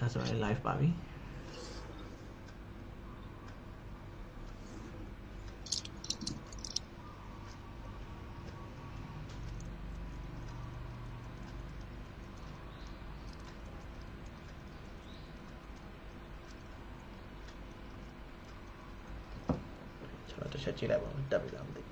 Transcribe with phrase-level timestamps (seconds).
[0.00, 0.88] အဲဆိုရင် live ပါပြီ
[20.28, 21.85] ကျွန်တော်တ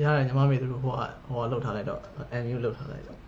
[0.00, 2.00] ရတယ်ညီမမေတို့ဟိုကဟိုကလှုပ်ထားလိုက်တော့
[2.42, 3.21] MU လှုပ်ထားလိုက်တော့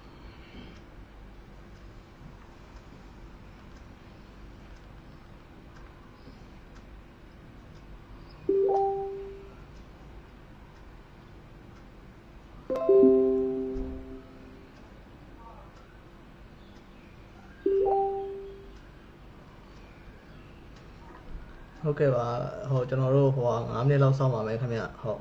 [22.04, 22.28] ကဲ့ပါ
[22.70, 25.20] ဟိုကျွန်တော်တို့ဟိုက9မိနစ်လောက်စောင့်ပါမယ်ခင်ဗျဟုတ်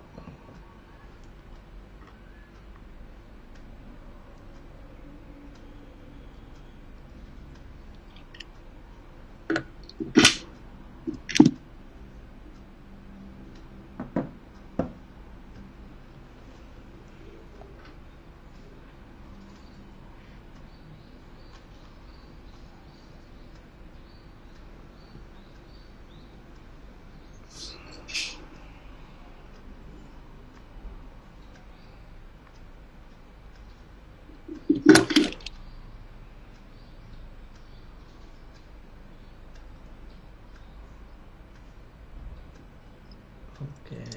[43.56, 44.08] ဟုတ်ကဲ့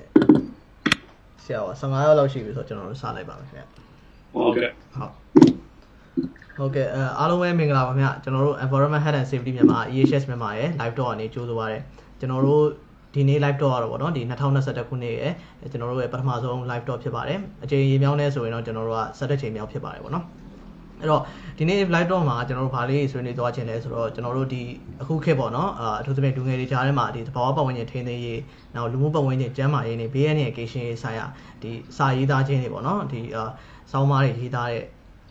[1.44, 3.64] ဆ ရာက15ရောက်လောက်ရှိပြီဆိုတော့ကျွန်တော်တို့စလိုက်ပါမယ်ခင်ဗျ
[4.34, 5.12] ဟုတ်ကဲ့ဟုတ်
[6.56, 11.78] ဟုတ်ကဲ့အဲအားလုံးပဲမင်္ဂလာပါခင်ဗျကျွန်တော်တို့ Environment Health and Safety မြန်မာ EHS မြန်မာရဲ့ live talk အနေကြိုးဆိုပါရစေ
[12.20, 12.62] ကျွန်တော်တို့
[13.14, 15.32] ဒီနေ့ live talk ရတော့ဗောနော်ဒီ2021ခုနှစ်ရဲ့
[15.70, 20.24] ကျွန်တော်တို့ရဲ့ပထမဆုံး live talk ဖြစ်ပါတယ်အချိန်ရေမြောင်းနေဆိုရင်တော့ကျွန်တော်တို့က17ချိန်မြောက်ဖြစ်ပါတယ်ဗောနော်
[21.00, 21.22] အဲ့တော့
[21.58, 24.62] ဒီနေ့ live talk မှာကျွန်တော်တို့ဗာလေးဆွေးနွေးသွားခြင်းလဲဆိုတော့ကျွန်တော်တို့ဒီ
[25.02, 28.40] အခုခေတ်ပေါ့နော်အာအထူးသဖြင့်လူငယ်တွေကြားထဲမှာဒီသဘာဝပတ်ဝန်းကျင်ထိန်းသိမ်းရေး
[28.74, 31.26] နောက်လူမှုပတ်ဝန်းကျင်ကျန်းမာရေးနဲ့ဘေးရန်ရဲ့ကိရှင်ရေးဆိုင်ရာ
[31.62, 33.44] ဒီစာရေးသားခြင်းတွေပေါ့နော်ဒီအာ
[33.90, 34.82] စောင်းမားတွေရေးသားတဲ့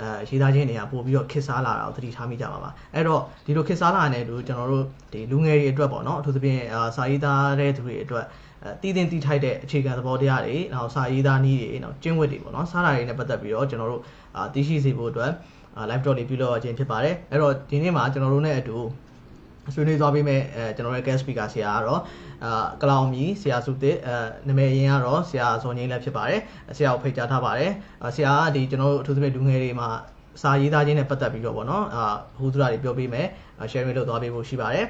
[0.02, 14.02] အဲရေးသားခြင်းတွေကပို့ပြီးတော့ခစ်စားလာတာကိုသတိထားမိကြပါပါအဲ့တော့ဒီလိုခစ်စားလာတဲ့လူကျွန်တော်တို့ဒီလူငယ်တွေအတွက်ပေါ့နော်အထူးသဖြင့်အာစာရေးသားတဲ့သူတွေအတွက်အဲတည်တင်တည်ထိုက်တဲ့အခြေခံသဘောတရားတွေနောက်စာရေးသားနည်းတွေနောက်ကျင့်ဝတ်တွေပေါ့နော်စားတာတွေနဲ့ပတ်သက်ပြီးတော့ကျွန်တော်တို့
[14.36, 15.32] အာသိရှိစေဖို့အတွက်
[15.78, 18.78] အာ live talk တွေပြုလုပ်ရခြင်းဖြစ်ပါတယ်အဲ့တော့ဒီနေ့မှာကျွန်တော်တို့နဲ့အတူ
[19.74, 22.02] ဆွေးနွေးသွားပေးမယ်အဲကျွန်တော်ရဲ့ guest speaker ဆရာကတော့
[22.46, 24.16] အာကလောင်မီဆရာစုတစ်အဲ
[24.48, 26.42] နာမည်ရင်းကတော့ဆရာဇော်ငိမ့်လည်းဖြစ်ပါတယ်
[26.78, 27.72] ဆရာကိုဖိတ်ကြားထားပါတယ်
[28.04, 29.90] အာဆရာကဒီကျွန်တော်တို့အထူးသဖြင့်လူငယ်တွေမှာ
[30.42, 32.06] စာရေးသားခြင်းနဲ့ပတ်သက်ပြီးတော့ဗောနော်အာ
[32.38, 33.28] ဟူသရာတွေပြောပေးမယ်
[33.72, 34.86] sharing လုပ်သွားပေးဖို့ရှိပါတယ်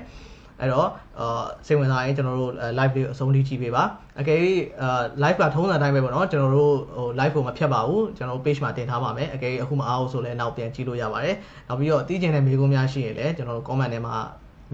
[0.62, 0.90] အဲ့တော့
[1.20, 3.84] အာစိတ်ဝင်စားရင်ကျွန်တော်တို့ live လေးအဆုံးထိကြည့်ပေးပါ
[4.20, 4.40] အကယ်၍
[4.82, 11.36] အာ live ကထုံးစံတိုင်းပဲပေါ့နော်ကျွန်တော်တို့ဟို live ကိုမဖြတ်ပါဘူးကျွန်တော်တို့ page မှာတင်ထားပါမယ်အကယ်၍အခုမအားဘူးဆိုလည်းနောက်ပြန်ကြည့်လို့ရပါတယ်
[11.68, 14.16] နောက်ပြီးတော့အသိကျင်တဲ့မေးခွန်းများရှိရင်လည်းကျွန်တော်တို့ comment ထဲမှာ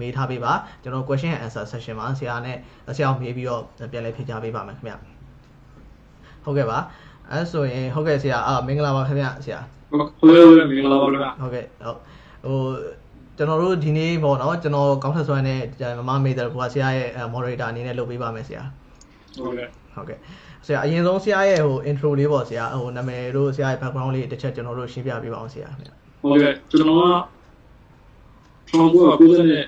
[0.00, 2.56] မေးထားပေးပါကျွန်တော် question and answer session မှာဆရာနဲ့
[2.96, 4.94] ဆရာကိုမေးပြီးတော့ပြန်လည်ဖြေကြားပေးပါမယ်ခင်ဗျ
[6.44, 6.78] ဟုတ်ကဲ့ပါ
[7.30, 9.60] အဲဆိုရင်ဟုတ်ကဲ့ဆရာအာမင်္ဂလာပါခင်ဗျဆရာ
[9.90, 11.98] ဟုတ်ကဲ့ဟုတ်ကဲ့မင်္ဂလာပါဗျာဟုတ်ကဲ့ဟုတ်
[12.44, 12.60] ဟို
[13.42, 15.60] ကျွန်တော်တို့ဒီနေ့ပေါ့နော်ကျွန်တော်ကောင်းထက်ဆွမ်းနဲ့
[15.98, 18.62] မမမေးတယ်ဘုရားဆရာရဲ့ moderator အနေနဲ့လုပ်ပေးပါမယ်ဆရာ
[19.36, 20.18] ဟုတ်ကဲ့ဟုတ်ကဲ့
[20.66, 25.90] ဆရာအရင်ဆုံးဆရာရဲ့ဟို intro လေးပေါ့ဆရာဟိုနာမည်တို့ဆရာရဲ့ background လေးတစ်ချက်ကျွန်တော်တို့ရှင်းပြပေးပါအောင်ဆရာခင်ဗျ
[26.22, 27.04] ဟုတ်ကဲ့ကျွန်တော်က
[28.72, 29.64] 1990နဲ့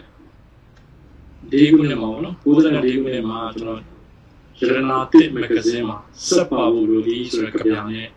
[1.50, 3.80] ဒီခုနှစ်မှာပေါ့နော်90နဲ့ဒီခုနှစ်မှာကျွန်တော်
[4.60, 5.96] ရတနာတစ်မဂ္ဂဇင်းမှာ
[6.28, 8.08] စက်ပါဘူးလို့ဒီဆိုတဲ့ကြပြနဲ့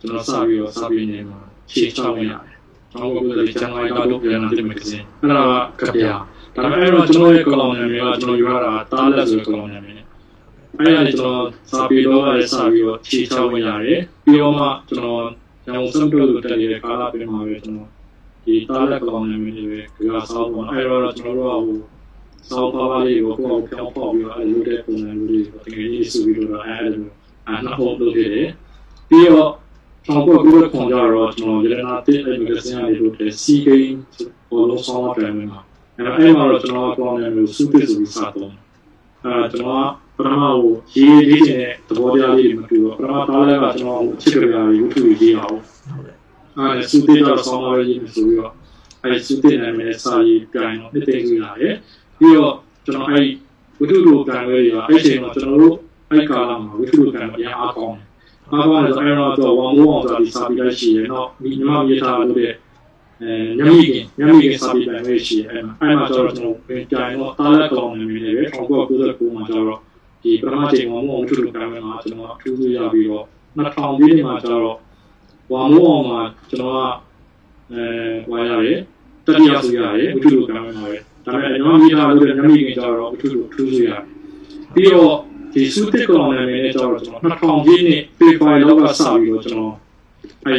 [0.00, 1.40] ကျွန်တော်စပြီးတော့စပြီးနေမှာ
[1.72, 2.51] ရှေ့ချောင်းရတယ်
[2.92, 5.44] ကျွန်တော်ကလည်းကျန်လိုက်တော့ရတနာတစ်မဂ္ဂဇင်းအဲ့ဒါ
[5.80, 6.16] ကကြပြဒါ
[6.56, 10.06] ပေမဲ့အဲ့တော့ကျွန်တော်ရဲ့ကလောင်နာမည်ကကျွန်တော်ယူရတာတားလက်ဆိုတဲ့ကလောင်နာမည်နဲ့
[10.78, 15.24] အဲ့ဒါကျွန်တော်စာပေတော့လည်းစာပြီးတော့ရှေ့ချောင်းဝင်ရတယ်ပြီးတော့မှကျွန်တော်
[15.64, 17.88] ကျောင်းစံတို့တက်နေတဲ့ကာလပြင်မှာပဲကျွန်တော်
[18.44, 21.78] ဒီတားလက်ကလောင်နေမိနေပဲကြာဆောင်းပေါ့အဲ့တော့ကျွန်တော်တို့ကဟို
[22.48, 27.06] ဆောင်းပါးပါးလေးကိုကိုယ်ပြောင်းပေါက်ပြီးတော့အဲ့လိုတဲ့ပုံစံမျိုးလေးကိုတကယ်ကြီးစုပြီးတော့အဲ့လို
[27.48, 28.48] အနာဟုတ်လို့ဖြစ်တယ်
[29.08, 29.52] ပြီးတော့
[30.04, 33.96] ကျွန်တော်ကိုယ်ခွန်ကြတော့ကျွန်တော်ရတနာတစ်အဲ့မဂဇင်းလေးတို့တဲ့စီဂိမ်း
[34.50, 35.60] ဘောလုံးဆောင်းတယ်မှာ
[35.96, 38.52] အဲ့တော့အဲ့မှာတော့ကျွန်တော်ကောင်းတယ်မျိုးစုပစ်ဆိုပြီးစတော့
[39.24, 46.16] အဲကျွန်တော်ပထမဟိုရေးလေးတဲ့သဘောတရားလေးတွေမတူတော့ပထမသားလည်းကကျွန်တော်ချစ်ကြရ YouTube ရေးအောင်ဟုတ်ကဲ့
[46.58, 48.52] အဲစူတေတော့ဆောင်းပါးရေးဆိုပြီးတော့
[49.04, 51.74] အဲစူတေနာမည်စာရေးပြိုင်တော့နှစ်သိန်းကြီးလာတယ်
[52.18, 52.54] ပြီးတော့
[52.86, 53.20] ကျွန်တော်အဲ
[53.78, 55.76] ဝိတုလိုကံဝဲတွေကအဲ့ချိန်တော့ကျွန်တော်တို့
[56.10, 58.11] အဲ့ကာလမှာဝိတုလိုကံအရင်အားကောင်းတယ်
[58.52, 62.52] အားကောင်းတယ်ဆိုအဲ့တော့တော့ဝမ်မိုးအောင်ဆိုပြီးစာပြီးလိုက်ရှိရတော့ဒီမြမမြေထားလို့တဲ့
[63.22, 68.30] အဲညမိကညမိကစာပြီးတိုင်းပဲရှိရအဲ့မှာအဲ့မှာကျတော့ကျွန်တော်ပြန်ကြိုင်တော့တားလက်ကောင်းနေပြီလေ
[68.80, 69.78] 1999မှာကျတော့
[70.22, 73.24] ဒီပထမချိန်ဝမ်မိုးအောင်ဝိတုလိုကံဝဲမှာကျွန်တော်ထူးထူးရပြီးတော့
[73.58, 74.78] 2000ပြည့်မှာကျတော့
[75.52, 76.20] ဝါမိုးအောင်မှာ
[76.50, 76.78] ကျွန်တော်က
[77.72, 77.84] အဲ
[78.30, 78.78] ဝါရတယ်
[79.26, 84.02] တတိယဆိုရတယ်ဝိတုလိုကံဝဲမှာပဲဒါပေမဲ့ကျွန်တော်မိသားလို့ညမိခင်ကျတော့ဝိတုလိုထူးထူးရတယ်
[84.74, 85.16] ပြီးတော့
[85.54, 89.74] ဒီစုတစ်ကောင်နာမည်နဲ့ကျတော့ကျွန်တော်2000ပြည့်နှစ်ဖေဖော်ဝါရီလောက်ကစပြီးတော့ကျွန်တော်
[90.46, 90.54] အဲ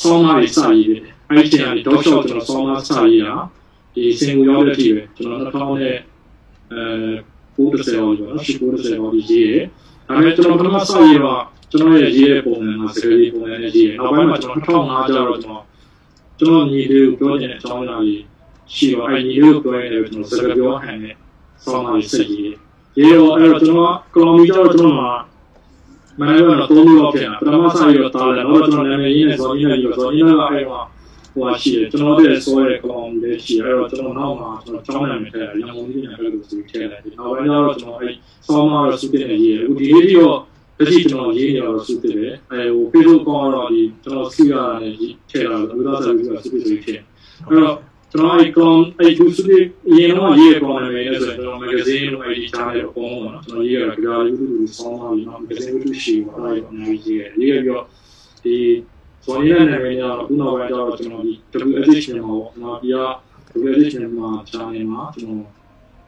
[0.00, 3.34] ဆောင်းမလေးစရည်တယ်အဲ့ဒီချိန်ကနေတော့ရှော့ကျွန်တော်ဆောင်းမစရည်တာ
[3.94, 5.96] ဒီစင်ကိုရောက်တဲ့အထိပဲကျွန်တော်2000နဲ့
[6.72, 6.82] အဲ
[7.56, 9.64] 90ရောကျွန်တော်ရှိ90ရောဒီရေးတယ်
[10.06, 15.62] ဒါပေမဲ့ကျွန်တော်ပထမစရည်တော့ကျွန်တော်ရဲ့ရေးတဲ့ပုံစံကစကားလေးပုံစံနဲ့ရေးတယ်နောက်ပိုင်းမှာကျွန်တော်2005ကျတော့ကျွန်တော်
[16.38, 18.22] ကျွန်တော်ညီလေးကိုပြောချင်တဲ့အကြောင်းအရာကြီး
[18.74, 21.14] ရှိတော့အဲ့ညီလေးကိုပြောရင်လည်းကျွန်တော်စကားပြောဟန်နဲ့
[21.64, 22.26] ဆောင်းမလေးဆက်
[22.98, 25.10] ရေးရေးတော့အဲ့တော့ကျွန်တော်ကလော်မီကျတော့ကျွန်တော်မှာ
[26.18, 30.80] မနေ့ကတော့သုံးလို့ဖြစ်တာပထမစရတော့တားတယ်တော့ကျွန်တော်နာမည်ရင်းနဲ့ဇော်ကြီးနဲ့ပြောဇော်ကြီးကအဲ့မှာ
[31.34, 38.14] ဟိုရှိတယ်ကျွန်တော်တို့ဆိုရဲကောင်လေးရှိအဲ့တော့ကျွန်တော်နောက်မှာကျွန်တော်ကျောင်းနာမည်ထည့်တယ်ရန်ကုန်ပြည်နယ်ဘက်ကိုဆိုထည့်တယ်ဒီနောက်ပိုင်းကျတော့ကျွန်တော်အဲ့
[38.46, 40.38] ဆောင်းမတော့စုတင်နေရေးအခုဒီလေးပြီးတော့
[40.78, 44.90] တတိကျွန်တော်ရေးနေတော့စုတင်တယ်အဲဟိုဖေ့စ်ဘုတ်ကောတော့ဒီကျွန်တော်စီရနေ
[45.30, 47.00] ထည့်တာလို့လူသားဆက်ပြီးတော့စုတင်ထည့်
[47.48, 47.76] အဲ့တော့
[48.12, 49.64] ကျွန်တော်အဲ့ကောင်အဲ့ဒီစုတင်
[49.96, 57.84] ရင်တော့ရေးကောင်နာမည်နဲ့ဆိုတော့မဂ္ဂဇင်းတို့အဲ့ဒီချားတဲ့ပုံပေါ့နော်ကျွန်တော်ရေးရတာကြာလူလူဆောင်းမပြီးတော့မဂ္ဂဇင်းတို့ရှိပါအဲ့ဒါအများကြီးရေးရေးပြီးတော့
[58.44, 58.56] ဒီ
[59.24, 61.32] ဇော်ရဲနာမည်ကတော့ခုနောက်ပိုင်းကျတော့ကျွန်တော်ဒီ
[61.68, 62.98] WSH မှာပေါ့ကျွန်တော်ဒီက
[63.62, 65.46] WSH မှာ channel မှာကျွန်တော်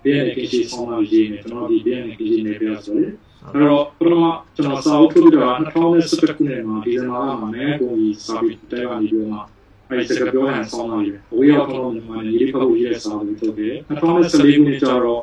[0.03, 3.13] BNK ဆောင်းမရေးနေကျွန်တော်ဒီ BNK နေပြဆိုရင်
[3.53, 4.25] အဲ့တော့ပထမ
[4.57, 9.54] ကျွန်တော်စာအုပ်ထုတ်တာ2017ခုနှစ်မှာဒီဇင်ဘာလမှာမဲကုန်ကြီးစာပြီးတဲကနေပြီးတော့
[9.89, 14.09] အဲ့ဒီစကားပြောဟန်ဆောင်းလာပြီ။အဝေးရောက်တော့မြန်မာနေရေးဖတ်ဖို့ရေးစာလို့ထုတ်တယ်။2014ခု
[14.67, 15.23] နှစ်ကျတော့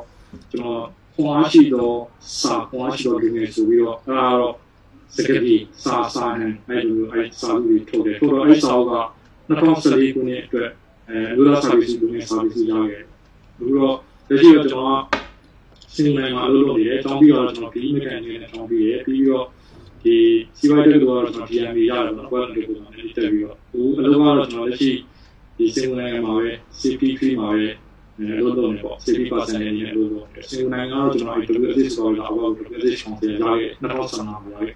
[0.52, 1.98] ကျွန်တော်ခွန်အားရှိတော့
[2.40, 4.54] စာခွန်အားရှိတော့ဒီနေ့ဆိုပြီးတော့အဲ့ဒါတော့
[5.14, 8.92] စကားကြီးစာစာဟန်အဲ့လိုအဲ့စာလို့ထုတ်တယ်။ထုတ်တော့အဲ့စာက
[9.48, 10.70] 2014ခုနှစ်အတွက်
[11.08, 13.02] အဲလူသားစာပေစီကိုနဲ့စာပေစီရခဲ့။
[13.58, 13.96] ပြီးတော့
[14.28, 15.00] လက်ရှိတော့ကျွန်တော်
[15.94, 19.46] ကစင်မိုင်မှာလုပ်လို့ရတယ်။တောင်းပြီးတော့ကျွန်တော်ဒီမကန်နေနဲ့တောင်းပြီးရပြီးတော့
[20.04, 20.16] ဒီ
[20.58, 24.90] စီဝိုက်တက်ကတော့ကျွန်တော် DMB ရတယ်ပေါ့နော်။ဘယ်လိုလဲဆိုတော့အဲ့ဒီတက်ပြီးတော့ဟိုအလုပ်ကတော့ကျွန်တော်လက်ရှိ
[25.56, 26.50] ဒီစင်မိုင်မှာပဲ
[26.80, 27.66] CP3 မှာပဲ
[28.18, 34.74] အဲလို့တော့ပေါ့ CP% နဲ့နေလို့တော့စင်မိုင်ကတော့ကျွန်တော်အဲ့ WSS ဆိုတော့အဘော WSS ချောင်းပြန်ရခဲ့2015မှာရခဲ့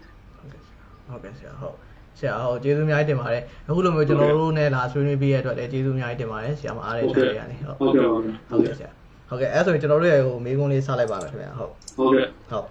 [1.09, 1.77] ဟုတ်ကဲ့ဆရာဟုတ်
[2.19, 8.91] ဆရာဟုတ်ကျေးဇူးအများကြီးတင်ပါတယ်အခုလိုမျိုးကျွန်တော်တို့နဲ့လာဆွေးနွေးပေးရတဲ့အတွက်လည်းကျေးဇူးအများကြီးတင်ပါတယ်ဆရာမအားရတဲ့ချက်တွေကနေဟုတ်ဟုတ်ကဲ့ပါဗျာဟုတ်ကဲ့ဆရာ
[9.29, 12.67] ဟုတ်ကဲ့အဲ့ဆိုရင်ကျွန်တော်တို့ရဲ့ဟိုမေးခွန်းလေးစလိုက်ပါမယ်ခင်ဗျာဟုတ်ဟုတ်ကဲ့ဟုတ်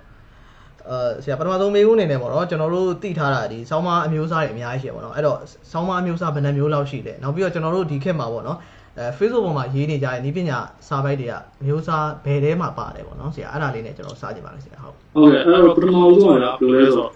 [0.90, 5.38] အဲဆရာပထမဆုံးမေးခွန်းအနေနဲ့ပေါ့နော်ကျွန်တော်တို့သိထားတာဒီဆောင်းမအမျိုးအစားတွေအများကြီးရှိတယ်ပေါ့နော်အဲ့တော့
[5.72, 8.58] ဆောင်းမအမျိုးအစားဘယ်နှမျိုးလောက်ရှိလဲနောက်ပြီးတော့ကျွန်တော်တို့ဒီခေတ်မှာပေါ့နော်
[8.98, 17.12] အဲ Facebook ပေါ်မှာရေးနေကြတဲ့ဤပညာစာပိုက်တွေကအမျိုးအစားဘယ်ထဲမှာပါတယ်ပေါ့နော်ဆရာအဲ့ဒါလေးနဲ့ကျွန်တော်စကြည့်ပါမယ်ဆရာဟုတ်ဟုတ်ကဲ့အဲ့တော့ပထမဆုံးကလည်းဘယ်လိုလဲဆိုတော့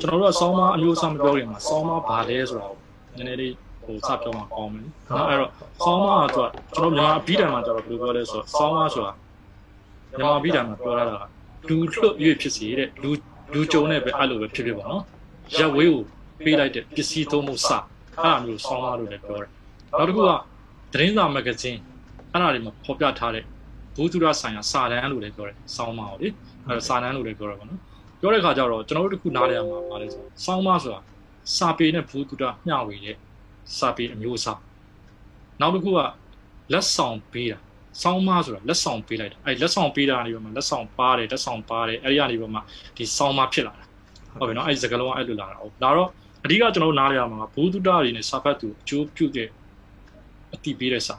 [0.00, 2.76] ကျွန်တော်တို့ကစောင်းမအမျိုးအစားမပြောခင်မှာစောင်းမဘာလဲဆိုတာကို
[3.16, 3.52] နည်းနည်းလေး
[3.84, 5.50] ဟိုစပြောမှာကောင်းမယ်နော်အဲ့တော့
[5.84, 9.12] စောင်းမကတော့ကျွန်တော်မြန်မာဘီတန်မှာကျတော့ဘယ်လိုပြောလဲဆိုတော့စောင်းမဆိုတာ
[10.18, 11.33] မြန်မာဘီတန်မှာပြောရတာက
[11.68, 13.10] လူထွတ်ရွေ့ဖြစ်စီတဲ့လူ
[13.52, 15.02] လူကြုံနဲ့ပဲအဲ့လိုပဲဖြစ်ဖြစ်ပါနော်
[15.58, 16.02] ရက်ဝေးကို
[16.44, 17.80] ပေးလိုက်တဲ့ပစ္စည်းသုံးမှုစအဲ့
[18.24, 19.50] ဒါမျိုးစောင်းမလို့လည်းပြောတယ်
[19.92, 20.30] နောက်တစ်ခုက
[20.92, 21.78] သတင်းစာမဂ္ဂဇင်း
[22.32, 23.44] အဲ့ဒါတွေမှာဖော်ပြထားတဲ့
[23.94, 26.28] ဘူသူရဆိုင်ရာစာတမ်းလို့လည်းပြောတယ်စောင်းမကိုလေ
[26.66, 27.80] အဲ့တော့စာတမ်းလို့လည်းပြောတယ်ပေါ့နော်
[28.20, 31.00] ပြောတဲ့ခါကျတော့ကျွန်တော်တို့တခုနားလည်ရမှာပါလဲဆိုစောင်းမဆိုတာ
[31.56, 33.16] စာပေနဲ့ဘူးကူတာမျှဝေတဲ့
[33.78, 34.58] စာပေအမျိုးအစား
[35.60, 35.98] နောက်တစ်ခုက
[36.72, 37.58] လက်ဆောင်ပေးတာ
[38.02, 42.60] စောင်းမဆိုတာလက်ဆောင်ပေးလိုက်တာအဲလက်ဆောင်ပေးတာနေပြီးမှလက်ဆောင်ပါတယ်လက်ဆောင်ပါတယ်အဲဒီကနေပြီးမှ
[42.96, 43.84] ဒီစောင်းမဖြစ်လာတာ
[44.38, 46.08] ဟုတ်ပြီနော်အဲဒီစကားလုံးကအဲ့လိုလာတာဟုတ်ဒါတော့
[46.44, 49.48] အဓိကကျွန်တော်တို့နားလည်ရမှာကဘူးတူတာတွေနဲ့စာဖတ်သူအကျိုးပြုတဲ့
[50.54, 51.16] အတိပေးတဲ့စာ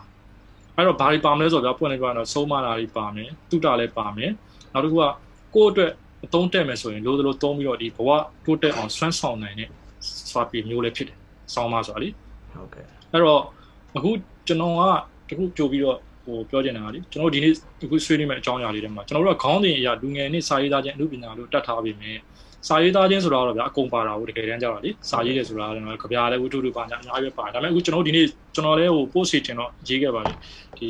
[0.76, 4.32] အဲ့တော့ဘာတွေပါမလဲဆိုတော့ပွင့်နေကြတော့ဆုံးမတာတွေပါမယ်တုတာလည်းပါမယ်
[4.74, 5.04] နောက်တစ်ခုက
[5.56, 5.92] ကိုယ့်အတွက်
[6.26, 8.10] အသုံးတက်မယ်ဆိုရင်လိုသလိုသုံးပြီးတော့ဒီဘဝ
[8.46, 9.70] တိုးတက်အောင်ဆွမ်းဆောင်နိုင်တဲ့
[10.32, 11.18] စာပေမျိုးလည်းဖြစ်တယ်။
[11.54, 12.10] ဆောင်းပါဆိုတာလေ
[12.54, 13.42] ဟုတ်ကဲ့။အဲ့တော့
[13.98, 14.12] အခု
[14.48, 14.82] ကျွန်တော်က
[15.30, 22.14] တခုကြိုပြီးတော့ ဟိုပြောချင်တာကလေကျွန်တော်ဒီနေ့တခုဆွေးနွေးမယ့်အကြောင်းအရာလေးတွေမှာကျွန်တော်တို့ကခေါင်းစဉ်အရာလူငယ်နဲ့စာရေးသားခြင်းအမှုပညာလို့တတ်ထားပြီးမြဲ
[22.68, 30.34] စာရေးသားခြင်းဆိုတာတော့ဗျာအကုန်ပါတာဟုတ်တကယ်တမ်းကြတာလေစာရေးတယ်ဆိုတာကတော့ကြပြားလည်းဝတ္ထုတွေပါညာအများကြီးပဲပါတယ်ဒါပေမဲ့အခုကျွန်တော်ဒီနေ့ကျွန်တော်လည်းဟို post တင်တော့ရေးခဲ့ပါလေ
[30.78, 30.90] ဒီ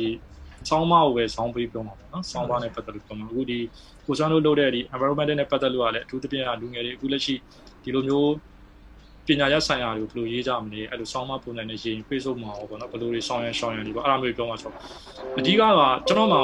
[0.68, 3.58] ဆောင်းမကိုပဲဆောင်းပေးပြောမှာပေါ့နော်ဆောင်းပါနဲ့ပတ်သက်လို့ပြောမှာအခုဒီ
[4.06, 7.34] ကိုစန်းတို့လုပ်တဲ့ဒီ environment နဲ့ပတ်သက်လို့ကလည်းအထူးသဖြင့်လူငယ်တွေအခုလက်ရှိ
[7.84, 8.30] ဒီလိုမျိုး
[9.26, 14.72] ပညာရပ်ဆိုင်ရာတွေကိုဘယ်လိုရေးကြမလဲအဲ့လိုဆောင်းမပုံစံနဲ့ရေးရင် Facebook မှာပေါ့နော်ဘယ်လိုတွေဆောင်းရန်ရှောင်းရန်ဒီပေါ့အဲ့ဒါမျိုးပြောမှာဆို
[15.38, 15.62] အဓိကက
[16.08, 16.42] ကျွန်တော်မှာ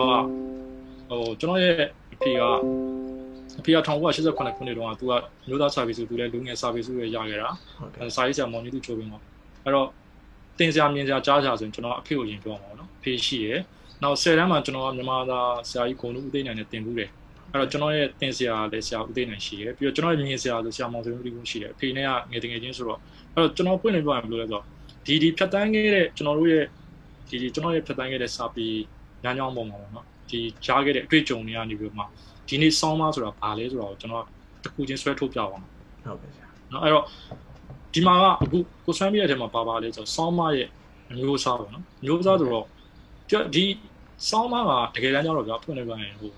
[1.11, 1.77] ကဟိုကျွန်တော်ရဲ့
[2.15, 2.41] အဖေက
[3.59, 5.13] အဖေက1989ခုနှစ်တုန်းကသူက
[5.49, 9.23] မျိုးသားစာပေစုသူလည်းလူငယ်စာပေစုရရခဲ့တာဟုတ်ကဲ့စာရေးဆရာမောင်ကြီးသူချိုးပြီးတော့
[9.65, 9.89] အဲ့တော့
[10.59, 13.61] တင်စရာမြင်စရာကြားစရာဆိုရင်ကျွန်တော်အဖေကိုရင်ပြောမှာပေါ့နော်အဖေရှိရယ်
[14.03, 17.11] နောက်10တန်းမှာကျွန်တော်ကမြန်မာသားဆရာကြီးဂုံလူဦးသိန်းနိုင်နဲ့တင်ဘူးတယ်
[17.53, 22.99] အဲ့တော့ကျွန်တော်ရဲ့တင်ဆရာလည်းဆရာဦးသိနိုင်ရှိတယ်ပြီးတော့ကျွန်တော်ရဲ့မြင်ဆရာဆိုဆရာမောင်ဆွေဦးလေးဦးရှိတယ်အဖေနဲ့ကငယ်တငယ်ချင်းဆိုတော့
[23.35, 24.65] အဲ့တော့ကျွန်တော်ပွင့်နေပြောရမလို့လဲဆိုတော့
[25.07, 26.65] ဒီဒီဖြတ်တန်းခဲ့တဲ့ကျွန်တော်တို့ရဲ့
[27.29, 28.67] ဒီဒီကျွန်တော်ရဲ့ဖြတ်တန်းခဲ့တဲ့စာပေ
[29.25, 32.05] ညောင်းညောင်းပုံမှာပေါ့နော်ဒီကြားခဲ့တဲ့အတွေ့အကြုံတွေကနေပြီးတော့မှ
[32.49, 34.25] ဒီနေ့ဆောင်းမဆိုတာဘာလဲဆိုတော့ကျွန်တော်
[34.65, 37.05] တခုချင်းဆွဲထုတ်ပြပါအောင်ဟုတ်ကဲ့ဆရာနော်အဲ့တော့
[37.95, 40.69] ဒီမှာကအခုကိုဆွမ်းပြရတဲ့မှာပါပါလဲဆိုတော့ဆောင်းမရဲ့
[41.17, 42.67] မျိုးစားပေါ့နော်မျိုးစားဆိုတော့
[43.55, 43.65] ဒီ
[44.31, 46.31] ဆောင်းမကတကယ်တမ်းကျတော့ကြာဖွင့်နေပြန်ဟို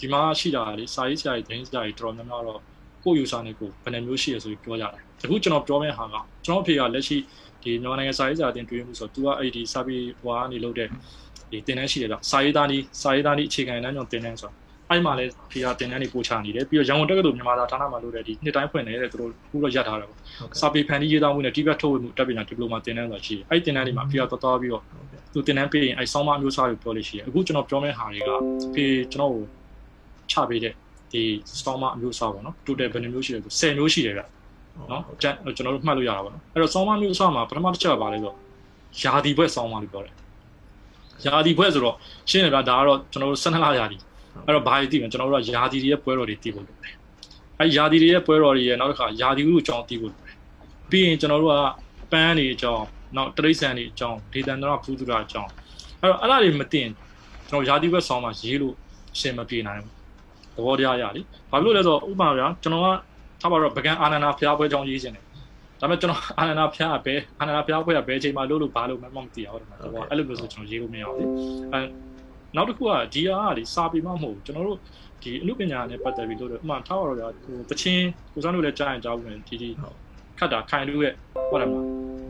[0.00, 2.60] ဒီမှာရှိတာလေစာရေးဆရာကြီးတင်းဆရာကြီးတော်တော်များများတော့
[3.04, 7.16] ကိုယ့်ယူဆနဲ့ကိုယ်ဘယ်နှမျိုးရှိရဆိုပြီးပြောကြတယ်အခုကျွန်တော်ပြောမယ့်ဟာကကျွန်တော်အဖေကလက်ရှိ
[7.62, 10.88] ဒီမြန်မာနိုင်ငံစာရေးဆရာတင်တွေ့မှုဆိုတော့ तू ကအဲ့ဒီစာပေဘွားကနေလုပ်တဲ့
[11.50, 14.54] ဒီတင်တန်းရှိတယ်ဗျစာရေးသားဒီစာရေးသားဒီအခြေခံတန်းကြောင့်တင်တန်းဆိုတော့
[14.90, 28.30] အဲ့မှာလဲဖီယာတင်တန်းတွေပို့ချနေတယ်ပြီးတော့ရန်ကုန်တက္ကသိုလ်မြန်မာသာဌာနမှာလုပ်တဲ့ဒီနှစ်တိုင်းဖွင့်နေတဲ့သူတို့ခုတော့ရပ်ထားတယ်ပေါ့ဟုတ်ကဲ့စာပေဖန်တီးရေးသားမှုနဲ့တိဘက်ထုတ်ဝေမှုတက်ပညာဒီပလိုမာတင်တန်းဆိုတာရှိတယ်အဲ့ဒီတင်တန်းတွေမှာဖီယာတော်တော်ပြီးတော့ဟုတ်ကဲ့သူတင်တန်းပေးရင်အဲ့ဆောင်းမအမျိုးအစားတွေပြောလို့ရှိတယ်အခုကျွန်တော်ပြောမယ့်ဟာတွေက
[28.74, 29.44] ဖီကျွန်တော်ကို
[30.32, 30.74] ချပေးတဲ့
[31.12, 31.22] ဒီ
[31.60, 34.22] ဆောင်းမအမျိုးအစားပေါ့နော် total ဘယ်နှမျိုးရှိလဲဆို10မျိုးရှိတယ်ဗျ
[34.90, 38.36] နော်ကျန်ကျွန်တော်တို့မှတ်လို့ရတာပေါ့နော်အဲ့တော့ဆောင်းမအမျိုးအစားမှာပထမတစ်ချက်ကပါလဲဆိုတော့
[39.02, 40.14] ယာဒီဘွဲ့ဆောင်းမလို့ပြောတယ်
[41.24, 41.96] ယာဒီဘွဲ့ဆိုတော့
[42.30, 43.96] ရှင်းတယ်ဗျာဒါကတော့ကျွန်တော်တို့12လယာဒီ
[44.46, 46.94] အဲ့တော့ဘာတွေသိမလဲကျွန်တော်တို့ကယာဒီတွေရဲ့ပွဲတော်တွေသိဖို့လိုတယ်
[47.60, 50.36] အဲ့ယာဒီတွေရဲ့ပွဲတော်တွေရဲ့နောက်တစ်ခါယာဒီဥအကြောင်းသိဖို့လိုတယ်
[50.90, 51.56] ပြီးရင်ကျွန်တော်တို့က
[52.12, 52.84] ပန်းတွေအကြောင်း
[53.16, 55.50] နောက်တရိษံတွေအကြောင်းဒေသန္တရဖူးသူရာအကြောင်း
[56.00, 56.90] အဲ့တော့အဲ့ဒါတွေမသိရင်
[57.48, 58.74] ကျွန်တော်ယာဒီဘွဲ့ဆောင်းမရေးလို့
[59.14, 59.93] အရှင်မပြေနိုင်ဘူး
[60.56, 62.88] သဘောတရားရလीဘာဖြစ်လို့လဲဆိုတော့ဥပမာဗျာကျွန်တော်က
[63.40, 65.24] ထားပါတော့ပကံအာနန္ဒာဖျားပွဲကြောင်းရေးခြင်းတယ်
[65.80, 71.28] ဒါပေမဲ့ကျွန်တော်အာနန္ဒာဖျားကဘယ်အာနန္ဒာဖျားပွဲကဘယ်အချိန်မှလို့လို့ဘာလို့မှမသိရဘူးဒီမှာတော့အဲ့လိုမျိုးဆိုကျွန်တော်ရေးလို့မရဘူး
[71.72, 71.80] အဲ
[72.56, 74.78] နောက်တစ်ခုကဒီဟာကလေစာပေမှမဟုတ်ဘူးကျွန်တော်တို့
[75.22, 79.70] ဒီအမှုပညာနဲ့ပတ်သက်ပြီးလို့ဥပမာထားပါတော့ဗျာဟိုတချင်းကိုစမ်းလို့လည်းကြားရင်ကြားဘူးမယ်ဒီဒီ
[80.38, 81.14] ခတ်တာခိုင်လို့ရဲ့
[81.50, 81.84] ဟုတ်တယ်မလား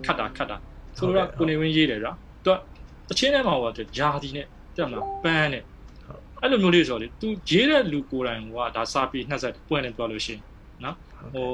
[0.07, 0.57] ခတ်တာခတ်တာ
[0.99, 2.13] ဆိုတော့ကိုနေဝင်းရေးတယ်ဗျာ
[2.45, 2.57] သူက
[3.09, 5.63] တချင်းထဲမှာဟိုကဂျာဒီနဲ့တက်မလားပန်းနဲ့
[6.42, 10.42] အဲ့လိုမျိုးလေးဆိုတော့လေ तू ရေးတဲ့လူကိုယ်တိုင်ကဒါစာပေနှက်ဆက်ပွင့်နေပြောလို့ရှိရင်
[10.84, 10.96] နော်
[11.34, 11.50] ဟို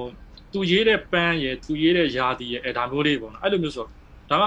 [0.54, 3.86] तू ရေးတဲ့ပန်းရယ် तू ရေးတဲ့ယာတီရယ်အဲဒါမျိုးလေးပေါ့နော်အဲ့လိုမျိုးဆို
[4.32, 4.44] ဒါက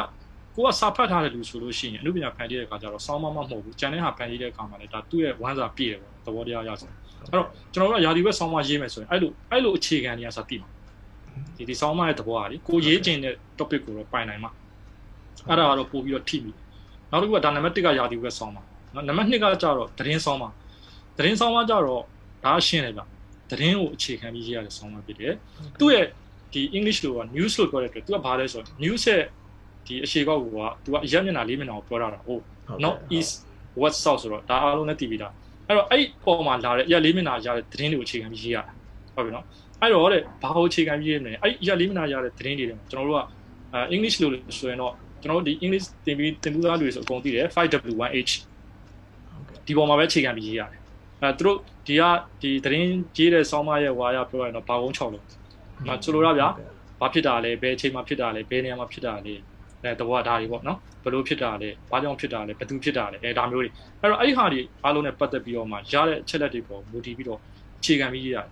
[0.54, 10.68] ကိုကစာဖတ်ထားတဲ့လူဆိုလို့ရှိရင်အနုပညာဖန်တီးတဲ့အခါကျတော့စောင်းမမမဟုတ်ဘူးကျန်တဲ့ဟာဖန်တီးတဲ့အခါမှာလည်းဒါသူ့ရဲ့ဝမ်းစာပြည့်တယ်ပေါ့သဘောတရားရဆိုအဲ့တော့ကျွန်တော်တို့ကယာတီဘက်စောင်းမရေးမယ်ဆိုရင်အဲ့လိုအဲ့လိုအခြေခံတွေကစာတိမှာ
[11.57, 14.50] ဒီဒီစောင်းမရဲ့သဘောကလေကိုရေးကျင်တဲ့ topic ကိုတော့ပိုင်နိုင်မှာ
[15.49, 16.52] အဲ့ဒါကတော့ပို့ပြီးတော့ထိပြီ
[17.11, 18.62] နောက်တစ်ခုကဒါနံပါတ်1ကယာတီဘက်စောင်းမှာ
[18.93, 20.50] နော်နံပါတ်2ကကျတော့သတင်းစောင်းမှာ
[21.17, 22.01] သတင်းစောင်းမှာကျတော့
[22.45, 23.01] ဒါရှင်းတယ်ဗျ
[23.50, 25.33] သတင်းကိုအခြေခံပြီးရေးရတဲ့စောင်းမှာဖြစ်တယ်
[25.79, 26.05] သူ့ရဲ့
[26.53, 29.21] ဒီ English လို့က news လို့ပြောတဲ့အတွက်သူကဘာလဲဆိုတော့ news ရဲ့
[29.85, 30.45] ဒီအရှိကောက်က
[30.83, 32.41] သူကအရက်မျက်နှာလေးမျက်နှာကိုပြောတာဟုတ်
[32.83, 33.33] not east
[33.81, 35.33] west south ဆိုတော့ဒါအားလုံးနဲ့တည်ပြီးသား
[35.67, 38.71] အဲ့တော့အဲ့ပေါ်မှာလာတဲ့အရက်လေးမျက်နှာရတဲ့သတင်းတွေကိုအခြေခံပြီးရေးရတာ
[39.15, 39.45] ဟုတ်ပြီနော်
[39.81, 43.21] အဲ့တော့တဲ့ဘာကိုအခြေခံပြီးရေးမလဲအဲ့အရက်လေးမျက်နှာရတဲ့သတင်းတွေတွေမှာကျွန်တော်တို့က
[43.73, 48.31] အဲ English လို့ဆိုရင်တော့ကျွန်တော်တို့ဒီ English သင်ပြီးသင်ပူးသားလူတွေဆိုအကုန်သိတယ် 5W1H
[49.67, 50.82] ဒီပေါ်မှာပဲအခြေခံပြီးရေးရတယ်
[51.22, 52.01] အဲသူတို့ဒီက
[52.41, 55.24] ဒီသတင်းရေးတဲ့ဆောင်းမရဲ့ဝါရပြောရရင်တော့ဘာကုန်း6လို့
[55.88, 56.48] နော်ဆိုလိုတာဗျာ
[57.00, 59.34] ဘာဖြစ်တာလဲဘယ်အချိန်မှာဖြစ်တာလဲဘယ်နေရာမှာဖြစ်တာလဲ
[59.84, 63.70] အဲတဘောဒါတွေပေါ့နော်ဘလို့ဖြစ်တာလဲဘာကြောင့်ဖြစ်တာလဲဘယ်သူဖြစ်တာလဲအဲဒါမျိုးတွေ
[64.01, 67.39] အဲ့တော့အဲ့ဒီဟာတွေအားလုံးနဲ့ပတ်သက်ပြီးတော့မှရတဲ့အချက်လက်တွေပေါ်မူတည်ပြီးတော့
[67.79, 68.48] အခြေခံပြီးရေးရတယ်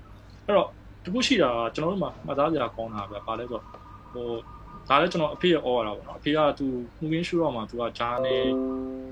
[0.46, 0.68] အဲ့တော့
[1.06, 3.64] တခုရှိတာကကျွန်တော်တို့မှာမှတ်သားစရာကောင်းတာပဲဘာလဲဆိုတော့
[4.14, 4.28] ဟို
[4.90, 6.66] ဒါလည်းကျွန်တော်အဖေရဲ့ဩရတာပေါ့နော်အဖေကသူ
[7.00, 8.44] မှုရင်းရှူတော့မှသူကဂျာနယ်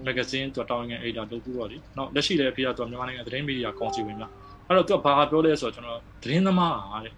[0.05, 4.31] မဂ္ဂဇင်းသူတောင်းငယ်အေဒါလုပ်ပြီးတော့ဒီနောက်လက်ရှိလည်းအဖေကသူမြန်မာနိုင်ငံသတင်းမီဒီယာကောင်စီဝင်လား
[4.67, 7.13] အဲ့တော့သူကဘာပြောလဲဆိုတော့ကျွန်တော်သတင်းသမားဟာတဲ့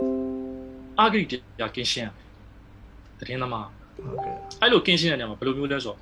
[0.99, 2.11] အာဂရိတရားကင်းရှင်း
[3.19, 5.97] သတင်းသမားဟုတ်ကဲ့အဲ့လိုကင်းရှင်းတဲ့နေရာမှာဘယ်လိုမျိုးလဲဆိုတော့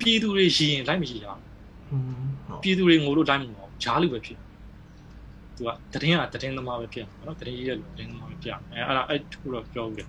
[0.00, 1.32] ပြည်သူတွေရည်ရင်လိုက်မရှိတာ
[1.90, 4.38] อืมဟုတ်ပြည်သူတွေငိုလို့တိုင်းမငိုအောင်ဂျားလူပဲဖြစ်
[5.56, 10.08] သူကသတင်းကသတင်းသမားပဲဖြစ်မှာနော်သတင်းရေးတဲ့လူသတင်းသမားပဲဖြစ်အဲအဲ့ဒါအဲ့တခုတော့ပြောဦးတယ်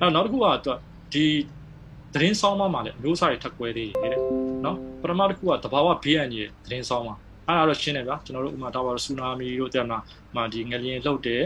[0.00, 0.76] အဲ့နောက်တစ်ခုကသူက
[1.12, 1.26] ဒီ
[2.14, 4.22] သတင်းဆောင်မှမှာလည်းအမျိုးအစားတွေထပ်ကွဲသေးတယ်တဲ့
[4.64, 7.14] နော်ပထမတစ်ခုကတဘာဝဘေးအန္တရာယ်သတင်းဆောင်မှာ
[7.46, 9.98] အဲ့ဒါတော့ရှင်းတယ်ဗျာကျွန်တော်တို့ဥမာတော့ဆူနာမီတို့တဲ့မှာ
[10.34, 11.42] မှာဒီငလျင်လှုပ်တယ်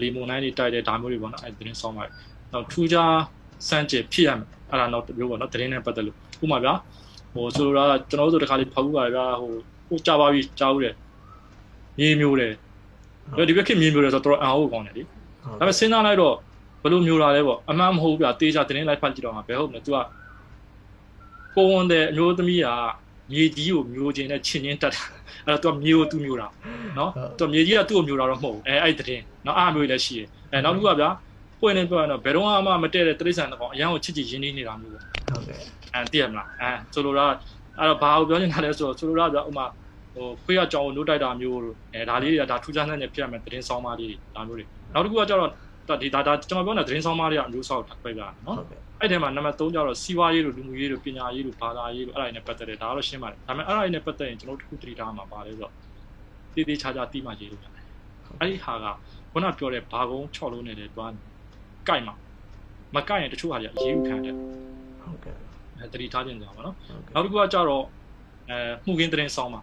[0.00, 2.04] လီမွန်နိုင်းတွေတိုက်တယ်ဒါမျိုးတွေပေါ့နော်အဲ့သတင်းဆောင်မှာ
[2.52, 3.14] နောက်ထူးခြား
[3.68, 6.74] စမ်းကြယ်ဖြစ်ရမယ်အဲ့ဒါတော့တမျိုးပေါ့နော်သတင်းနဲ့ပတ်သက်လို့ဥမာဗျာ
[7.34, 9.52] ဟိုဆိုလိုတာကကျွန်တော်တို့တခါလေးဖောက်ဘူးပါဗျာဟို
[9.88, 10.94] ဟိုကြာပါပြီကြားဦးတယ်
[11.98, 12.52] မြေမျိုးတယ်
[13.49, 15.09] ဒီဘက်ခင်မြေမျိုးတယ်ဆိုတော့တော်တော်အံ့ဩကောင်းတယ်လေဒါ
[15.59, 16.35] ပေမဲ့စဉ်းစားလိုက်တော့
[16.83, 19.97] ဘယ်လိုမျိုးလာလဲပေါ့အမှန်မဟုတ်ဘူးဗျာတေးချတင်းလိုက်ဖတ်ကြည့်တော့မှာဘယ်ဟုတ်မလဲ तू က
[21.55, 22.67] ကိုဝန်တဲ့အမျိုးသမီးက
[23.31, 25.03] မြေကြီးကိုမျိုးချင်းနဲ့ချင်းချင်းတက်တာ
[25.47, 26.47] အဲ့တော့ तू မြေကို तू မျိုးတာ
[26.97, 31.09] နော် तू မြေကြီးကသူ့ကိုမျိုးတာတော့မဟုတ်ဘူးအဲအဲ့တဲ့နော်အားမျိုးလည်းရှိတယ်အဲနောက်တစ်ခုကဗျာ
[31.61, 35.59] ပွင့်နေပြောရင်တော့ဘယ်တော့မှမတည့်တဲ့တိရစ္ဆာန်တစ်ကောင်အရန်ကိုချစ်ချစ်ရင်းနှီးနေတာမျိုးပေါ့ ဟုတ်ကဲ့
[35.93, 37.25] အဲတည်ရမလားအဲဆိုလိုတာ
[37.79, 39.65] အဲ့တော့ဘာကိုပြောနေတာလဲဆိုတော့ဆိုလိုတာဗျာဥမာ
[40.14, 45.50] ဟိုခွေးကကြောင်ကိုနိုးတိုက်တာမျိုးတို့အဲဒါလေးတွေကဒါထူးခြားတဲ့နေဖြစ်ရမယ်သတင်းဆောင်မလေးတွေဒါမျိုးတွေနောက်တစ်ခုကကျတော့
[45.88, 55.72] တော့ဒီဒါဒါကျွန်တော်ပြောနေတာသတင်းဆောင်မတွေကအမျိုးအစားကိုပဲပြတာနော်ဟုတ်ကဲ့အဲ့ထဲမှာနံပါတ်3ကျတော့စီးပွားရေးတို့လူမှုရေးတို့ပညာရေးတို့ဘာသာရေးတို့အဲ့ဒါတွေနဲ့ပတ်သက်တယ်ဒါကတော့ရှင်းပါတယ်ဒါပေမဲ့အဲ့ဒါတွေနဲ့ပတ်သက်ရင်ကျွန်တော်တို့တစ်ခုတတိထားမှာပါလဲဆိုတော့
[56.54, 57.84] တည်တည်ချာချာတိမှရေးလို့ရတယ်
[58.40, 58.86] အဲ့ဒီဟာက
[59.32, 61.12] ခုနပြောတဲ့ဘာကုန်း6လုံးနဲ့တည်းတွား
[61.86, 62.14] ကြိုက်မှာ
[62.94, 64.34] မကြိုက်ရင်တချို့ဟာတွေအရေးယူခံတယ်
[65.02, 65.34] ဟုတ်ကဲ့
[65.78, 67.84] အဲတတိထားခြင်းကြောင့်ပါနော်ဟုတ်ကဲ့နောက်တစ်ခုကကြတော့
[68.50, 69.60] အဲမှုကင်းသတင်းဆောင်မှာ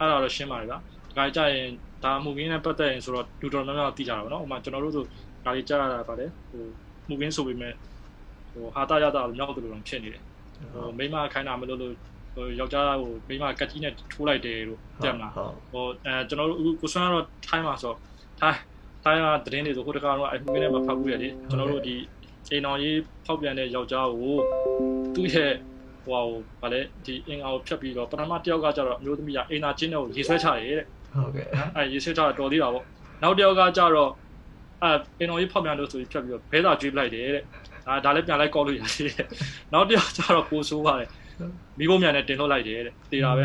[0.00, 0.78] အဲ့ဒါတော့ရှင်းပါတယ်ဗျာ
[1.16, 1.68] ဒါကြရင်
[2.04, 5.04] ဒါမှုကင်းနဲ့ပတ်သက်ရင်ဆိုတော့လူတော်များများသိကြတာပါနော်ဥပမာကျွန်တော်တို့ဆို
[5.44, 6.64] ဒါလေးကြားရတာပါတယ်ဟို
[7.08, 7.72] မှုကင်းဆိုပေမဲ့
[8.52, 10.22] ဟိုဟာတာရတာမြောက်တယ်လို့တော့ဖြစ်နေတယ်
[10.72, 11.94] ဟိုမိမခိုင်းတာမလို့လို့
[12.34, 17.94] ဟိုယောက်ျားဟိုမိမကတ်ကြီးနဲ့ထိုးလိုက်တယ်လို့တက်မလားဟုတ်ဟိုအဲကျွန်တော်တို့အခုကိုဆွမ်းကတော့ထိုင်းမှာဆို
[18.40, 18.58] ထိုင်း
[19.04, 21.96] ထိုင်းကသတင်းတွေဆိုဟိုတကားတော့အမှုကင်းနဲ့မဖတ်ဘူးရလေကျွန်တော်တို့ဒီ
[22.48, 24.36] ချိန်တော်ရေးဖောက်ပြန်တဲ့ယောက်ျားကို
[25.14, 25.52] သူ့ရဲ့
[26.10, 26.22] ဟို
[26.62, 32.84] ဟာဗာလေဒီအင်္ဂါကိုဖြတ်ပြီးတော့ပထမတစ်ယောက်ကကျတော့အမျိုးသမီးကအိမ်သာချင်းတဲ့ကိုရေဆွဲချတယ်တဲ့ဟုတ်ကဲ့အဲရေဆွဲချတာတော်သေးတာပေါ့
[33.22, 34.10] နောက်တစ်ယောက်ကကျတော့
[34.82, 37.42] အဲအင်တော်ရေးဖောက်ပြန်လို့ဆိုပြီးဖြတ်ပြီးတော့ဘဲသာကျွေးပလိုက်တယ်တဲ့
[37.86, 39.26] ဒါဒါလည်းပြန်လိုက်ကောက်လို့ရတယ်တဲ့
[39.72, 41.08] နောက်တစ်ယောက်ကျတော့ပိုဆိုးပါတယ်
[41.78, 43.44] မိဘမြန်နဲ့တင်လို့လိုက်တယ်တဲ့တေးတာပဲ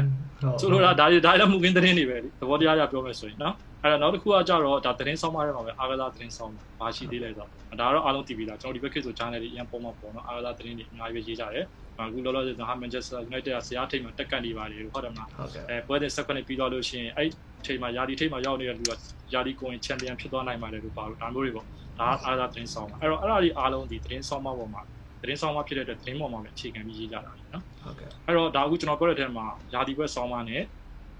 [0.62, 11.66] ဆိုလိုတာဒါတွေဒါလည်းမှုကင်းသတင်းတွေပဲလေသဘောတရားရပြောမယ်ဆိုရင်နော်အဲ့တော့နောက်တစ်ခုကကြတော့ဒါသတင်းဆောင်မရမှာပဲအာဂသာသတင်းဆောင်ဘာရှိသေးလဲဆိုတော့ဒါတော့အားလုံးတည်ပြီးသားကျွန်တော်ဒီဘက်ခေတ်ဆို channel တွေအရင်ပုံမှာပေါ့နော်အာဂသာသတင်းတွေအများကြီးပဲရေးကြတယ်
[12.00, 17.30] အခုလောလောဆယ်ဟာ Manchester United ကဆရာထိတ်မှာတက်ကတ်နေပါတယ်ဟုတ်တယ်မလားဟုတ်ကဲ့အဲပွဲတဲ့ဆက်ခွင့်ပြီးတော့လို့ရှိရင်အဲ့
[17.66, 18.92] ချိန်မှာယာဒီထိတ်မှာရောက်နေတဲ့လူက
[19.34, 21.66] ယာဒီကိုရင်ချန်ပီယံဖြစ်သွားနိုင်ပါတယ်လို့ပါလို့ဒါမျိုးတွေပေါ့
[22.00, 24.82] ဒါအာဂသာသတင်းဆောင်အဲ့တော့အဲ့ဒါတွေအားလုံးဒီသတင်းဆောင်မပေါ်မှာ
[25.22, 30.62] သတင်းဆောင်မဖြစ်တဲ့အတွက်သတင်းပေါ်မှာပဲအခြေခံပြီးရေးကြတာနော်ဟုတ်ကဲ့အဲ့တော့ဒါအခုကျွန်တော်ပြောတဲ့ထဲမှာယာဒီဘက်ဆောင်းပါနဲ့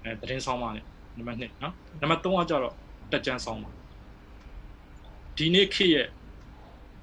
[0.04, 0.84] အဲသတင်းဆောင်းပါနဲ့
[1.18, 2.74] နံပါတ်1နော်နံပါတ်3ကကြတော့
[3.12, 3.70] တက်ကြမ်းဆောင်းပါ
[5.36, 6.08] ဒီနေ့ခေတ်ရဲ့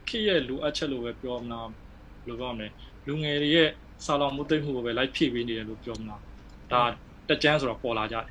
[0.08, 2.68] ခေတ်ရဲ့လူအပ်ချက်လို့ပဲပြောမလားဘယ်လိုပြောမလဲ
[3.08, 3.70] လူငယ်တွေရဲ့
[4.06, 6.22] စာလောင်မှုသိမ့်မှုကိုပဲလိုက်ဖြည့်ပေးနေတယ်လို့ပြောမလား
[6.72, 6.82] ဒါ
[7.28, 8.26] တက်ကြမ်းဆိုတော့ပေါ်လာကြတယ်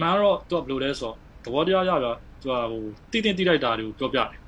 [0.00, 4.40] မှန်တော့သူကဘယ်လိုလဲဆိုတော့သဘောတရားရတော့သူကဟိုတည်တင်တိလိုက်တာတွေကိုပြောပြတယ်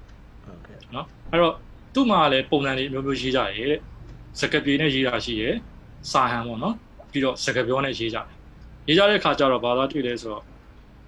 [0.44, 1.54] ဟုတ်ကဲ့နော်အဲ့တော့
[1.94, 3.80] သူ့မှာလည်းပုံစံတွေမျိုးမျိုးရေးကြရဲတဲ့
[4.40, 5.54] စကပြေနဲ့ရေးတာရှိရယ်
[6.12, 6.74] စာဟန်ပေါ့နော်
[7.10, 8.26] ပြီးတော့စကပြောနဲ့ရေးကြတယ်
[8.88, 10.42] ရေးကြတဲ့အခါကျတော့ဘာသာတွေ့လဲဆိုတော့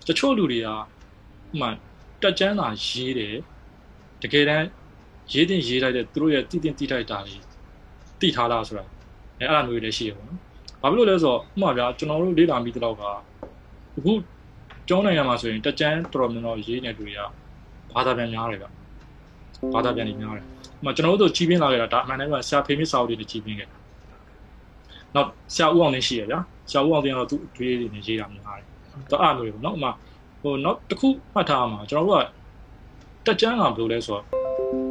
[0.08, 0.74] တချို့လူတွေကဥ
[1.60, 1.68] မာ
[2.22, 3.34] တက်ကြမ်းတာရေးတယ်
[4.22, 4.66] တကယ်တမ်း
[5.32, 7.36] ရေးတင်ရေးလိုက်တဲ့သူတို့ရဲ့တည်တင်တိထိုက်တာတွေ
[8.20, 8.84] တိထားလားဆိုတာ
[9.40, 10.38] အဲအဲ့လိုမျိုးတွေလည်းရှိရပေါ့နော်
[10.82, 13.02] ဘာဖြစ်လို့လဲဆိုတော့ဥမာဗျာကျွန်တော်တို့လေ့လာမိတဲ့လောက်က
[13.96, 14.12] အခု
[14.88, 17.20] ကျောင်းနိုင်ငံမှာဆိုရင်တက်ကြမ်းတော်တော်များများရေးနေတူတွေက
[17.92, 18.66] ဘာသာပြန်များတယ်ဗျ
[19.74, 23.76] ဘာသာပြန်နေများတယ်။ဥပမာကျွန်တော်တို့ကြီးပြင်းလာခဲ့တာဒါအမှန်တမ်းကဆရာဖေးမစ်စာအုပ်တွေနဲ့ကြီးပြင်းခဲ့တာ။
[25.14, 26.38] နောက်ဆရာဦးအောင်လင်းရှိရဗျာ။
[26.70, 28.66] ဆရာဦးအောင်လင်းကတော့သူ့အတွေးတွေနဲ့ရေးတာများတယ်။
[29.10, 29.90] တော့အဲ့လိုမျိုးပေါ့နော်။ဥပမာ
[30.42, 32.24] ဟိုနောက်တစ်ခုမှတ်ထားအောင်ကျွန်တော်တို့
[33.26, 34.24] ကတက်ကြမ်းကဘယ်လိုလဲဆိုတော့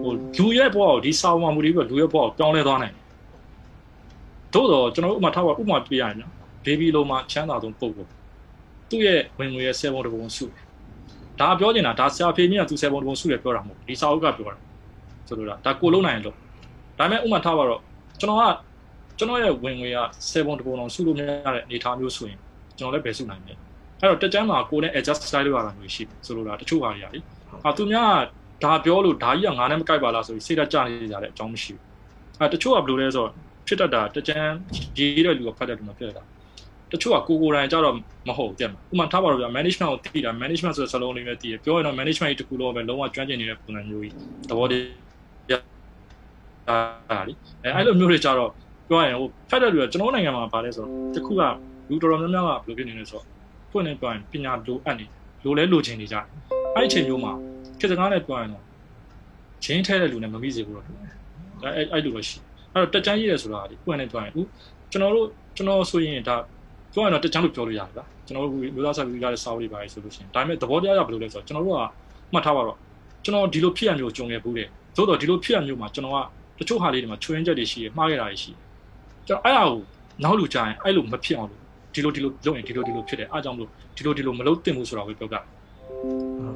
[0.03, 3.03] ဟိုလူရဲ့ဘဝကိုဒီစာအုပ်မှာမူတည်ပြီးလူရဲ့ဘဝကိုပြောင်းလဲသွားနိုင်တယ်။
[4.55, 6.31] သို့တော့ကျွန်တော်တို့ဥပမာထားပါဥပမာပြရရင်နော်
[6.65, 8.05] ဘေဘီလိုမှာချမ်းသာဆုံးပုံကို
[8.89, 10.63] သူ့ရဲ့ဝင်ငွေရဲ့ဆယ်ပုံတစ်ပုံစုတယ်။
[11.39, 14.57] ဒါပြောနေတာဒါဆရာဖေးမြင့်ကသူဆယ်ပုံတစ်ပုံစုတယ်ပြောတာမဟုတ်ဘူး။ဒီစာအုပ်ကပြောတာ
[15.27, 16.35] ဆိုလိုတာဒါကိုလုံးနိုင်လို့
[16.99, 17.81] ဒါပေမဲ့ဥမာထားပါတော့
[18.19, 18.43] ကျွန်တော်က
[19.17, 22.39] ကျွန်တော်ရဲ့ဝင်ငွေက7ပုံတပုံအောင်စုလို့မရတဲ့အနေအထားမျိုးဆိုရင်
[22.77, 23.53] ကျွန်တော်လည်းဘယ်စုနိုင်မလဲ
[24.01, 27.23] အဲ့တော့တက်ကြမ်းမှာကိုယ်နဲ့ adjust style လုပ်ရတာမျိုးရှိတယ်ဆိုလိုတာတချို့ဟာတွေရတယ်
[27.65, 28.11] အာသူများ
[28.63, 31.83] ကဒါပြောလို့ဒါကြီးကငါနဲ့မကိုက်ပါလားဆိုပြီးစိတ်ဓာတ်ကျနေကြတဲ့အကြောင်းမရှိဘူး
[32.39, 33.31] အဲတချို့ကဘယ်လိုလဲဆိုတော့
[33.67, 34.53] ဖြစ်တတ်တာတက်ကြမ်း
[34.97, 36.23] ရေးတဲ့လူကဖတ်တဲ့လူမှဖြစ်တတ်တာ
[36.91, 37.95] တချို့ကကိုကိုယ်တိုင်ကြတော့
[38.27, 44.13] မဟုတ်ဘူးတဲ့မှာဥမာထားပါတော့ဗျာ management ကိုတည်တာ management ဆိုတဲ့စလုံးလေးပဲတည်တယ်ပြောရင်တော့ management ကြီးတစ်ခုလုံးပဲလုံးဝကျွမ်းကျင်နေတဲ့ပုံစံမျိုးကြီး
[44.49, 44.85] သဘောတည်း
[46.69, 48.51] အာလीအဲအဲ့လိုမျိုးတွေကြတော့
[48.89, 51.41] ပြောရရင်ဟိုဖက်တဲ့လူကကျွန်တော်နိုင်ငံမှာဗာလဲဆိုတော့တခုက
[51.89, 53.25] လူတော်တော်များများကဘယ်လိုဖြစ်နေလဲဆိုတော့
[53.71, 55.05] ဖွင့်နေပြောရင်ပညာလိုအပ်နေ
[55.43, 56.25] လိုလဲလိုချင်နေကြတယ်
[56.75, 57.31] အဲ့ဒီအချိန်မျိုးမှာ
[57.79, 58.63] ခေတ်စကားနဲ့ပြောရင်တော့
[59.63, 60.91] ချင်းထဲတဲ့လူနဲ့မမိစေဘူးတော့ဒါ
[61.75, 62.37] အဲ့အဲ့လိုတော့ရှိ
[62.75, 64.47] အဲ့တော့တက်ချမ်းရေးရဆိုတာဒီဖွင့်နေပြောရင်ဦး
[64.91, 66.35] ကျွန်တော်တို့ကျွန်တော်ဆိုရင်ဒါ
[66.93, 71.81] ပြောရင်တော့တက်ချမ်းလို့ပြောလို့ရတယ်ဗျာကျွန်တော်တို့လူသားစားပြီးရတဲ့စာအုပ်တွေပါလေဆိုလို့ရှိရင်ဒါပေမဲ့သဘောတရားကဘယ်လိုလဲဆိုတော့ကျွန်တော်တို့က
[72.33, 72.77] မှတ်ထားပါတော့
[73.23, 76.19] ကျွန်တော်ဒီလိုဖြစ်ရမျိုးကြုံခဲ့ဘူးတဲ့သို့တော့ဒီလိုဖြစ်ရမျိုးမှာကျွန်တော်က
[76.59, 78.59] တချို့ဟာလေးတွေမှာချွင်းချက်တွေရှိရမှားခဲ့တာတွေရှိတယ်
[79.27, 79.79] ကျွန်တော်အဲ့ဒါကို
[80.23, 81.61] နောက်လူကြရင်အဲ့လိုမဖြစ်အောင်လို့
[81.93, 85.41] ဒီလိုဒီလိုလုပ်ရင်ဒီလိုဒီလိုဖြစ်တယ်အားကြောင့်မလို့ဒီလိုဒီလိုမလုပ်သင့်ဘူးဆိုတာကိုပြောပြဟုတ်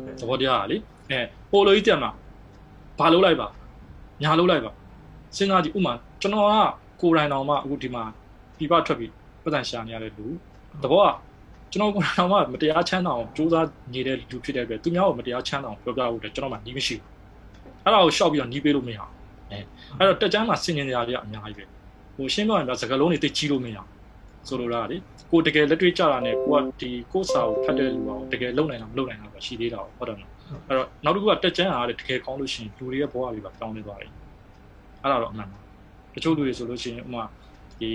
[0.05, 0.77] ကဲ့သဘောတရားကလေ
[1.09, 1.19] အဲ
[1.51, 2.11] ပိုလိုကြီးတက်မှာ
[2.99, 3.47] ဘာလုပ်လိုက်ပါ
[4.23, 4.71] ညာလုပ်လိုက်ပါ
[5.35, 6.53] စဉ်းစားကြည့်ဥမာ ကျွန်တော်က
[7.01, 8.03] ကိုယ်တိုင်တော်မှအခုဒီမှာ
[8.57, 9.11] ပြပထွက်ပြီး
[9.43, 10.25] ပတ်စံရှာနေရတဲ့လူ
[10.83, 11.09] သဘောက
[11.71, 17.03] ကျွန်တော်ကိုယ်တိုင်တော်မှမတရားချမ်းသာအောင်စူးစမ်းနေတဲ့လူဖြစ်တဲ့အတွက်သူများကိုမတရားချမ်းသာအောင်ပြောပြဖို့အတွက်ကျွန်တော်မှနီးမရှိဘူး
[17.83, 19.11] အဲ့ဒါကိုရှောက်ပြီးတော့နီးပေးလို့မရဘူး
[19.51, 21.65] အဲ့တော့တက်ကြမ်းမှာဆင်ញင်နေရတွေကအများကြီးပဲ
[22.15, 23.89] ဟိုရှင်းပြောရင်တော့စကလုံးတွေတိတ်ကြီးလို့မရအောင်
[24.47, 24.97] ဆိုလိုတာကလေ
[25.31, 30.31] ကိုတကယ်လက်တွေ့ကြတာနဲ့ကိုကဒီကိုစာကိုဖတ်တဲ့လူကတကယ်လုံနိုင်တာမလုံနိုင်တာပဲရှိသေးတာဟုတ်တယ်နော်
[30.67, 34.11] အဲ့တော့နောက်တစ်ခုကတက်ကြမ်းအားတဲ့တကယ်ကောင်းလို့ရှိရင်လူတွေရဲ့ဘဝတွေပါပြောင်းလဲသွားတယ်
[35.03, 35.68] အဲ့ဒါတော့အမှန်ပါတ
[36.23, 37.23] ချို့လူတွေဆိုလို့ရှိရင်ဥမာ
[37.79, 37.91] ဒီ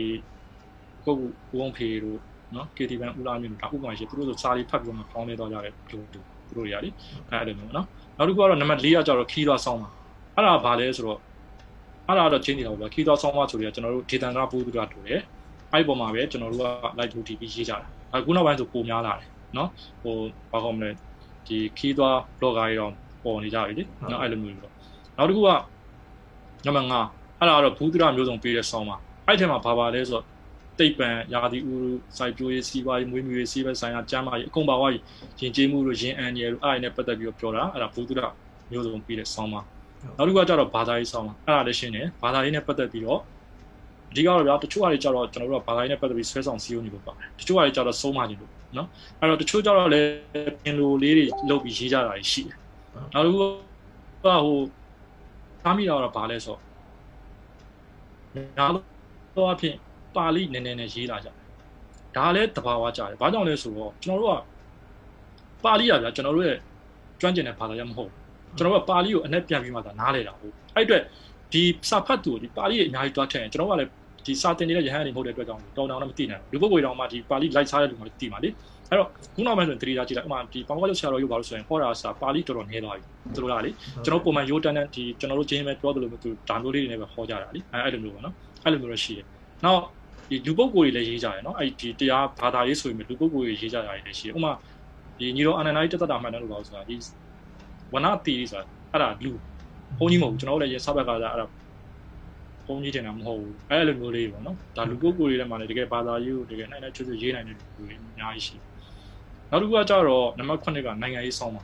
[1.04, 2.18] ကိုကူဦးအောင်ဖေတို့
[2.54, 6.92] နော် KT ဘန်ဦးလာမြင့်တို့ဒါဥပမာရှိသူတို့ဆိုစာလေးဖတ်ပြီးတော့မှပြောင်းလဲသွားကြတယ်လူတွေသူတို့ရတယ်
[7.30, 9.88] အဲ့လိုမျိုးနော်နောက်တစ်ခုကတော့နံပါတ်4ကကျတော့ခီးသွားဆောင်းပါ
[10.34, 11.18] အဲ့ဒါဘာလဲဆိုတော့
[12.08, 15.20] အဲ့ဒါတော့ချင်းနေတာပေါ့ခီးသွားဆောင်းပါဆိုတော့ကျွန်တော်တို့ဒေသန္တရပို့သူတာတူတယ်
[15.72, 16.66] အဲ့ဒီပုံမှာပဲကျွန်တော်တို့က
[16.98, 17.78] live to TV ရေးကြတာ
[18.14, 19.68] အခုနောက်ပိုင်းဆိုပိုများလာတယ်နော်
[20.02, 20.16] ဟို
[20.52, 20.90] ဘာခေါ်မလဲ
[21.46, 22.92] ဒီခီးသွား blogger တွေတော့
[23.24, 24.72] ပေါ်နေကြပြီလေနော်အဲ့လိုမျိုးပေါ့
[25.16, 25.50] နောက်တစ်ခုက
[26.66, 30.24] နံပါတ်5 အဲ့ဒါကတော့ဘူးသူရမျိုးစုံပေးတဲ့ဆောင်းပါအဲ့ထဲမှာဘာပါလဲဆိုတော့
[30.78, 38.20] တိတ်ပံရာသီဥတုစိုက်ပျိုးရေးစီးပွားရေးမွေးမြူရေးစီးပွားဆိုင်ရာကျန်းမာရေးအကုန်ပါဝါးရင်ကျေးမှုတို့ရင်အန်ရယ်တို့အဲ့ဒါနဲ့ပတ်သက်ပြီးတော့ပြောတာအဲ့ဒါဘူးသူရ
[38.70, 39.60] မျိုးစုံပြီးတဲ့ဆောင်းပါ
[40.16, 43.20] နောက်တစ်ခုကကျတော့ဘာသာရေးဆောင်းပါအဲ့ဒါလည်းရှင်းတယ်ဘာသာရေးနဲ့ပတ်သက်ပြီးတော့
[44.10, 48.88] အဓိကတော့ဗျာတချို့အရာတွေကျတော့ကျွန်တော်တို့ကဘာသာရေးနဲ့ပတ်သက်ပြီးဆွဲဆောင်စည်းရုံးနေလို့ပါတယ်တချို့အရာတွေကျတော့ဆုံးမနေလို့နော်
[49.20, 50.08] အဲ့တော့တချို့ကျတော့လည်း
[50.62, 52.56] ပြင်လိုလေးတွေလုပ်ပြီးရေးကြတာရှိတယ်
[53.14, 53.46] နောက်တစ်ခုက
[54.24, 54.58] ဟို
[55.64, 56.60] သားမိတာတော့ဘာလဲဆိုတော့
[59.36, 59.74] တော့အဖြစ်
[60.16, 61.36] ပါဠိနည်းနည်းနဲ့ရေးလာကြတယ်
[62.16, 64.38] ဒါလည်းတဘာဝကြတယ်ဘာကြောင့်လဲဆိုတော့ကျွန်တော်တို့
[65.60, 66.58] ကပါဠိရဗျာကျွန်တော်တို့ရဲ့
[67.20, 68.10] ကျွမ်းကျင်တဲ့ဘာသာရမဟုတ်
[68.58, 71.02] ကျွန်တော်တို့ကပါဠိကိုအနဲ့ပြန်ပြီးမှသာနားလေတာဟုတ်အဲ့အတွက်
[71.52, 73.90] ဒီစာဖတ်သူဒီပါဠိအများကြီးတွားထည့်ရင်ကျွန်တော်ကလည်း
[74.26, 78.48] ဒီစာတင်နေတဲ့ရဟန်းတွေမဟုတ်တဲ့အတွက်ကြောင့်တောင်းတောင်းတော့မသိနိုင်ဘူးလူပုဂ္ဂိုလ်တောင်မှဒီပါဠိလိုက်စားတဲ့လူမှသိမှာလေ
[78.90, 83.70] အဲ့တော့ခုနောက်ပိုင်းဆိုရင်တတိယကြည့်လိုက်ဥမာဒီပေါင်းကွက်လို့ဆရာတော်ရုပ်ပါလို့ဆိုရင်ဟောတာစာပါဠိတော်တော်နည်းသွားပြီသူတို့ကလေ
[84.04, 89.26] ကျွန်တော်ပုံမှန်ရိုးတန်းတန်းဒီကျွန်တော်တို့ချင်းပဲပြောသလိုမျိုးသူဒါမျိုးလေးတွေနဲ့ပဲဟောကြတာလေအဲ့အဲ့လိုမျိုးပေါ့နော်အဲ့လိုမျိုးတော့ရှိတယ်
[89.64, 89.82] နောက်
[90.30, 94.52] ဒီလူပုဂ္ဂိုလ်တွေလည်းရေးကြတယ်နော်အဲ့ဒီတရားဘာသာရေးဆိုရင်လူပုဂ္ဂိုလ်တွေရေးကြတာတွေလည်းရှိတယ်ဥမာ
[95.18, 96.96] ဒီညီတော်အာနန္ဒာကြီးတသက်တာမှန်တယ်လို့ပြောဆိုတာဒီ
[97.92, 99.32] ဝနတီဆိုတာအဲ့ဒါလူ
[99.98, 101.30] ဘုန်းကြီးမဟုတ်ဘူးကျွန်တော်တို့လည်းရစဘက်ကအဲ့ဒါ
[102.66, 108.64] ဘုန်းကြီးတင်တာမဟုတ်ဘူးအဲ့လိုမျိုးလေးပေါ့နော်ဒါလူပုဂ္ဂိုလ်တွေထဲမှာလည်းတကယ်ဘာသာရေးကိုတကယ်နိုင်နိုင်ချွတ်ချွတ်ရေးနိုင်တဲ့လူတွေအများကြီးရှိတယ်
[109.54, 111.62] နောက်တစ်ခုကကြတော့နံပါတ်9ကနိုင်ငံရေးဆောင်းပါ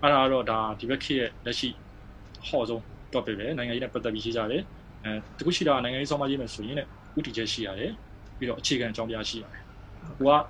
[0.00, 1.68] အဲ့ဒါတော့ဒါဒီဘက်ခေတ်ရဲ့လက်ရှိ
[2.48, 2.80] ဟောဆုံး
[3.12, 4.62] topic ပဲနိုင်ငံရေးနဲ့ပတ်သက်ပြီးရေးကြတယ်
[5.04, 7.92] အဲတခုရှိတာနိုင်ငံရေးဆောင်းပါရေးမယ်ဆိုရင်လည်းဥတီချက်ရှိရတယ်
[8.38, 9.62] ပြီးတော့အခြေခံအကြောင်းပြရှိရတယ်
[10.18, 10.40] ဟိုက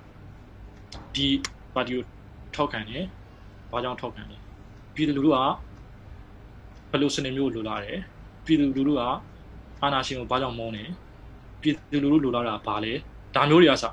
[1.15, 1.27] ဒီ
[1.75, 2.03] ပါတီကို
[2.55, 3.03] ထောက်ခံတယ်
[3.71, 4.37] ဘာကြောင့်ထောက်ခံလဲ
[4.95, 5.37] ပြည်သူလူထုက
[6.91, 7.97] ဘယ်လိုစနစ်မျိုးလိုလားတယ်
[8.45, 9.01] ပြည်သူလူထုက
[9.81, 10.83] အာဏာရှင်ကိုဘာကြောင့်မုန်းလဲ
[11.61, 12.93] ပြည်သူလူထုလိုလားတာဘာလဲ
[13.35, 13.85] ဒါမျိုးတွေကစ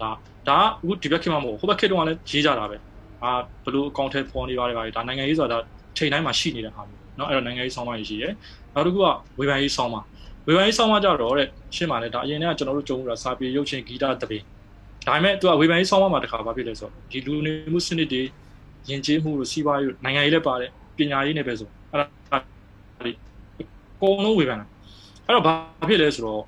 [0.00, 0.10] ဒါ
[0.47, 2.77] ဒါအခုဒီဘက်ခေတ်မှာမဟုတ်ဟိုဘက်ခေတ်တုန်းကလည်းရေးကြတာပဲ
[3.23, 3.31] အာ
[3.63, 5.57] ဘယ်လိုအကောင့်ထဲပေါ်နေပါတယ်ဗျာဒါနိုင်ငံရေးဆိုတာ
[5.97, 8.29] ချိန်တိုင်းမှာရှိနေတဲ့ဟာမျိုးเนาะအဲ့တော့နိုင်ငံရေးဆောင်းပါးရှိရဲ
[8.73, 9.07] နောက်တစ်ခုက
[9.39, 10.05] ဝေဖန်ရေးဆောင်းပါး
[10.47, 14.43] ဝေဖန်ရေးဆောင်းပါးကြတော့တဲ့ရှင်းပါလေဒါအရင်ကကျွန်တော်တို့ကြုံရတာစာပေရုပ်ရှင်ဂီတတပင်း
[15.07, 18.21] ဒါပေမဲ့သူကဝေဖန်ရေးဆောင်းပါးမှာတခါဘာဖြစ်လဲဆိုတော့ဒီလူနေမှုစနစ်တွေ
[18.89, 22.37] ယဉ်ကျေးမှုတို့စီးပွားရေးနိုင်ငံရေးလည်းပါတယ်ပညာရေးနဲ့ပဲဆိုအဲ့ဒါ
[23.05, 23.11] ဒီ
[23.59, 23.63] အ
[24.01, 24.67] ကုန်လုံးဝေဖန်တာ
[25.25, 25.53] အဲ့တော့ဘာ
[25.89, 26.41] ဖြစ်လဲဆိုတော့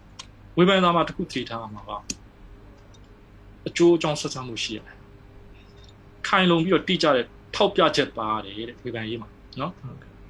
[0.58, 1.92] ဝေဖန်သားမှာတစ်ခုထည့်ထားမှာက
[3.69, 4.97] အကျိုးအကြောင်းဆက်ဆံမှုရှိရတယ်
[6.27, 9.29] ခိုင်လုံပြီးတော့တိကျတဲ့ထောက်ပြချက်ပါတယ်တဲ့ဝေဖန်ရေးမှာ
[9.61, 9.73] နော်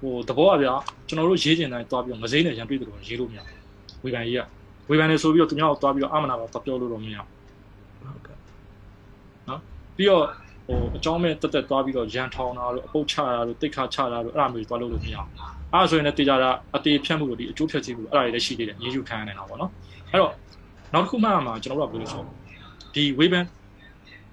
[0.01, 0.67] ဟိုသဘောအပြ
[1.09, 3.59] ကျွန်တော်တို့ရေးကျင်တိုင်းတွားပြီးတော့မစိမ့်နဲ့ရန်တွေ့တယ်လို့ရေးလို့မရဘူး
[4.05, 4.43] ဝေဖန်ရေးက
[4.89, 7.27] ဝေဖန်နေဆိုပြီးတော့သူများကိုတွားပြီးတော့အမနာပါပြောလို့တော့မရဘူး
[8.03, 8.37] ဟုတ်ကဲ့
[9.49, 9.61] နော်
[9.97, 10.25] ပြီးတော့
[10.67, 15.27] ဟိုအကြောင်းမဲ့တက်တက်တွားပြီးတော့ရန်ထောင်တာတို့အပုတ်ချတာတို့တိတ်ခါချတာတို့အဲ့ဒါမျိုးတွားလို့လို့မရဘူး
[15.73, 19.71] အဲ့ဒါဆိုရင်လည်းတေချာတာအတေဖြတ်မှုတို့ဒီအကျိုးဖြတ်ခြင်းမှုအဲ့ဒါတွေလည်းရှိသေးတယ်ရေးယူခံရနေတာပေါ့နော်
[20.11, 20.33] အဲ့တော့
[20.93, 22.23] နောက်တစ်ခုမှမှာကျွန်တော်တို့ကပြောလို့ဆို
[22.95, 23.47] ဒီဝေဖန်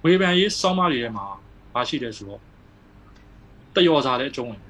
[0.04, 1.24] ဝေဖန်ရေးစောင်းမတွေထဲမှာ
[1.74, 2.40] ဘာရှိတယ်ဆိုတော့
[3.74, 4.60] တယောစာလည်းအကျုံးဝင်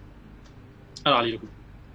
[1.05, 1.47] အဲ့ဒါလေးတခု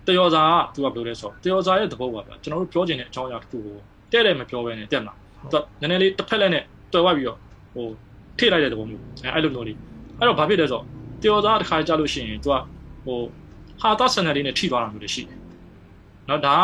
[0.07, 3.75] တယောစာကသူကပြောလဲဆိုတယောစာရဲ့သဘောပါဗျကျွန်တော်တို့ပြောချင်တဲ့အကြောင်းအရာတစ်ခုကို
[4.11, 5.17] တဲ့တယ်မပြောဘဲနဲ့တက်မလား
[5.51, 7.37] သူကနည်းနည်းလေးတစ်ဖက်လက်နဲ့တွယ်ဝိုက်ပြီးတော့
[7.73, 7.87] ဟို
[8.37, 9.03] ထိလိုက်တဲ့သဘောမျိုး
[9.35, 9.77] အဲ့လိုမျိုးလေး
[10.19, 10.83] အဲ့တော့ဘာဖြစ်လဲဆိုတော့
[11.21, 12.55] တယောစာတစ်ခါကြာလို့ရှိရင်သူက
[13.05, 13.19] ဟို
[13.81, 15.37] ဟာတာဆန်နယ်လေးနဲ့ထိသွားတာမျိုးတွေရှိတယ်
[16.29, 16.63] နော်ဒါက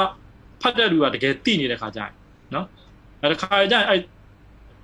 [0.61, 2.11] ဖတ်တဲ့လူကတကယ်တိနေတဲ့ခါကျရင်
[2.53, 2.65] နော်
[3.21, 3.99] အဲ့တခါကျရင်အဲ့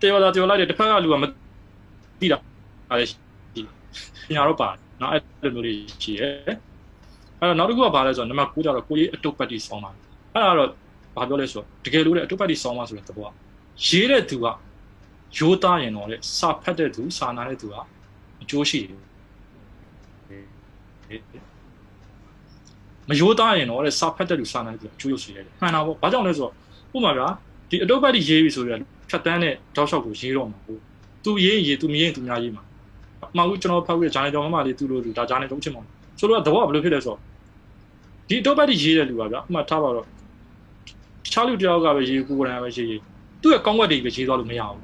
[0.01, 1.23] တယောသားတယောလိုက်တဲ့တစ်ဖက်ကလူကမ
[2.19, 2.37] တိတာ
[2.89, 4.69] အဲ့ရှိညာတော့ပါ
[5.01, 10.69] နော်အဲ့လိုမျိုးတွေရှိရဲအဲ့တော့နောက်တစ်ခုကဘာလဲဆိုတော့နံပါတ်9ကျတော့ကိုကြီးအတုတ်ပတ်တီဆောင်းပါအဲ့ဒါတော့
[11.15, 13.31] ဘာပြောလဲဆိုတော့တကယ်လို့တဲ့အတုတ်ပတ်တီဆောင်းပါဆိုတဲ့သဘောက
[13.87, 14.45] ရေးတဲ့သူက
[15.37, 17.75] ရိုးသားရင်တော့လေစာဖတ်တဲ့သူစာနာတဲ့သူက
[18.41, 18.99] အကျိုးရှိတယ်
[23.09, 26.53] မရိုးသားရင်တော့လေစာဖတ်တဲ့လူစာနာတဲ့သူအကျိုးရှိတယ်မှန်တာပေါ့ဘာကြောင့်လဲဆိုတော့
[26.95, 27.21] ဥပမာက
[27.69, 30.81] ဒီအတုတ်ပတ်တီရေးပြီဆိုရင် ဖြတ်တန်းတဲ့တောက်လျှောက်ကိုရေးတော့မှာဟုတ်
[31.23, 32.63] သူရေးရင်ရေးသူမရေးရင်သူများရေးမှာ
[33.23, 35.83] အမှန်ကကျွန်တော်ဖောက်ပြီးဂျာနယ်ကြောင်မှလေးသူ့လိုသူဒါဂျာနယ်တုံးချင်မှာ
[36.19, 37.19] ဆိုတော့သဘောကဘယ်လိုဖြစ်လဲဆိုတော့
[38.27, 43.01] ဒီအတုတ်ပတ်တီရေးတဲ့လူကဗျအမှထားပါတော့တခြားလူတယောက်ကပဲရေးကိုယ်တိုင်ပဲရေးရေး
[43.41, 44.81] သူ့ရဲ့ကောင်းွက်တွေပဲရေးသွားလို့မရဘူး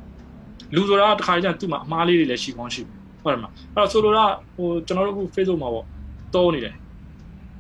[0.75, 2.81] လူဆိုတာတစ်ခါကျရင်သူ့မှာအမှားလေးတွေလည်းရှိကောင်းရှိ
[3.23, 5.85] ဟုတ်တယ်မလားအဲ့တော့ဆိုလိုတာဟိုကျွန်တော်တို့အခု Facebook မှာပေါ့
[6.33, 6.75] တောနေတယ်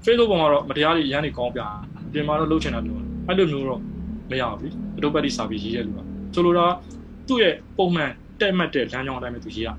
[0.05, 1.61] Facebook ပေါ်မှာတော့မတရားတွေရမ်းနေကောင်းပြ
[2.13, 2.97] ပြင်မှာတော့လှုပ်ချင်တာပြော
[3.27, 3.79] အဲ့လိုမျိုးတော့
[4.31, 6.65] မရဘူးအတုတ်ပတ်တီစာပြီးရေးတဲ့လူက ဆိုလိုတာ
[7.27, 9.69] သူ့ရဲ့ပုံမှန်တက်မှတ်တဲ့လမ်းကြောင်းအတိုင်းပဲသူရေးရ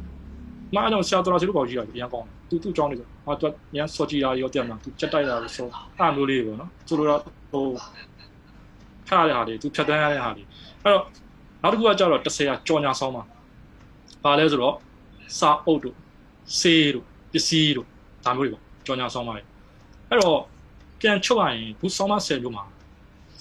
[0.75, 5.67] မအားတော့ဆရာတော်စီတို့ပေါ့ကြီးတာအရင်ကောင်းတယ်သူသူ့ကြောင်းနေဆိုဟာသူညစော်ကြည်တာရောတက်မှာသူချက်တိုက်တာလို့ဆို
[5.99, 7.17] အဲ့မျိုးလေးပေါ့နော်ဆိုလိုတာ
[7.53, 7.65] ဟို
[9.09, 10.45] ဖားရတဲ့ဟာတွေသူဖြတ်တန်းရတဲ့ဟာတွေ
[10.83, 11.05] အဲ့တော့
[11.63, 13.23] နောက်တစ်ခုကကြတော့30ကကြော်ညာဆောင်းမှာ
[14.25, 14.75] ဘာလဲဆိုတော့
[15.39, 15.97] စာအုပ်တို့
[16.59, 17.87] ဆေးတို့ပစ္စည်းတို့
[18.25, 19.43] ဒါမျိုးတွေပေါ့ကြော်ညာဆောင်းပါလေ
[20.09, 20.41] အဲ့တော့
[21.01, 22.65] ပြန်ချုပ်ရရင်ဘူးဆောင်းမဆယ်မျိုးမှာ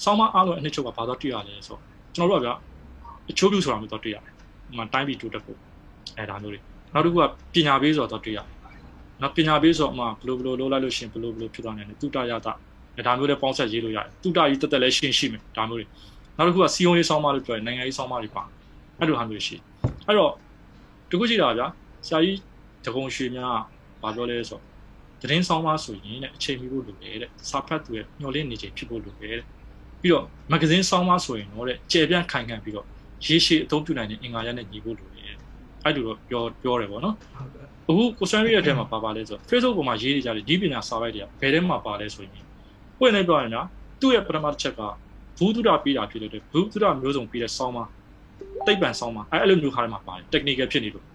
[0.03, 1.81] ဆောင်းမအားလုံးအနှစ်ချုပ်ကဘာတော့တွေ့ရလဲဆိုတော့
[2.15, 2.53] ကျွန်တော်တို့ကဗျာ
[3.31, 4.33] အချိုးပြူဆိုတာမျိုးတော့တွေ့ရတယ်။
[4.67, 5.57] ဟိုမှာတိုင်းပြည်တိုးတက်ဖို့
[6.17, 6.59] အဲဒါမျိုးတွေ
[6.93, 8.47] နောက်တစ်ခုကပညာပေးဆိုတော့တွေ့ရတယ်။
[9.21, 12.53] နောက်ပညာပေးဆိုတော့အမှဘလိုဘလိုလုပ်လိုက်လို့ရှင်ဘလိုဘလိုဖြစ်သွားနိုင်တယ်တုတရတာ
[12.97, 15.85] အဲဒါမျိုးတွေပေါင်းဆက်ရေးလို့ရတယ်။တုတကြီးတက်တက်လည်းရှင်းရှိမယ်ဒါမျိုးတွေ
[16.37, 18.43] နောက်တစ်ခုကစီယုံရေးဆောင်းမလို့ပြောရင်နိုင်ငံရေးဆောင်းမတွေပါ
[18.99, 19.55] အဲ့လိုဟာမျိုးရှိ
[20.07, 20.31] အဲ့တော့
[21.09, 21.67] တခုရှိတာဗျာ
[22.07, 22.37] ဆရာကြီး
[22.85, 23.57] တကုံရွှေများ
[24.01, 24.63] ဘာပြောလဲဆိုတော့
[25.21, 29.43] သတင်းဆောင်းပါဆိုရင်တဲ့အချိန်မီဖို့လိုတယ်တဲ့စာဖတ်သူရဲ့ညှော်လင့်နေချိန်ဖြစ်ဖို့လိုတယ်တဲ့
[30.01, 32.87] ပြီးတော့မဂ္ဂဇင်းဆောင်းပါဆိုရင်တော့တဲ့ကြယ်ပြန့်ခိုင်ခံပြီးတော့
[33.25, 35.33] ရေးရှိအသုံးပြုနိုင်တဲ့အင်္ဂါရပ်နဲ့ညီဖို့လိုတယ်
[35.83, 42.43] အဲ့လိုတော့ပြောပြောတယ်ပေါ့နော်ဟုတ်ကဲ့အခုကိုစံရီရဲ့အထက်မှာပါပါလဲဆိုတော့ Facebook ပေါ်မှာရေးနေကြတယ်ဒီပညာစာပိုက်တွေကဘယ်ထဲမှာပါလဲဆိုရင်
[42.99, 43.67] ပွင့်နေပြောရင်နော်
[44.01, 44.81] သူ့ရဲ့ပထမတစ်ချက်က
[45.37, 47.83] ဘူးတုဒပြီးတာဖြစ်လို့တဲ့ဘူးတုဒမျိုးစုံပြီးတဲ့ဆောင်းပါ
[48.67, 51.05] တိတ်ပံဆောင်းပါအဲ့အဲ့လိုမျိုးခါထဲမှာပါတယ် technical ဖြစ်နေလို့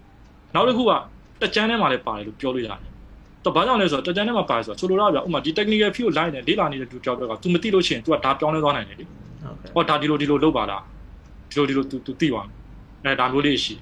[0.55, 0.91] နောက်တစ်ခုက
[1.41, 2.79] တက်ကြမ်းထဲမှာလည်းပါတယ်လို့ပြောလို့ရတယ်
[3.45, 9.17] တော့ဘာကြောင့်လဲဆိုတော့တက်ကြမ်းထဲမှာပါတယ်ဆိုတော့ဆိုလိုတာကဥမာဒီ technical field line နဲ့လေးလာနေတဲ့သူကြောက်တော့က तू မသိလို့ရှိရင် तू ကဒါပြောင်းလဲသွားနိုင်တယ်လေဟုတ်
[9.59, 10.81] ကဲ့ဟောဒါဒီလိုဒီလိုလုပ်ပါလား
[11.49, 12.47] ဒီလိုဒီလို तू तू သိသွား
[13.03, 13.81] မယ်အဲဒါမျိုးလေးရှိတယ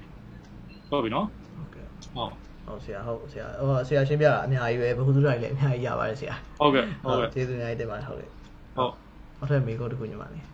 [0.90, 1.26] ဟုတ်ပြီနော်
[1.56, 2.30] ဟုတ်ကဲ့ဟုတ်
[2.66, 8.28] ဟုတ်ဆရာဟုတ်ဆရာဟိုဆရာရှင်းပြတာအများကြီးပဲဘုသူတွေလည်းအများကြီးရပါတယ်ဆရာဟုတ်ကဲ့ဟုတ်ကဲ့ကျေးဇူးအများကြီးတင်ပါတယ်ဟုတ်ကဲ့
[8.76, 8.92] ဟုတ်
[9.38, 10.44] နောက်ထပ်မိကုန်းတစ်ခုညီမလေး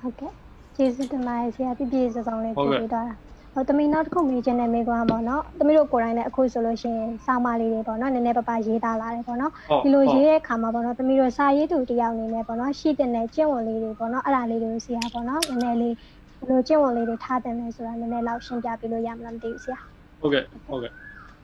[0.00, 0.32] ဟုတ်ကဲ့
[0.76, 3.14] ကျေးဇူးတင်ပါတယ်ဆရာပြည့်ပြည့်စုံစုံလေးပြောပြသွားတာ
[3.54, 9.52] ဟိုတမီနောက်တစ်ခုမေးချင်တဲ့မိကွန်းပေါ့နော်တမီတို့ကိုယ်တိုင်လည်းအခုဆိုလို့ရှိရင်စာမလေးတွေပေါ့နော်နည်းနည်းပါးပါရေးသားလာတယ်ပေါ့နော်
[9.84, 15.94] ဒီလိုရေးတဲ့အခါမှာပေါ့နော်တမီတို့စာရေးသူတယောက်အနေနဲ့ပေါ့နော်ရှိတဲ့နဲ့ကျင့်ဝတ်လေးတွေပေါ့နော်အဲ့ဒါလေးတွေကိုဆရာပေါ့နော်နည်းနည်းလေး
[16.40, 19.78] ဘယ်လိုကျင့်ဝတ်လေးတွေထားတယ်လဲဆိုတာနည်းနည်းလောက်ရှင်းပြပေးလို့ရမလားမသိဘူးဆရာ
[20.20, 20.92] ဟုတ်ကဲ့ဟုတ်ကဲ့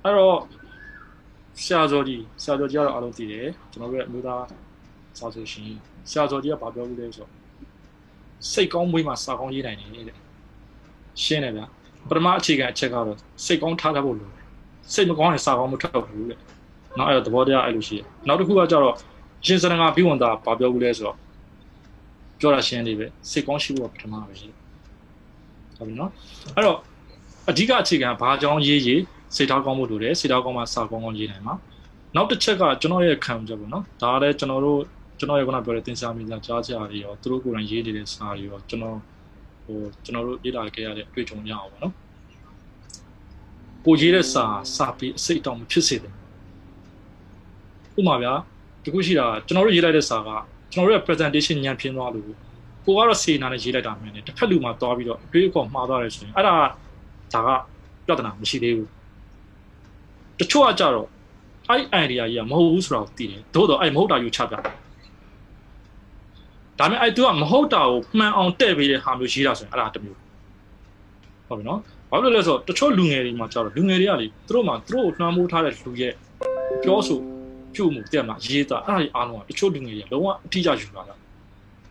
[0.04, 0.38] အဲ့တော့
[1.64, 4.42] ဆရာဇော်ကြီးဆရာဇော်ကြီးကတော့အားလုံးသိတယ်ကျွန်တော်တို့ရဲ့အမျိုးသား
[5.18, 5.70] စာဆိုရှင်
[6.10, 7.30] ဆရာဇော်ကြီးကဘာပြောလို့လဲဆိုတော့
[8.50, 10.18] စိတ်ကောင်းမွေးမှာစာကောင်းရေးနိုင်တယ်တဲ့
[11.24, 11.66] ရှင်းတယ်ဗျာ
[12.08, 14.44] ပထမအခြေခံအချက်ကတော့စိတ်ကောင်းထားတတ်ဖို့လိုတယ်
[14.92, 16.38] စိတ်မကောင်းရင်စာကောင်းမထွက်ဘူးတဲ့
[16.98, 18.94] နောက်အဲ့တော့သဘောတရားအဲ့လိုရှိတယ်နောက်တစ်ခုကကျတော့
[19.46, 21.16] ရှင်စရငါပြီးဝန်တာဘာပြောဘူးလဲဆိုတော့
[22.38, 24.56] ပြောတာရှင်းလေးပဲစိတ်ကောင်းရှိဖို့ကပထမပဲရှိတယ်
[25.76, 26.10] ဟုတ်ပြီနော်
[26.56, 26.78] အဲ့တော့
[27.48, 29.00] အဓိကအခြေခံဘာကြောင့်ရေးရေး
[29.36, 31.54] စိတ်ထားကောင်းဖို့လိုတယ်စိတ်ထားကောင်းမှစာကောင်းကောင်းရေးနိုင်မှာ
[32.14, 34.80] နောက်တစ်ချက်ကကျွန်တော်ရဲ့ခံယူချက်ပေါ့နော်ဒါကလည်းကျွန်တော်တို့
[35.18, 38.98] ကျွန်တော်ရဲ့ခုနပြောတဲ့သင်္ချာမြင်စာကြားကြတွေရောသူတို့ကိုယ်တိုင်ရေးနေတဲ့စာတွေရောကျွန်တော်
[39.68, 41.94] ဟိုကျွန်တော်တို့လေ့လာခဲ့ရတဲ့အတွေ့အကြုံရအောင်ပေါ့နော်
[43.84, 44.44] ကိုရေးတဲ့စာ
[44.76, 46.12] စာပြီးအစိတ်တောင်မဖြစ်စေတယ်
[47.98, 48.32] ဥပမာဗျာ
[48.82, 50.28] ဒီခုရှိတာကျွန်တော်တို့ရေးလိုက်တဲ့စာက
[50.72, 56.54] ကျွန်တော်တို့ရဲ့ presentation ညံပြင်းသွားလို့ကိုကတော့စေနာနဲ့ရေးလိုက်တာမျိုးနဲ့တစ်ဖက်လူမှာတွားပြီးတော့အတွေးအခေါ်မှားသွားတယ်ဆိုရင်အဲ့ဒါ
[57.34, 57.48] ဒါက
[58.06, 58.88] ပြဿနာမရှိသေးဘူး
[60.38, 61.08] တချို့ကကြတော့
[61.68, 64.62] အဲ့ idea ကြီးကမဟုတ်ဘူးဆိုတာကိုသိတယ်သို့တော့အဲ့မဟုတ်တာယူချပြတယ်
[66.78, 70.18] ဒါပေမဲ့အဲ့သူကမဟုတ်တာကိုမှန်အောင်တဲ့ပေးတဲ့ဟာမျိုးရေးတာဆိုရင်အဲ့ဒါတစ်မျိုး
[71.48, 76.12] ဟုတ်ပြီနော်ဘာလို့လဲဆိုတော့တချို့လူငယ်တွေမှာကြတော့လူငယ်တွေကလေသူတို့မှာသူတို့ကိုနှမ်းမိုးထားတဲ့လူရဲ့
[76.82, 77.18] ပြောဆို
[77.74, 81.14] ပြုမှုတဲ့မှာရေးတာအဲ့ဒါကြီးအားလုံးကတချို့လူငယ်တွေကလုံးဝအထီးကျယူလာတာ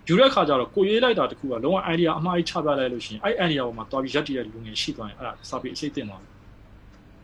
[0.08, 6.32] ယူတဲ့ခါကျတော့ကိုရေးလိုက်တာတခုကလုံးဝ idea အမှားကြီးချပြလိုက်လို့ရှိရင်အဲ့ idea ပေါ်မှာတွားပြီးရက်တည်တဲ့လူငယ်ရှိသွားရင်အဲ့ဒါစာပေအစိတ်တင်သွားတယ်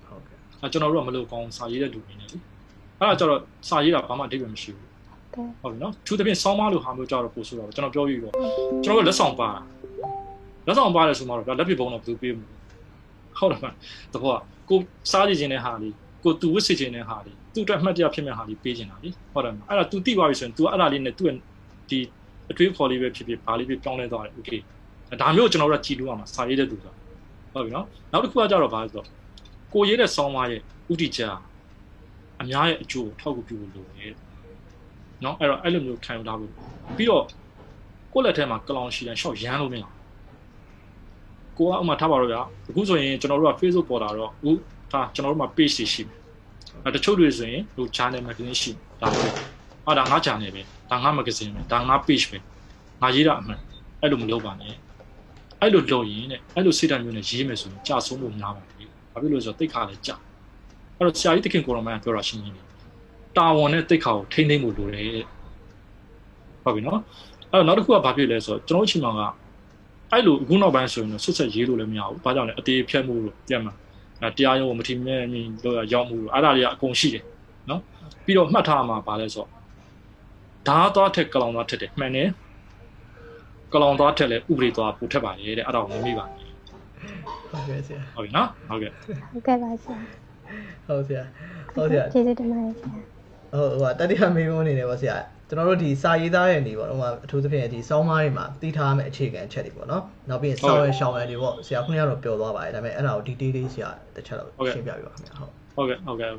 [0.08, 2.38] ဟုတ်ကဲ့အဲကျွန်တော်တို့ကမလုပ်ကောင်းစာရေးတဲ့လူတွေနေလေ
[3.00, 4.93] အဲ့ဒါကျတော့စာရေးတာဘာမှအဓိပ္ပာယ်မရှိဘူးကဲ
[5.62, 8.34] ဟုတ်နော်သူတပြင်းဆောင်းမလို့ဟာမျိုးကြတော့ပို့ဆိုတော့ကျွန်တော်ပြောပြီးတော့
[8.84, 9.50] ကျွန်တော်ကလက်ဆောင်ပါ
[10.68, 12.48] လက်ဆောင်ပါတယ်ဆိုမှတော့လက်ပြပုံတော့ဘယ်သူပေးမလဲ
[13.38, 13.66] ဟုတ်တယ်မ
[14.14, 14.36] တဘော
[14.70, 14.78] ကို
[15.12, 15.94] စားကြည့်ခြင်းတဲ့ဟာလေး
[16.24, 21.36] ကိုသူဝစ်စေခြင်းတဲ့ဟာလေးသူ့အတွက်မှတ်တရဖြစ်မဲ့ဟာလေးပေးခြင်းတာလေဟုတ်တယ်မအဲ့ဒါ तू တိသွားပြီဆိုရင် तू အဲ့ဒါလေးနဲ့သူ့ရဲ့
[21.90, 22.00] ဒီ
[22.52, 24.60] အတွေးခေါ်လေးပဲဖြစ်ဖြစ်ဘာလေးပဲပြောင်းလဲသွားတယ် okay
[25.22, 26.94] ဒါမျိုးကျွန်တော်တို့ကကြည်လို့ရမှာစာရေးတဲ့သူဆို
[27.54, 29.08] ဟုတ်ပြီနော်နောက်တစ်ခုကကြတော့ဘာလဲဆိုတော့
[29.74, 31.30] ကိုရေးတဲ့ဆောင်းပါးရဲ့ဥတီချာ
[32.42, 34.14] အများရဲ့အကျိုးကိုထောက်ကူပြုလို့လိုတယ်
[35.24, 36.52] နော်အဲ့တော့အဲ့လိုမျိုးခံယူထားဖို့
[36.98, 37.26] ပြီးတော့
[38.14, 39.92] ကိုယ့်လက်ထဲမှာကလောင်ရှိတဲ့ရှော့ရမ်းလို့မရဘူး။
[41.58, 44.52] ကိုကဥမာထားပါတော့ဗျာအခုဆိုရင်ကျွန်တော်တို့က Facebook ပေါ်တာတော့အခု
[44.92, 46.18] ဒါကျွန်တော်တို့မှာ page တွေရှိတယ်။
[46.86, 49.28] အဲတချို့တွေဆိုရင်ဟို channel magazine ရှိတယ်ဒါပဲ။
[49.88, 52.38] အာဒါငါ channel ပဲဒါငါ magazine ပဲဒါငါ page ပဲ
[53.02, 53.60] ငါရေးတာအမှန်
[54.02, 54.74] အဲ့လိုမလုပ်ပါနဲ့။
[55.62, 60.16] အဲ့လိုလုပ်ရင်တဲ့အဲ့လိုစိတ်ဓာတ်မျိုးနဲ့ရေးမယ်ဆိုရင်ကြာဆုံးဖို့များပါတယ်။ဘာဖြစ်လို့လဲဆိုတော့တိတ်ခါလည်းကြာ
[60.98, 62.66] အဲ့တော့ဆရာကြီးတခင်ကိုရောမန်ကပြောတာရှင်းရှင်းလေး
[63.38, 65.26] တာဝန်နဲ့တိတ်ခါကိုထိမ့်သိမ့်ဖို့လိုတယ်တဲ့
[66.64, 67.00] ဟုတ်ပြီနော်
[67.52, 69.22] အဲ့တော့နောက်တစ်ခုကဘာဖြစ်လဲဆိုတော့ကျွန်တော်တို့ချိန်မှာက
[70.12, 73.74] အဲ့လိုအခုနောက်ပိုင်းဆိုရင်တော့ဆွတ်ဆက်ရေးလို့လည်းမရဘူးဘာကြောင့်လဲအသေးဖြတ်မှုလို့ပြန်မှာ
[74.22, 77.24] အဲတရားရုံးကိုမထီမဲ့မြင်လို့ရောက်မှုလို့အဲ့ဒါတွေကအကုန်ရှိတယ်
[77.70, 77.82] နော်
[78.26, 79.50] ပြီးတော့မှတ်ထားမှာပါလဲဆိုတော့
[80.68, 82.30] ဓာတ်သွားထက်ကလောင်သွားထက်တယ်မှန်တယ်
[83.74, 86.50] ကလောင်သွားထက်လဲဥပဒေသွားပို့ထက်ပါလေတဲ့အဲ့ဒါကိုမမေ့ပါနဲ့
[87.52, 88.92] ဟုတ်ကဲ့ဆရာဟုတ်ပြီနော်ဟုတ်ကဲ့
[89.32, 89.98] ဟုတ်ကဲ့ပါဆရာ
[90.88, 91.24] ဟုတ်ဆရာ
[91.74, 93.13] ဟုတ်ဆရာကျေးဇူးတင်ပါတယ်ဆရာ
[93.54, 95.18] ဟိုတတိယမေးခွန်းအနေနဲ့ပေါ့ဆရာ
[95.50, 106.38] ကျွန်တော်တို့ဒီစာရေးသားရဲ့နေပေါ့ဟိုမှာအထူးသဖြင့်ဒီစောင်းမားတွေမှာတည်ထားမယ့်အခြေခံအချက်တွေပေါ့နော်နောက်ပြီးစောင်းရဲရှောင်းရဲတွေပေါ့ဆရာခုနကတော့ပြောသွားပါတယ်ဒါပေမဲ့အဲ့ဒါကို detail လေးဆရာတစ်ချက်တော့ရှင်းပြပြပါခင်ဗျာဟုတ်ဟုတ်ကဲ့ဟုတ်ကဲ့အဲ့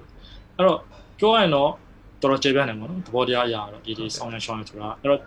[0.66, 0.78] တော့
[1.18, 1.70] ပြောရရင်တော့
[2.22, 5.20] တော်တော်ကျေပြတ်နေပါတော့သဘောတရားအရာတော့ဒီဒီစောင်းရဲရှောင်းရဲဆိုတာအဲ့တော့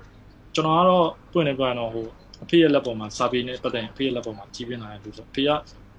[0.55, 2.05] ကျွန်တော်ကတော့တွင်နေပြန်တော့ဟို
[2.43, 5.49] အဖေရဲ့လက်ပေါ်မှာစာပေနဲ့ပတ်သက်ရင်အဖေရဲ့လက်ပေါ်မှာကြီးပြင်းလာတယ်လို့ဆိုအဖေက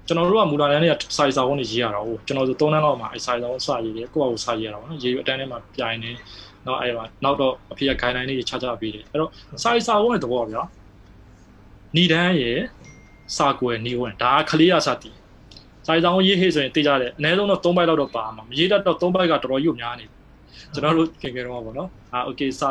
[0.09, 6.11] ကျွန်တော်တို့ကမူလာတန်းတွေကစာရေးစာဝန်တွေရေးရတာဟုတ်ကျွန်တော်တို့၃တန်းလောက်မှာအဲစာရေးစာဝန်စာရေးတယ်ကိုယ့်အကူစာရေးရတာပေါ့နော်ရေးအတန်းထဲမှာပြိုင်နေ
[6.65, 9.29] နောက်အဲ့မှာနောက်တော့အဖေက guideline လေးချချပေးတယ်အဲ့တော့
[9.63, 10.61] စာရေးစာဝန်ရဲ့သဘောဗျာ
[11.95, 12.59] ဏီတန်းရဲ့
[13.37, 15.11] စာကွယ်ဏီဝင်ဒါကလေးရစာတီ
[15.85, 20.05] စာရေးစာဝန်ရေးဟေ့ဆိုရင်သိကြတယ်အနည်းဆုံးတော့၃ဘိုက်လောက်တော့ပါမှာမရေးတတ်တော့၃ဘိုက်ကတော်တော်ရုပ်များနေ
[20.73, 22.69] ကျွန်တော်တို့ခင်ခင်တော့ပေါ့နော်အာ okay စာ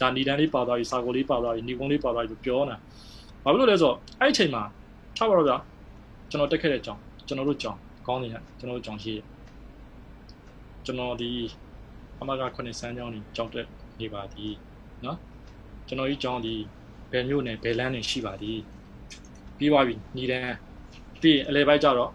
[0.00, 2.76] ဒါဏီတန်းလေးပါသွားပြီစာကွယ်လေးပါသွားပြီဏီကုန်းလေးပါသွားပြီပြောနေတာ
[3.44, 4.62] ဘာဖြစ်လို့လဲဆိုတော့အဲ့အချိန်မှာ
[5.16, 5.56] ထားပါတော့ဗျာ
[6.29, 9.25] ကျွန်တော်တက်ခဲ့တဲ့အကြောင်းကျွန်တော်တို့ကြောင်းကောင်းနေတဲ့ကျွန်တော်တို့ကြောင်းရှိတယ်
[10.85, 11.29] ကျွန်တော်ဒီ
[12.19, 13.67] အမကခုနှစ်စမ်းကြောင်းကြီးကြောင်းတက်
[13.99, 14.53] နေပါသည်
[15.03, 15.17] เนาะ
[15.87, 16.53] ကျွန်တော်ဒီကြောင်းဒီ
[17.11, 18.59] ဘယ်မျိုးနဲ့ဘယ်လမ်းနဲ့ရှိပါသည်
[19.57, 20.55] ပြီးသွားပြီညီတန်း
[21.21, 22.11] ပြီးရင်အလဲပိုင်းကြတော့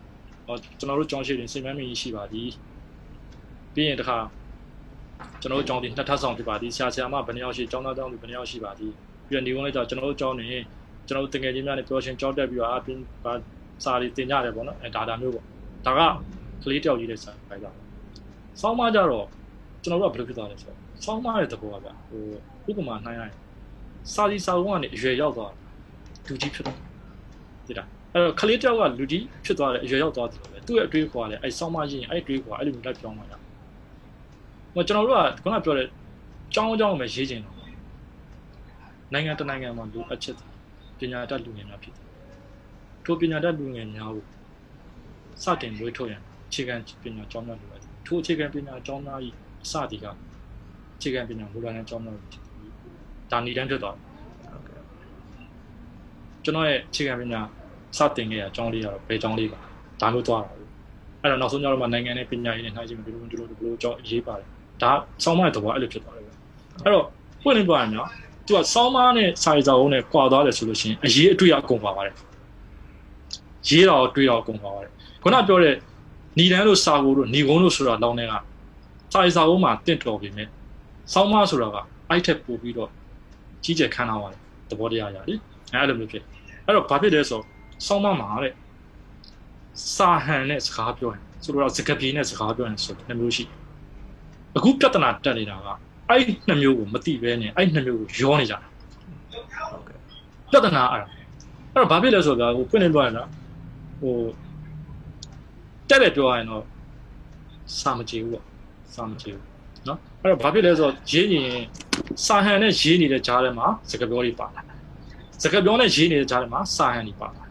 [0.79, 2.49] ကျွန်တော်တို့ကြောင်းရှိရင်စိတ်မမင်းကြီးရှိပါသည်
[3.75, 4.19] ပြီးရင်တခါ
[5.40, 8.93] ကျွန်တော်တို့ကြောင်းဒီနှစ်ထပ်ဆောင်ဖြစ်ပါသည်ဆရာဆရာမဘယ်နှယောက်ရှိကျောင်းသားကျောင်းသူဘယ်နှယောက်ရှိပါသည်
[9.29, 10.49] ပြီးတော့နေဝင်လိုက်ကြကျွန်တော်တို့ကြောင်းနေ
[11.07, 12.99] ကျွန်တော်တို့တကယ်ချင်းများနဲ့ပြောရှင်ကြောင်းတက်ပြီးတော့အပြင်
[13.84, 15.46] စာတွေတင်ကြတယ်ပေါ့နော်အဲဒါတာမျိုးပေါ့
[15.86, 16.02] ဒါက
[16.64, 17.68] ကလေးတယောက်ကြီးတဲ့စာပဲကြ
[18.62, 19.26] စောင်းမကြတော့
[19.84, 21.90] ကျွန်တော်တို့ကဘယ်လိုဖြစ်သွားလဲဆိုတော့စောင်းမရဲ့သဘောကဗျ
[22.66, 23.34] ဟိုဥပမာနှိုင်းရရင်
[24.14, 25.54] စာစီစာဝန်းကနေအရွယ်ရောက်သွား
[26.28, 26.78] လူကြီးဖြစ်သွား
[27.68, 27.84] တိတာ
[28.14, 33.38] အဲ့တော့ကလေးတယောက်ကလူကြီးဖြစ်သွားတယ်အရွယ်ရောက်သွားတယ်ပဲသူ့ရဲ့အတွေးခေါ်ကလည်းအဲစောင်းမရင်အဲ့အတွေးခေါ်အဲ့လိုမျိုးလိုက်ပြောင်းလာတာ
[34.74, 35.88] ဟိုကျွန်တော်တို့ကခုနပြောတဲ့
[36.54, 37.56] ကြောင်းကြောင်းပဲရေးချင်တော့
[39.14, 40.36] နိုင်ငံတနိုင်ငံမှာလူအချက်
[41.00, 42.05] ပညာတတ်လူငယ်များဖြစ်တယ်
[43.06, 44.24] ထိုပညာတတ်လူငယ်များကို
[45.44, 49.20] စတင်လွှဲထုတ်ရန်အခြေခံပညာကျောင်းများလိုအပ်တယ်ထိုအခြေခံပညာကျောင်းသား၏
[49.63, 50.06] အစတီက
[50.98, 52.18] အခြေခံပညာမူလတန်းကျောင်းသား
[53.32, 54.06] ဒါနေတန်းဖြစ်သွားတယ်
[56.44, 57.41] ကျွန်တော်ရဲ့အခြေခံပညာ
[57.98, 59.60] စတင်ခဲ့ရကျောင်းလေးကတော့ဘယ်ကျောင်းလေးပါ
[60.02, 60.52] ဒါမျိုးသွားတာ
[61.22, 64.48] အဲ့တော့နောက်ဆုံးကျတော့မှနိုင်ငံနဲ့ပညာရေးနဲ့နှိုင်းချင်းဒီလိုဒီလိုဒီလိုကျောင်းရေးပါတယ်
[64.82, 64.91] ဒါ
[65.24, 66.26] စောင်းမတဲ့သဘောအဲ့လိုဖြစ်သွားတယ်
[66.84, 67.06] အဲ့တော့
[67.44, 68.10] ပွင့်လင်းပြောရရင်နော်
[68.46, 72.15] သူကစောင်းမနဲ့စာရေးစာအုပ်နဲ့ကွာသွားတယ်ဆိုလို့ရှိရင်အရေးအတွေ့အကုန်ပါပါတယ်
[73.67, 74.91] ရေးတာကိုတွေးတာကိုကုန်သွားပါတယ်
[75.23, 75.75] ခုနပြောတဲ့
[76.38, 78.34] ညီတန်းလို့စာကိုတို့ညီကုန်းလို့ဆိုတာလောင်းတဲ့က
[79.13, 80.47] စာရေးစာအုပ်မှာတင့်တော်ပြီမဲ့
[81.13, 81.78] စောင်းမဆိုတာက
[82.10, 82.89] အဲ့ထက်ပိုပြီးတော့
[83.63, 85.36] ကြီးကျယ်ခမ်းနားပါတယ်သဘောတရားရလေ
[85.73, 86.23] အဲ့လိုမျိုးဖြစ်
[86.65, 87.41] အဲ့တော့ဘာဖြစ်လဲဆို
[87.86, 88.54] စောင်းမမှာတဲ့
[89.95, 93.43] စာဟန်နဲ့စကားပြောရင်ဆိုတော့စကားပြေနဲ့စကားပြောရင်ဆိုနှစ်မျိုးရှိ
[94.58, 95.67] အခုပြဿနာတက်နေတာက
[96.10, 98.60] အဲ့နှစ်မျိုးကိုမသိဘဲနဲ့အဲ့နှစ်မျိုးကိုရောနေကြတာ
[100.51, 103.23] ပြဿနာအဲ့အဲ့တော့ဘာဖြစ်လဲဆိုတော့ဟိုဖွင့်နေပြောရတာ
[104.01, 104.16] ဟို
[105.88, 106.64] တက်တယ်ပြောရရင်တော့
[107.81, 108.45] စာမကြည့်ဘူးပေါ့
[108.95, 109.45] စာမကြည့်ဘူး
[109.87, 111.61] เนาะအဲ့တော့ဘာဖြစ်လဲဆိုတော့ရေးရင်
[112.27, 114.62] စာဟန်နဲ့ရေးနေတဲ့ကြားထဲမှာစကားပြောတွေပါလာ
[115.43, 117.43] စကားပြောနဲ့ရေးနေတဲ့ကြားထဲမှာစာဟန်တွေပါလာ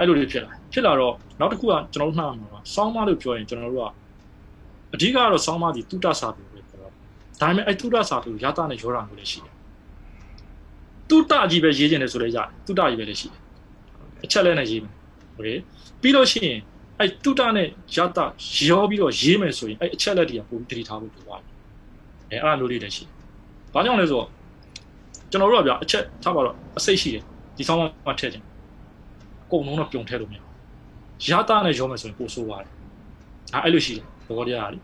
[0.00, 3.90] အဲ့လိုတွေဖြစ်လာဖြစ်လာတော့နောက်တစ်ခုကကျွန်တော်တို့နှာမှာပါစောင်းမလို့ပြောရင်ကျွန်တော်တို့က
[4.94, 6.92] အဓိကတော့စောင်းမဒီတုတ္တစာပေပဲပြောတော့
[7.40, 9.54] ဒါပေမဲ့အဲ့တုတ္တစာပေကိုရတာနဲ့ရောတာမျိုးလည်းရှိတယ်
[11.10, 13.40] တုတ္တကြီးပဲရေးကျင်တယ်ဆိုလည်းရတယ်တုတ္တကြီးပဲလည်းရှိတယ်
[14.24, 14.94] အချက်လဲနဲ့ရေးမယ်
[15.34, 15.48] โอเค
[16.00, 16.58] ပြီးလို့ရှိရင်
[16.98, 18.18] အဲ့တုတနဲ့ရတ
[18.68, 21.46] ရောပြီးတော့ရေးမယ်ဆိုရင်အဲ့အချက်လက်တွေကပုံတတိထားဖို့လိုပါတယ်
[22.30, 23.04] အဲအဲ့လိုလေးလည်းရှိ
[23.74, 24.28] ဘာကြောင့်လဲဆိုတော့
[25.30, 27.22] ကျွန်တော်တို့ကဗျာအချက်ထားပါတော့အစိတ်ရှိတယ်
[27.56, 28.44] ဒီဆောင်မှာထည့်ခြင်း
[29.44, 30.38] အကုန်လုံးတော့ပြုံထည့်လို့မရ
[31.30, 32.68] ရတနဲ့ရောမယ်ဆိုရင်ပိုဆိုးပါတယ်
[33.52, 34.78] ဒါအဲ့လိုရှိတယ်သဘောတရားလေ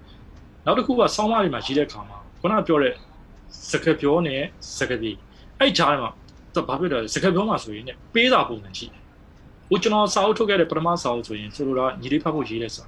[0.64, 2.94] နောက်တစ်ခုကဆောင်းမတွေမှာရေးတဲ့ခါမှာခုနပြောတဲ့
[3.70, 4.40] စကပြောနဲ့
[4.78, 5.12] စကပြေ
[5.58, 6.10] အဲ့ကြားထဲမှာ
[6.54, 8.97] တော့ဘာဖြစ်လဲစကပြောမှာဆိုရင်ねပေးတာပုံစံရှိတယ်
[9.69, 12.83] ဟိုကျွန်တော်စာအုပ်ထုတ်ခဲ့တဲ့ပထမစာအုပ်ဆိုရင်ဆိုလိုတာညီလေးဖတ်ဖို့ရေးတဲ့စာ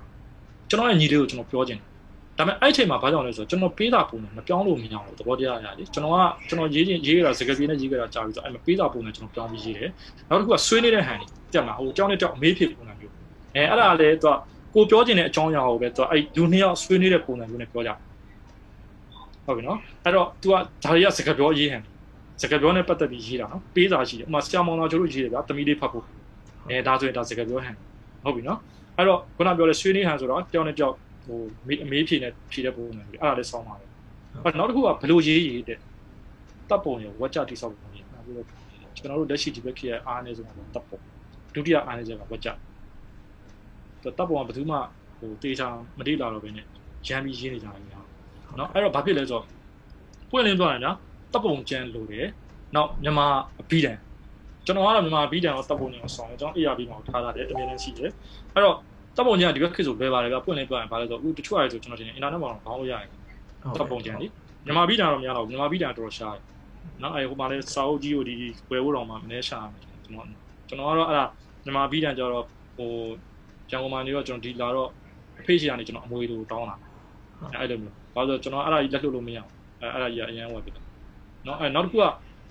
[0.69, 1.91] ကျွန်တော်ရဲ့ညီလေးကိုကျွန်တော်ပြောချင်တယ်
[2.37, 6.17] ဒါပေမဲ့အဲ့ချိန်မှာဘာကြောင့်လဲဆိုတော့ကျွန်တော်ပေးတာပုံနဲ့မပြောင်းလို့မရဘူးသဘောတရားအရာလေကျွန်တော်က
[6.47, 9.89] ကျွန်တော်ရေးချင်းရေးရတာစကားပြေးနဲ့ရေးကြတာကြာပြီဆိုအဲ့မှာပေးတာပုံနဲ့ကျွန်တော်ပြောင်းပြီးရေးတယ်
[10.29, 13.13] နောက်တစ်ခုကဆွေးနေတဲ့ဟန်ကြီးတက်မှာဟိုအကြောင်းနဲ့တောက်အမေးဖြစ်ပုံစံမျိုး
[13.55, 14.35] အဲအဲ့ဒါလည်းသူက
[14.75, 17.91] ကိုပြောချင်တဲ့အကြောင်းအရာကိုပဲသူကအဲ့လူနှစ်ယောက်ဆွေးနေတဲ့ပုံစံမျိုးနဲ့ပြောကြ
[19.45, 20.59] ဟုတ်ပြီနော်အဲ့တော့ तू ကဒါ
[20.93, 21.83] တွေကစကားပြောရေးဟန်
[22.41, 26.03] စကားပြောနဲ့ပတ်သက်ပြီးရေးတာနော်ပေးစာရှိတယ်ဥမာဆရာမောင်တော်ကျိုးတို့ရေးတယ်ဗျာတမီလေးဖတ်ဖို့
[26.69, 27.75] အဲဒါဆိုရင်ဒါစကားပြောဟန်
[28.23, 28.59] ဟုတ်ပြီနော်
[28.97, 30.95] အဲ့တော့ခုနပြောလဲဆွေးနွေးဟန်ဆိုတော့တယောက်နဲ့တယောက်
[31.25, 31.39] ဟို
[31.83, 33.89] အမေးဖြေနဲ့ဖြေတဲ့ပုံစံမျိုးအဲ့ဒါလည်းစောင်းပါတယ်
[34.43, 35.79] အဲ့နောက်တစ်ခုကဘလို့ရေးရေးတဲ့
[36.69, 38.47] တပ်ပုံရဝက်ကြတိဆောက်ပုံရနောက်ပြီးတော့
[38.97, 40.99] ကျွန်တော်တို့လက်ရှိဒီဘက်ခေတ်အားနေဆုံးတော့တပ်ပုံ
[41.53, 42.49] ဒုတိယအားနေချက်ကဝက်ကြ
[44.17, 44.77] တပ်ပုံကဘယ်သူမှ
[45.19, 46.65] ဟိုတေချာမတိလာတော့ဘဲနဲ့
[47.07, 48.01] ရမ်းပြီးရေးနေကြတယ်ညာ
[48.57, 49.45] နော်အဲ့တော့ဘာဖြစ်လဲဆိုတော့
[50.29, 50.91] ပွင့်လင်းပြောရရင်ညာ
[51.33, 52.27] တပ်ပုံကျန်လို့တယ်
[52.75, 53.27] နောက်မြန်မာ
[53.61, 53.97] အဘိဓာန်
[54.65, 58.11] ကျွန်တော်ကတော့မြန်မာဘီတန်ကိုတပ်ပုံညောဆောင်တယ်ကျွန်တော် ARB မှာထားတာတယ်အမြဲတမ်းရှိတယ်
[58.53, 58.75] အဲ့တော့
[59.17, 63.09] တပ်ပုံညကဒီဘက်ခေတ်ဆိုလွယ်ပါတယ်ဗျပွင့်လင်းပြောရင်ဘာလဲဆိုအခုတချို့အရာဆိုကျွန်တော်တင် internet မှာတော့ဘောင်းလို့ရတယ်
[63.79, 64.27] တပ်ပုံကြံလေ
[64.65, 66.43] မြန်မာပြည်တာတော့မရတော့မြန်မာပြည်တာတော်တော်ရှားတယ်
[67.01, 68.35] နော်အဲဟိုမှာလဲစာအုပ်ကြီးကိုဒီ
[68.69, 69.59] ဝယ်ဖို့တော့မှမနေရှာ
[70.03, 70.27] ကျွန်တော်
[70.67, 71.25] ကျွန်တော်ကတော့အဲ့ဒါ
[71.63, 72.45] မြန်မာပြည်တန်ကျတော့
[72.77, 72.91] ဟို
[73.69, 74.89] ကျန်ကုန်မှာနေတော့ကျွန်တော်ဒီလာတော့
[75.39, 76.75] အဖေးရှိကနေကျွန်တော်အမွေလိုတောင်းတာ
[77.61, 79.49] အဲ့လိုမျိုးဘာလို့ကျွန်တော်အဲ့ဒါကြီးလက်လွတ်လို့မရအောင်
[79.81, 80.71] အဲ့အဲ့ဒါကြီးအရင်ဝယ်ပြီ
[81.47, 82.03] နော်အဲ့နောက်တစ်ခုက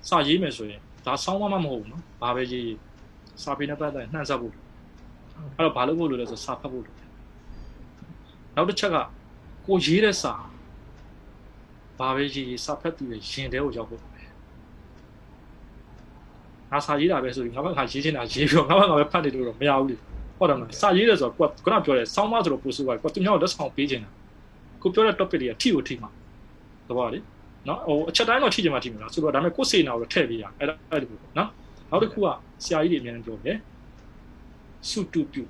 [0.08, 2.70] စာရေးမယ်ဆိုရင် ဒါစောင်းမမမဟုတ်ဘူးနော်ဘာပဲရေး
[3.42, 4.54] စာပေနဲ့ပတ်သက်နှံ့ဆက်ဖို့
[5.56, 6.96] အဲ့တော့ဘာလို့ဖို့လို့လဲဆိုစာဖတ်ဖို့လို့
[8.56, 8.96] နောက်တစ်ချက်က
[9.66, 10.34] ကိုရေးတဲ့စာ
[11.98, 14.00] ဘာပဲရေးစာဖတ်သူရဲ့ရင်ထဲကိုရောက်ဖို့
[16.72, 19.96] ငါစာရေးတာပဲဆိုရင်ငါဘက်ကရေးချင်တာရေးပြီးတော့ငါဘက်ကပဲဖတ်နေလို့တော့မရဘူးလေ
[20.38, 24.10] ဟုတ်တယ်မလားစာရေးတယ်ဆိုတော့ကိုကခုနပြောတယ်စောင်းမဆိုတော့ပို့ဆိုပါကိုသူများကိုလက်ဆောင်ပေးချင်တာ
[24.82, 26.10] ကိုပြောတဲ့ topic တွေကထိကိုထိမှာ
[26.88, 27.18] တဘောလေ
[27.68, 31.06] နော်ဟိုအချက်တိုင်းတော့ထိချင်မှထိမှာလားဆိုတော့ဒါပေမဲ့ကိုယ်စေနာကိုထည့်ပေးရအဲ့ဒါအဲ့ဒီ
[31.38, 31.48] နော်
[31.90, 32.26] နောက်တစ်ခုက
[32.64, 33.56] ဆရာကြီးတွေအများကြီးပြောတယ်
[34.88, 35.44] စုတုပြု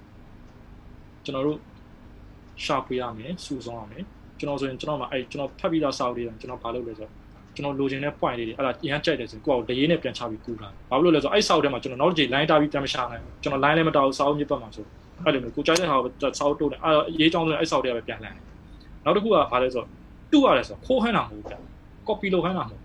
[1.24, 1.58] ကျွန်တော်တို့
[2.64, 4.04] ရှာဖွေရမယ်စုဆောင်ရမယ်
[4.38, 7.12] ကျွန်တော်ဆိုရင်ကျွန်တော်မှအဲ့ကျွန်တော်ဖတ်ပြီးသားစာအုပ်တွေကျွန်တော်ဘာလုပ်လဲဆိုတော့
[7.54, 14.84] ကျွန်တော်လိုချင်တဲ့ point လေးတွေအဲ့ဒါအရင်ကြိုက်တယ်ဆိုရင်ကိုယ့်ကိုတရေနဲ့ပြန်ချပြီးကူတာဘာလို့လဲဆိုတော့အဲ့စာအုပ်ထဲမှာကျွန်တော်နောက်တစ်ချိန် line တာပြီးပြန်မရှာနိုင်ဘူးကျွန်တော် line လည်းမတောက်စာအုပ်မြစ်ပတ်မှာဆို
[15.24, 18.44] အဲ့လိုမျိုးကိုကြိုက်တဲ့ဟာကိုစာအုပ်တိုးတယ်အဲ့ရေးကြောင်းဆိုရင်အဲ့စာအုပ်တွေကပဲပြန်လှန်တယ်
[19.04, 19.88] နောက်တစ်ခုကဘာလဲဆိုတော့
[20.32, 21.69] တူရတယ်ဆိုတော့ခိုးဟန်းတာမဟုတ်ဘူးဗျ
[22.09, 22.81] copy လုပ်ဟန်းတာမဟုတ်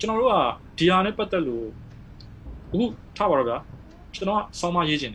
[0.00, 0.34] ကျွန်တော်တို့က
[0.78, 1.66] ဒီဟာနဲ့ပတ်သက်လို့
[2.72, 2.86] အခု
[3.16, 3.58] ထားပါတော့ဗျာ
[4.14, 5.14] ကျွန်တော်ကဆောင်းမရေးခြင်း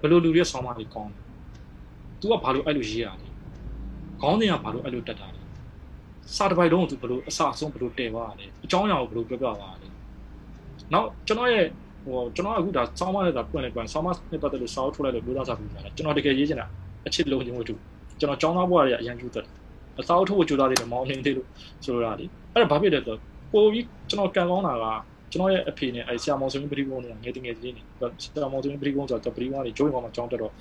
[0.00, 1.18] ဘယ်လိုလူတွေဆောင်းမလေးကောင်းလဲ
[2.20, 3.26] तू ကဘာလို့အဲ့လိုရေးရလဲ
[4.20, 5.42] ခေါင်းစဉ်ကဘာလို့အဲ့လိုတက်တာလဲ
[6.36, 9.88] စာတစ်ပိုက်လုံးကို तू ဘယ်လိုအစအဆုံးဘယ်လိုတည်သွားတာလဲအကြောင်းအရာကိုဘယ်လိုပြောပြသွားတာလဲ
[10.92, 11.66] နောက်ကျွန်တော်ရဲ့
[12.04, 16.66] ဟိုကျွန်တော်အခုဒါဆောင်းမနဲ့ဒါပွင့်လိုက်ပွင့်ဆောင်းမနဲ့ပတ်သက်လို့စာအုပ်ထုတ်လိုက်လို့ပြောသားစာပြီးတာကျွန်တော်တကယ်ရေးချင်တာ
[17.06, 17.74] အချစ်လုံးချင်းဝတ္ထု
[18.20, 19.46] ကျွန်တော်ចောင်းသားဘွားတွေကအရန်ကျူးတက်
[19.99, 21.47] အစာအုပ်ထုတ်ဖို့ကြိုးစားတယ်မောင်းနေသေးလို့
[21.83, 23.19] ဆိုလိုတာလေအဲ့ဒါဘာဖြစ်လဲဆိုတော့
[23.53, 24.85] ပိုပြီးကျွန်တော်ကန်ကောင်းတာက
[25.31, 27.81] ကျွန်တော်ရဲ့အဖေနဲ့အဲဆရာမောင်စင်းပရိကုန်းနဲ့ငယ်တငယ်ချင်းနေ
[28.23, 30.51] ဆရာမောင်စင်းပရိကုန်းဆိုတော့ပရိကုန်းကနေဂျိုးဝင်ကောင်မှာကျောင်းတက်တော့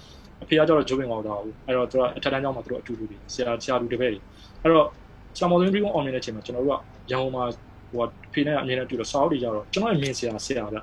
[0.42, 4.20] အဖေကကျတော့ဂျိုးဝင်ကောင်တော့ဘူးအဲ့တော့သူကအထက်တန်းကျောင်းမှာသူတို့အတူတူတွေဆရာဆရာလူတပည့်တွေ
[4.62, 4.86] အဲ့တော့
[5.36, 6.80] ဆရာမောင်စင်းပရိကုန်းအောင်မြင်တဲ့အချိန်မှာကျွန်တော်တို့က
[7.10, 7.44] ရန်ကုန်မှာ
[7.90, 10.78] ဟိုအဖေနဲ့အမြင်နဲ့တူတော့စာအုပ်တွေကြတော့ကျွန်တော်ရဲ့မြင်ဆရာဆရာဗျ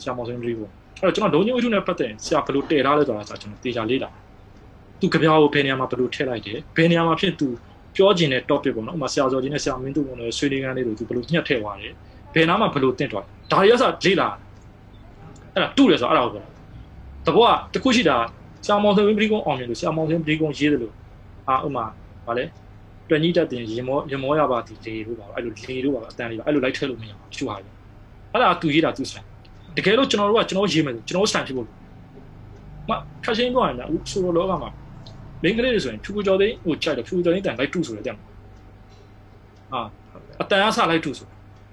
[0.00, 4.10] ဆရာမောင်စင်းပရိကုန်းအဲ့တော့ကျွန်တော်ဒုံညဝိထုနဲ့ပတ်သက်ရင်ဆရာဘယ်လိုတည်ထားလဲဆိုတာကျွန်တော်တေချာလေးလာ
[5.00, 7.48] သူကြပြားကိုဘယ်နေရာမှာဘယ်လိုထည့်လိုက်တယ်ဘယ်နေရာမှာဖြစ်သူ
[7.98, 11.92] ပြောကျင်တဲ့ topic ပေါ့နော်ဥပမာဆရာစော်ကြီးနဲ့ဆရာမင်းတို့ကတော့ဆွေးနွေးခန်းလေးတွေသူဘယ်လိုညှက်ထည့်သွားတယ်
[12.34, 14.28] ဘယ်နားမှာဘယ်လိုတင့်သွားဒါတွေရစလေ့လာ
[15.54, 16.44] အဲ့ဒါတူတယ်ဆိုတော့အဲ့ဒါကိုပြော
[17.26, 18.16] တဘောကတခုရှိတာ
[18.64, 20.94] ဆရာမောင်စင်ပရိကုန်းအောင်မြင်လို့ဆရာမောင်စင်ပရိကုန်းရေးတယ်လို့
[21.48, 21.84] အာဥမာ
[22.26, 22.44] ဗာလဲ
[23.08, 27.68] တွင်ကြီးတက်တင်ရင်မောရင်မောရပါဒီလေလို့ပါအဲ့လိုလေလို့ပါအတန်လေးပါအဲ့လိုလိုက်ထည့်လို့မရဘူးချူဟာလေ
[28.32, 29.18] အဲ့ဒါသူရေးတာသူစံ
[29.76, 31.66] တကယ်လို့ကျွန်တော်တို့ကကျွန်တော်ရေးမယ်ဆိုကျွန်တော်စံဖြစ်ဖို့
[32.88, 32.90] မ
[33.24, 34.70] ခက်ချင်းပြောရင်လည်းဆိုလိုလောကမှာ
[35.42, 38.16] မင်းကလေးတွေဆိုရင်ဖြူဖြူကျော်သိန်းဟိုကြိုက်တယ်ဖြူဖြူကျော်သိန်းတန်လိုက်တူဆိုတယ်တဲ့
[39.72, 39.80] အာ
[40.42, 41.26] အတန်အဆလိုက်တူဆို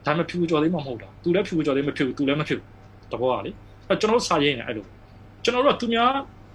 [0.06, 2.68] ဒါမှဖြူဖြူကျော်သိန်းမဟုတ်တာသူလည်းဖြူဖြူကျော်သိန်းမဖြစ်ဘူးသူလည်းမဖြစ်ဘူး
[3.12, 3.52] တဘောကလေ
[3.90, 4.86] အဲကျွန်တော်တို့စာရေးနေအဲ့လို
[5.44, 6.12] ကျွန်တော်တို့ကသူများ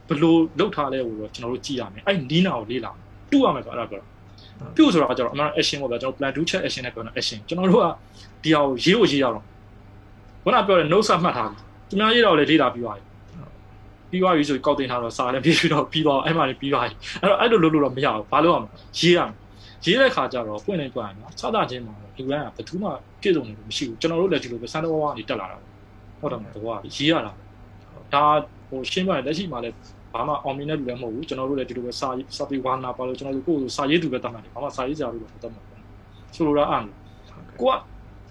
[0.08, 2.90] ဘလို့လောက်ထားလဲဟိုတော့ကျွန်တော်တို့ကြည့်ရမယ်အဲ့နီးနာကိုလေးလာ
[3.30, 4.02] တူရမယ်ဆိုအဲ့ဒါပြော
[4.76, 7.86] ပြုတ်ဆိုတာကကျတော့အမှန် action ပေါ့ဗျာကျွန်တော် plan to check action နဲ့ပြောတာ action ကျွန်တော်တို့က
[8.42, 9.44] ဒီဟာကိုရေးဖို့ရေးရတော့
[10.44, 11.58] ခုနပြောတဲ့ note မှတ်ထားပြီ
[11.88, 13.09] သူများရေးတော့လေလေးလာပြီးသွားပြီ
[14.11, 18.66] ပြီးသွားပြီဆိုကောက်တင်ထားတော့စာလည်းပြီးပြီးတော့ပြီးသွားအဲ့မှလည်းပြီးသွားပြီအဲ့တော့အဲ့လိုလုပ်လို့တော့မရဘူးဘာလို့အောင်
[18.98, 19.32] ရေးရမယ်
[19.84, 22.88] ရေးတဲ့ခါကျတော့ပွင့်နေပွင့်ရနော်စသချင်းမှာလူကဘယ်သူမှ
[23.20, 25.58] ပြည့်စုံနေလို့မရှိဘူးကျွန်တော်တို့လည်းဒီလိုပဲစမ်းတော့ဝါးနေတက်လာတာ
[26.20, 27.32] ဟုတ်တယ်မဟုတ်ဘူးရေးရတာ
[28.14, 28.24] ဒါ
[28.68, 29.74] ဟိုရှင်းပြရင်လက်ရှိမှာလည်း
[30.12, 35.80] ဘာမှအောင်မြင်တဲ့လူလည်းမဟုတ်ဘူးကျွန်တော်တို့လည်းဒီလိုပဲစာစာပေဝါနာပါလို့ကျွန်တော်တို့ကိုယ်ကိုစာရေးသူပဲတတ်မှတ်တယ်ဘာမှစာရေးကြလို့တော့တတ်မှတ်ဘူး
[36.34, 36.84] ဆိုလိုတာအား
[37.61, 37.74] ကိုက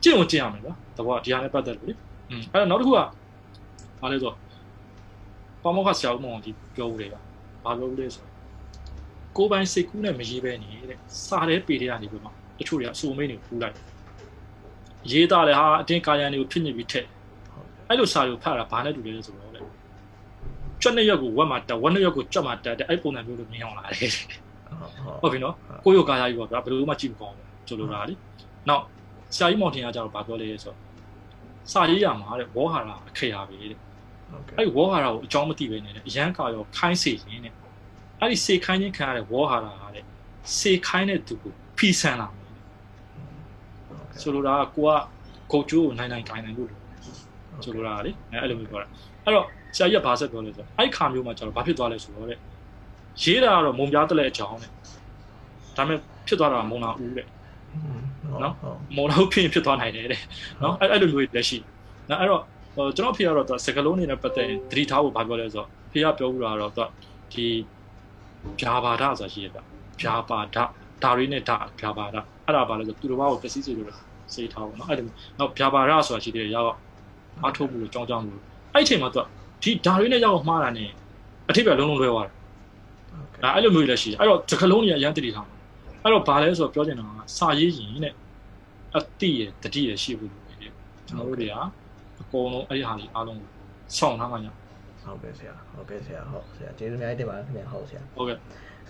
[0.04, 1.94] ကျင့်ကိုကျင့်ရမယ်ဗျာတဘောဒီဟာနဲ့ပတ်သက်လို့လေ
[2.30, 2.96] อืมအဲ့တော့နောက်တစ်ခုက
[4.02, 4.36] ဘာလဲဆိုတော့
[5.64, 7.22] ပေါမောကဆရာဦးမောင်ကြီးပြောဦးတယ်ဗျာ
[7.64, 8.26] ဘာပြောဦးလဲဆို
[9.38, 10.98] ကိုပိုင်စိတ်ကူးနဲ့မရေးပဲနေတဲ့
[11.28, 12.30] စာတဲ့ပေတဲ့ကနေပြီးမှ
[12.60, 13.76] တချို့တွေကအစိုးမိတ်တွေပူလိုက်
[15.12, 17.06] ရေးသားတယ်ဟာအတင်းကာယံတွေကိုဖြစ်နေပြီးထက်
[17.88, 19.62] အဲ့လိုစာတွေကိုဖတ်တာဘာနဲ့တူလဲဆိုတော့လေ
[20.82, 24.12] ကြွနှစ်ရက်ကိုဝက်မှာတက်ဝက်နှစ်ရက်ကိုကြွမှာတက်တဲ့အဲ့ပုံစံမျိုးလိုမြင်အောင်လာတယ်
[25.22, 28.14] ဟုတ်ပြီနော်ကိုရုပ်ကာယကြီးပေါ့ဗျာဘယ်လိုမှကြည့်မကောင်းဘူးဆိုလိုတာလေ
[28.70, 28.84] နောက်
[29.36, 30.78] ဆရာကြီးမောင်ထင်ကကြတော့ဘာပြောလဲဆိုတော့
[31.72, 33.80] စာရေးရမှာတဲ့ဝေါ်ဟာရအခရာပဲတဲ့
[34.58, 37.54] အဲ့ဝေါ်ဟာရကိုအကြောင်းမသိပဲနေတယ်အရန်ကာရောခိုင်းစေခြင်းတဲ့
[38.20, 40.04] အဲ့ဒီစေခိုင်းခြင်းခံရတဲ့ဝေါ်ဟာရဟာတဲ့
[40.58, 42.50] စေခိုင်းတဲ့သူကိုဖီဆန်လာတယ်
[44.22, 44.92] ဆိုလိုတာကကိုက
[45.52, 46.70] ကိုကျိုးကိုနိုင်နိုင်ခိုင်းနိုင်လို့
[47.64, 48.12] ဆိုလိုတာလေ
[48.42, 48.88] အဲ့လိုမျိုးပြောတာ
[49.24, 52.40] အဲ့တော့ဆရာကြီးကဘာဆက်ပြောလဲဆိုတော့အဲ့ခါမျိုးမှာကျတော့ဘာဖြစ်သွားလဲဆိုတော့တဲ့
[53.24, 54.70] ရေးတာကတော့မုံပြားတက်တဲ့အကြောင်းတဲ့
[55.78, 57.28] ဒါပေမဲ့ဖြစ်သွားတာမုံလာဦးတဲ့
[58.44, 58.56] နော်
[58.96, 60.22] မော်တော်ဖြစ်ဖြစ်သွားနိုင်တယ်တဲ့
[60.62, 61.58] နော်အဲ့အဲ့လိုမျိုးလက်ရှိ
[62.10, 62.44] နော်အဲ့တော့
[62.98, 66.84] ကျွန်တော်ဖေကတော့သူစကလုံးနေနဲ့ပတ်သက်ရင်သတိထားဖို့ဘာပြောလဲဆိုတော့ဖေကပြောဘူးတာတော့သူ
[67.34, 67.48] ဒီ
[68.60, 69.62] ဖြာပါဒဆိုတာရှိရတာ
[70.00, 70.58] ဖြာပါဒ
[71.04, 72.16] ဒါရီနဲ့ဒါဖြာပါဒ
[72.46, 73.88] အဲ့ဒါဘာလဲဆိုသူတော်ဘာကိုပစ္စည်းစီလို့
[74.34, 75.04] စိတ်ထားဖို့နော်အဲ့ဒါ
[75.40, 76.74] နောက်ဖြာပါဒဆိုတာရှိတယ်ရောက်
[77.46, 78.36] အထုတ်မှုလို့ကြောင်းကြောင်းမှု
[78.74, 79.22] အဲ့ချိန်မှာသူ
[79.64, 80.86] ဒီဒါရီနဲ့ရောက်မှားတာ ਨੇ
[81.50, 82.34] အထိပ္ပယ်လုံးလုံးလွဲသွားတယ်
[83.44, 85.48] ဒါအဲ့လိုမျိုးလည်းရှိတယ်အဲ့တော့စကလုံးကြီးအရန်တတိထား
[86.04, 88.14] အဲ့တော့ဘာလဲဆိုတော့ပြောချင်တာကစာရေးရင်တဲ့
[88.96, 90.72] အတိရတတိရရှိဖို့လိုတယ်
[91.08, 91.60] ကျွန်တော်တို့တွေကအ
[92.32, 93.40] ကုန်လုံးအဲ့ဒီဟာကြီးအားလုံး
[93.98, 94.52] စောင့်ထားမှညာ
[95.04, 98.38] ဟုတ်ကဲ့ဆရာဟုတ်ကဲ့ဆရာဟုတ်ဆရာကျေးဇူးအများကြီးတင်ပါတယ်ခင်ဗျာဟုတ်ဆရာဟုတ်ကဲ့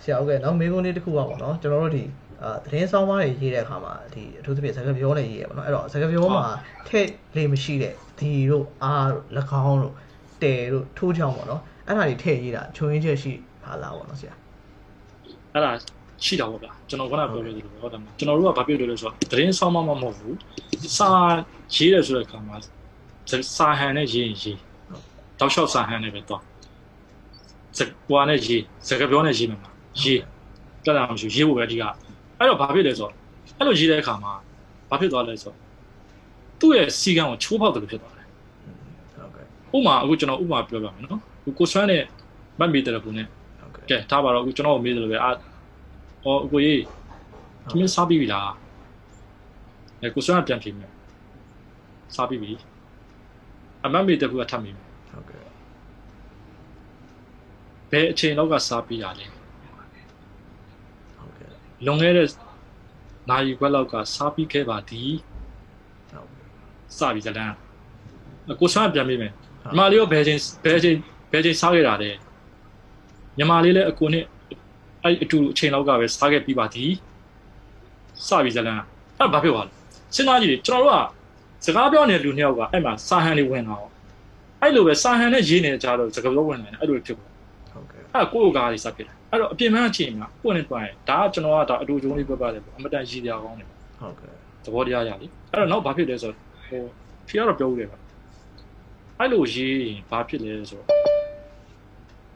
[0.02, 2.04] ဆရာဟုတ်ကဲ့နောက်မေးခွန်းလေးတစ်ခုပါပေါ့နော်ကျွန်တော်တို့ဒီ
[2.42, 6.46] အာသတင်းဆောင်ပါးတွေရေးတဲ့အခါမှာဒီအထူးသဖြင့်စကားပြောနဲ့ရေးရပါတော့အဲ့တော့စကားပြောမှာ
[6.88, 9.24] ထည့်လေမရှိတဲ့ဒီတို့အားတို့၎
[9.66, 9.94] င်းတို့
[10.42, 13.32] တဲတို့ထိုးချောင်းပေါ့နော်အဲ့ဒါတွေထည့်ရေးတာချုံရင်းချက်ရှိ
[13.62, 14.34] ပါလားပေါ့နော်ဆရာ
[15.54, 15.70] အဲ့ဒါ
[16.24, 20.36] ရှိတာပေါ့ဗျာကျွန်တော်ခုနပြောလို့ဒီလိုဟုတ်တယ်မကျွန်တော်တို့ကဘာပြောလို့လဲဆိုတော့သတင်းဆောင်မှမဟုတ်ဘူး
[20.96, 21.08] စာ
[21.74, 22.56] ရေးတယ်ဆိုတဲ့အခါမှာ
[23.56, 24.58] စာဟန်နဲ့ရေးရင်ရေး
[25.38, 26.42] တောက်လျှောက်စာဟန်နဲ့ပဲတော့
[27.78, 29.58] စကွာနဲ့ရေးစကားပြောနဲ့ရေးမှာ
[30.02, 30.20] ရေး
[30.84, 31.82] တတ်တာမရှိရေးဖို့ပဲအဓိက
[32.38, 33.12] အဲ့တော့ဘာဖြစ်လဲဆိုတော့
[33.58, 34.32] အဲ့လိုရေးတဲ့အခါမှာ
[34.90, 35.56] ဘာဖြစ်သွားလဲဆိုတော့
[36.60, 38.26] သူ့ရဲ့စီကံကိုချိုးဖောက်တယ်လို့ဖြစ်သွားတယ်
[39.20, 41.20] ဟုတ်ကဲ့ဥမာအခုကျွန်တော်ဥမာပြောပြမယ်နော်
[41.58, 42.02] ကိုဆွမ်းနဲ့
[42.58, 45.30] မတ်မီတယ်လို့နဲ့ဟုတ်ကဲ့ကဲထားပါတော့အခုကျွန်တော်ကိုမေးတယ်လို့ပဲအာ
[46.24, 46.80] ဟောအကိုကြီး
[47.70, 48.50] ခမင်းစားပြီးပြီလား
[50.00, 50.90] အဲကိုစွမ်းကပြန်ပြင်မယ်
[52.14, 52.50] စားပြီးပြီ
[53.84, 55.42] အမတ်မေတကူကထပ်မိမယ်ဟုတ်ကဲ့
[57.90, 59.26] ဘယ်အချိန်လောက်ကစားပြီးရလဲ
[61.16, 61.50] ဟုတ်ကဲ့
[61.86, 62.28] လွန်ခဲ့တဲ့
[63.30, 65.12] နိုင်ခွက်လောက်ကစားပြီးခဲ့ပါသည်
[66.10, 66.46] ဟုတ်ကဲ့
[66.98, 67.54] စပြီဇလန်း
[68.52, 70.96] အကိုစွမ်းကပြန်ပြင်မယ်ညီမလေးရောဘယ်ချိန်ဘယ်ချိန်
[71.32, 72.10] ဘယ်ချိန်စားခဲ့တာလဲ
[73.38, 74.24] ညီမလေးလည်းအကိုနဲ့
[75.02, 76.90] အဲ့အတူအချိန်လောက်ကပဲစားခဲ့ပြီးပါသည်
[78.26, 78.82] စပြီဇလန်း
[79.18, 79.72] အဲ့ဘာဖြစ်သွားလဲ
[80.14, 81.19] စဉ်းစားကြည့်ကျွန်တော်တို့က
[81.64, 83.88] စကားပြောနေတဲ့လူနှစ်ယောက်ကအဲ့မှာစာဟန်တွေဝင်တာရော
[84.62, 87.30] အဲ့လိုပဲစာဟန်နဲ့ရေးနေကြတော့စကားပြောဝင်နေတယ်အဲ့လိုဖြစ်သွား
[87.72, 94.32] ဟုတ်ကဲ့အဲ့ကိုယ့်ကိုယ်ကားလေးစဖြစ်တယ်အဲ့တော့အပြင်မှအချိန်မှာကိုယ့်နဲ့တွိုင်းဒါကကျွန်တော်ကဒါအတူတူလေးပြပါတယ်ပေါ့အမတန်ရည်တရားကောင်းတယ်ဟုတ်ကဲ့
[94.64, 96.38] သဘောတရားရလေအဲ့တော့နောက်ဘာဖြစ်လဲဆိုတော့
[96.68, 96.82] ဟို
[97.28, 97.98] ဖီကတော့ပြောဦးတယ်ပါ
[99.18, 100.88] အဲ့လိုရေးရင်ဘာဖြစ်လဲဆိုတော့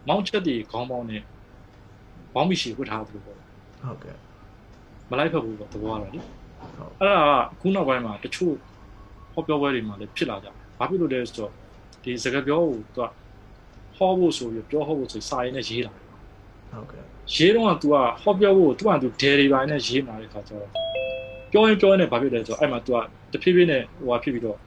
[0.09, 1.22] မောင်းချက်တွေခေါင်းပေါင်းနဲ့
[2.35, 4.16] ဘောင်းမီရှိဝတ်ထားဘူးပေါ့ဟုတ်ကဲ့
[5.11, 8.55] မလိုက်ဖက်ဘူးပေါ့သဘောရတယ်လေဟုတ်အဲ့ဒါကခုနောက်ပိုင်းမှာတချို့
[9.34, 11.51] ဟောပြောပွဲတွေမှာလည်းဖြစ်လာကြတယ်ဘာဖြစ်လို့လဲဆိုတော့
[12.03, 12.99] ဒီစကားပြောကိုသူက
[13.97, 16.05] ဟောဖို့ဆိုပြီးပြောဟောဖို့ဆိုစာရင်းနဲ့ရေးလာတယ်
[16.72, 17.03] ဟုတ်ကဲ့
[17.36, 20.70] ရေးတော့က तू ကဟောပြောဖို့ तू က तू ဒယ်ရီပိုင်းနဲ့ရေးมาတဲ့ခါကျတော့
[21.51, 22.97] ပြောရင်ပြောရင်လည်းဘာဖြစ်လဲဆိုတော့အဲ့မှာ तू က
[23.32, 24.57] တဖြည်းဖြည်းနဲ့ဟိုဟာဖြစ်ပြီးတော့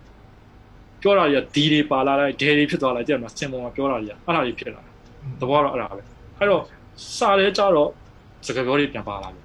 [1.02, 4.92] ပြောတာတွေကဒီတွေပါလာလိုက်ဒယ်ရီဖြစ်သွားလိုက်တဲ့မှာစင်ပေါ်မှာပြောတာတွေကအဲ့ဒါတွေဖြစ်လာတယ်
[5.40, 6.02] သဘောတော့အဲ့ဒါပဲ
[6.38, 6.62] အဲ့တော့
[7.16, 7.90] စာရဲကြတော့
[8.46, 9.42] စကားပြောတွေပြန်ပါလာတယ်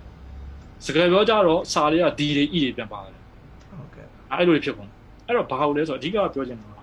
[0.85, 3.21] စကားပြောကြတော့စာတွေကဒီတွေဤတွေပြန်ပါလာတယ်
[3.69, 4.89] ဟုတ်ကဲ့ အဲ့လိုတွေဖြစ်ကုန်
[5.26, 6.80] အဲ့တော့ဘာလို့လဲဆိုတော့အဓိကပြောချင်တာက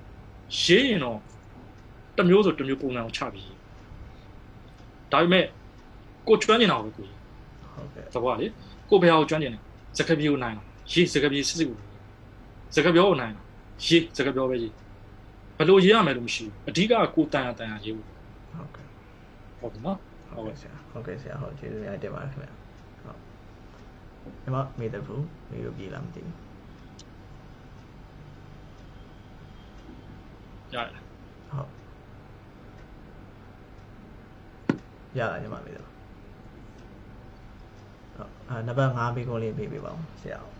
[0.63, 1.19] ရေးရင်တော့
[2.17, 3.47] တစ်မျိုးဆိုတစ်မျိုးပုံစံကိုချပြီး
[5.11, 5.45] ဒါပေမဲ့
[6.27, 7.17] ကိုကျွမ်းနေတာကိုကိုကြီး
[7.75, 8.47] ဟုတ်ကဲ့သဘောလေ
[8.89, 9.59] ကိုဘယ်ဟာကိုကျွမ်းကျင်လဲ
[9.97, 11.77] စကားပြေကိုနိုင်လားရေးစကားပြေစစ်စစ်ကို
[12.75, 13.45] စကားပြောကိုနိုင်လား
[13.85, 14.73] ရေးစကားပြောပဲရေး
[15.57, 18.85] ဘယ်လိုရေးရမယ်လို့မရှိဘူးအဓိကကိုတန်ရတန်ရရေးဖို့ဟုတ်ကဲ့
[19.59, 19.97] ဟုတ်ပြီနော်
[20.33, 22.53] ဟုတ်ကဲ့ဆရာဟုတ်ကဲ့ဆရာဟုတ်ကျေးဇူးများတင်ပါတယ်ခင်ဗျာ
[23.01, 23.17] ဟုတ်
[24.43, 26.35] ဒီမှာမေးတယ်ဘူးမေးလို့ပြေးလားမသိဘူး
[30.75, 30.99] ရတယ်
[31.51, 31.69] ဟုတ်
[35.17, 35.91] ရတာညီမမေးတယ်ဟု
[38.25, 40.55] တ်အာနံပါတ်5ပေးခွန်းလေးပေးပေးပါဦးဆရာဟုတ်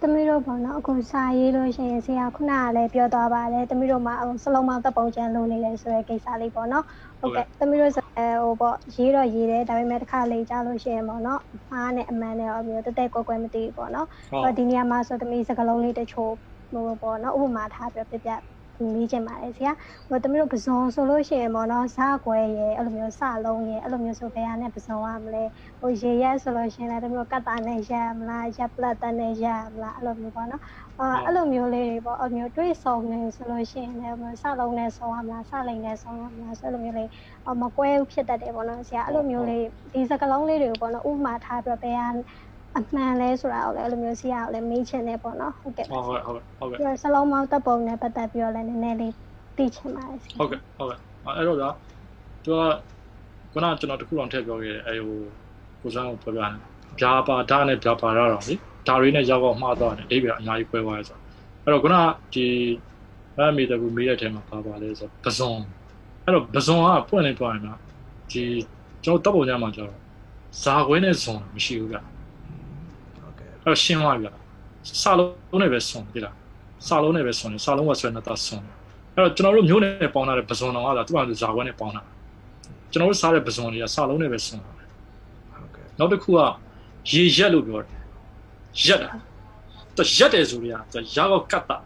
[0.00, 4.14] သမီးတို့ပေါ့နော်အခုစာရေးလို့ရှိရင်ဆရာခုနကလည်းပြောသွားပါတယ်သမီးတို့မှာ
[4.44, 6.84] စလုံးမောင်းတပ်ပုံချမ်းလုပ်နေတယ်ဆိုတဲ့ကိစ္စလေးပေါ့နော်
[7.20, 11.40] ဟုတ်ကဲ့သမီးတို့အဲဟိုပေါ့ရေးတော့ရေးတယ်ဒါပေမဲ့တစ်ခါလေကြားလို့ရှိရင်ပေါ့နော်
[11.72, 14.06] မားနဲ့အမှန်နဲ့ရောမျိုးတက်တက်ကွက်ကွက်မသိဘူးပေါ့နော်
[14.42, 16.32] ဟုတ်ဒီနေရာမှာဆိုသမီးစကလုံးလေးတချို့
[16.72, 18.30] ဟိုပေါ့နော်ဥပမာထားပြပြပြ
[18.94, 19.72] မေးချင်ပါတယ်ဆရာ
[20.08, 25.44] ဟိုသမီးတို့ပဇွန်ဆိုလို့ရှိရင်ပေါ့နော်စားကွယ်ရယ်အဲ့လိုမျိုးစလုံးရယ်အဲ့လိုမျိုးဆိုဘယ်ဟာနဲ့ပဇွန်ရမလဲ
[25.80, 30.62] ဟိုရေရက်ဆိုလို့ရှိရင်လည်းသမီးတို့ကတ်တာနဲ့ရက်မလားရက်ပလက်တနဲ့ရက်မလားအဲ့လိုမျိုးပေါ့နော်
[31.00, 37.08] အာအဲ့လိုမျိုးလေးတွေပေါ့အဲ့မျိုးတွေးဆောင်နေဆိုလို့ရှိရင်လည်းစလုံးနဲ့ဆောင်ရမလားစလိန်နဲ့ဆောင်ရမလားဆိုအဲ့လိုမျိုးလေး
[37.62, 42.08] မကွဲဘူးဖြစ်တတ်တယ်ပေါ့နော်ဆရာအဲ့လိုမျိုးလေးဒီစကလုံးလေးတွေကိုပေါ့နော်ဥပမာထားပြဘယ်ဟာ
[42.78, 49.14] အမှန်လဲဆိုတာကိုလည်းအဲ့လိုမျိုးဆရာကိုလည်းမေးချင်တယ်ပေါ့နော်ဟုတ်ကဲ့ဟုတ်ဟုတ်ဟုတ်ဟုတ်ကဲ့ပြီးတော့စလုံးမောင်းတပ်ပုံနဲ့ပတ်သက်ပြီးတော့လည်းနည်းနည်းလေး
[49.56, 50.98] သိချင်ပါတယ်ဆရာဟုတ်ကဲ့ဟုတ်ကဲ့
[51.36, 51.64] အဲ့တော့က
[52.44, 52.62] သူက
[53.52, 55.18] ခုနကျွန်တော်တခုတော့ထည့်ပြောခဲ့တယ်အဲဟို
[55.80, 56.52] ကိုစမ်းကိုပြောပြတယ်
[57.00, 58.54] ဗျာပါဓာတ်နဲ့ဗျာပါရတော့လေ
[58.86, 61.18] ဒါတွေနဲ့ရောက်တော့မှားသွားတယ်အိဗေအများကြီးပွဲသွားရဲဆို
[61.64, 61.96] အဲ့တော့ခုန
[62.34, 62.46] ဒီ
[63.38, 65.58] အမေတကူမေးတဲ့ထဲမှာပါပါလဲဆိုပဇွန်
[66.24, 67.78] အဲ့တော့ပဇွန်ကပွင့်နေသွားရင်တော့
[68.32, 68.44] ဒီ
[69.04, 69.98] ကျွန်တော်တပ်ပုံညမှာကျတော့
[70.62, 71.96] ဇာခွဲနဲ့ဇွန်မရှိဘူးဗျ
[73.20, 74.30] ဟုတ်ကဲ့အဲ့တော့ရှင်းသွားပြီဗျ
[75.02, 76.34] စာလုံးနဲ့ပဲဇွန်ပြီလား
[76.88, 78.74] စာလုံးနဲ့ပဲဇွန်တယ်စာလုံးကဆွဲနေတာဇွန်တယ်
[79.14, 82.02] အဲ့တော့ကျွန်တော်တို့မျိုးနဲ့ပေါင်းထားတဲ့ပဇွန်တော်ကသာသူ့ဟာသူဇာခွဲနဲ့ပေါင်းတာ
[82.92, 86.38] ကျွန်တော်တို့စားတဲ့ပဇွန်တွေကစလုံးနဲ့ပဲဆွန်တာဟုတ်ကဲ့နောက်တစ်ခုက
[87.12, 87.99] ရေရက်လို့ပြောတယ်
[88.84, 89.10] ရက်တာ
[89.96, 91.76] သူရက်တယ်ဆိုရသူရာကောက်ကတ်တာ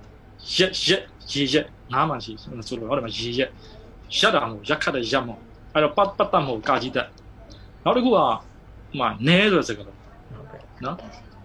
[0.57, 2.32] ရက်ရက်ရေရက်ငါးမှရှိ
[2.68, 3.51] ဆိုတော့ဟောတယ်မှာရေရက်
[4.18, 5.41] ရက်တာမဟုတ်ရက်ခတ်တဲ့ရက်မဟုတ်
[5.72, 7.09] အဲ့တော့ပတ်ပတ်တတ်မဟုတ်ကာကြီးတက်
[7.85, 8.28] နောက်တစ်ခုကဟို
[8.99, 9.99] မှာနဲဆိုတဲ့စကားလုံး
[10.85, 10.97] နော်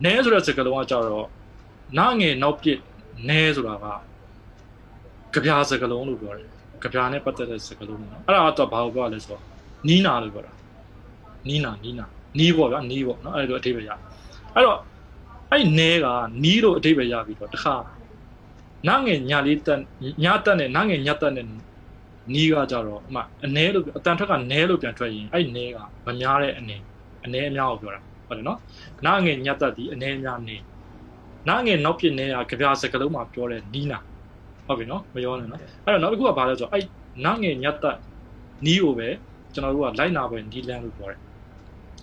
[0.03, 1.27] နဲဆိုတဲ့စကားလုံးကကြတော့
[1.97, 2.79] နားငယ်နောက်ပြစ်
[3.29, 3.85] နဲဆိုတာက
[5.33, 6.49] ကြပြာစကားလုံးလို့ပြောတယ်
[6.81, 9.41] ကြပြာနဲ့ပတ်သက်တဲ့စကားလုံးနော်အဲ့ဒါတော့ဘာလို့ပြောရလဲဆိုတော့
[9.87, 10.51] နီးနာလို့ပြောတာ
[11.47, 12.05] နီးနာနီးနာ
[12.37, 13.91] နီးပေါ့ဗျာနီးပေါ့နော်အဲ့ဒါအထိပ္ပယ်ရ
[14.55, 14.79] အဲ့တော့
[15.51, 16.05] အဲ့နဲက
[16.43, 17.75] နီးလို့အထိပ္ပယ်ရပြီးတော့တခါ
[18.87, 19.79] နားငယ်ညာလေးတက်
[20.23, 21.45] ညာတက်နဲ့နားငယ်ညက်တက်နဲ့
[22.33, 26.77] နီးကကြတော့အမအနဲလို့အတန်ထွက်ကနဲလို့ပြန်ထွက်ရင်အဲ့နဲကမများတဲ့အနေ
[27.25, 28.59] အနေအများကိုပြောတာဟုတ်တယ်နော်
[29.05, 30.55] နားငယ်ညက်တက်ဒီအနေအများနေ
[31.47, 33.99] နားငယ်နောက်ပြစ်နဲကကြပြစကလုံးမှာပြောတဲ့နီးနာ
[34.67, 36.85] ဟုတ်ပြီနော်မရောနဲ့နော်အဲ့တော့နောက်တစ်ခုကဘာလဲဆိုတော့အဲ့
[37.25, 37.97] နားငယ်ညက်တက်
[38.65, 39.07] နီးကိုပဲ
[39.53, 41.19] ကျွန်တော်တို့ကလိုက်နာပဲနီးလန်းလို့ပြောတယ်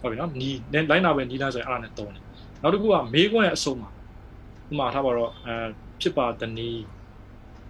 [0.00, 2.25] ဟုတ်ပြီနော်နီးလိုက်နာပဲနီးလန်းဆိုရင်အဲ့ဒါနဲ့တုံးတယ်
[2.62, 3.90] နောက်တစ်ခုကမေးခွန်းရဲ့အစုံမှာ
[4.70, 5.54] ဥမာထားပါတော့အဲ
[6.00, 6.84] ဖြစ်ပါတနည်း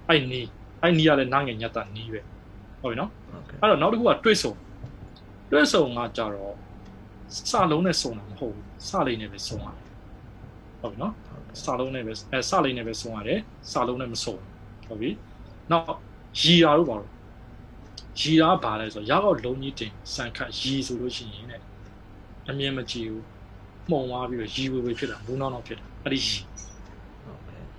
[0.08, 0.48] အဲ့နီး
[0.82, 2.20] အဲ့နီးရလဲနားငယ်ညက်တက်နီးပဲ
[2.80, 3.10] ဟုတ်ပြီနော်
[3.60, 4.52] အဲ့တော့နောက်တစ်ခုကတွေးဆုံ
[5.50, 6.54] တွေးဆုံကကြတော့
[7.50, 9.84] စလုံးနဲ့စုံတာမဟုတ်ဘူးစလိမ့်နဲ့ပဲစုံရတယ်
[10.80, 11.14] ဟုတ်ပြီနော်
[11.62, 13.40] စလုံးနဲ့ပဲအဲစလိမ့်နဲ့ပဲစုံရတယ်
[13.72, 14.36] စလုံးနဲ့မစုံ
[14.86, 15.10] ဟုတ်ပြီ
[15.70, 15.96] နောက်
[16.40, 17.10] ရီရာတို့ပါတော့
[18.20, 21.60] ရီရာဘာလဲဆိုတော့ရောက်တော့လုံးကြီးတင်စံခတ်ရီဆိုလို့ရှိရင်တဲ့
[22.48, 23.24] အမြင်မကြည့်ဘူး
[23.90, 26.38] မှုံသွားပြီးတော့ရီဝေဝေဖြစ်တာဘူးနောက်နောက်ဖြစ်တာအဲ့ဒီရီ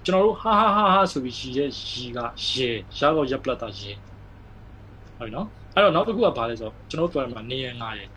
[0.05, 3.91] ကျွန်တော်တို့ဟာဟာဟာဟာဆိုပြီးရီရဲ့ရီကရေရောက်တော့ရက်ပလက်တာရေ
[5.17, 8.09] ဟုတ်နော်အဲ့တော့နောက်တစ်ခုကဘာလဲဆိုတော့ကျွန်တော်တို့ပြောရမှာနေရငါရဲ့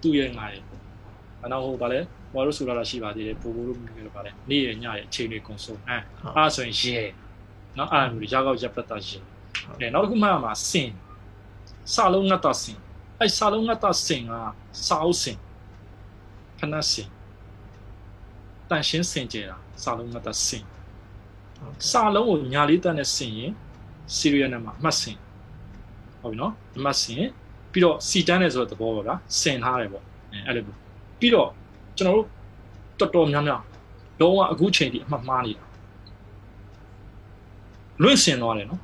[0.00, 0.62] သူ့ရဲ့ငါရဲ့
[1.44, 1.98] အနောက်ဟိုဘာလဲ
[2.32, 5.96] ဟိုတို့ဆိုလာတာရှိပါသေးတယ်ဘူဘူတို့မြင်ကြပါလေနေရညရဲ့အချိန်တွေကုန်ဆုံးအဲ
[6.36, 6.96] အဲ့ဆိုရင်ရေ
[7.78, 9.18] နော်အဲ့လိုရောက်တော့ရက်ပလက်တာရေ
[9.78, 10.90] အဲနောက်တစ်ခုမှမှာစင်
[11.94, 12.78] စလုံးငတ်တာစင်
[13.20, 14.32] အဲ့စာလုံးငတ်တာစင်က
[14.86, 15.38] စာအုပ်စင်
[16.64, 17.08] ဖနက်စင်
[18.70, 20.64] တန်ရှင်းစင်ကြတာစာလုံးငတ်တာစင်
[21.90, 23.52] စာလုံးကိုညာလေးတက်နဲ့စင်ရင်
[24.16, 25.16] serial number အမှတ်စင်
[26.20, 27.22] ဟုတ်ပြီနော်အမှတ်စင်
[27.72, 30.64] ပြီးတော့စီတန်းနဲ့ဆိုတဲ့သဘောပါဗျာစင်ထားတယ်ပေါ့အဲအဲ့လို
[31.18, 31.48] ပြီးတော့
[31.96, 32.28] ကျွန်တော်တို့
[33.00, 33.62] တော်တော်များများ
[34.20, 35.64] လုံးဝအခုချိန်ထိအမှတ်မှားနေတာ
[38.02, 38.80] လွင့်စင်သွားတယ်နော်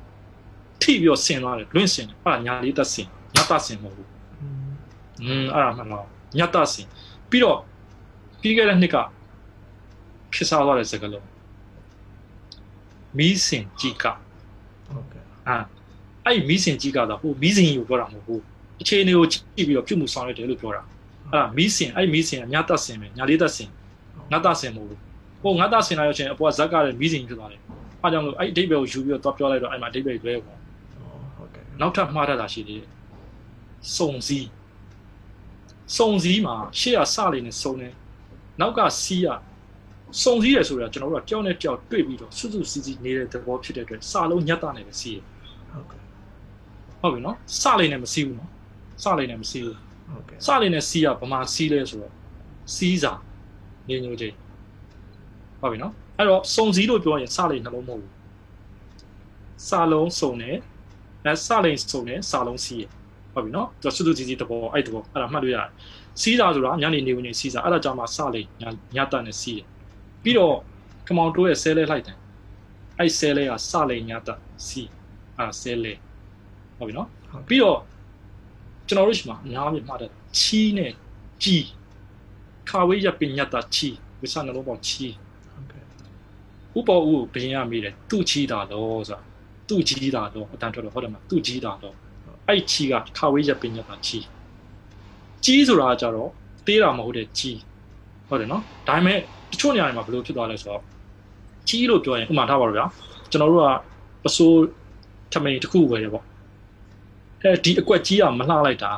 [0.81, 4.09] ထိပြီးတော့စင်သွားတယ်လွင့်စင်တယ်အဲ့ဒါညာလေးတက်စင်ညာတက်စင်မဟုတ်ဘူး
[5.23, 6.05] อืมအဲ့ဒါမှန်တော့
[6.37, 6.87] ညတ်တဆင်
[7.29, 7.59] ပြီးတော့
[8.41, 8.97] ပြီးခဲ့တဲ့နှစ်က
[10.33, 11.25] ခစ်စားသွားတဲ့စကားလုံး
[13.17, 15.57] မီးစင်ကြီးကဟုတ်ကဲ့အာ
[16.25, 18.41] အဲ့မီးစင်ကြီးကတော့ဟိုမီးစင်ကိုပြောတာမဟုတ်ဘူး
[18.81, 20.81] အခြေအနေကိုကြည့်ပြီးတော့ပြုမှုဆောင်ရွက်တယ်လို့ပြောတာ
[21.31, 23.69] အဲ့ဒါမီးစင်အဲ့မီးစင်ကညတ်တဆင်ပဲညာလေးတဆင်
[24.31, 24.99] ငတ်တဆင်မဟုတ်ဘူး
[25.41, 27.61] ဟိုငတ်တဆင်လာရချင်းအပေါ်ကဇက်ကလည်းမီးစင်ဖြစ်သွားတယ်
[28.01, 30.57] အားကြောင့်လို့အဲ့အဓိပ္ပာယ်ကိုယူပြီးတော့ပြောလိုက်တော့အဲ့မှာအဓိပ္ပာယ်လွဲပေါ့
[31.35, 32.89] ဟုတ်ကဲ့နောက်ထပ်မှားတတ်တာရှိသေးတယ်
[33.97, 34.47] စုံစည်း
[35.97, 37.93] စုံစည်းမှာရှေ့ကစလေးနဲ့စုံတယ်
[38.59, 39.27] နောက်ကစီးက
[40.23, 45.17] စုံစည်းရဆိုတော့ကျွန်တော်တို့ကကြောက်နဲ့ကြောက်တွေ့ပြီးတော့စွတ်စွတ်စီးစီးနေတဲ့သဘောဖြစ်တဲ့အတွက်စလုံးညက်တာနဲ့ပဲစီးရ
[45.71, 46.01] ဟုတ်ကဲ့
[47.01, 48.49] ဟုတ်ပြီနော်စလေးနဲ့မစီးဘူးနော်
[49.03, 49.77] စလေးနဲ့မစီးဘူး
[50.11, 52.13] ဟုတ်ကဲ့စလေးနဲ့စီးကဗမာစီးလဲဆိုတော့
[52.75, 53.13] စီးစာ
[53.87, 54.35] နေညိုချင်း
[55.61, 58.11] ဟုတ်ပြီနော်အဲ့တော့စုံစည်းလို့ပြောရင်စလေးနှလုံးမဟုတ်ဘူး
[59.69, 60.57] စလုံးစုံတယ်
[61.25, 62.85] အဲစလေးစုံတယ်စလုံးစီးရ
[63.33, 65.69] ဟုတ်ပြီနော်သူစွတ်စွတ်စီးစီးတဘောအဲ့တဘောအဲ့ဒါမှတ်လို့ရတယ်
[66.21, 68.63] စီးတာဆိုတာညနေနေဝင်နေစီးတာအဲ့ဒါကြောင့်မှစလိည
[68.95, 69.65] ညတန်နဲ့စီးတယ်
[70.23, 70.55] ပြီးတော့
[71.07, 72.17] ကမောင်တိုးရဲ့ဆဲလဲလိုက်တယ်
[72.99, 74.29] အဲ့ဆဲလဲကစလိညတ
[74.67, 74.89] စီး
[75.37, 75.93] အဲ့ဆဲလဲ
[76.77, 77.07] ဟုတ်ပြီနော်
[77.47, 77.79] ပြီးတော့
[78.87, 80.91] ကျွန်တော်တို့ရှိမှာအများကြီးမှားတယ်ချီးနဲ့
[81.43, 81.65] ကြီး
[82.69, 85.13] ခါဝေးရပညတချီးဝိဆာနှလုံးပေါင်းချီး
[86.77, 89.19] ဥပ္ပေါ်ဥဘင်းရမိတယ်သူ့ချီးတာတော့ဆိုတာ
[89.67, 91.95] သူ့ကြီးတာတော့အတန်ထွက်တော့ဟုတ်တယ်မသူ့ကြီးတာတော့
[92.47, 94.25] အဲ့ချီကခါဝေးရပညတချီး
[95.45, 96.29] ကြီးဆိုတာကြတော့
[96.65, 97.57] သေးတာမဟုတ်တဲ့ကြီး
[98.27, 99.17] ဟုတ်တယ်နော်ဒါပေမဲ့
[99.51, 100.81] တချို့နေရာတွေမှာဘယ်လိုဖြစ်သွားလဲဆိုတော့
[101.67, 102.85] ကြီးလို့ပြောရင်ဥမာထားပါတော့ဗျာ
[103.31, 103.67] ကျွန်တော်တို့က
[104.23, 104.57] ပစိုး
[105.33, 106.25] ထမိန်တစ်ခုဝယ်ရပေါ့
[107.41, 108.91] အဲဒီအကွက်ကြီးကမလှလိုက်တာ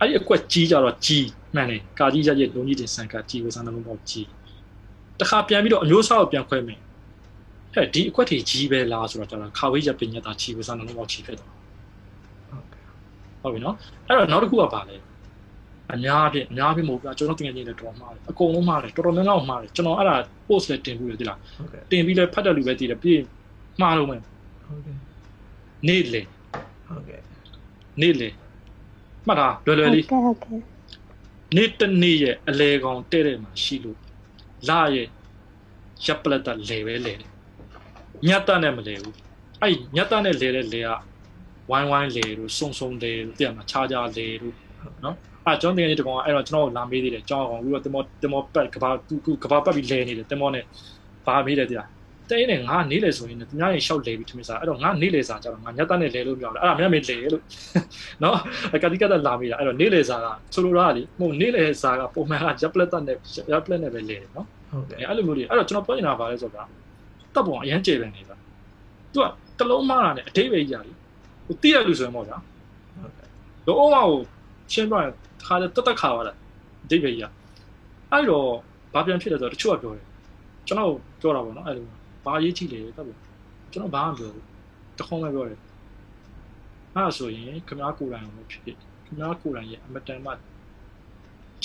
[0.00, 4.26] အဲ့ဒီအကွက်ကြီးကြတော့ကြီးမှန်တယ်ကာကြီးရရဲ့လုံးကြီးတင်ဆန်ကကြီးဝစံလုံးပေါ့ကြီး
[5.20, 6.78] တခါပြန်ပြီးတော့အမျိုးအစားကိုပြန်ခွဲမယ်
[7.74, 11.52] ဟဲ့ဒီအကွက်တွေကြီးပဲလားဆိုတော့ကျွန်တော်ခါဝေးရပညတာကြီးဝစံလုံးပေါ့ကြီးဖြစ်သွား
[13.42, 14.96] ဟုတ်ပြီနော်အဲ့တော့နောက်တစ်ခုကပါလဲ
[15.92, 20.16] အများအပြည့်အများအပြည့်မဟုတ်ဘူးကျွန်တော်တင်ငယ်ချင်းတွေတော်မှားတယ်အကုန်လုံးမှားတယ်တော်တော်များများမှားတယ်ကျွန်တော်အဲ့ဒါ
[20.46, 21.38] post လည်းတင်ဘူးလေဒီလား
[21.90, 23.20] တင်ပြီးလဲဖတ်တယ်လူပဲသိတယ်ပြီး
[23.80, 24.20] မှားလို့မယ်
[24.66, 24.96] ဟုတ်ကဲ့
[25.88, 26.22] နေ့လေ
[26.86, 27.20] ဟုတ်ကဲ့
[28.00, 28.28] နေ့လေ
[29.26, 30.60] မှတ်တာလွယ်လွယ်လေးဟုတ်ကဲ့ဟုတ်ကဲ့
[31.56, 33.98] နေ့တနေ့ရဲ့အလေကောင်တဲ့တဲ့မှာရှိလို့
[34.68, 35.08] လာရဲ့
[36.04, 37.30] ရပ်ပလက်တာလေပဲလေတယ်
[38.28, 39.16] ညတ်တနဲ့မလေဘူး
[39.60, 40.88] အဲ့ညတ်တနဲ့လေတဲ့လေက
[41.70, 44.54] ဝိုင်းဝိုင်းလေလို့စုံစုံတယ်လို့သိရမှာခြားခြားလေလို့
[45.04, 45.16] နော်
[45.46, 50.64] အဲကျွန်တော်တကယ်ကြီးတကောင်အဲ့တော့ကျွန်တော်လာမေးသေးတယ်ကျွန်တော်ကောင်ပြီးတော့တင်မောတင်မောပတ်ကဘာသူကဘာပတ်ပြီးလဲနေတယ်တင်မောနဲ့
[51.26, 51.88] ဘာမေးတယ်တရား
[52.30, 57.42] တင်းနဲ့ငါနေလေဆိုရင်သူများရင်ရှောက်လေပြီးထမင်းစားအဲ့တော့ငါနေလေစားကြတော့ငါညက်တက်နဲ့လဲလို့ပြောတယ်အဲ့ဒါမြန်မြန်လေလို့
[58.22, 58.36] နော်
[58.82, 63.16] ကတိကတ်လာမိတာအဲ့တော့နေလေစားကဆိုလိုတာကလေဟိုနေလေစားကပုံမှန်ကရပ်ပလက်တက်နဲ့
[63.52, 66.62] ရပ်ပလက်နဲ့ပဲလေတယ်နော်ဟုတ်ကဲ့အဲ့လိုမျိုးတွေအဲ့တော့ကျွန်တော်ပြောနေတာပါလဲဆိုတာ
[67.34, 68.36] တပ်ပုံအရန်ကျေပင်နေတာ
[69.12, 69.18] သူ
[69.58, 70.94] ကတလုံးမားတာနဲ့အတိတ်ပဲကြီးရတယ်
[71.46, 72.38] ဟိုတိရလို့ဆိုရင်ပေါ့ဗျာ
[72.96, 73.26] ဟုတ်ကဲ့
[73.66, 74.08] တော့အော်ကို
[74.72, 75.12] ရှင်းပြရင်
[75.46, 76.34] ခါတက်တက်ခါသွားတာ
[76.84, 77.24] အတိတ်ပဲကြီးရ
[78.10, 78.48] အဲ့တော့
[78.92, 80.06] ဘာပြန်ဖြစ်လဲဆိုတော့တချို့ကပြောတယ်
[80.66, 81.86] ကျွန်တော်ပြောတာပေါ့နော်အဲ့လို
[82.24, 83.16] ဘာရေးကြည့်လေတပ်ပုံ
[83.72, 84.44] ကျွန်တော်ဘာမှမပြောဘူး
[84.98, 85.58] တခုံးပဲပြောတယ်
[86.94, 88.76] အဲ့ဒါဆိုရင်ခမားကိုယ်တိုင်ကိုဖြစ်ဖြစ်
[89.06, 90.30] ခမားကိုယ်တိုင်ရဲ့အမတန်မှ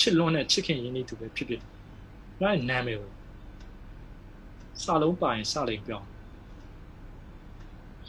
[0.00, 1.62] ချစ်လွန်းတဲ့ချစ်ခင်ရင်းနှီးသူပဲဖြစ်ဖြစ်
[2.40, 3.10] ငါ့နာမည်ကို
[4.82, 6.06] စာလုံးပိုင်စလိန်ပြောင်း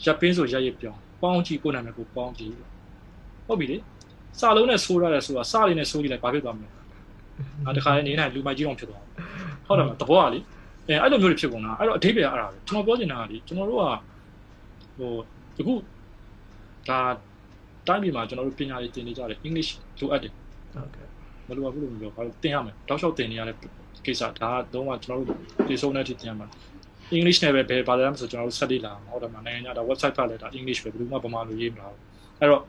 [0.04, 2.54] ရပ်ပင်းဆိုရပ်ရစ်ပြောင်းပေါင်းကြည့်ကိုယ်နာမည်ကိုပေါင်းကြည့်
[3.46, 3.78] ဟုတ်ပြီလေ
[4.40, 6.70] စာလုံးနဲ့ဆိုးရတယ်ဆိုတာစလေးနဲ့ဆိုးကြည့်လိုက်ဘာဖြစ်သွားမလဲ
[7.68, 9.04] အာတခါလေးနေနိုင်လူမိုက်ကြီးတော့ဖြစ်သွား
[9.68, 10.40] ဟုတ်တယ်မတဘောကလေ
[10.88, 13.86] အဲအဲ့လိုမျိုးတွေဖြစ်ကုန်တာအဲ့တော့အဓိပ္ပာယ်အဲ့ဒါပဲကျွန်တော်ပြောချင်တာကလေကျွန်တော်တို့က
[14.98, 15.14] ဟို
[15.58, 15.74] တခု
[16.90, 17.00] ဒါ
[17.88, 19.70] တိုင်းပြည်မှာကျွန်တော်တို့ပညာရေးသင်နေကြတယ် English
[20.00, 20.32] လိုအပ်တယ်
[20.74, 21.08] ဟုတ်ကဲ့
[21.48, 23.56] မလိုအပ်ဘူးလို့ပြောဘာလို့သင်ရမလဲတောက်လျှောက်သင်နေရတဲ့
[24.06, 26.48] ကိစ္စဒါကတော့မှကျွန်တော်တို့ဒီဆုံးတဲ့အထိသင်ရမှာ
[27.18, 31.92] English နဲ့ပဲဘယ်ဘာသာမှဆိုကျွန်တော်တို့ဆက်လက်လာမှာဟုတ်တယ်မနိုင်ငံခြားဒါ website ဖတ်လိုက်တာ English ပဲဘယ်သူမှဗမာလိုရေးမလား
[32.40, 32.62] အဲ့တော့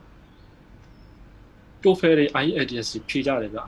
[1.83, 3.59] TOEFL တွေ IELTS ဖြေကြတယ်ဗျ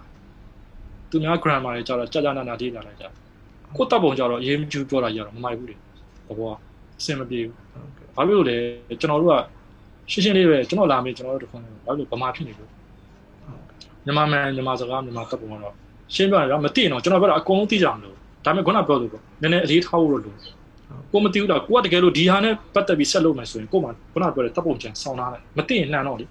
[1.10, 3.06] သူများ grammar တွေကြတော့ကြာကြာနာနာရေးလာလိုက်ကြ
[3.76, 5.76] ကိုတပ်ပုံကြတော့ရေးမကျူးပြောတာကြတော့မမိုက်ဘူးလေ
[6.40, 6.54] ဘော
[7.00, 8.58] အဆင်မပြေဘူးဟုတ်ကဲ့ဘာလို့လဲ
[9.02, 9.36] ကျွန်တော်တို့က
[10.12, 12.70] ရှင်းရှင်းလေးပဲကျွန်တော်လာမေးကျွန်တော်တို့တခွန်းဘာလို့ဗမာဖြစ်နေလို့
[14.06, 15.74] မြန်မာမန်မြန်မာစကားမြန်မာတပ်ပုံကတော့
[16.16, 20.36] ရှင်းပြရမသိရင်တော့ကျွန်တော်ပြောတာအကုန်လုံးသိကြအောင်လို့ဒါပေမဲ့ခုနပြောလို့ပေါ့နည်းနည်းအလေးထားဖို့လို့လို့
[21.12, 26.26] ကိုမသိဘူးတော့ကိုကတကယ်လို့ဒီဟာနဲ့ပတ်သက်ပြီးဆက်လုပ်မယ်ဆိုရင်ကိုမှခုနပြောတဲ့တပ်ပုံချန်ဆောင်းထားတယ်မသိရင်လှန်တော့လေ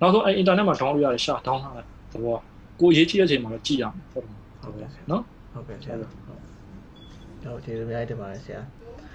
[0.00, 2.36] နောက်ဆုံးအဲအင်တာနက်မှာ download ရတယ်ရှာ down ထားတယ်သဘော
[2.80, 5.22] ကိုရေးကြည့်တဲ့အချိန်မှာတော့ကြည့်ရအောင်ဟုတ်တယ်ဟုတ်ကဲ့နော်
[5.52, 8.60] ဟုတ်ကဲ့ဆရာဟုတ်ဟုတ်ဒီလိုများတင်ပါတယ်ဆရာ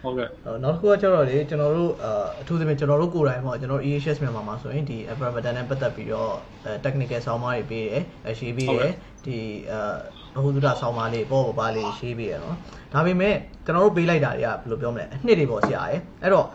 [0.02, 2.08] ဟုတ်ကဲ့ဟိုနောက်တစ်ခုကကျတော့လေကျွန်တော်တို့အ
[2.42, 6.32] အထူးသဖြင့်ကျွန်တော်တို့ကိုယ်တိုင်ပေါ့ကျွန်တော် EHS မြန်မာမှာဆိုရင်ဒီ Apple Button နဲ့ပတ်သက်ပြီးတော့
[6.66, 8.92] အဲ technical ဆောင်းပါးတွေပေးတယ်အရှိပေးတယ်
[9.26, 9.38] ဒီ
[9.72, 12.56] အဲဘဟုသုတဆောင်းပါးလေးပေါ့ပေါ့ပါလေးရှိပေးရနော်
[12.94, 16.46] ဒါပေမဲ့ကျွန်တော်တို့ပေးလိုက်တာတွေကဘယ်လိုပြောမလဲအနှစ်တွေပေါ့ဆရာရယ်အဲ့တော့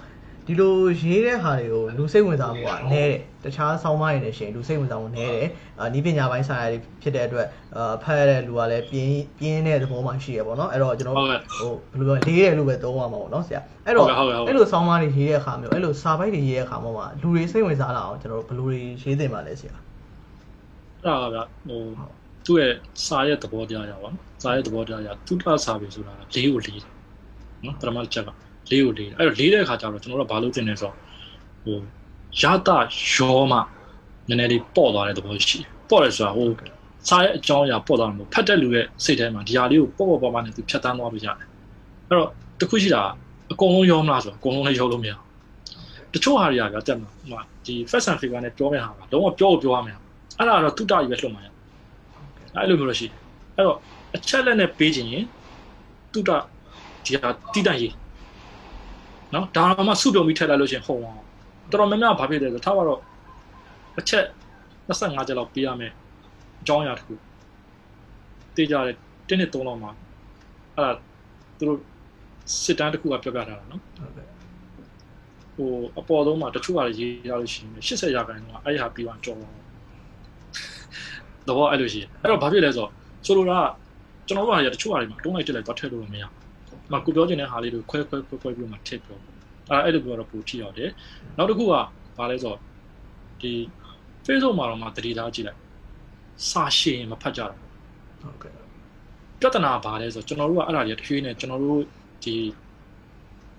[0.50, 5.48] ဒီလိုရေးတဲ့ဟာတွေကိုလူစိတ်ဝင်စားမှုကနည်းတယ်တခြားဆောင်းပါးတွေနဲ့ရှင်လူစိတ်ဝင်စားမှုနည်းတယ်
[5.78, 7.46] အာနီးပညာပိုင်းဆိုင်ရာတွေဖြစ်တဲ့အတွက်
[7.76, 19.74] အာဖတ်ရတဲ့လူကလည်းပြင်းပြင်းတဲ့သဘောမှရှိရပေါ့နော်အဲ့တော့ကျွန်တော်ဟုတ်ကဲ့ဟိုဘယ်လိုပြောလေးတယ်လို့ပဲသုံးရမှာပေါ့နော်ဆရာအဲ့တော့ဟုတ်ကဲ့ဟုတ်ကဲ့အဲ့လိုဆောင်းပါးတွေရေးတဲ့အခါမျိုးအဲ့လိုစာပိုက်တွေရေးတဲ့အခါမှာမှာလူတွေစိတ်ဝင်စားလာအောင်ကျွန်တော်တို့ဘယ်လိုတွေရေးသင့်ပါလဲဆရာ
[21.04, 21.82] အဲ့ဒါကဗျဟို
[22.46, 22.72] သူ့ရဲ့
[23.06, 26.84] စာရဲ့သဘောတရားရပါနော်စာရဲ့သဘောတရားရသူတစာပြီဆိုတာလေးကိုလေးတယ်
[27.64, 28.30] နော်ပထမတစ်ချက်က
[28.70, 30.96] လေးကိုလေးတယ်အဲ့တော့လေးတဲ့အခါကျတော့ကျွန်တော်တို့ကဘာလို့တင်လဲဆိုတော့
[31.64, 31.78] ဟို
[32.40, 32.78] ရတာ
[33.12, 33.58] ရောမှ
[34.28, 36.48] နည်းနည်းလေးပေါ့သွားတဲ့သဘောရှိတယ်ပေါ့တယ်ဆိုတာဟို
[37.08, 41.46] စာရဲ့အကြောင်းအရာပေါ့သွားမှာဖတ်တဲ့လူရဲ့စိတ်ထဲမှာဒီဟာလေးကိုပေါ့ပေါ့ပါပါနဲ့သူဖြတ်တန်းသွားပြီးရတယ်
[42.08, 42.28] အဲ့တော့
[42.60, 43.02] တခုရှိတာ
[43.52, 45.26] အကုန်လုံးရောမလားဆိုတော့အကုန်လုံးလည်းရောလို့မရဘူး
[46.12, 49.96] တချို့ဟာတွေကဗျတက်မှာဟိုဒီ first and figure နဲ့ပြောမယ့်ဟာကလုံးဝပြောကိုပြောရမယ်
[50.38, 51.46] အဲ့ဒါကတော့တုတ္တကြီးပဲလွှတ်မှာရ
[52.56, 53.14] အဲ့လိုမျိုးလို့ရှိတယ်
[53.56, 53.78] အဲ့တော့
[54.16, 55.24] အချက်လက်နဲ့ပေးခြင်းရင်
[56.12, 56.30] တုတ္တ
[57.04, 57.92] ဒီဟာတိတန့်ရေး
[59.34, 61.20] နော်ဒါမှစုပြုံပြီးထည့်လိုက်လို့ရှိရင်ဟုတ်အောင်
[61.70, 63.00] တော်တော်များများဘာဖြစ်လဲဆိုတော့ထားပါတော့
[63.98, 64.24] အချက်
[64.88, 65.92] 25ချက်လောက်ပေးရမယ်
[66.60, 67.14] အကြောင်းအရာတစ်ခု
[68.56, 68.96] တေးကြတယ်
[69.28, 69.90] တင်းနဲ့3လောက်မှာ
[70.76, 70.92] အဲ့ဒါ
[71.58, 71.78] သူတို့
[72.62, 74.26] စစ်တမ်းတစ်ခုကပြောပြထားတာနော်ဟုတ်ကဲ့
[75.54, 79.54] ဟိုအပေါ်ဆုံးမှာတချို့ဟာတွေရေးရလို့ရှိရင်80ရာခိုင်နှုန်းကအဲ့ဒီဟာပြီးသွားကြော်တော့
[81.48, 82.90] တော့အဲ့လိုရှိတယ်အဲ့တော့ဘာဖြစ်လဲဆိုတော့
[83.26, 83.64] ဆိုလိုတာက
[84.26, 86.32] ကျွန်တော်တို့ဟာရတချို့ဟာတွေမှာတုံးလိုက်တက်လိုက်တော့ထည့်လို့မရဘူး။
[86.92, 89.18] မကူပြောချင်တဲ့ဟာလေးတွေခွဲခွဲခွဲခွဲပြီးမှထည့်ပြော
[89.70, 90.90] အဲ့အဲ့လိုပြောတော့ပူထိရောက်တယ်
[91.36, 91.68] နောက်တစ်ခုက
[92.18, 92.58] ဘာလဲဆိုတော့
[93.42, 93.52] ဒီ
[94.26, 95.60] Facebook မှာတော့မှတတိသားကြည့်လိုက်
[96.50, 97.58] စာရှင်းမဖတ်ကြတော့
[98.22, 98.52] ဟုတ်ကဲ့
[99.40, 101.80] ပြဿနာဘာလဲဆိုတော့ကျွန်တော်တို့ကအဲ့ဒါကြီးတစ်ဖြည်းနဲ့ကျွန်တော်တို့
[102.24, 102.36] ဒီ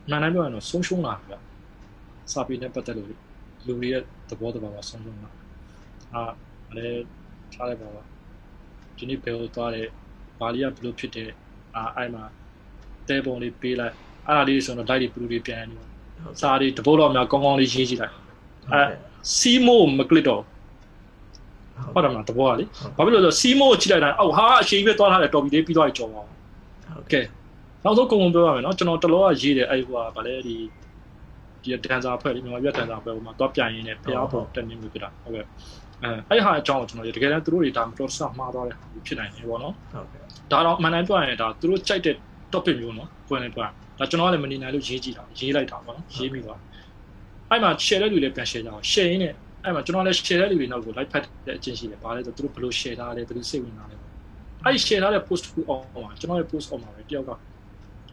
[0.10, 1.36] မှန်တိုင်းပြောရင်တော့ဆုံးရှုံးလာပြီ။
[2.32, 3.10] စာပေနဲ့ပတ်သက်လို့
[3.66, 5.30] လူတွေရဲ့သဘောတဘာဝဆုံးရှုံးလာ။
[6.14, 6.24] အာ
[6.78, 7.04] လည်း
[7.54, 8.04] ထားလိုက်ပါပါ။
[8.98, 9.88] ဒီနေ့ဘယ်လိုသွားတယ်။
[10.40, 11.30] ဘာလီကဘယ်လိုဖြစ်တယ်။
[11.76, 12.24] အာအဲ့မှာ
[13.12, 13.94] တဲပုံလေးပေးလိုက်။
[14.28, 15.76] အဲ့ဒါလေးဆိုတော့ light တွေဘလူးတွေပြန်နေ။
[16.40, 18.14] စာတွေတပုတ်တော့များကောင်းကောင်းလေးရေးကြည့်လိုက်။
[18.74, 18.84] အဲ
[19.38, 20.42] စီမိုမကလစ်တော့
[21.94, 26.30] ဟုတ်တယ်မလားတဘောကလေ။ဘာဖြစ်လို့လဲဆိုတော့စီမိုကိုကြည့်လိုက်တိုင်းအော်ဟာအရှိကြီးပဲသွားထားတယ်တော်ပြီလေးပြီးသွားပြီကြော်ပါအောင်။
[26.96, 27.22] ဟုတ်ကဲ
[27.84, 30.56] နောက်ဆုံးကုံကုံပြောရမယ်နော်ကျွန်တော်တလောကရေးတယ်အဲ့ဟိုကဗာလဲဒီ
[31.64, 35.46] ဒီဒန်ဆာဖွဲ့လေးမြန်မာပြည်ဒန်ဆာဖွဲ့ဟိုမှာတော့ပြန်ရင်းနဲ့ဖျားပုံတက်နေမှုပြတာဟုတ်ကဲ့
[36.04, 42.16] အဲအဲ့ဟာအကြောင်းကိုကျွန်တော်တကယ်တမ်းသူတို့တွေဒါမတော်ဆမှားသွားတဲ့ဟာဖြစ်နိုင်တယ်ပေါ့နော်ဟုတ်ကဲ့ဒါတော့မှန်တိုင်းပြောရရင်ဒါသူတို့ကြိုက်တဲ့
[42.54, 43.68] topic မျိုးနော်ဖွင့်နေပြော
[44.00, 46.60] ဒါကျွန်တော်ကလည်းမနေနိုင်လို့ရေးကြည့်တာရေးလိုက်တာပေါ့နော်ရေးမိသွား
[47.50, 49.34] အဲ့မှာ share တဲ့လူလည်းပြန် share ကြအောင် share ရင်းနဲ့
[49.64, 53.96] အဲ့မှာကျွန်တော်လည်း share တဲ့လူတွေနောက်ကို like ဖတ်တဲ့အချင်းရှိတယ်ဗာလဲဆိုသူတို့ဘယ်လို share ထားလဲဘယ်လိုစိတ်ဝင်စားလဲ
[54.66, 57.32] အဲ့ share ထားတဲ့ post ကိုအောက်မှာကျွန်တော်ရဲ့ post အောက်မှာပဲတယောက်က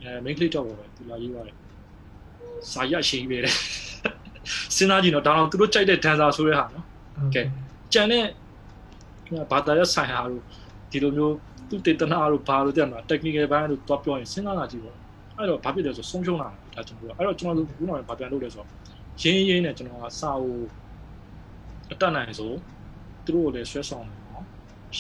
[0.03, 1.57] အဲ main click တော့ပဲသူလာရေးပါတယ်
[2.73, 3.55] စာရရှိပဲတဲ့
[4.77, 6.85] စဉ်းစားကြည့်တော့ဒါတော့သူတို့ကြိုက်တဲ့ dancer ဆိုတဲ့ဟာနော်
[7.35, 7.43] ကဲ
[7.93, 8.25] ကြံတဲ့
[9.51, 10.43] ဘာသာရပ်ဆိုင်ဟာတို့
[10.91, 11.37] ဒီလိုမျိုး
[11.69, 14.97] သူတေတနာတို့ဘာလို့တဲ့မှာ technical ဘိုင်းတို့တော့ပြောရင်စဉ်းစားလာကြည့်ပေါ့
[15.37, 18.69] အဲ့တော့ဘာဖြစ်လဲဆိုဆုံးရှုံးလာတာဒါကျွန်တော်တို့အဲ့တော့ကျွန်တော်တို့ခုနကဘာပြန်လုပ်လဲဆိုတော့
[19.23, 20.65] ရင်းရင်းနဲ့ကျွန်တော်ကစာအုပ်
[21.93, 22.53] အတက်နိုင်ဆို
[23.25, 24.45] သူတို့ကိုလည်းဆွဲဆောင်တယ်နော်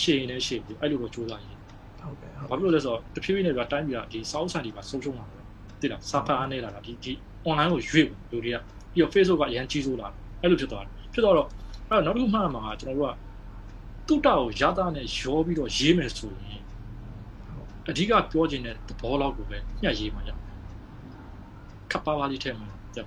[0.01, 1.59] ရှေ့နေရှေ့ပြီးအဲ့လိုတော့စူးစမ်းရင်း
[2.01, 5.45] ဟုတ်ကဲ့ဘာဖြစ်လို့လဲဆိုတော့တဖြည်းဖြည်းနဲ့ပြတိုင်းပြဒီစာအုပ်ဆိုင်တွေပါဆုံးရှုံးလာတယ်
[5.81, 7.12] တိလားစာဖတ်အားနေလာတာဒီဒီ
[7.47, 8.57] online ကိုရွေ့လူတွေက
[8.93, 11.49] ပြီးတော့ Facebook ကအရန်ကြီးစိုးလာတယ်အဲ့လိုဖြစ်သွားတယ်ဖြစ်သွားတော့
[11.89, 13.14] အဲ့တော့နောက်တစ်ခုမှမှာကျွန်တော်တို့က
[14.09, 16.57] တုတ္တကိုရတာနဲ့ရောပြီးတော့ရေးမယ်ဆိုရင်
[17.89, 20.30] အဓိကပြောချင်တဲ့သဘောလောက်ကိုပဲညှက်ရေးမှာရ
[21.91, 22.99] ခပ်ပါပါလေးထည့်မှာကြ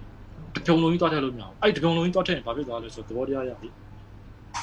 [0.55, 3.69] တပြုံလုံးကြီးတွားထည့်လို့မရဘူးအဲ့တပြုံလုံးကြီးတွားထည့်ရင်ဘာဖြစ်သွားလဲဆိုသဘောတရားရပြီ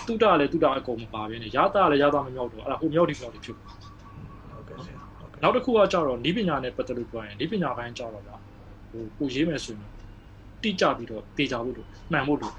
[0.07, 8.37] တုတ္တလည်းတုတ္တအကုန်မပါဘဲနဲ့ရတာလည်းရတာမမြောက်တော့အဲ့ဒါဟိုမြောက်ဒီမြောက်ဒီဖြစ်သွားဟုတ်ကဲ့ဆရာဟုတ်ကဲ့နောက်တစ်ခုကကြတော့ဤပညာနဲ့ပတ်သက်လို့ပြောရင်ဤပညာပိုင်းကြတော့ဗျာ
[8.91, 9.91] ဟိုကိုရေးမယ်ဆိုရင်
[10.63, 12.55] တိကျပြီးတော့တေချာဖို့လို့မှန်ဖို့လို့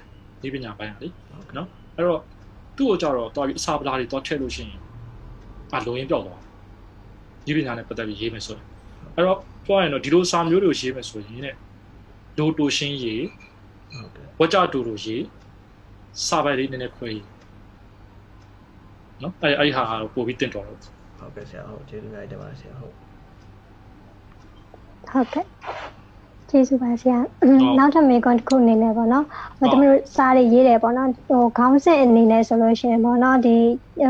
[0.46, 1.08] ဤပညာပိုင်းကလေ
[1.56, 2.20] နော်အဲ့တော့
[2.76, 4.80] သူ့ကိုကြတော့တော်ပြီးအစာပလာတွေတော့ထည့်လို့ရှိရင်
[5.74, 6.40] အလုံရင်ပြောက်သွား
[7.48, 8.66] ဤပညာနဲ့ပတ်သက်ပြီးရေးမယ်ဆိုရင်
[9.16, 11.54] အဲ့တော့ပြောရရင်တော့ဒီလိုစာမျိုးတွေကိုရေးမယ်ဆိုရင်တဲ့
[12.38, 13.24] ဒိုတိုရှင်းရေး
[14.38, 15.24] ဟုတ်ကဲ့ဝကြတူတူရေး
[16.26, 17.26] စာပိုက်လေးနည်းနည်းခွဲရေး
[19.22, 19.84] နော်အဲ့အဲ့ဟာ
[20.14, 20.78] ပို့ပြီးတင်တော်တော့
[21.18, 22.94] ဟုတ်ကဲ့ဆရာဟုတ်ကျေးဇူးများတင်ပါတယ်ဆရာဟုတ်
[25.08, 25.46] ဟုတ်ကဲ့
[26.50, 27.18] ကျေးဇူးပါဆရာ
[27.78, 29.24] နောက်ထပ်မေကွန်တစ်ခုအနေနဲ့ပေါ့နော်
[29.58, 33.56] ဟိုတမတို့စားတွေရေးတယ်ပေါ့နော်ဟိုခေါင်းစဉ်အနေနဲ့ဆိုလို့ရှိရင်ပေါ့နော်ဒီ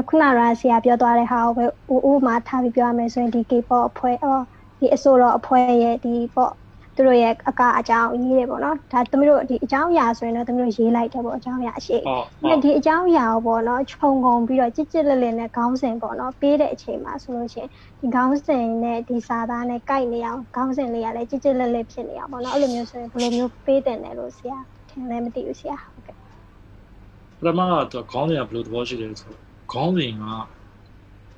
[0.08, 1.64] ခုနကဆရာပြောသွားတဲ့ဟာကိုပဲ
[2.08, 4.42] ဥဥမာထားပြီးပြောရမယ်ဆိုရင်ဒီ K-pop အဖွဲ့အော်
[4.78, 6.52] ဒီအစိုးရအဖွဲ့ရဲ့ဒီပေါ့
[6.96, 11.96] သူတို့ရဲ့အကအကြောင်းရေးတယ်ပေါ့နော်ဒါသူတို့ဒီအကြောင်းအရာဆိုရင်တော့သူတို့ရေးလိုက်တယ်ပေါ့အကြောင်းအရာအရှိ
[12.44, 17.68] အဲ့ဒီအကြောင်းအရာကိုပေါ့နော်ခြုံငုံပြီးတော့ကြစ်ကြစ်လက်လက်နဲ့ခေါင်းစဉ်ပေါ့နော်ပေးတဲ့အချိန်မှာဆိုလို့ရှိရင်
[18.00, 29.32] ဒီခေါင်းစဉ်နဲ့ဒီစာသားနဲ့ကိုက်နေအောင်ခေါင်းစဉ်လေးကလည်းကြစ်ကြစ်လက်လက်ဖြစ်နေအောင်ပေါ့နော်အဲ့လိုမျိုးဆိုရင်ဘယ်လိုမျိုးပေးတယ်လဲလို့ဆရာထင်လည်းမသိဘူးဆရာဟုတ်ကဲ့ပထမကတော့ခေါင်းစဉ်ကဘယ်လိုသဘောရှိလဲဆို
[29.72, 30.24] ခေါင်းစဉ်က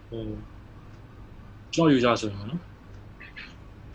[0.09, 0.25] ဟို
[1.75, 2.61] ကျွန်တော်ယူကြဆိုရင်နော်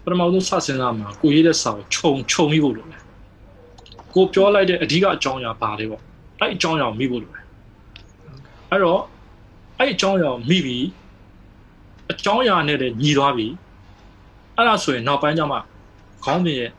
[0.08, 3.02] ပထမဆုံးစစဉ်းစားမှာကိုရေးတဲ့စာကိုခြုံခြုံမိဖို့လိုတယ်
[4.14, 6.02] ကိုပြောလိုက်တဲ့အဓိကအကြောင်းအရာပါလေပေါ့
[6.40, 7.44] အဲ့အကြောင်းအရာကိုမိဖို့လိုတယ်
[8.72, 9.02] အဲ့တော့
[9.80, 10.78] အဲ့အကြောင်းအရာကိုမိပြီ
[12.12, 13.48] အကြောင်းအရာနဲ့လည်းညီသွားပြီ
[14.56, 15.58] အဲ့ဒါဆိုရင်နောက်ပိုင်းကျမှ
[16.24, 16.72] ခေါင်းပြင်ရဲ့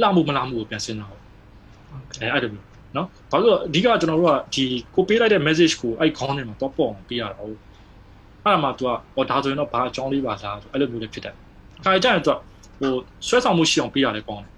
[0.00, 1.22] လှမှုမလှမှုကိုပြန်စဉ်းစားအောင်
[2.20, 2.66] အဲအဲ့ဒါမျိုး
[2.96, 4.64] နော်ဘာလို့အဓိကကျွန်တော်တို့ကဒီ
[4.94, 7.58] ကိုပေးလိုက်တဲ့ message ကိုအဲ့ခေါင်းထဲမှာတော့ပေါ့အောင်ပေးရတာဟုတ်
[8.44, 11.34] အဲ့ဒါမှ तू ကဟောဒါဆိုရင်တော့ဘာအကြောင်းလေးပါလားဆိုအဲ့လိုမျိုးလေးဖြစ်တယ်
[11.84, 12.32] ခါကြရင် तू
[12.80, 12.92] ဟို
[13.26, 14.52] ဆွဲဆောင်မှုရှိအောင်ပေးရတယ်ကောင်းတယ်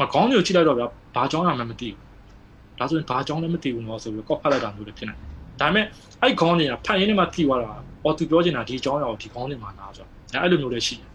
[0.00, 5.14] မကောင်းမျိုးကြည့်လိုက်တော့ဗျာဘာကြောင်းရမှမသိဘူးဒါဆိုရင်ဘာကြောင်းလည်းမသိဘူးနော်ဆိုပြီးကော့ဖတ်လိုက်တာမျိုးလည်းဖြစ်နေ
[5.60, 5.84] ဒါပေမဲ့
[6.22, 7.70] အဲ့ခေါင်းတွေကဖတ်ရင်းနဲ့မှသိသွားတာ
[8.04, 10.10] အော်သူပြောချင်တာဒီကြောင်းရအောင်ဒီခေါင်းတွေမှာနားဆိုတော့
[10.42, 11.10] အဲ့လိုမျိုးလည်းရှိတယ်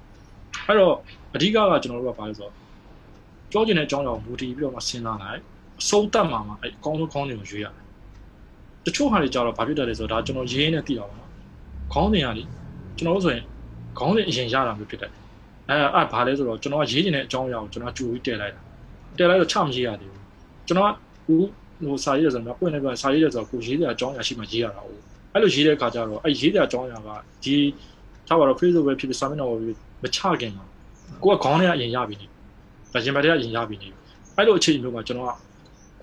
[0.67, 0.95] အဲ့တော့
[1.35, 2.53] အဓိကကကျွန်တော်တို့ကဘာလဲဆိုတော့
[3.51, 5.39] ပြောချင်တဲ့အကြောင်းအရာကိုမူတည်ပြီးတော့မှစဉ်းစားလိုက်
[5.81, 7.83] အဆုံးသတ်မှာမှအဲ့အကောင်းဆုံးခေါင်းတွေကိုရွေးရတယ်
[8.85, 11.29] တချို့ဟာတွေကြတော့ဘာဖြစ်တယ်လဲဆိုတော့ဒါကျွန်တော်ရေးနေသိတာပါနော်
[11.93, 12.43] ခေါင်းတွေကလေ
[12.97, 13.43] ကျွန်တော်တို့ဆိုရင်
[13.99, 15.11] ခေါင်းတွေအရင်ရတာမျိုးဖြစ်တယ်
[15.69, 18.61] အဲအဲ့ဘာလဲဆိုတော့ကျွန်တော်ကရေးနေတဲ့အကြောင်းအရာကိုကျွန်တော်ကြိုပြီးတည်လိုက်တာ
[19.17, 20.23] တည်လိုက်တော့ချမရေးရသေးဘူး
[20.67, 20.93] ကျွန်တော်က
[21.25, 21.47] ဘူး
[21.85, 24.99] ဟိုစာရေးရဆိုတော့ပွင့်နေပြန်စာရေးရဆိုတော့ကိုရေးတဲ့အကြောင်းအရာရှိမှရေးရတာဟုတ်
[25.33, 27.09] အဲ့လိုရေးတဲ့အခါကျတော့အဲ့ရေးတဲ့အကြောင်းအရာက
[27.43, 27.55] ဒီ
[28.27, 30.65] ထားပါတော့ Facebook ပဲဖြစ်ဖြစ်စာမျက်နှာပဲဖြစ်မချခင်မှာ
[31.23, 32.27] ကိုကခေါင်းထဲကအရင်ရပြီနေ
[32.93, 33.89] ဒါရင်ဘက်ထဲကအရင်ရပြီနေ
[34.35, 35.33] အဲ့လိုအခြေအနေမျိုးမှာကျွန်တော်က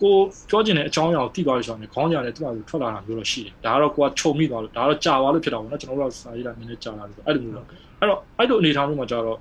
[0.01, 0.15] ကို
[0.51, 7.67] ပြောချင်တဲ့အကြောင်းအရာကိုသိသွားလို့ဆိုရင်ခေါင်းကြတယ်သူကထွက်လာတာမျိုးတော့ရှိတယ်ဒါကတော့ကိုကခြုံမိသွားလို့ဒါကတော့ကြာသွားလို့ဖြစ်တာပေါ့နော်ကျွန်တော်တို့ကစာရေးတာနည်းနည်းကြာလာလို့အဲ့လိုမျိုးတော့
[8.01, 9.39] အဲ့တော့အဲ့လိုအနေအထားမျိုးမှာကျတော့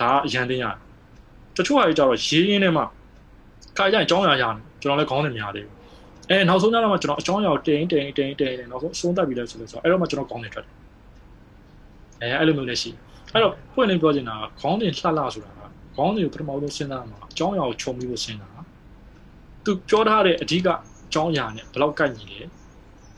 [0.00, 0.76] ဒါကအရန်တင်းရတယ်
[1.56, 2.84] တချို့အားကြီးကြတော့ရေးရင်းထဲမှာ
[3.76, 5.66] ခါကြရင်အကြောင်းအရာရတယ်ကျွန်တော်လည်းခေါင်းနေများတယ်
[6.30, 10.74] အဲနောက်ဆုံးကျတော့မှကျွန်တော်အကြောင်းအရာကိုတင်တင်တင်တင်တယ်နောက်ဆုံးအဆုံးသတ်ပြီးလဲဆိုလို့ဆိုတော့အဲ့တော့မှကျွန်တော်ခေါင်းနေထွက်တယ်
[12.20, 12.90] အဲအဲ့လိုမျိုးလည်းရှိ
[13.32, 15.60] အဲ့တော့ဖွင့်လင်းပြောချင်တာကခေါင်းတင်လှလှဆိုတာက
[15.96, 18.60] ခေါင်းတင်ကိုပထမဆုံးစဉ်းစားမှာအကြောင်းအရာကိုခြုံပြီးလို့စဉ်းစားတာ
[19.64, 20.74] သူပြောထားတဲ့အဓိကအ
[21.12, 22.40] ကြောင်းအရာနဲ့ဘယ်လောက်ကိုက်ညီလဲ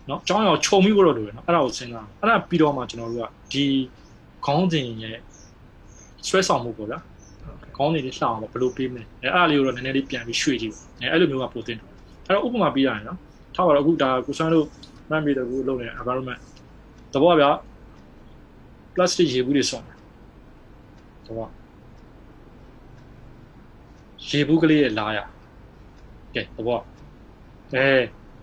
[0.09, 3.65] နော်အကြောင်းအရာကိုခြုံပြီးလို့တော့လိုတယ်နော်အဲ့ဒါကိုစဉ်းစားအဲ့ဒါပြီးတော့မှကျွန်တော်တို့ကဒီ
[4.45, 5.19] ခေါင်းတင်ရဲ့
[6.29, 6.99] ဆွဲဆောင်မှုပေါ့ဗျာ
[7.77, 11.87] ခေါင်းနေလေးလှအောင်ဘယ်လိုပေးမလဲအဲအဲ့ဒါလေးကိုတော့နည်းနည်းလေးပြန်ပြီးရွှေ့ကြည့်အဲအဲ့လိုမျိုးကပိုတင်တယ်
[12.27, 13.19] အဲ့တော့ဥပမာပြရရင်နော်
[13.55, 14.67] ထားပါတော့အခုဒါကိုဆွမ်းတို့
[15.11, 16.41] မှတ်ပြီးတော့အခုလုပ်နေတဲ့ environment
[17.13, 17.51] တဘောဗျာ
[18.95, 19.97] plastic ရေဘူးတွေဆောင်းတယ်
[21.27, 21.47] တဘော
[24.29, 25.19] ရေဘူးကလေးရဲ့လာရ
[26.35, 26.81] ကဲတဘော
[27.75, 27.87] အဲ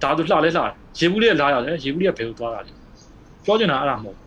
[0.01, 0.61] ဒါသူလှလဲလှ
[0.99, 2.73] ရေဘူးလေးရဲ့လာရတယ်ရေဘူးလေးကဘယ်လိုသွားတာလဲ
[3.45, 4.17] ပြောချင်တာအဲ့ဒါမဟုတ်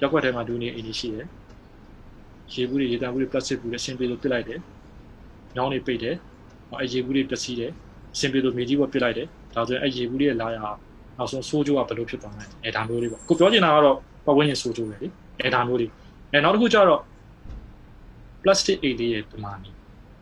[0.00, 1.28] ရက်ွက်ထဲမှာဒူနေအင်းရှိတယ်
[2.54, 4.58] ရေဘူးတွေရေတံဘူးတွေပလတ်စတစ်ဘူးတွေအဆင်ပြေလို့ပစ်လိုက်တယ်။
[5.56, 6.14] ညောင်းတွေပိတ်တယ်။
[6.80, 7.70] အဲရေဘူးတွေပျက်စီးတယ်။
[8.14, 10.56] အဆင်ပြေလို့မြေကြီးပေါ်ပစ်လိုက်တယ်။ဒါဆိုရင်အဲရေဘူးတွေလာရ
[11.16, 13.96] နောက်ဆုံးဆိုးကျိုးကဘယ်လိုဖြစ်သွားလဲ။အဲဒါမျိုးလေးပေါ့။ကိုပြောချင်တာကတော့
[14.26, 15.08] ပတ်ဝန်းကျင်ဆိုးကျိုးပဲလေ။
[15.42, 15.90] အဲဒါမျိုးလေး။
[16.32, 17.00] အဲနောက်တစ်ခုကျတော့
[18.42, 19.70] plastic အိတ်လေးရဲ့ဒီမှာနေ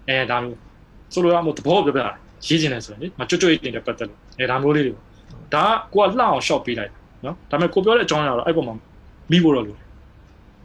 [0.08, 0.58] အဲဒါမျိုး
[1.12, 2.02] ဆိုလိုရမို့သဘောပြောပြ
[2.46, 4.92] ရေးခြင်းလဲဆိုရင်လေမကြွကြွအိတ်တင်တဲ့ပတ်သက်လို့အဲဒါမျိုးလေးတွေ
[5.54, 6.92] ဒါကကိုကလှအောင်ရှော့ပေးလိုက်
[7.24, 8.74] နော်ဒါပေမဲ့ကိုပြောတဲ့အကြောင်းအရာတော့အဲ့ပေါ်မှာ
[9.30, 9.78] မိဖို့တော့လို့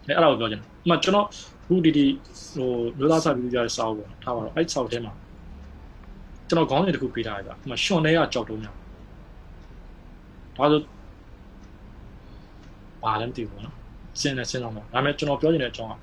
[0.07, 1.28] အဲအဲ့ဒါကိုပြောချင်တယ်ဥပမာကျွန်တော်
[1.72, 2.05] ခုဒီဒီ
[2.53, 5.13] ဟိုမျိုးသားစာပြီးကြတဲ့စာအုပ်ပေါ့ထားပါတော့အဲ့စာအုပ်ထဲမှာ
[6.47, 8.72] ကျွန်တော်ခေါင်းစဉ်တစ်ခုပေးထားရတာဥပမာရှွန်ထဲကကြောက်တုံးညာ
[10.57, 10.82] ဒါဆို
[13.03, 13.76] ဘာလဲမသိဘူးနော်
[14.19, 15.95] စဉ်းနေစဉ်းစားမှာဒါပေမဲ့ကျွန်တော်ပြောချင်တဲ့အကြောင်းက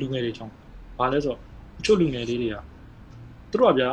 [0.00, 0.52] လူငယ်တွေအကြောင်း
[0.98, 1.38] ဘာလဲဆိုတော့
[1.80, 2.56] အချို့လူငယ်လေးတွေက
[3.50, 3.90] သူတို့ကဗျာ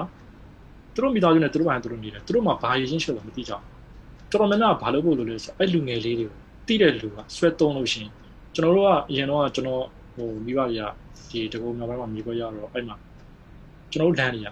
[0.94, 8.12] သူတို့မိသားစုနဲ့သူတို့ဘာသူတို့နေတယ်သူတို့မှဘာရည်ချင်းချက်လို့မသိကြဘူးတော်တော်များများဘာလို့ဖို့လို့လဲဆိုတော့အဲ့လူငယ်လေးတွေကိုတိတဲ့လူကဆွဲသုံးလို့ရှိရင်
[8.56, 9.84] ကျွန်တော်တို့ကအရင်တော့ကျွန်တော်
[10.18, 10.84] ဟိုမိဘတွေက
[11.30, 12.96] ဒီတကူမြောက်ပိုင်းမှာမြေခွဲရတော့အဲ့မှာ
[13.92, 14.50] ကျွန်တော်တို့လမ်းတွေက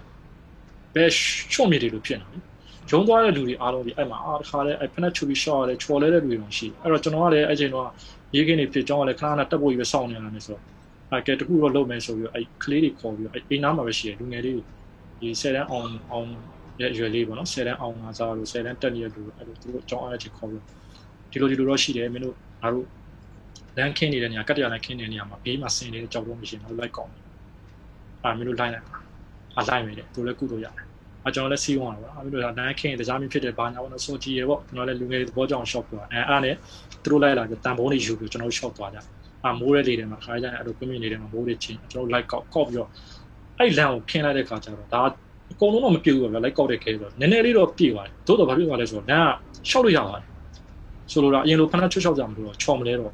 [0.94, 1.10] ဘယ်
[1.52, 2.42] ချွတ်မြေတွေလို့ဖြစ်နေတယ်
[2.90, 7.88] ဂျုံသွားတဲ့လူတွေအားလုံးဒီအဲ့မှာအားတစ်ခါလဲအဲ့ဖက်နဲ့ချူပြီးရှော့ရတယ်ချော်လဲတဲ့လူတွေတော့ရှိအဲ့တော့ကျွန်တော်ကလည်းအဲ့ချိန်တော့
[8.34, 10.62] ရေးခင်းနေဖြစ်ကြောင်းကလည်းခဏခဏတက်ဖို့ကြီးပဲစောင့်နေရတယ်ဆိုတော့
[11.12, 16.28] အဲ့ကဲတခုတော့လုပ်မယ်ဆိုပြီးတော့အဲ့ကလေးတွေခေါ်ပြီးတော့အဲ့အိမ်သားမှာပဲရှိတယ်လူငယ်လေးဒီ10တန်းအောင်အောင်
[16.80, 20.62] ရဲ့ရွယ်လေးပေါ့နော်10တန်းအောင်ငါစားလို့10တန်းတက်နေတဲ့လူအဲ့လိုသူတို့အကြောင်းအားဖြင့်ခေါ်ပြီး
[21.30, 22.86] ဒီလိုဒီလိုတော့ရှိတယ်မင်းတို့ငါတို့
[23.76, 27.12] လမ်းခင်းနေတဲ့နေရာကတ္တရာလမ်းခင်းနေတဲ့နေရာမှာဘေးမှာဆင်းနေတဲ့ကြောက်လို့မရှိဘူးလိုက်ကောင်း
[28.24, 28.86] အာမင်းတို့လိုက်လိုက်
[29.58, 30.84] အလိုက်မယ်တဲ့သူလည်းကုလို့ရတယ်
[31.26, 36.54] အကျွန်တော်လည်းစီးဝင်လာပါအမင်းတို့ကလမ်းခင်းတရားမင်းဖြစ်တဲ့ဘာညာပေါ့နော်စောကြည့်ရပေါ့ကျွန်တော်လည်းလူငယ်တွေသဘောကြောင် shop ပြောအဲအဲ့ဒါနဲ့
[37.02, 38.98] သူတို့လိုက်လာပြီးတန်ဖိုးတွေယူပြီးကျွန်တော်တို့ shop သွားကြ
[39.44, 42.88] အာမိုးတဲ့လေတွေမှာခါကြတယ်အဲ့လိုကွင်းမြင့်နေတဲ့မှာမိုးတွေချင်းကျွန်တော် like ကောက်ကောက်ပြီးတော့
[43.58, 45.02] အဲ့လမ်းကိုခင်းလိုက်တဲ့ခါကျတော့ဒါ
[45.52, 50.24] အကုန်လုံးတော့မပြေဘူးဗျာ like ကောက်တဲ့ခဲဆိုတော့နည်းနည်းလေးတော့ပြေသွားတယ်သို့တော့ဘာဖြစ်သွားလဲဆိုတော့လမ်းကရှောက်လို့ရပါတယ်
[51.12, 53.12] ဆိုလိုတာအရင်လိုဖဏချွတ်ချောက်ကြမလို့တော့ချော်မလဲတော့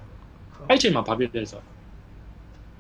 [0.70, 1.78] အဲ့ချိန်မှာဘာဖြစ်လဲဆိုတော့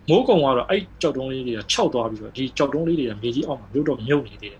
[0.09, 4.59] မိုးကုံကတော့အဲ့ကြောက်တုံးလေးတွေကခြောက်သွားပြီးတော့ဒီကြောက်တုံးလေးတွေကမြေကြီးအောက်မှာမြို့တော့မြုပ်နေသေးတယ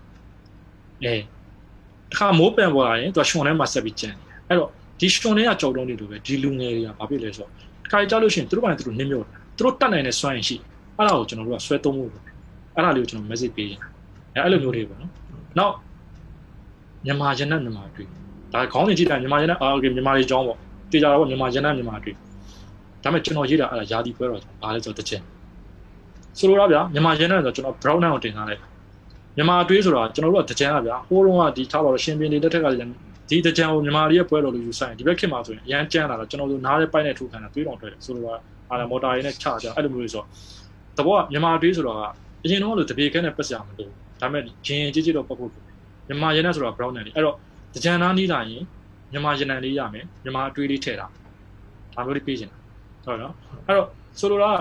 [1.02, 1.14] အဲ
[2.12, 7.50] တခါမိုးပန်ပေါ်လာရင်သူကရှွန်ထဲမှာဆက်ပြီးကျန်တယ်အဲ့တော့ဒီရှွန်ထဲကကြောက်တုံးတွေလိုပဲဒီလူငယ်တွေကဘာဖြစ်လဲဆိုတော့
[7.84, 10.56] တခါကြောက်လို့ရှိရင်သူတို့ဘာလဲသူတို့နင်းမြုပ်တာသူတို့တတ်နိုင်တဲ့စွမ်းရည်ရှိ
[10.96, 12.10] အဲ့ဒါကိုကျွန်တော်တို့ကဆွဲသုံးဖို့
[12.74, 13.80] အဲ့ဒါလေးကိုကျွန်တော် message ပေးရင်
[14.34, 15.12] အဲအဲ့လိုမျိုးတွေပေါ့နော်
[15.58, 15.74] နောက်
[17.04, 18.06] မြန်မာရနတ်မြန်မာတွေ့
[18.52, 20.58] ဒါခေါင်းစဉ်ကြည့်တာမြန်မာရနတ်အာโอเคမြန်မာလေးအကြောင်းပေါ့
[20.92, 22.16] တေချာတော့မြန်မာရနတ်မြန်မာတွေ့
[23.03, 25.21] ဒါပေမဲ့ကျွန်တော်ရေးတာအဲ့ဒါယာတီပွဲတော့ဘာလဲဆိုတော့တချင်
[26.37, 28.61] ဆိုလိုတာဗျာမြန်မာရနတ်ဆိုတော့ကျွန်တော် brown ကိုတင်ထားလိုက်
[29.37, 32.67] မြန်မာတွေးဆိုတာကျွန်တော်တို့ကတကြံကဗျာဟိုးလုံးကဒီထားပါတော့ရှင်ပင်တွေလက်ထက်က
[33.29, 38.35] ဒီတကြံကိုမြန်မာတွေရဲ့ပွဲတော်လို့ယူဆိုင်ဒီဘက်ခေတ်မှာဆိုရင်အရန်ကြမ်းလာတော့ကျွန်တော်တို့နားရဲပိုက်နဲ့ထိုးခံတာတွေးတော်တွေ့တယ်ဆိုလိုတာ
[38.69, 40.27] အာမော်တာရင်းနဲ့ချကြအဲ့လိုမျိုးဆိုတော့
[40.97, 42.01] တဘောကမြန်မာတွေးဆိုတော့က
[42.43, 43.87] အရင်တော့လို့တပြေခဲနဲ့ပတ်စရာမလို
[44.21, 45.49] ဒါပေမဲ့ဂျင်းကြီးကြီးတော့ပတ်ဖို့
[46.07, 47.35] မြန်မာရနတ်ဆိုတာ brown နဲ့လေအဲ့တော့
[47.73, 48.63] တကြံသားနီးလာရင်
[49.11, 51.07] မြန်မာရနံလေးရမယ်မြန်မာအတွေးလေးထည့်တာ
[51.95, 52.57] ဒါမျိုးလေးပေးချင်တာ
[53.05, 53.33] ဟုတ်နော်
[53.67, 53.87] အဲ့တော့
[54.19, 54.51] ဆိုလိုတာ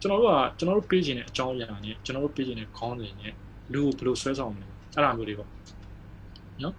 [0.00, 3.32] ကျွန်တော်တို့ကကျွန်တော်တို့ပေးချင်တဲ့အကြောင်းအရာနဲ့ကျွန်တော်တို့ပေးချင်တဲ့ခေါင်းစဉ်နဲ့
[3.72, 5.48] လူကိုဘယ်လိုဆွဲဆောင်မလဲအဲ့ဒါမျိုးတွေပေါ့
[6.62, 6.74] နော်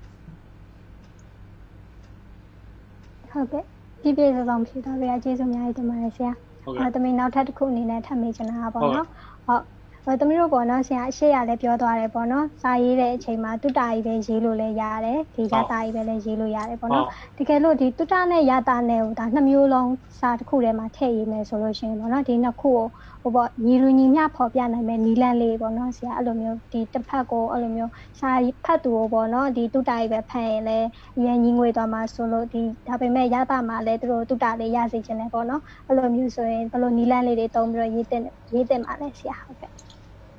[3.31, 3.63] ဟုတ်ကဲ့
[4.01, 6.31] ပြည့်ပြည့်စုံစုံဖြေတော့ဗျာကျေးဇူးအများကြီးတင်ပါတယ်ဆရာ
[6.63, 9.07] ဟုတ်အဲကဲ့တမင်နောက်ထပ်တစ်ခုအနေနဲ့ထပ်မေးချင်တာပေါ့ဟုတ်ကဲ့နော်
[9.45, 9.63] ဟုတ်
[10.08, 22.88] အဲတမီးတို့ပေါ့နော်ဆရာအရှိရလည်းပြောသွားတယ်ပေါ့နော်စာရေးတဲ့အချိန်မှာတုတ္တာကြီးပဲရေးလို့လည်းရတယ်ဒီရတာကြီးပဲလည်းရေးလို့ရတယ်ပေါ့နော်တကယ်လို့ဒီတုတ္တာနဲ့ရတာနဲ့ဟိုဒါနှစ်မျိုးလုံးစာတစ်ခုထဲမှာထည့်ရေးမယ်ဆိုလို့ရှိရင်ပေါ့နော်ဒီနှစ်ခုကို
[23.24, 28.32] ဟိုပေါ့ညီလူညီမျှဖော်ပြနိုင်မယ်နီလန်းလေးပေါ့နော်ဆရာအဲ့လိုမျိုးဒီတစ်ဖက်ကိုအဲ့လိုမျိုးစာ
[28.66, 30.88] ဖတ်သူကိုပေါ့နော်ဒီတုတ္တာကြီးပဲဖတ်ရင်လည်း
[31.18, 38.22] အရင်ညီငွေသွားမှာဆိုလို့ဒီဒါပေမဲ့ရတာမှာလည်းသူတို့တုတ္တာလေးရစေချင်တယ်ပေါ့နော်အဲ့လိုမျိုးဆိုရင်ဘယ်လိုနီလန်းလေးတွေတုံးပြီးတော့ရေးတင်
[38.54, 39.90] ရေးတင်ပါလဲဆရာဟုတ်ကဲ့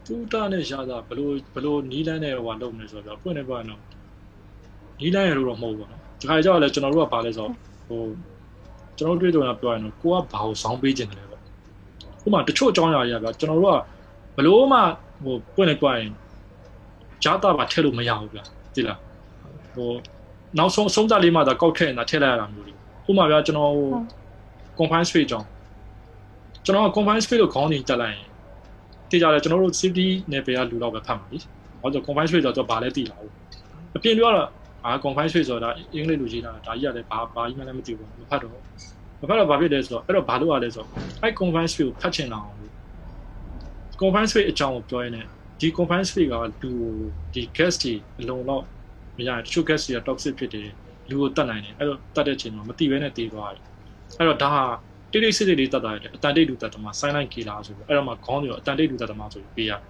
[0.07, 3.81] တူတာနဲ့ရတာဘလို့ဘလို့နီးလန်းနဲ့ဟိုလုပ်နေဆိုတော့ပွင့်နေပွင့်တော့
[5.01, 7.49] နီးလန်းရလို့တော့မဟုတ်ဘူးနော်ဒီခါကျတော့လေကျွန်တော်တို့ကပါလဲဆို
[7.89, 8.03] ဟို
[8.99, 11.41] ကျွန်တော်တွေ့ကြုံရပြောရရင်ကိုကဘာကိုစောင်းပေးခြင်းတယ်ပေါ့
[12.25, 13.79] ဥပမာတချို့အကြောင်းအရာတွေကဗျာကျွန်တော်တို့က
[14.37, 14.79] ဘလို့မှ
[15.25, 16.11] ဟိုပွင့်နေပွင့်ရင်
[17.25, 18.45] ဂျာတာပါထည့်လို့မရဘူးဗျာ
[18.75, 18.99] သိလား
[19.75, 19.91] ဟို
[20.59, 22.77] နောက်ဆုံးဆုံးသက်လေးမှသာကောက်ထည့်နေတာထည့်လိုက်ရတာမျိုးလေး
[23.09, 23.89] ဥပမာဗျာကျွန်တော်ဟို
[24.79, 25.47] confine space ကြောင်း
[26.65, 28.27] ကျွန်တော်က confine space လို့ခေါင်းစဉ်တက်လိုက်ရင်
[29.13, 31.39] သိကြတယ်ကျွန်တော်တို့ safety နယ်ပယ်ကလူတော့ပဲဖတ်မှာလी။
[31.83, 33.31] ဘာလို့ confine space ဆိုတော့ဘာလဲသိလာဘူး။
[33.97, 34.49] အပြင်ပြောတော့
[34.85, 38.53] အာ confine space ဆိုတာအင်္ဂလိပ်လိုရေးတာဒါကြီးကလည်းဘာဘာကြီးမှလည်းမသိဘူးမဖတ်တော့
[39.21, 40.89] မဖတ်တော့ဘာဖြစ်လဲဆိုတော့အဲ့တော့ဘာလို့ရလဲဆိုတော့
[41.23, 42.73] အဲ့ confine space ကိုဖတ်ချင်တာအောင်လို့
[44.01, 45.27] confine space အကြောင်းကိုပြောရင်းနဲ့
[45.61, 46.71] ဒီ confine space ကလူ
[47.35, 48.63] ဒီ gas တွေအလုံးတော့
[49.17, 50.69] မရတချို့ gas တွေက toxic ဖြစ်တယ်
[51.09, 53.65] လူကိုတတ်နိုင်တယ်အဲ့တော့တတ်တဲ့ချိန်မှာမတိဘဲနဲ့တည်သွားတယ်
[54.19, 54.65] အဲ့တော့ဒါဟာ
[55.13, 59.81] တိတိစစ်စစ်လေးတတ်တာရတယ်အတန်တိတ်လူတတ်သမား silent killer ဆိုပြီးအဲ့တော့မှခေါင်းတွေတော့အတန်တိတ်လူတတ်သမားဆိုပြီးပေးရတယ်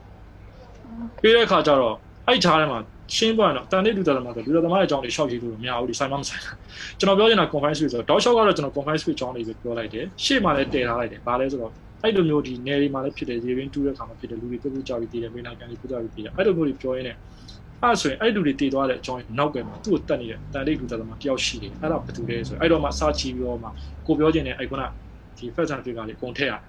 [1.23, 1.95] ပေးတဲ့အခါကျတော့
[2.29, 2.79] အဲ့ခြားထဲမှာ
[3.17, 6.53] ရှင်းပွားရင်တော့အတန်တိတ်လူတတ်သမားဆိုလူတတ်သမားရဲ့အကြောင်းတွေရှောက်ကြည့်လို့မရဘူးဒီ silent မဆိုင်တာ
[6.99, 17.17] ကျွန်တော်ပြောချင်တာ confine switch ဆိုတော့ dog shot ကတော့ကျွန်တော် confine switch အကြောင်းတွေပဲပြောလိုက်တယ်ရှေ့မှာလည်းတည်ထားလိုက်တယ်ဘာလဲဆိုတော့အဲ့လိုမျိုးဒီနယ်တွေမှာလည်းဖြစ်တယ်ရေရင်းတူးတဲ့ခါမှာဖြစ်တယ်လူတွေပြုတ်ပြုတ်ကြောက်ပြီးတည်တယ်မိနာကန်တွေပြုတ်ကြောက်ပြီးတည်တယ်အဲ့လိုမျိုးတွေပြောရင်းနဲ့
[17.83, 23.69] အဲ့ဆိုရင်အဲ့လူတွေတည်သွားတဲ့အကြောင်းနောက်ကမှာသူ့ကိုတတ်နေတဲ့တန်တိတ်လူတတ်သမားတယောက်ရှိတယ်အဲ့ဒါဘယ်သူလဲဆိုအဲ့တော့မှစာချီပြီးတော့မှ
[24.07, 24.83] ကိုပြောချင်တဲ့အဲ့ခုန
[25.43, 26.63] ဒီ first and figure လေးအကုန်ထည့်ရတယ်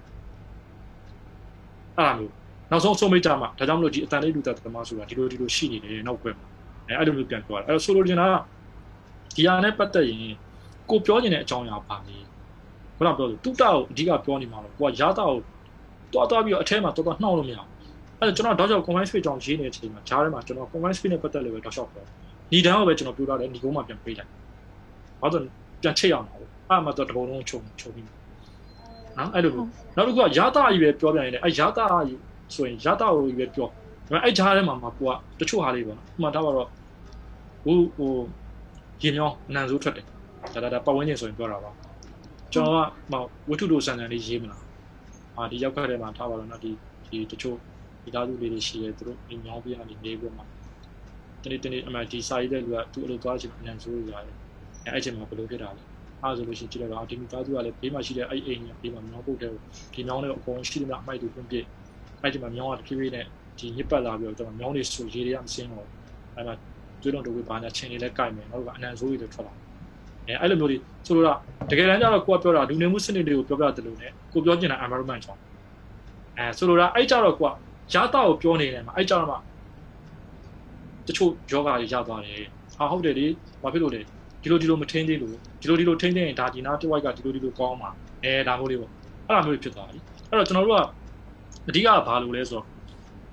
[1.98, 2.32] အဲ့လိုမျိုး
[2.70, 6.46] နောက်ဆုံးဆုံးမိတ်ကြမှာဒါကြောင့်မလို့ဒီအတန်လေးလူသက်သမားဆိုတာဒီလိုဒီလိုရှိနေတယ်နောက်ခွဲမှာ
[6.88, 8.34] အဲအဲ့လိုမျိုးပြန်ပြောတာအဲ့တော့ဆိုလိုချင်တာက
[9.36, 10.18] ဒီဟာနဲ့ပတ်သက်ရင်
[10.90, 12.16] ကိုပြောချင်တဲ့အကြောင်းအရာပါလေ
[12.96, 15.38] ခုနပြောလို့တူတာကိုအဓိကပြောနေမှာတော့ကိုကရာတာကို
[16.12, 17.68] တွားတွားပြီးတော့အထဲမှာတွားတွားနှောက်လို့မရဘူး
[18.20, 22.04] အဲ့တော့ကျွန်တော်တော့ကြောင့် combine space ကြောင့်ရေးနေတဲ့အချိန်မှာဂျားထဲမှာကျွန်တော် combine space နဲ့ပတ်သက်လို့ပဲတော့ရှောက်ပြော
[22.52, 24.30] ညီတန်းကိုပဲကျွန်တော်ပြောထားတယ်ညီကုန်းမှာပြန်ပေးလိုက်
[25.20, 25.42] ဘာလို့
[25.82, 28.06] ပြန်ချိတ်အောင်ပါဘူးအဲ့မှာတော့တပုံလုံးချုံချုံပြီး
[29.18, 29.52] နော်အဲ့လို
[29.96, 32.20] နောက်တစ်ခုကရာတာကြီးပဲပြောပြရင်လည်းအဲ့ရာတာကြီး
[32.54, 33.72] ဆိုရင်ရာတာကိုကြီးပဲပြောဒါ
[34.06, 36.68] ပေမဲ့အဲ့ဂျားထဲမှာမှာကိုကတချို့ဟာလေးပေါ့နော်ဥပမာတော့တော့
[37.64, 38.12] ဟိုဟို
[39.02, 40.06] ရေမြောင်းအနံစိုးထွက်တယ်
[40.54, 41.70] ဒါဒါဒါပတ်ဝန်းကျင်ဆိုရင်ပြောတာပါ
[42.52, 44.62] ကျွန်တော်ကဟိုဝတ္ထုတို့ဆန်ဆန်လေးရေးမလား
[45.36, 46.70] အာဒီရောက်ခက်ထဲမှာထားပါတော့နော်ဒီ
[47.10, 47.56] ဒီတချို့
[48.04, 50.42] ဒီသားစုလေးတွေရှိတယ်သူတို့ဒီမြောင်းပြရနေနေပြီးမှ
[51.42, 54.36] တနေ့တနေ့အမှဒီစာရေးတဲ့လူကသူ့အလုပ်သွားချင်အနံစိုးရတယ်
[54.84, 55.82] အဲအဲ့ချိန်မှာဘယ်လိုဖြစ်တာလဲ
[56.24, 59.50] အားဆိုလို့ရှိရင်ကြည့်လိုက်တော့ဒီမိသားစုကလည်းဘေးမှာရှိတဲ့အဲ့အိမ်ကြီးဘေးမှာမြောင်းပုတ်တဲ့
[59.94, 61.56] ဒီမြောင်းတွေအကုန်ရှိတယ်များအမိုက်တွေပြင်းပြ
[62.22, 63.26] အဲ့ဒီမှာမြောင်းကတဖြည်းဖြည်းနဲ့
[63.58, 65.86] ဒီညစ်ပတ်လာပြီးတော့ကျွန်တော်မြောင်းတွေဆူရေးတွေကမစင်းတော့
[66.34, 66.54] အဲ့မှာ
[67.02, 69.54] ကျွေးလုံးတို့ကဘာညာချင်းတွေလည်းကြိုက်မယ်နောက်ကအနံဆိုးတွေထွက်လာ
[70.26, 71.38] အဲအဲ့လိုမျိုးတွေဆိုတော့
[71.70, 75.40] တကယ်တမ်းကျတော့ကိုကပြောတာလူနေမှုစနစ်တွေကိုပြောပြတယ်လို့ねကိုပြောချင်တာ environment ကြောင့်
[76.38, 77.52] အဲဆိုလိုတာအဲ့ကြတော့ကိုက
[77.94, 79.36] ရတာကိုပြောနေတယ်မှာအဲ့ကြတော့မှ
[81.06, 82.42] တချို့ယောဂတွေရသွားတယ်
[82.74, 83.26] ဟာဟုတ်တယ်လေ
[83.62, 84.00] ဘာဖြစ်လို့လဲ
[84.44, 87.90] ဒီလိုဒီလိုမထင်းသေးလို့ဒီလိုဒီလိုထင်းသေးရင်ဒါဒီနာတစ်ဝိုက်ကဒီလိုဒီလိုကောင်းမှာ
[88.24, 88.90] အဲဒါမျိုးလေးပေါ့
[89.28, 89.98] အဲ့လိုမျိုးဖြစ်သွားပြီ
[90.30, 90.82] အဲ့တော့ကျွန်တော်တို့က
[91.68, 92.64] အဓိကဘာလို့လဲဆိုတော့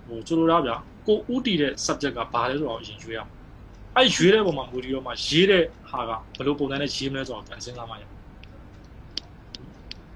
[0.07, 0.75] ဟိုဆိုလိုတာဗျာ
[1.07, 3.31] ကိုဥတီတဲ့ subject ကဘာလဲဆိုတော့အရင်ရွေးရအောင်
[3.95, 8.03] အဲ့ရွေးတဲ့ပုံမှာမူတည်ရောမှရေးတဲ့ဟာကဘယ်လိုပုံစံနဲ့ရေးမလဲဆိုတော့ပြန်စဉ်းစားမှရ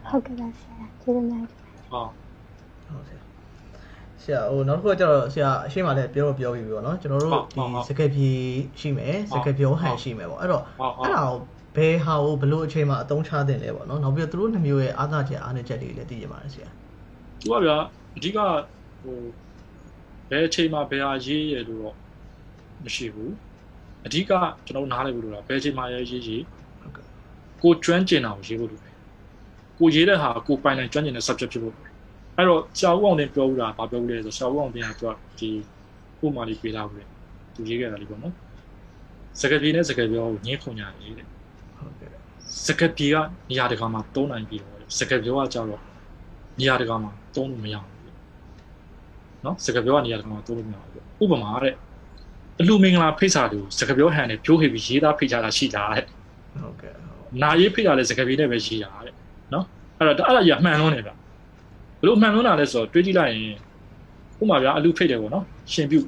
[0.07, 1.45] ဟုတ်ကဲ့ပါဆရာကျေးဇူးများ
[1.91, 2.05] ဟော
[2.85, 3.14] ဟုတ်
[4.26, 8.30] ဆရာဆရာဟိုနောက်တစ်ခုကကျတော့ဆရာအရှိမလည်းပြောတော့ပြောပြီးပြီပေါ့နော်ကျွန်တော်တို့ဒီစကက်ပြေ
[8.80, 11.38] ရှိမယ်စကက်ပြောဟန်ရှိမယ်ပေါ့အဲ့တော့အဲ့ဒါကို
[11.76, 16.69] ဘယ်ဟာကိုဘယ်လိုအချိန်မှာအသုံးချသင့်လဲပေါ့နော်နောက်ပြီးတော့သူတို့နှမျိုးရဲ့အားသာချက်အားနည်းချက်တွေလည်းသိရပါတယ်ဆရာ
[17.41, 17.78] သူကဗျာ
[18.17, 18.39] အဓိက
[19.03, 19.19] ဟို
[20.30, 21.95] ဘယ်အချိန်မှာဘယ်ဟာရေးရလို့တော့
[22.84, 23.32] မရှိဘူး
[24.05, 24.32] အဓိက
[24.65, 26.43] ကျွန်တော်နားလည်ဖို့လိုတာဘယ်အချိန်မှာရေးရေးရေး
[27.63, 28.93] ကိုကျွမ်းကျင်တာကိုရေးဖို့လိုတယ်
[29.80, 31.76] ကိုရေးတဲ့ဟာကိုပိုင်နိုင်ကျွမ်းကျင်တဲ့ subject ဖြစ်ဖို့
[32.38, 35.49] အဲ့တော့ဆရာဦးအောင်တင်ပြောဦးတာဗာပြောဦးလဲဆိုဆရာဦးအောင်တင်ကသူကဒီ
[36.19, 37.03] ပုံမှန်လေးပေးလာဘူးလေ
[37.55, 38.33] သူရေးခဲ့တာလေးပေါ့နော်
[39.41, 41.27] စကပြေနဲ့စကပြောကိုညင်းခုန်ညာရေးတဲ့
[41.77, 42.11] ဟုတ်ကဲ့
[42.65, 43.15] စကပြေက
[43.49, 45.81] နေရာတကာမှာသုံးနိုင်ပြီတော့စကပြောကကြတော့
[46.59, 47.95] နေရာတကာမှာသုံးလို့မရဘူး
[49.45, 51.73] နော်စကပြောကနေရာတကာမှာသုံးလို့မရဘူးဥပမာတဲ့
[52.61, 56.03] အလူမင်္ဂလာဖိတ်စာတွေကိုစကပြောဟန်နဲ့ပြိုးခေပြီးရေးသားဖိတ်ကြတာရှိတာတဲ့
[56.61, 56.93] ဟုတ်ကဲ့
[57.41, 59.13] နာရေးဖိတ်တာလည်းစကပြေနဲ့ပဲရှိတာတဲ့
[59.53, 59.65] နော်
[59.97, 61.24] အဲ့တော့အဲ့ဒါကြီးအမှန်လုံးနေဗျဘ
[62.06, 63.56] လို့မှန်လို့လာလဲဆိုတော့တွေးကြည့်လိုက်ရင်
[64.41, 65.99] ဥပမာပြအလူဖိတ်တယ်ပေါ့နော်ရှင်ပြု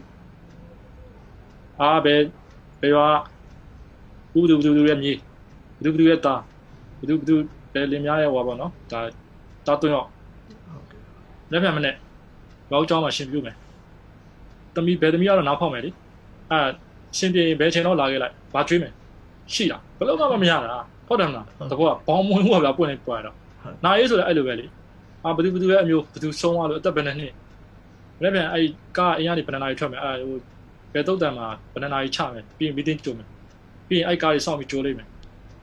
[1.82, 2.22] အာဘယ်
[2.82, 3.08] ဘယ်ရွာ
[4.40, 5.14] ဥဒုဘဒုရဲ့မြေ
[5.78, 6.36] ဘဒုဘဒုရဲ့တာ
[7.02, 7.36] ဘဒုဘဒု
[7.74, 9.00] ဘယ်လင်များရဲ့ဟွာပေါ့နော်ဒါ
[9.68, 10.08] တာသွင်းတော့
[11.52, 11.96] လက်ပြန်မနဲ့
[12.72, 13.56] ဘောက်ကြောင်းမှာရှင်ပြုမယ်
[14.76, 15.90] တမီဘယ်တမီကတော့နားဖောက်မယ်လေ
[16.52, 16.60] အဲ
[17.18, 18.92] ရှင်ပြင်းဘယ်ချိန်တော့လာခဲ့လိုက်ဘာကျွေးမယ်
[19.54, 23.36] ရှိတာဘယ်တော့မှမရတာဟုတ်တယ်မလားတကောကဘောင်းမွင်းဟိုကဗျာပွင့်နေပွားတော့
[23.84, 24.66] နားရေးဆိုလည်းအဲ့လိုပဲလေ
[25.26, 27.34] အာဘယ်သူဘယ်သူရဲ့အမျိုးဘယ်သူဆုံးသွားလို့အသက်ဘယ်နှစ်နှစ်
[28.22, 28.66] လည်းပြန်အဲ့
[28.98, 30.38] ကားအရင်ကနေဘယ်နှနာရီထွက်မယ်အဲဟို
[30.94, 33.28] ဘယ်တော့တန်မှာဘယ်နှနာရီချမယ်ပြီးရင်မီတင်းကြုံမယ်
[33.88, 35.08] ပြီးရင်အဲ့ကားကြီးစောင့်ပြီးကြိုးလိုက်မယ်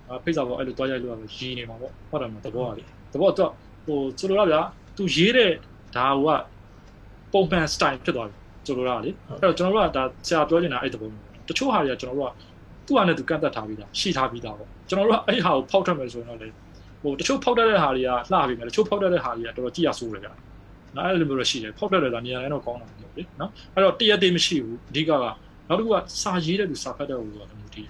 [0.08, 3.50] အာဖိတ်စာပေါ်အဲ့လိုတွားရိုက်လို့ရမယ်ရီနေမှာပေါ့ဟုတ်တယ်မလားတကောကလေတကောတော့
[3.86, 4.60] ဟိုဆိုလိုတာဗျာ
[4.96, 5.50] သူရေးတဲ့
[5.96, 6.40] ဒါဟိုက
[7.32, 8.36] ပုံမှန် style ဖြစ်သွားပြီ
[8.66, 9.10] ဆိုလိုတာလေ
[9.42, 11.08] အဲ့တော့ကျွန်တော်တို့ကဒါဆရာပြောနေတာအဲ့တပုံ
[11.48, 12.32] တချို့ဟာတွေကကျွန်တော်တို့က
[12.86, 16.48] သူ့ဟာနဲ့သူကန့်သက်ထားပြီးသားရှိထားပြီးသားပေါ့ကျွန်တော်တို့ကအဲ့ဟာကိုဖောက်ထွက်မယ်ဆိုရင်တော့လေ
[17.04, 20.32] ဟိုတချို့ဖောက်တတ်တဲ့ဟာတွေကလှပြီမယ်တချို့ဖောက်တတ်တဲ့ဟာတွေကတော်တော်ကြည့်ရဆိုးတယ်ဗျာ
[20.96, 25.12] နော်အဲ့လိုမျိုးတော့ရှိတယ်ဖောက်တတ်တယ်ဒါနေရာတိုင်းတော့ကောင်းတာမဟုတ်လေနော်အဲ့တော့တရက်တည်းမရှိဘူးအဓိကက
[25.68, 27.88] နောက်တစ်ခုကစာရေးတဲ့သူစာဖတ်တဲ့ဟိုကတော့မူတည်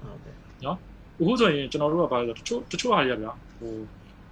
[0.00, 0.34] ဟုတ်ကဲ့
[0.64, 0.76] နော်
[1.20, 3.72] အခုဆိုရင်ကျွန်တော်တို့ကဘာလဲဆိုတချို့တချို့ဟာတွေကဗျာဟို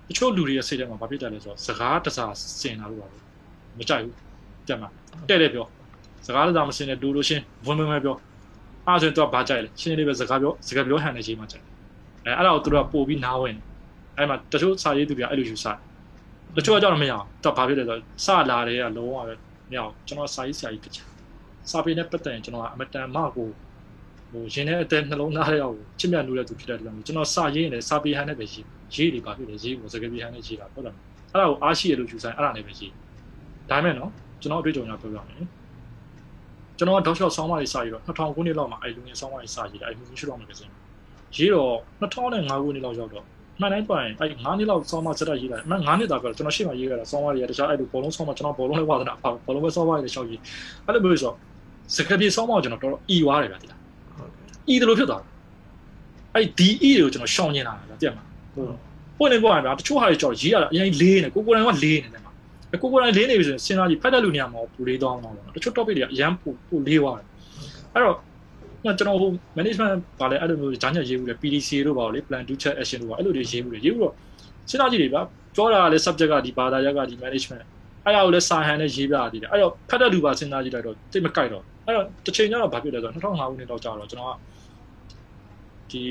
[0.09, 3.23] တချို့လူတွေရဲ့စိတ်ထဲမှာဘာဖြစ်တယ်လဲဆိုတော့စကားတစားစင်လာလို့ပါဘူး
[3.79, 4.15] မကြိုက်ဘူး
[4.69, 4.89] တက်မှာ
[5.29, 5.67] တဲ့တဲ့ပြော
[6.27, 8.17] စကားတစားမစင်တဲ့ဒူလို့ရှင်းဝင်ဝင်ပဲပြော
[8.87, 11.65] အားဆိုရင်တော့ဘာကြိုက်လဲရှင်းလေးပဲစကားပြောစကားပြောဟန်နေချိန်မှာကြိုက်
[12.25, 13.57] အဲအဲ့ဒါကိုသူတို့ကပို့ပြီးနားဝင်
[14.17, 15.67] အဲ့မှာတချို့စာရေးသူတွေကအဲ့လိုယူဆ
[16.57, 19.35] တချို့ကကြောက်တော့မရအောင်တော့ဘာဖြစ်လဲဆိုတော့စလာတဲ့ကလုံးဝပဲ
[19.71, 21.07] မရအောင်ကျွန်တော်စာရေးဆရာကြီးဖြစ်ချင်
[21.71, 23.49] စာပေနဲ့ပတ်သက်ရင်ကျွန်တော်ကအမတန်မကို
[24.31, 28.65] ဟိုရင်းတဲ့အတဲ့နှလုံးသားတွေအောင်ချစ်မြတ်လို့တဲ့သူဖြစ်တဲ့အတွက်ကျွန်တော်စာရေးရင်လည်းစာပေဟန်နဲ့ပဲရေး
[28.95, 30.97] ရေးတွေဘာဖြစ်လဲရေးဖို့စကားပြေဟန်နဲ့ရေးတာဟုတ်လား
[31.33, 32.93] အဲ့ဒါကိုအားရှိရလို့ယူဆိုင်အဲ့ဒါနဲ့ပဲရေး
[33.71, 34.11] ဒါပေမဲ့နော်
[34.41, 35.47] ကျွန်တော်အတွေ့အကြုံများပြောပြမယ်
[36.79, 40.71] ကျွန်တော်ကဒေါက်ရှော့ဆောင်းပါးလေးစာရေးတော့2000ခုနှစ်လောက်မှာအဲ့လူငယ်ဆောင်းပါးလေးစာရေးတာအဲ့လူငယ်ရှိတော့မှာပဲစင်
[41.37, 43.25] ရေးတော့2005ခုနှစ်လောက်ရောက်တော့
[43.61, 50.41] မှန်တိုင်းပိုင်အဲ့9နှစ်လောက်ဆောင်းပါးစက်ရေးတာအမှန်9နှစ်တာကတော့ကျွန်တော်ရှေ့မှာရေးခဲ့တာဆောင်းပါးတွေကတခြားအဲ့လိုဘောလုံးဆောင်းပါးကျွန်တော်ဘောလုံးလေးဝါသနာပါဘောလုံးပဲဆောင်းပါးတွေရှောက်ရေး
[50.87, 51.33] အဲ့လိုမျိုးဆို
[51.97, 53.81] စကပြေဆောင်းပါးကျွန်တော်တော်တော်အီွားတယ်ဗျာဒီလား
[54.69, 55.31] အီတယ်လို့ဖြစ်သွားတယ်
[56.35, 58.25] အဲ့ဒီအီတွေကိုကျွန်တော်ရှောင်နေတာဗျာတိရမှာ
[58.55, 58.67] ဟို
[59.19, 62.33] ပွင့်နေပွင့်ဗျာတချို့ဟာတွေကျွန်တော်ရေးရတာအရင်လေးနေကိုကိုယ်တိုင်ကလေးနေတယ်မှာ
[62.83, 67.27] ကိုကိုယ်တိုင်လင်းနေပြီဆိုရင်စဉ်းစားကြည့်ဖတ်တဲ့လူနေရာမှာပူလေးသွားအောင်ပါတချို့ topic တွေကအရန်ပူပူလေးသွားတယ်
[67.93, 68.17] အဲ့တော့
[68.85, 74.15] ကျွန်တော်ဟို management ပါလဲအဲ့လိုမျိုးဂျာညက်ရေးဘူးလေ PDC တို့ပါလေ plan do check action တို့ပါအဲ့လိုတွေရေးဘူးလေရေးဘူးတော့
[74.71, 75.21] စဉ်းစားကြည့်လေဗျာ
[75.55, 77.65] ပြောတာလည်း subject ကဒီဘာသာရပ်ကဒီ management
[78.05, 84.37] အဲ့ဒါကိုလည်းစာဟန်နဲ့ရေးပြရသေးတယ်အဲ့တော့ဖတ်တဲ့လူပါစဉ်းစားကြည့်လိုက်တော့တိတ်မကြိုက်တော့အဲ့တော့တစ်ချိန်ကျတော့ဘာဖြစ်လဲဆိုတော့2005ခုနှစ်တော့ကြာတော့ကျွန်တော်က
[85.91, 86.03] ဒီ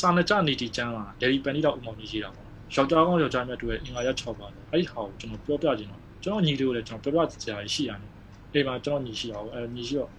[0.00, 8.10] စာနကြနေတီကျမ်းလာ Daily Penny တော့ဥမောင်ကြီးရေးတာပေါ့ယောက်ျားကောင်းယောက်ျားမြတ်တို့ရဲ့အင်္ဂါရက်6ပါအဲ့ဒီဟာကိုကျွန်တော်ပြောပြခြင်းတော့ကျွန်တော်ညီလေးကိုလည်းကျွန်တော်ပြောပြစရာရှိရတယ်
[8.52, 10.10] အိမ်မှာကျွန်တော်ညီရှိအောင်အဲညီရှိတော့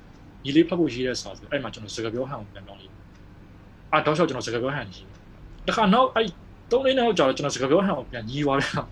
[0.44, 2.92] ညီလေးဖတ်ဖို့ရေးတဲ့စာဆိုအဲ့မှာကျွန်တော်စကားပြောဟန်ကိုပြန်ပြောလေး
[3.92, 5.06] အာတော့ရှော့ကျွန်တော်စကားပြောဟန်ကြီး
[5.68, 6.28] တခါနောက်အဲ့
[6.72, 8.86] သုံးလေးနောက်ကြာတော့ကျွန်တော်စကားပြောဟန်ကိုပြန်ညီးသွားပြန်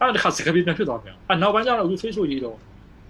[0.00, 2.56] အဲ့တခါစကားပြေပြန်ဖြစ်သွားပြန်အဲ့နောက်ပိုင်းကျတော့အခု Facebook ရေးတော့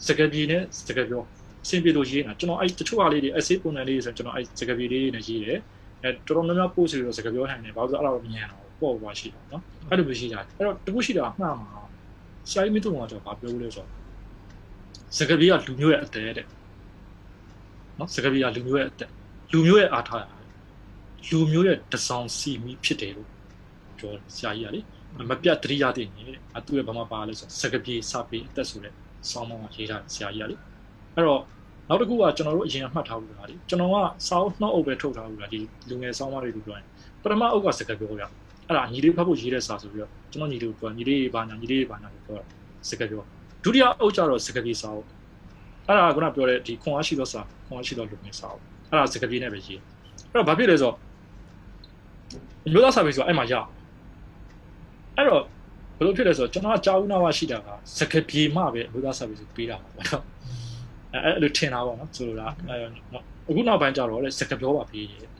[0.06, 1.22] စကားပြေနဲ့စကားပြော
[1.68, 5.58] စင်ပြေလို့ရေးနေတာကျွန်တော်အဲ့တချို့ဟာလေးတွေ essay ပုံစံလေးဆိုကျွန်တော်အဲ့စကားပြေလေးနဲ့ရေးတယ်
[6.02, 11.80] အဲတော်တော်များများ post တွေတော့စကားပြောဟန်နေဘာလို့အဲ့လိုမမြင်တော့ပေါ့ပါရှိတော့နော်အဲ့လိုမရှိကြဘူးအဲ့တော့တခုရှိတာမှားမှာ
[12.50, 13.88] ဆရာကြီးမင်းတို့ကကျွန်တော်ဗာပြောလို့လဲဆိုတော့
[15.16, 16.46] စကားပြေကလူမျိုးရဲ့အတဲတဲ့
[17.98, 19.10] နော်စကားပြေကလူမျိုးရဲ့အသက်
[19.52, 20.24] လူမျိုးရဲ့အားထားရ
[21.30, 23.28] လူမျိုးရဲ့တစောင်းစီမီဖြစ်တယ်လို့
[23.98, 24.80] ပြောဆရာကြီးကလေ
[25.30, 28.92] မပြတ်တရိယာတင်နေတယ်အတူရဲ့ဘာမှပါလဲဆိုစကားပြေစပေးအသက်ဆိုတဲ့
[29.30, 30.56] ဆောင်းမောင်းကရေးထားဆရာကြီးကလေ
[31.14, 31.40] အဲ့တော့
[31.88, 33.96] နောက်တစ်ခုကကျွန်တော်တို့အရင်မှတ်ထားဘူးလားလေကျွန်တော်က
[34.28, 36.86] စောင်းနှောက်အုပ်ပဲထုတ်ထားဘူးလားဒီလူငယ်ဆောင်းမတွေကိုပြောရင်
[37.22, 38.22] ပထမအုပ်ကစကားပြောရ
[38.68, 42.40] အဲ့ဒါညီလေးဖတ်ဖို့ရေးတဲ့စာဆိုပြီးတော့ကျွန်တော်ညီလေးကိုပြောညီလေးဘာညာညီလေးဘာညာကိုပြော
[42.88, 43.22] စကားပြော
[43.64, 45.06] ဒုတိယအုပ်ကျတော့စကားပြေစာအုပ်
[45.86, 49.80] အဲ့ဒါကခုနပြောတဲ့ဒီခွန်အားရှိသောစာခွန်အားရှိသောလူငယ်စာအုပ်အဲ့ဒါစကားပြေနဲ့ပဲရေး
[50.32, 50.96] အဲ့တော့ဘာဖြစ်လဲဆိုတော့
[52.72, 53.54] မျိုးသားစာပေဆိုတာအဲ့မှာရ
[55.16, 55.42] အဲ့တော့
[55.98, 57.68] ဘယ်လိုဖြစ်လဲဆိုတော့ကျွန်တော်ကကြာဦးနာဝရှိတာက
[57.98, 60.22] စကားပြေမှပဲမျိုးသားစာပေဆိုပေးတာပါပေါ့နော်
[61.12, 62.46] အဲ့အဲ့လိုထင်တာပေါ့နော်ဆိုလိုတာ
[63.48, 65.30] အခုနောက်ပိုင်းကျတော့လေစကားပြောပါပေးတယ်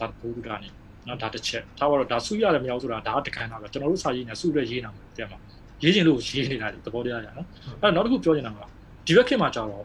[0.00, 0.68] ဒါဘုရားကနေ
[1.06, 5.38] နော်ဒါတစ်ချက်ဒါတော့ဒါစုရတယ်မရောက်ဆိုတာဒါတကန်တာပဲကျွန်တော်တို့စာရေးနေစုရဲရေးနေတာမသိမှာ
[5.82, 7.46] ရေးချင်လို့ရေးနေတာဒီသဘောတရားရနော်
[7.82, 8.60] အဲ့တော့နောက်တစ်ခုပြောချင်တာက
[9.06, 9.84] ဒီဘက်ခေတ်မှာကျတော့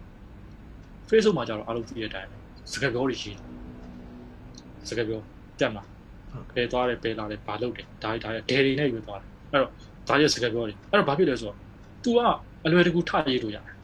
[1.09, 2.29] Facebook မှာကျတော့အားလုံးသိတဲ့အတိုင်း
[2.71, 3.37] စကားပြောတွေရေး
[4.87, 5.19] စကားပြော
[5.59, 5.83] တက်မှာ
[6.55, 9.71] ဘယ်သွားတယ်ဘယ်လာတယ်ဘာလုပ်တယ်ဒါဒါဒယ်ရီနဲ့ယူသွားတယ်အဲ့တော့
[10.07, 11.57] ဒါရဲ့စကားပြောတွေအဲ့တော့ဘာဖြစ်လဲဆိုတော့
[12.03, 12.19] तू က
[12.65, 13.75] အလွယ်တကူထရေးလို့ရတယ်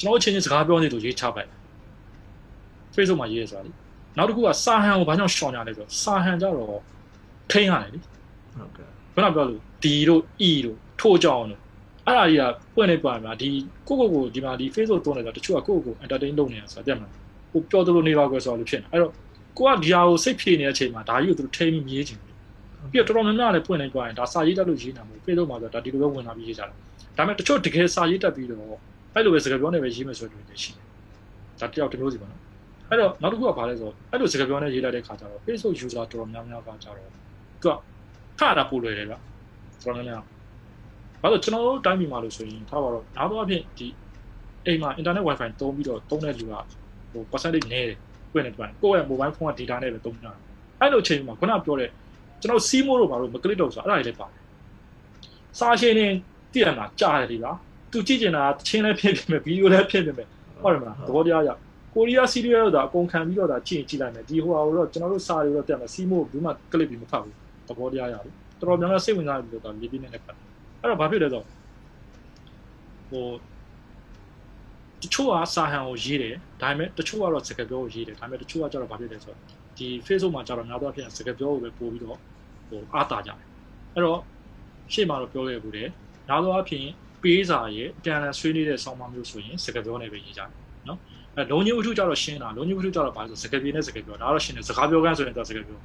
[0.00, 1.48] ကျွန်တော်ချင်းချင်းစကားပြောနေလို့ရေးချပိုက်
[2.94, 3.70] Facebook မှာရေးရဆိုတာလေ
[4.16, 6.80] နောက်တစ်ခုကစာဟန်ကိုဘာကြောင့်ရှောင်ကြလဲဆိုတော့စာဟန်ကြတော့
[7.50, 11.60] ထိန်းရတယ်လေဟုတ်ကဲ့ခုနပြောလို့ဒီတို့ဤတို့ထိုးကြောင်တို့
[12.06, 12.44] အဲ့ဒါကြီးက
[12.76, 13.48] ပွင့်နေပါမှာဒီ
[13.88, 17.08] ကိုကိုကိုဒီမှာဒီ Facebook တုံးနေတာတချို့ကကိုကိုကို entertain လုပ်နေတာဆိုတာတက်မှာ
[17.52, 19.12] ကိုပြောသလိုနေပါကွယ်ဆိုတော့လို့ဖြစ်နေအဲ့တော့
[19.58, 22.34] ကိုကဒီဟာကိုစိတ်ဖြေနေတဲ့အချိန်မှာဒါကြီးကိုသူထိန်းပြီးမြည်ချင်တယ်
[22.92, 26.74] ပြီးတော့တော်တော်များများလည်းပွင့်နေကြရင်ဒါစာရေးတတ်လို့ရေးနေတာမဟုတ် Facebook မှာဆိုတော့ဒါဒီလိုပဲဝင်လာပြီးရေးကြတာဒါ
[27.16, 28.60] ပေမဲ့တချို့တကယ်စာရေးတတ်ပြီးတော့
[29.14, 30.84] အဲ့လိုပဲစကားပြောနေပဲရေးမယ်ဆိုတော့တွေရှိတယ်
[31.60, 32.40] ဒါတယောက်တစ်မျိုးစီပါနော်
[32.88, 37.18] အဲ့တော့နောက်တစ်ခုကဘာလဲဆိုတော့အဲ့လိုစကားပြောနေရေးလိုက်တဲ့ခါကျတော့ Facebook user တော်တော်များများကကြတော့သူ
[37.64, 37.66] က
[38.40, 39.22] ခါတာပို့လွယ်တယ်ဗျတော်
[39.84, 40.22] တော်များများ
[41.22, 43.88] ဘာလို့ကျွန်တော်တို့တိုင်းပြည်မှာလို့ဆိုရင်ထားပါတော့နောက်တော့အဖြစ်ဒီ
[44.66, 46.54] အိမ်မှာ internet wifi သုံးပြီးတော့သုံးတဲ့လူက
[47.12, 47.98] ဟို percentage နည်းတယ်
[48.32, 50.32] ပြည့်နေတယ်ကိုယ့်ရဲ့ mobile phone က data နဲ့ပဲသုံးကြတာ
[50.80, 51.90] အဲ့လိုအချိန်မှာခုနပြောတဲ့
[52.40, 54.40] ကျွန်တော်စီးမိုးတို့ဘာလို့မကလစ်တော့ဆိုအဲ့ဒါတွေလည်းပါတယ်
[55.58, 56.06] စာရှင်းနေ
[56.52, 57.52] တည်ရမှာကြားတယ်ဒီပါ
[57.92, 60.28] သူကြည့်ကျင်တာချင်းလည်းဖြစ်ဖြစ်မယ်ဗီဒီယိုလည်းဖြစ်ဖြစ်မယ်
[60.62, 61.50] ဟုတ်တယ်မလားသဘောတရားရ
[61.94, 67.34] ကိုရီးယားစီးရီးယားတော့အကုန်ခံပြီးတော့ဒါကြည့်ကြည့်လိုက်မယ်ဒီဟိုဟာကိုတော့ကျွန်တော်တို့စာတွေတော့တက်မယ်စီးမိုးဘူးမှကလစ်ပြီးမဖတ်ဘူး
[67.68, 70.36] သဘောတရားရတယ်တော်တော်များများစိတ်ဝင်စားပြီးတော့မြေပြင်းနဲ့လည်းဖတ်
[70.80, 71.42] အဲ့တော့ဘာဖြစ်လဲဆို
[73.10, 73.26] ဟို
[75.02, 79.38] တချို့ကစာဟန်ကိုရေးတယ်ဒါပေမဲ့တချို့ကတော့စကားပြောကိုရေးတယ်ဒါပေမဲ့တချို့ကကျတော့ဘာဖြစ်လဲဆိုတော့
[79.78, 82.18] ဒီ Facebook မှာကျတော့များသောအားဖြင့်စကားပြောကိုပဲပို့ပြီးတော့
[82.68, 83.46] ဟိုအားတာကြတယ်
[83.94, 84.18] အဲ့တော့
[84.92, 85.88] ရှေ့မှာတော့ပြောခဲ့ဘူးတယ်
[86.28, 86.86] များသောအားဖြင့်
[87.22, 90.50] ပေးစာရဲ့အပြန်အလှန်ဆွေးနွေးတဲ့ဆောင်းပါးမျိုးဆိုရင်စကားပြောနဲ့ပဲရေးကြတယ်
[90.88, 90.98] နော်
[91.36, 95.78] အဲလုံညဥထုကြတော့ရှင်းတာလုံညဥထုကြတော့ဘာလို့ဆိုစကားပြေနဲ့စကားပြောဒါတော့ရှင်းတယ်စကားပြောကန်းဆိုရင်တော့စကားပြော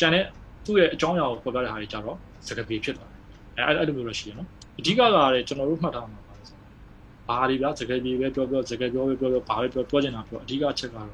[0.00, 0.24] ကျန်တဲ့
[0.64, 2.16] သူ့ရဲ့အကြောင်းအရာကိုပြောပြတဲ့ဟာတွေကြတော့
[2.48, 3.09] စကားပြေဖြစ်သွားတယ်
[3.66, 5.00] အဲအဲ့လိုမျိုးလို့ရှိရနော်အဓိကက
[5.34, 6.56] လည်းကျွန်တော်တို့မှတ်ထားမှာပါဆို
[7.28, 11.08] ဘာတွေဗျစကားပြေပဲပြောပြောစကားပြောပဲပြောပြောဘာပဲပြောပြောချင်တာပြောအဓိကချက်ကတော့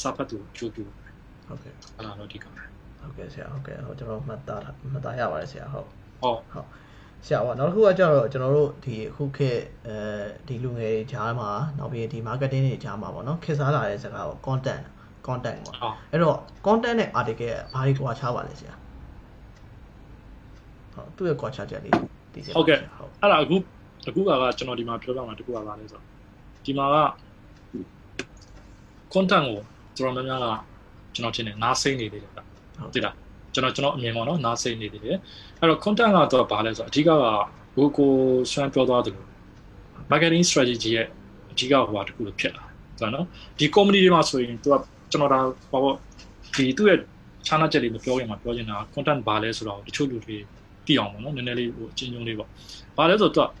[0.00, 0.86] စာဖတ်သူကြိုးကြိုး
[1.46, 2.50] ဟုတ်ကဲ့အဲ့ဒါတော့အဓိကဟု
[3.08, 5.88] တ်ကဲ့ဆရာဟုတ်ကဲ့ဟိုကျွန်တော်မှတ်သားမှတ်သားရပါတယ်ဆရာဟုတ်
[6.20, 6.66] ဟုတ်ဟုတ်
[7.26, 9.96] ဆရာပါနောက်တစ်ခုကကျတော့ကျွန်တော်တို့ဒီအခုခေတ်အဲ
[10.48, 14.84] ဒီလူငယ်တွေဂျားမှာနောက်ပြီးဒီ marketing တွေဂျားမှာပေါ့နော်ခေတ်စားလာတဲ့စကားကို content
[15.26, 15.76] content ပေါ့
[16.12, 16.36] အဲ့တော့
[16.66, 18.74] content နဲ့ article ဘာတွေကွာခြားပါလဲဆရာ
[20.94, 21.92] ဟုတ်သူ့ရဲ့ကွာခြားချက်လေး
[22.32, 23.56] သိချင်ဟုတ်ကဲ့ဟုတ်အဲ့ဒါအခု
[24.08, 26.04] အခုကကျွန်တော်ဒီမှာပြောပြမှာတကူကပါလဲဆိုတော့
[26.64, 26.96] ဒီမှာက
[29.12, 29.58] content ကို
[29.96, 30.56] ကျွန်တော်များများက
[31.14, 32.40] ကျွန်တော်ထင်တယ်နားစိမ့်နေသေးတယ်ဗျ
[32.82, 33.14] ဟုတ်တယ်လား
[33.54, 35.16] ကျွန်တော်ကျွန်တော်အမြင်ပေါ့နော်နားစိမ့်နေသေးတယ်
[35.60, 37.10] အဲ့တော့ content ကတော့ဘာလဲဆိုတော့အဓိကက
[37.76, 38.10] ကိုကို
[38.52, 39.28] ဆွမ်းပြောသွားတယ်လို့
[40.10, 41.06] marketing strategy ရဲ့
[41.52, 42.64] အဓိကဟိုဟာတခုလို့ဖြစ်လာ
[43.00, 43.26] တယ်နော်
[43.58, 44.74] ဒီ comedy တွေမှာဆိုရင်သူက
[45.10, 45.40] ကျွန်တော်ဒါ
[45.72, 45.96] ဘာပေါ့
[46.54, 46.98] ဒီသူ့ရဲ့
[47.46, 50.36] channel ချက်လေးမပြောခင်မှာပြောချင်တာ content ဘာလဲဆိုတော့တချို့လူတွေ
[50.86, 52.48] သိအောင်ပေါ့နော်နည်းနည်းလေးဟိုအချင်းချင်းလေးပေါ့
[52.96, 53.56] ဘာလဲဆိုတော့သ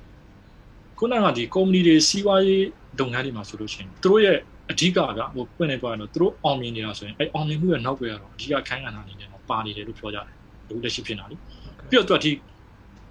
[0.98, 2.66] ကခုနကဒီ company တွေစီးပွားရေး
[2.98, 4.36] လုပ်ငန်းတွေမှာဆိုလို့ရှိရင်သူတို့ရဲ့
[4.70, 5.00] အဓိကက
[5.34, 10.36] ဟိုပွင့်နေသွားရင်တော့သူတို့အောင်မြင်နေတာဆိုရင်အဲအောင်မြင်မှုရဲ့နောက်ွယ်ကတော့အဓိကခိုင်းကဏ္ဍအနေနဲ့ပါနေတယ်လို့ပြောကြတယ်
[10.68, 11.36] လူလက်ရှိဖြစ်နေတာလေ
[11.88, 12.32] ပြီးတော့သူကဒီ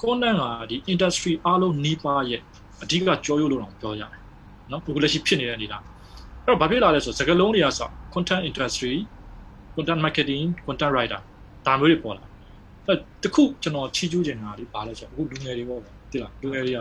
[0.01, 2.41] content ကဒီ industry အားလုံးနီးပါးရဲ့
[2.83, 4.21] အဓိကကြောရုပ်လို့တော့ပြောကြတယ်
[4.71, 5.83] နော်အခုလက်ရှိဖြစ်နေတဲ့အနေလား
[6.45, 7.81] အဲ့တော့ဘာဖြစ်လာလဲဆိုစကားလုံးတွေကစ
[8.13, 8.93] content industry
[9.75, 11.21] content marketing content writer
[11.65, 12.23] ဒါမျိုးတွေပေါ်လာ
[12.87, 15.81] အဲ့တခုကျွန်တော်ချီးကျူးချင်တာဒီဘာလဲဆိုအခုလူငယ်တွေပေါ့
[16.11, 16.79] တိလားလူငယ်တွေက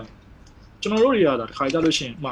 [0.81, 2.31] ကျွန်တော်တို့တွေကဒါတစ်ခါကြလို့ရှိရင်အမှ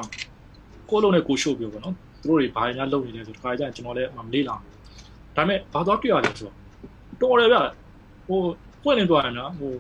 [0.91, 4.59] ကိုလုံးနဲ့ကိုရှို့ပြောပေါ့နော်သူတို့တွေဘာတွေများလုပ်နေလဲဆိုတစ်ခါကြရင်ကျွန်တော်လည်းမလေးလာဒါ
[5.37, 6.55] ပေမဲ့ဘာတော့တွေ့ရလဲဆိုတော့
[7.21, 7.59] တော်တယ်ဗျ
[8.29, 8.41] ဟို
[8.85, 9.73] ပွင့်နေသွားရင်နော်ဟို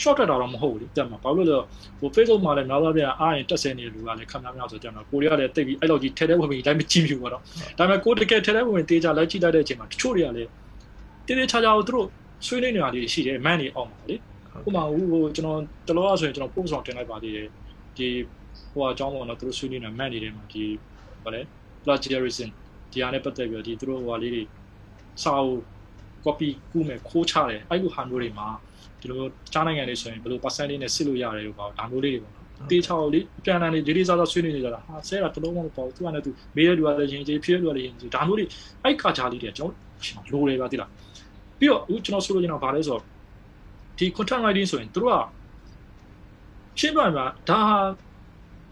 [0.00, 1.58] short တက်တာတော့မဟုတ်ဘူးလေတက်မှာဘာလို့လဲ
[1.98, 7.42] ဟို Facebook မှာလည်းများသောအားဖြင့်အားရင်တက်ဆဲနေလူကလည်းခက်များများဆိုတက်မှာကိုရီးယားလည်းတိတ်ပြီးအဲ့လိုကြီးထဲထဲဝင်ပြီးတိုင်းမကြည့်ဘူးပေါ့နော်
[7.78, 10.50] ဒါပေမဲ့ကိုတကယ်ထဲထဲဝင်တေးကြလိုက်ကြည့်လိုက်တဲ့အချိန်မှာတချို့တွေကလည်း
[11.26, 12.06] တေးသေးချာချာကိုသူတို့
[12.46, 14.18] ဆွေးနွေးနေတာလေးရှိတယ်မန်နေအောင်ပါလေဥ
[14.66, 17.48] ပမာဟိုကျွန်တော်တလောဆိုရင်ကျွန်တော် post ဆောင်တင်လိုက်ပါသေးတယ်
[17.96, 18.08] ဒီ
[18.72, 20.64] ဟိုအကြောင်းပေါ့နော်သူတို့ဆွေးနွေးနေတာမန်နေတယ်မှာဒီ
[21.24, 21.40] ဘာလဲ
[21.84, 22.50] plagiarism
[22.92, 24.42] ဒီအားနဲ့ပတ်သက်ပြီးတော့ဒီသူတို့ဟိုဟာလေးတွေ
[25.22, 25.60] စာအုပ်
[26.24, 28.48] copy ကူးမယ်ခိုးချတယ်အဲ့လိုဟာမျိုးတွေမှာ
[29.00, 29.20] ဒီလို
[29.52, 38.48] ချားနိုင်ငံတွေဆိုရင်ဘယ်လို percentage နဲ့စစ်လို့ရတယ်လို့ပေါ့ဒါမျိုးလေးတွေပေါ့နော်တေးချောက်လေးပြန်လာနေဒီလေးစားစားဆွေးနွေးနေကြတာဟာဆဲတာတလုံးမပေါ့သူကလည်းသူမေးတဲ့လူကလည်းရင်ကြီးဖြည့်တဲ့လူကလည်းရင်ကြီးဒါမျိုးလေး
[38.84, 39.70] အဲ့ခါချာလေးတွေကျွန်
[40.32, 40.90] တော်လိုတယ်ပါတိလား
[41.64, 43.02] ပြီးတော့အခုကျွန်တော်ဆိုလို့ကျွန်တော်ဗာလဲဆိုတော့
[43.98, 45.12] ဒီ content writing ဆိုရင်တို့က
[46.78, 47.76] ရှင်းပြမှာဒါဟာ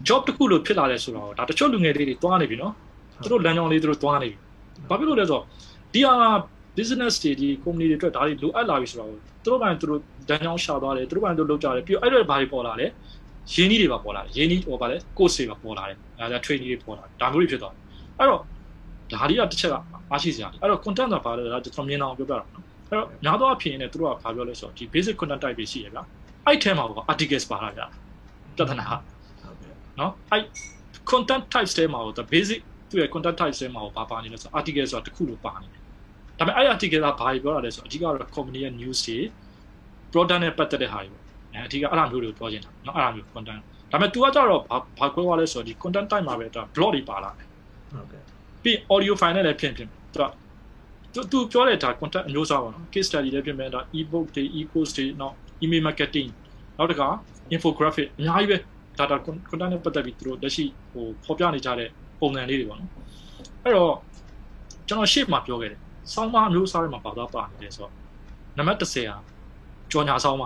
[0.07, 2.73] job တစ်ခုလို့ဖြစ်လာတယ်ဆိုတော့ဒါတချို့လူငယ်လေးတွေတွားနေပြီနော်
[3.23, 4.37] သူတို့လမ်းကြောင်းလေးသူတို့တွားနေပြီ
[4.89, 5.43] ဘာဖြစ်လို့လဲဆိုတော့
[5.93, 6.15] ဒီဟာ
[6.77, 9.09] business တွေဒီ company တွေအတွက်ဒါတွေလိုအပ်လာပြီဆိုတော့
[9.43, 9.99] သူတို့ပိုင်းသူတို့
[10.29, 12.87] ဒဏ်ကြောင်းရှာသွားတယ်သူတို့ပိုင်းသူတို့လုပ်ကြတယ်ပြီးတော့အဲ့တော့ဘာတွေပေါ်လာလဲ
[13.53, 17.81] ရင်းနှီးတွေပါပေါ်လာတယ်ရင်းနှီးဟိုပါလဲ course တွေပါပေါ်လာတယ်အဲဒါ training တွေပေါ်လာတယ်ဒါမျိုးတွေဖြစ်သွားတယ်
[18.19, 18.41] အဲ့တော့
[19.11, 19.75] ဒါတွေကတစ်ချက်က
[20.11, 22.62] အားရှိစရာအဲ့တော့ content ကဘာလဲဒါကျွန်တော်မြင်အောင်ပြောပြတာနော်
[22.93, 26.03] အဲ့တော့များသောအားဖြင့်ねသူတို့ကဘာပြောလဲဆိုတော့ဒီ basic content type တွေရှိရဗျာ
[26.45, 27.85] အဲ့ထဲမှာပေါ့ articles ပါလာဗျာ
[28.57, 28.97] ပြဿနာဟာ
[29.99, 30.43] နော်အဲ့
[31.11, 32.59] content types တွေမှာပေါ့ the basic
[32.89, 35.81] သူရဲ့ content types တွေမှာပေါ့ဘာပါနေလဲဆိုတော့ article ဆိုတာတစ်ခုလိုပါနေတယ်
[36.37, 37.11] ဒါပေမဲ့အဲ့ article ကဘာ
[37.43, 39.17] ပြောတာလဲဆိုတော့အဓိကတော့ company ရဲ့ news တွေ
[40.11, 43.61] product နဲ့ပတ်သက်တဲ့ဟာတွေပေါ့အဲအဓိကအဲ့လိုမျိုးတွေပြောချင်တာနော်အဲ့လိုမျိုး content
[43.91, 47.47] ဒါပေမဲ့ तू ကကြတော့ဘာဘာခွဲသွားလဲဆိုတော့ဒီ content type မှာပဲဒါ blog တွေပါလာတယ်
[47.91, 48.21] ဟုတ်ကဲ့
[48.63, 50.25] ပြီး audio file နဲ့လည်းဖြင့်ဖြင့်သူက
[51.13, 56.29] သူသူပြောတဲ့ဒါ content အမျိုးအစားပါနော် case study လည်းပြင်မယ်ဒါ ebook တွေ e-course တွေနောက် email marketing
[56.77, 57.07] နောက်တစ်ခါ
[57.53, 58.57] infographic အများကြီးပဲ
[58.99, 59.15] data
[59.49, 62.89] content နဲ့ပတ်သက်ပြီးသူတို့လက်ရှိဟိုဖော်ပြနေကြတဲ့ပုံစံလေးတွေပေါ့နော်
[63.63, 63.93] အဲ့တော့
[64.87, 65.79] ကျွန်တော်ရှေ့မှာပြောခဲ့တယ်
[66.13, 67.93] ဆောင်းမအမျိုးအစားတွေမှာပါသွားပါနေတယ်ဆိုတော့
[68.57, 69.15] နံပါတ်30ဟာ
[69.91, 70.43] ကြော်ညာဆောင်းမ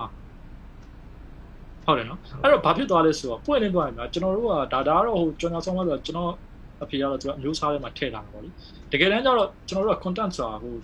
[1.85, 6.31] ဟုတ်တယ်နော်အဲ့တော့ဘာဖြစ်သွားလဲဆိုတော့ပွင့်နေသွားရင်ဗျာကျွန်တော်တို့ကဒါဒါတော့ဟိုကြော်ညာဆောင်းမဆိုတော့ကျွန်တော်
[6.83, 8.49] အဖေကတော့သူကအမျိုးအစားတွေမှာထည့်လာတာပေါ့လေ
[8.91, 10.75] တကယ်တမ်းကျတော့ကျွန်တော်တို့က content ဆိုတာဟို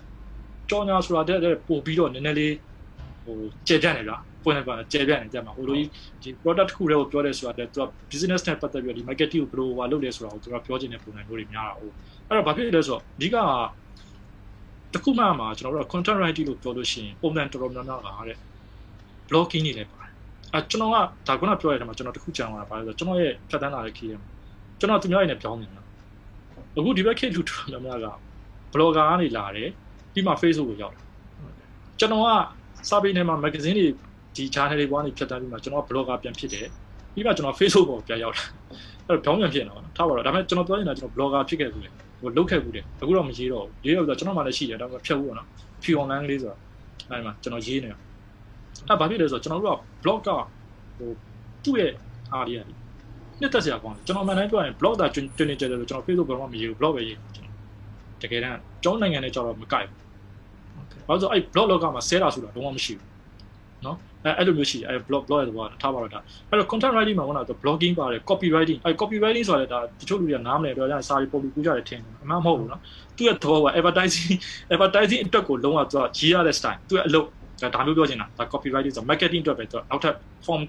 [0.70, 2.54] ကြော်ညာဆိုတာတဲ့ပို့ပြီးတော့နည်းနည်းလေး
[3.24, 5.76] ဟိုကျေပြန့်နေဗျာပွင့်နေပါကျေပြန့်နေကြမှာဟိုလို
[6.22, 11.92] ဒီ product တစ်ခုတည်းကိုပြောတယ်ဆိုတာတဲ့သူက business နဲ့ပတ်သက်ပြီးတော့ဒီ marketing ကိုဘယ်လိုဟိုလုပ်လဲဆိုတာကိုသူကပြောချင်တဲ့ပုံစံမျိုးတွေများတာဟုတ်
[12.28, 13.36] အဲ့တော့ဘာဖြစ်လဲဆိုတော့အဓိက
[14.94, 18.38] တခုမှမှာကျွန်တော်တို့က content writing လို့ပြောလို့ရှိရင်ပုံစံတော်တော်များများပါတဲ့
[19.28, 20.12] blogging နေလည်းပါတယ်
[20.54, 20.96] အဲကျွန်တော်က
[21.28, 24.28] ဒါခုနပြောရတဲ့မှာကျွန်တော်တခုကြံလာတာပါဆိုတော့ကျွန်တော်ရဲ့ဖြတ်တန်းလာတဲ့ key မှာ
[24.78, 25.83] ကျွန်တော်သူများရည်နဲ့ပြောင်းနေတာ
[26.76, 28.06] အခုဒီဘက်ခေတ်လူတော်များများက
[28.72, 29.68] blogger ကနေလာတယ်
[30.12, 31.04] ပြီးမှ Facebook ကိုရောက်တယ်
[31.98, 32.26] ကျွန်တော်က
[32.88, 33.86] စာပေထဲမှာ magazine တွေ
[34.36, 36.66] ဒီ channel တွေပေါ်ကနေဖြတ်တန်းပြီးမှကျွန်တော်က blogger ပြန်ဖြစ်တယ်
[37.14, 38.44] ပြီးမှကျွန်တော် Facebook ပေါ်ပြန်ရောက်တာ
[39.08, 41.90] အဲ့တော့ပြောင်းပြန်ဖြစ်နေတာပေါ့နော်ထားပါတော့ဒါပေမဲ့ကျွန်တော်ပြောနေတာကျွန်တော် blogger ဖြစ်ခဲ့ဘူးလေ
[42.20, 45.48] ဟိုလုတ်ခဲ့ဘူးတယ်အခုတော့မရေးတော့ဘူးရေးတော့ဆိုကျွန်တော်မှလည်းရှိတယ်ဒါပေမဲ့ဖြတ်ဘူးပေါ့နော်
[45.82, 46.56] ဖြူ online လေးဆိုတာ
[47.10, 47.98] အဲ့မှာကျွန်တော်ရေးနေတာ
[48.88, 50.28] အဲ့ဘာဖြစ်လဲဆိုတော့ကျွန်တော်တို့က blog က
[50.98, 51.10] ဟို
[51.64, 51.92] သူ့ရဲ့
[52.32, 52.64] အားရည်
[53.40, 57.54] နှစ်သက်စရာကောင်းတယ်ကျွန်တော်မှန်တိုင်းပြောရင် blog တာတွင်တွင်နေကြတယ်လို့ကျွန်တော် Facebook ဘာမှမရေးဘူး blog ပဲရေးကျွန်တော်
[58.22, 59.98] တကယ်တမ်းကျောင်းနိုင်ငံနဲ့ကြောက်တော့မကိုက်ဘူး
[61.06, 63.08] ဘာလို့ဆိုအဲ့ blog လောကမှာဆဲတာဆိုတာလုံးဝမရှိဘူး
[63.86, 66.20] နော်အဲအဲ့လိုမျိုးရှိတယ်အဲ blog blog ရဲ့ဘောထားပါတော့ဒါ
[66.50, 72.80] အဲ့တော့ content writing မှာကတော့ blogging ပါတယ် copy writing အဲ copy writing ဆိုတာဒါတချို့လူတွေကနားမလည်တော့ကြာစာရီပုံပြီးကူးကြတယ်ထင်တယ်အမှန်မဟုတ်ဘူးနော်
[73.16, 74.34] သူ့ရဲ့သဘောက advertising
[74.72, 77.28] advertising အတွက်ကိုလုံးဝသူကရေးရတဲ့ style သူ့ရဲ့အလုပ်
[77.74, 80.14] ဒါမျိုးပြောချင်တာဒါ copy writing ဆို marketing အတွက်ပဲသူနောက်ထပ်
[80.46, 80.60] form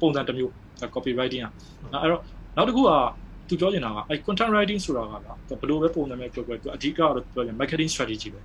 [0.00, 0.50] ပုံစံတစ်မျိုး
[0.94, 1.52] copy writing อ่ะ
[2.02, 2.20] အဲ့တော့
[2.56, 2.90] နောက်တစ်ခုက
[3.48, 8.40] သူပြောချင်တာကအဲ content writing ဆိုတာကဘယ်လိုပဲပုံစံမျိုးပြောပြောသူအဓိကတော့ပြောချင် marketing strategy ပဲ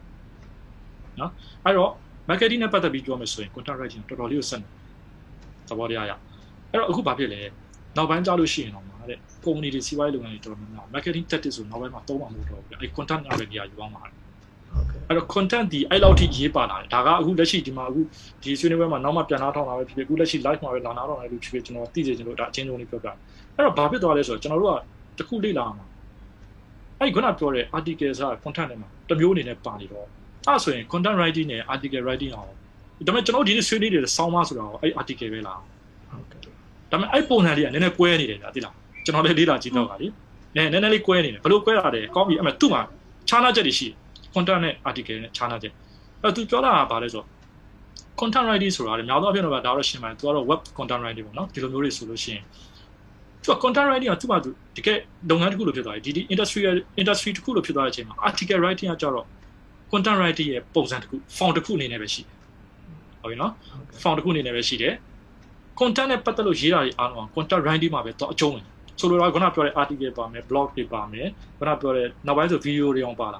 [1.20, 1.32] နော်
[1.66, 1.92] အဲ့တော့
[2.30, 4.68] marketing နဲ့ပတ်သက်ပြီးပြောမယ်ဆိုရင် content writing တော်တော်လေးကိုဆက်နေ
[5.70, 6.12] သဘောတရားရ
[6.72, 7.42] အဲ့တော့အခုဘာဖြစ်လဲ
[7.98, 14.14] နောက်ပိုင်းကြားလို့ရှိရင်တော့မှာတဲ့ company တွေစီးပွားရေးလုပ်ငန်းတွေတော်တော်များများ marketing tactics ဆိုနောက်ပိုင်းမှာသုံးမှာမဟုတ်တော့ဘူးအဲ့ content ကပဲနေရာယူအောင်ပါတယ်
[15.08, 18.02] အဲ့တော့ content ဒီအဲ့လောက်ထိရေးပါလာတယ်ဒါကအခုလက်ရှိဒီမှာအခု
[18.44, 23.10] ဒီဆွေးနွေးပွဲမှာနောက်မှပြန်လာထောင်းတာပဲဖြစ်ဖြစ်အခုလက်ရှိ live မှာပဲလာနာတော့လည်းလို့ဖြစ်ဖြစ်ကျွန်တော်သိစေချင်လို့ဒါအချင်းချင်းလေးပြောပြ
[23.56, 24.74] အဲ့တော့ဘာဖြစ်သွားလဲဆိုတော့ကျွန်တော်တို့
[25.18, 25.86] ကတခုလေ့လာမှာ
[27.00, 30.06] အဲ့ခုနပြောတဲ့ article ဆိုတာ content တွေမှာတစ်မျိုးအနေနဲ့ပါနေတော့
[30.48, 32.50] အဲ့ဆိုရင် content writing နဲ့ article writing အောင်
[33.08, 36.52] ဒါပေမဲ့ကျွန်တော်ဒီနေ့ဆွေးနွေးနေတဲ့ဆောင်းမဆိုတာကိုအဲ့ article ပဲလားဟုတ်ကဲ့ဒါ
[36.92, 38.74] ပေမဲ့အဲ့ပုံစံလေးကနည်းနည်းကွဲနေတယ်ဗျာသိလား
[39.06, 40.08] ကျွန်တော်လည်းလေးလာကြည့်တော့ပါလေ
[40.56, 42.82] နည်းနည်းလေးကွဲနေတယ်ဘယ်လိုကွဲတာလဲကောင်းပြီအဲ့မဲ့သူ့မှာ
[43.30, 43.96] ခြားနာချက်တွေရှိတယ်
[44.38, 45.74] content နဲ့ article နဲ့ခြားနာချက်
[46.24, 47.28] အဲ့သူပြောတာကဘာလဲဆိုတော့
[48.20, 52.44] content writing ဆိုတာလေများသောအားဖြင့်တော့ဒါတော့ရှင်းပါတယ်သူကတော့ web content writing ပေါ့နော်ဒီလိုမျိုးတွေဆိုလို့ရှိရင်
[53.44, 54.98] သူက content writing ကသူ့မှာသူတကယ်
[55.30, 56.62] လုပ်ငန်းတစ်ခုလိုဖြစ်သွားတယ်ဒီဒီ industry
[57.02, 59.26] industry တစ်ခုလိုဖြစ်သွားတဲ့အချိန်မှာ article writing ကကြတော့
[59.92, 62.36] content writing ရဲ့ပုံစံတစ်ခု font တစ်ခုအနေနဲ့ပဲရှိတယ်
[63.22, 63.54] ဟုတ်ပြီနော်
[64.02, 64.94] font တစ်ခုအနေနဲ့ပဲရှိတယ်
[65.80, 68.66] content နဲ့ပတ်သက်လို့ရေးတာတွေအားလုံးက content writing မှာပဲတော့အကျုံးဝင်
[69.00, 71.28] ဆိုလိုတာခုနပြောတဲ့ article ပါမယ် blog တွေပါမယ်
[71.58, 73.40] ခုနပြောတဲ့နောက်ပိုင်းဆို video တွေအောင်ပါလာ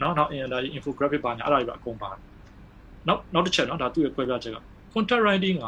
[0.00, 0.30] နော်နောက်
[0.76, 2.20] infographic ပါညာအဲ့ဒါတွေပါအကုန်ပါတယ်
[3.08, 4.58] နောက်နောက်တစ်ချက်နော်ဒါသူ့ရဲ့ခွဲပြချက်က
[4.92, 5.66] content writing က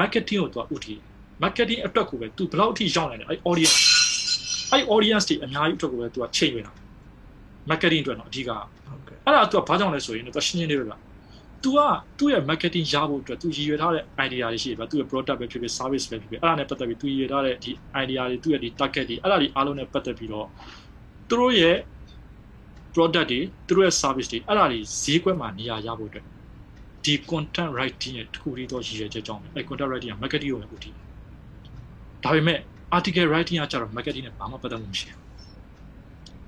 [0.00, 0.94] marketing ကိုသူကဥတီ
[1.42, 3.78] marketing အတွက်ကိုပဲသူဘယ်လောက်အထိရောက်နိုင်လဲအဲ့ audience
[4.72, 6.72] အဲ့ audience တွေအများကြီးအတွက်ကိုပဲသူကချိန်ဝင်တာ
[7.70, 10.94] marketing အတွက်တော့အဓိက ဟုတ်ကဲ့ အဲ့ဒါသူကဘာကြောင့်လဲဆိုရင်သူရှင်းရှင်းလေးပဲဗျ
[11.64, 11.80] तू က
[12.18, 17.70] သူ့ရဲ့ marketing ရဖို့အတွက် तू ရည်ရွယ်ထားတဲ့ idea တွေရှိတယ်ဗျသူ့ရဲ့ product ပဲဖြစ်ဖြစ် service ပဲဖြစ်ဖြစ်အဲ့ဒါနဲ့ပတ်သက်ပြီး तू ရည်ရွယ်ထားတဲ့ဒီ
[18.02, 20.46] idea တွေသူ့ရဲ့ဒီ target တွေအဲ့ဒါတွေအားလုံးနဲ့ပတ်သက်ပြီးတော့
[21.28, 21.76] သူတို့ရဲ့
[22.93, 26.25] product တွေသူတို့ရဲ့ service တွေအဲ့ဒါတွေဈေးကွက်မှာနေရာရဖို့အတွက်
[27.03, 30.93] ဒီ content writing ရဲ့တစ်ခုတည်းသောရည်ရွယ်ချက်ကြောင့်ပဲအဲ့ content writing က marketing ကိုပဲဥတည်
[32.23, 32.59] ဒါပေမဲ့
[32.97, 35.21] article writing ကကျတော့ marketing နဲ့ဘာမှပတ်သက်မှုမရှိဘူး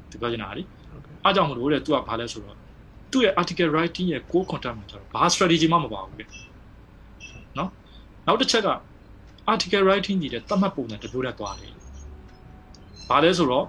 [0.10, 2.58] ဒီပြောချင်တာလေဟုတ်ကဲ့အားကြောင့်မလို့လေ तू ကဘာလဲဆိုတော့
[3.12, 6.26] သူ့ရဲ့ article writing ရဲ့ core content မှာကျတော့ဘာ strategy မှမပါဘူးလေ
[7.58, 7.70] နော်
[8.28, 8.70] နောက်တစ်ချက်က
[9.52, 11.74] article writing ကြီးတဲ့သတ်မှတ်ပုံနဲ့တပြိုးတည်းသွားတယ်
[13.10, 13.66] ဘာလဲဆိုတော့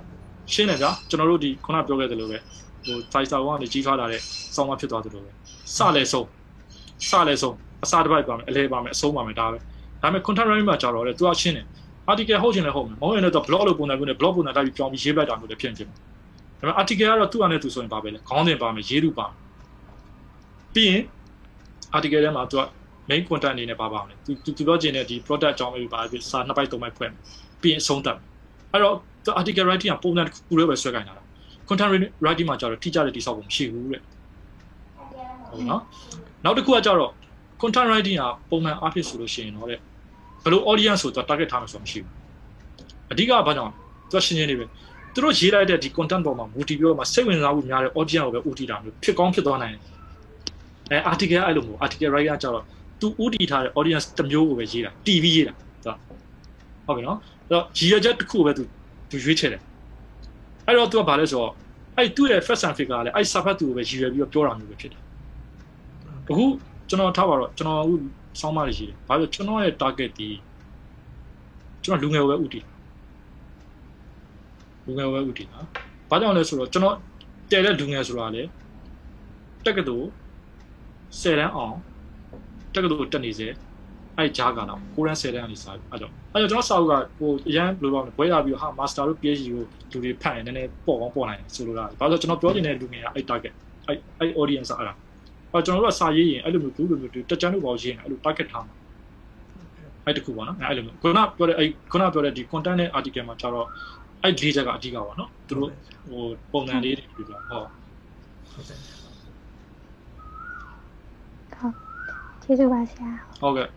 [0.52, 2.38] ရှင်းတယ်ဗျာကျွန်တော်တို့ဒီခုနပြောခဲ့သလိုပဲ
[2.86, 4.20] ဟို five star ကနေကြီးထွားလာတဲ့
[4.54, 5.30] စောင်းမဖြစ်သွားသလိုပဲ
[5.76, 6.26] စလဲဆုံး
[7.08, 9.60] စလဲဆုံးအစားတစ်ပိုက်ပါမယ်အလဲပါမယ်အဆုံးပါမယ်ဒါပဲဒါ
[10.02, 11.66] ပေမဲ့ content writing မှာကျတော့လေ तू ကရှင်းတယ်
[12.10, 16.02] article ဟုတ်ချင်လဲဟုတ်မယ်မဟုတ်ရင်လည်း blog လို့ပုံစံမျိုးနဲ့ blog ပုံစံတိုက်ပြီးပြောင်းပြီးရေးပလိုက်တာမျိုးလည်းဖြစ်နေဖြစ်မယ်ဒါ
[16.58, 19.36] ပေမဲ့ article ကတော့သူ့အနေနဲ့သူဆိုရင်ပါပဲလေခေါင်းစဉ်ပါမယ်ရေးသူပါမယ်
[20.74, 21.02] ပြီးရင်
[21.96, 22.62] article ထဲမှာသူက
[23.08, 27.20] main content အနေနဲ့ပါပါမယ်သူသူသူပြောချင်တဲ့ဒီ product အကြောင်းပဲပါပြီးစာနှစ်ပိုက်သုံးပိုက်ဖွင့်မယ်
[27.62, 28.26] ပြီးရင်အဆုံးသတ်မယ်
[28.72, 31.23] အဲ့တော့သူ article writing ကပုံစံတစ်ခုလေးပဲဆွဲခိုင်းတာလား
[31.68, 31.90] content
[32.24, 34.02] writing မှာကျတော့ထိကြတဲ့တိဆောက်ပုံမရှိဘူးတဲ့
[35.50, 35.82] ဟုတ်နော်
[36.44, 37.12] နောက်တစ်ခုကကျတော့
[37.60, 39.78] content writing ကပုံမှန်အားဖြင့်ဆိုလို့ရှိရင်တော့တဲ့
[40.42, 42.12] ဘယ်လို audience ဆိုတော့ target ထားမှာဆိုမရှိဘူး
[43.12, 43.72] အဓိကဘာကြောင့်
[44.10, 44.64] သူရှင်းရှင်းလေးပဲ
[45.14, 52.64] သူတို့ရေးလိုက်တဲ့ဒီ content ပေါ်မှာ multi ပြောမှာစိတ်ဝင်စားမှုများတဲ့ audience ကိုပဲဦးတည်တာမျိုးဖြစ်ကောင်းဖြစ်သွားနိုင်တယ်အဲ article အဲ့လိုမျိုး article writer ကျတော့
[53.00, 55.54] သူဦးတည်ထားတဲ့ audience တစ်မျိုးကိုပဲရေးတာ TV ရေးတာ
[56.86, 58.62] ဟုတ်ပြီနော်အဲ့တော့ရည်ရွယ်ချက်တစ်ခုပဲသူ
[59.10, 59.62] သူရွေးချယ်တယ်
[60.66, 61.52] အဲ့တော့ तू ကဘာလဲဆိုတော့
[61.96, 65.02] အဲ့သူ့ရဲ့ first and figure ကလည်းအဲ့ subject သူကိုပဲရည်ရွယ်ပြီးတော့ပြောတာမျိုးပဲဖြစ်တယ်
[66.28, 66.44] အခု
[66.88, 67.94] ကျွန်တော်ထားပါတော့ကျွန်တော်အခု
[68.40, 70.28] စောင်းမလေးရှိတယ်ဘာလို့ကျွန်တော်ရဲ့ target ဒီ
[71.84, 72.64] ကျွန်တော်လူငယ်ကိုပဲဦးတည်
[74.86, 75.58] လူငယ်ကိုပဲဦးတည်တာ
[76.10, 76.96] ဘာကြောင့်လဲဆိုတော့ကျွန်တော်
[77.50, 78.42] တဲတဲ့လူငယ်ဆိုတာလေ
[79.64, 79.96] တက်ကတူ
[81.20, 81.76] 10တန်းအောင်
[82.74, 83.48] တက်ကတူတက်နေစေ
[84.18, 89.62] အဲ့ဂျားကတော့ကိုရန်10တန်းကနေစားအဲ့တော့အဲ့တော့ကျွန်တော်စာအုပ်ကဟိုအရန်ဘယ်လိုပြောလဲဘွဲလာပြီးဟာ master တို့ PhD ကို
[89.92, 93.52] လူတွေဖတ်ရင်နည်းနည်းပေါ့ကောင်းပေါ့နိုင်ဆိုလိုတာဘာလို့ကျွန်တော်ပြောချင်တဲ့လူငယ်ကအဲ့ target
[93.88, 94.94] အဲ့အဲ့ audience အဲ့ဒါ
[95.52, 98.74] အဲ့ကျွန်တော်တို့ကစာရေးရင်အဲ့လိုမျိုးဘူးလိုမျိုးတက်ချမ်းလို့ပေါ့ရေးရင်အဲ့လို target ထားမှာ
[100.06, 103.66] အဲ့တခုပေါ့နော်အဲ့လိုမျိုးခုနပြောတဲ့အဲ့ခုနပြောတဲ့ဒီ content နဲ့ article မှာကျတော့
[104.22, 105.70] အဲ့လေးချက်ကအဓိကပါနော်သူတို့
[106.10, 107.62] ဟိုပုံစံလေးတွေပြောဟော
[108.52, 108.78] ဟုတ်ကဲ့
[112.42, 113.10] ကျေးဇူးပါဆရာ
[113.40, 113.68] ဟုတ်ကဲ့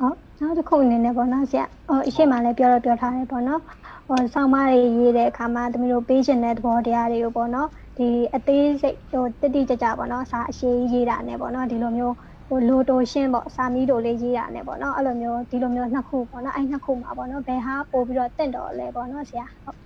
[0.00, 3.60] အော်နောက်တစ်ခုအနေနဲ့ပေါ့နော်ဆရာဟိုအရှိမလည်းပြောတော့ပြောထားတယ်ပေါ့နော်
[4.08, 12.14] ဟိုဆောင်းမတွေရေးတဲ့အခါမှာတမီးတို့ပေးချင်တဲ့သဘောတရားတွေကိုပေါ့နော်ဒီအသေးစိတ်ဟိုတိတိကျကျပေါ့နော်စာအရှိရေးတာနဲ့ပေါ့နော်ဒီလိုမျိုး
[12.48, 19.76] ဟိုလိုတိုရှင်းပေါ့စာမီးတို့လေးရေးတာနဲ့ပေါ့နော်အဲ့လိုမျိုးဒီလိုမျိုးနှစ်ခုပေါ့နော်အဲ့နှစ်ခုမှာပေါ့နော်ဘယ်ဟာပို့ပြီးတော့တင့်တော်လဲပေါ့နော်ဆရာဟုတ်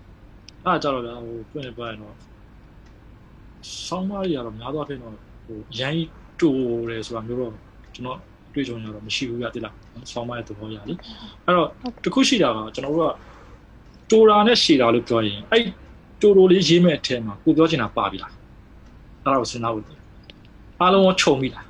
[0.64, 2.14] အဲ့ဒါကြတော့ဗျာဟိုပြနေပြရင်တော့
[3.86, 5.14] ဆောင်းမကြီးကတော့များသောအားဖြင့်တော့
[5.46, 5.96] ဟိုရန်
[6.40, 6.50] တူ
[6.88, 7.52] တယ်ဆိုတာမျိုးတော့
[7.94, 8.18] ကျွန်တော်
[8.54, 9.74] တွေ့ကြုံရတော့မရှိဘူးဗျတိလား
[10.12, 11.68] ဆောင်းမရဲ့သဘောရလေအဲ့တော့
[12.04, 13.14] တခုရှိတာကကျွန်တော်တို့က
[14.10, 15.64] တိုရာနဲ့ရှည်တာလို့ပြောရင်အဲ့
[16.20, 19.84] တိုတိုလေးရေးမဲ့အထက်မှာကိုပြောချင်တာပါပြီလားအဲ့ဒါကိုစဉ်းစားဖို့
[20.80, 21.66] အားလုံးကိုခြုံမိလား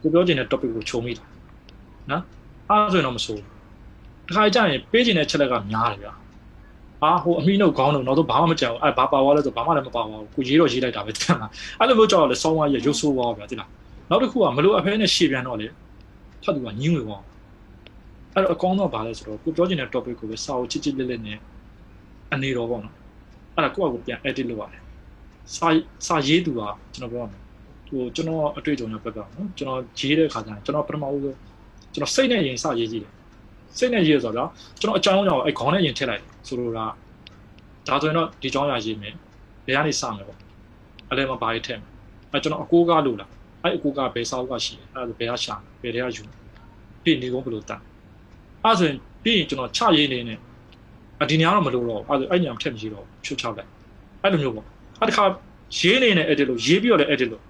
[0.00, 1.28] ကိုပြောချင်တဲ့ topic ကိုခြုံမိလား
[2.10, 2.22] နော်
[2.70, 3.48] အားဆိုရင်တော့မဆိုးဘူး
[4.28, 6.12] တခါကြရင်ပေးချင်တဲ့ချက်လက်ကများတယ်ဗျာ
[7.02, 11.50] အာဟိုအမိနှုတ်ခေါင်းနှုတ်တော့ဘာမှမကြံဘူးအဲဘာပါသွားလဲဆိုဘာမှလည်းမပါပါဘူးကိုရေးတော့ရေးလိုက်တာပဲတန်လား
[11.80, 13.68] အဲ့လိုမျိုးကြောက်လဲစောင်းဝါးရရုပ်ဆိုးသွားဗျာတိလား
[14.10, 15.66] နောက်တစ်ခုကမလို့အဖဲနဲ့ရှေ့ပြန်တော့လေ
[16.42, 17.22] ဖတ်သူကညင်းဝင်သွား
[18.34, 21.38] အဲ့တော့အကောင်းတော့ဘာလဲဆိုတော့ကိုပြောချင်တဲ့ topic ကိုပဲစာအုပ်ချစ်ချစ်လက်လက်နဲ့
[22.32, 22.94] အနေတော်ပေါ့နော်
[23.54, 24.82] အဲ့ဒါကိုယ့်အကိုပြန် edit လုပ်ရတယ်
[25.56, 25.68] စာ
[26.06, 26.60] စာရေးသူက
[26.94, 27.42] ကျွန်တော်ပြောရမယ်
[27.88, 31.36] ဟိုကျွန်တော်အတွေ့အကြုံနဲ့ပတ်သက်နော်ကျွန်တော်ရေးတဲ့ခါကျရင်ကျွန်တော်ပထမဦးဆုံး
[31.92, 33.12] ကျွန်တော်စိတ်နဲ့ရင်စာရေးကြည့်တယ်
[33.78, 34.48] စိတ်နဲ့ရေးရဆိုတော့
[34.80, 36.84] ကျွန်တော်အကြောင်းအရာကိုအဲ့ခေါင်းနဲ့ရင်ထည့်လိုက်ဆိုလိုတာ
[37.86, 39.14] ဒါဆိုရင်တော့ဒီကြောင်းရာရေးမယ်
[39.66, 40.38] ဘယ်ကနေစမယ်ပေါ့
[41.10, 41.90] အလဲမှာဘာရေးထည့်မယ်
[42.32, 43.30] အဲကျွန်တော်အကိုကလို့လား
[43.66, 46.22] အဲ့အကိုကဘယ်စာအုပ်ကရှိတယ်အဲ့ဒါဘယ်ကရှာဘယ်တွေကယူ
[47.02, 47.80] ပြီးနေကုန်းဘယ်လိုတန်
[48.64, 50.34] အဲ့ဆိုရင်ပြီးရင်ကျွန်တော်ချရေးနေနေ
[51.22, 53.70] အဒီနေရာတော့မလို့တော့အဲ့ဆိုအဲ့ညံထက်မရှိတော့ချွတ်ချောက်လိုက်
[54.22, 54.66] အဲ့လိုမျိုးပေါ့
[55.00, 55.24] အဲ့တခါ
[55.78, 57.42] ရေးနေနေ edit လို့ရေးပြီးတော့လည်း edit လို့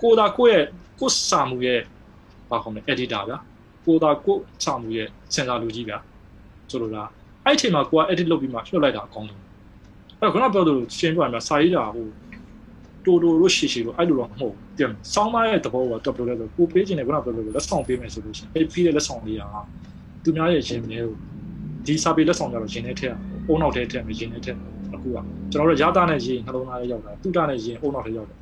[0.00, 0.64] ကိုသာကိုယ့်ရဲ့
[1.00, 1.80] ကိုယ်စာမှုရဲ့
[2.50, 3.38] ဘာခေါ်မလဲ editor ဗျာ
[3.86, 5.98] ကိုသာကိုယ်စာမှုရဲ့စင်စာလူကြီးဗျာ
[6.70, 7.08] ဆိုလိုလား
[7.44, 9.42] အဲ့အချိန်မှာကိုက edit လုပ်ပြီးမှလွှတ်လိုက်တာအကောင်းဆုံး
[10.20, 12.06] အဲ့တော့ခုနပြောသလိုရှင်းပြရမှာစာရေးတာဟို
[13.08, 19.42] တိုတိုလို့ရှိရှိလို့အဲ့လိုတော့မဟုတ်ဘူးတင်စောင်းမရဲ့သဘောကတော့ပြောလဲဆိုကိုပေးခြင်းနဲ့ခုနပြောလို့လက်ဆောင်ပေးမယ်ဆိုလို့ရှိရင်အဲ့ပြီးတဲ့လက်ဆောင်လေးက
[20.22, 21.14] သူများရဲ့ရှင်မျိုး
[21.86, 25.16] ဒီစာပေလက်ဆောင်ကြတော့ရှင်နဲ့ထည့်အောင်အုံနောက်ထဲထည့်မယ်ရှင်နဲ့ထည့်မယ်အခုက
[25.52, 28.38] ကျွန်တော်တို့ရတာနဲ့ရေးနှလုံးသားလေးရောက်တာတုတနဲ့ရေးအုံနောက်ထဲရောက်တယ်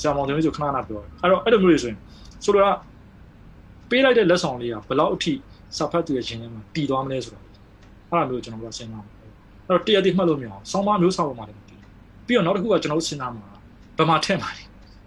[0.00, 1.98] ဆရာမောင်သမီးဆိုခဏခဏပြောတယ်အဲ့တော့အဲ့လိုမျိုးတွေဆိုရင်
[2.44, 2.74] ဆိုတော့
[3.90, 5.32] ပေးလိုက်တဲ့လက်ဆောင်လေးကဘယ်လောက်အထိ
[5.76, 7.44] စာဖတ်သူရဲ့ရှင်ထဲမှာတည်သွားမလဲဆိုတော့
[8.10, 9.30] အဲ့လိုမျိုးကျွန်တော်တို့စဉ်းစားမှာအဲ့
[9.68, 11.80] တော့တရားတိမှတ်လို့မရအောင်စောင်းမမျိုးစောင်းပေါ်မှာလည်းပြီး
[12.26, 13.44] ပြီးတော့နောက်တစ်ခုကကျွန်တော်တို့စဉ်းစားမှာ
[13.96, 14.62] ဘယ်မှာထည့်မှာလဲ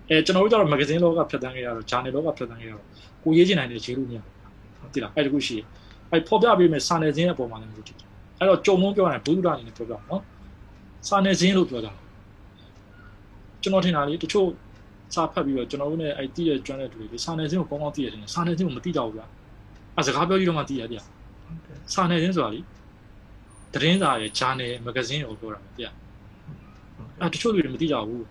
[0.10, 2.86] အဲကျွန်တော်တို့ကျတော့မဂ္ဂဇင်းလောကဖြတ်တန်းခဲ့ရတော့ဂျာနယ်လောကဖြတ်တန်းခဲ့ရတော့
[3.24, 5.66] ကိုရေးချင်နိုင်တဲ့ရေးလို့မရဘူးတိလားအဲ့တခုရှိတယ်
[6.11, 7.98] အဲ့ဖော်ပြပေးမယ်စာနယ်ဇင်းရဲ့ပုံမှာလည်းမျိုးတည်
[8.40, 10.22] အဲ့တော့ကြုံမုန်းပြောရင်ဘုဒ္ဓအနေနဲ့ပြောပြနော်
[11.07, 11.91] စာနယ်ဇင်းလို့ပြောတာ
[13.61, 14.48] ကျွန်တော်ထင်တာလေတချို့
[15.14, 19.26] စာဖတ်ပြီးတော့ကျွန်တော်တို့ ਨੇ အဲ့တည်ရကျွမ်းတဲ့လူတွေစာနယ်ဇင်းကိုကောင်းကောင်းသိရတယ်စာနယ်ဇင်းကိုမသိကြဘူးဗျာ
[19.95, 21.02] အဲစကားပြောကြည့်တော့မှသိရဗျာ
[21.94, 22.60] စာနယ်ဇင်းဆိုတာလေ
[23.74, 25.90] သတင်းစာရဲ့ဂျာနယ်မဂ္ဂဇင်းကိုပြောတာဗျာ
[27.22, 28.26] အဲတချို့လူတွေမသိကြဘူး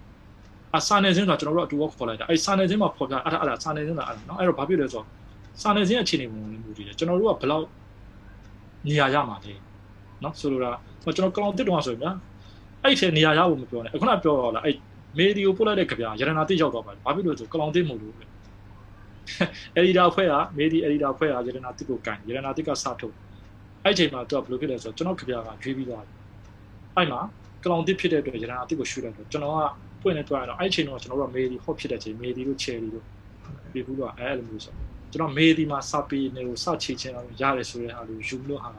[0.77, 5.07] အစာနယ်ဇင်းဆိုတာကျွန်တော်တို့အတူခေါ်လိုက်တာအဲစာနယ်ဇင်းမှာဖော်ပြအဲ့ဒါအဲ့ဒါစာနယ်ဇင်းဆိုတာအဲ့ဒါနော်အဲ့တော့ဘာဖြစ်လဲဆိုတော့
[5.63, 7.65] စာနယ်ဇင်းအခြေအနေပုံနဲ့မူတည်တယ်ကျွန်တော်တို့ကဘယ်လောက်
[8.87, 9.55] နေရာရမှာလဲ
[10.23, 10.71] နော်ဆိုလိုတာ
[11.03, 12.13] ကျွန်တော်ကောင်တစ်တုံးဆိုရင်ဗျာ
[12.83, 14.77] အဲ့ထဲနေရာရဖို့မပြောနဲ့အခုနပြောတော့လားအဲ့
[15.19, 18.15] မေဒီကိုပို့လိုက်တဲ့ကြပြရတနာတိရောက်တော့ပါတယ်ဘာဖြစ်လို့ဆိုကောင်တစ်မို့လို့
[19.77, 23.15] အဒီတာဖွဲ့ကမေဒီအဒီတာဖွဲ့ကရတနာတိကိုကန်ရတနာတိကစထုတ်
[23.85, 26.15] အဲ့ချိန်မှာတော့ဘယ်လိုဖြစ်လဲဆိုတော့ကျွန်တော်ကြပြကရွေးပြီးသွားတယ်
[26.97, 27.21] အဲ့မှာ
[27.63, 29.61] ကောင်တစ်ဖြစ်တဲ့အတွက်ရတနာတိကိုရှူလိုက်တော့ကျွန်တော်က
[30.03, 33.05] ပွင့်နေသွားတော့အဲ့ချိန်တော့ကျွန်တော်တို့ကမေဒီဟော့ဖြစ်တဲ့ချိန်မေဒီတို့ချယ်ဒီတို့
[33.73, 34.75] ပြီးဘူးတော့အဲ့လိုမျိုးဆို
[35.13, 38.71] ကျွန်တော်မေဒီမှာစပီနေကိုစချီချင်းအောင်ရတယ်ဆိုတဲ့ဟာလိုယူလို့ဟာ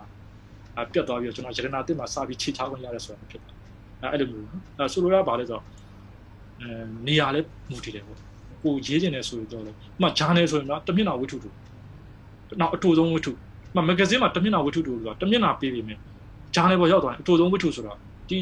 [0.77, 3.53] အပြတ်သွားပြီးတော့ကျွန်တော်ရတနာတစ်မှာစပြီးချီချခွင့်ရတယ်ဆိုတာဖြစ်တယ်
[4.11, 4.47] အဲ့လိုမျိုး
[4.77, 5.63] အဲဆိုလိုရပါလဲဆိုတော့
[6.61, 6.69] အဲ
[7.07, 8.17] နေရာလဲမူတည်တယ်ပေါ့
[8.63, 9.71] ကိုရေးကျင်တယ်ဆိုတော့လေ
[10.01, 11.49] မှဂျာနယ်ဆိုရင်တော့တမျက်နှာဝတ္ထုတူ
[12.59, 13.31] နောက်အတူဆုံးဝတ္ထု
[13.75, 15.99] မှမဂ္ဂဇင်းမှာတမျက်နှာဝတ္ထုတူဆိုတော့တမျက်နှာပေးပြီးမယ်
[16.55, 17.97] ဂျာနယ်ပေါ်ရောက်သွားရင်အတူဆုံးဝတ္ထုဆိုတော့
[18.29, 18.37] ဒီ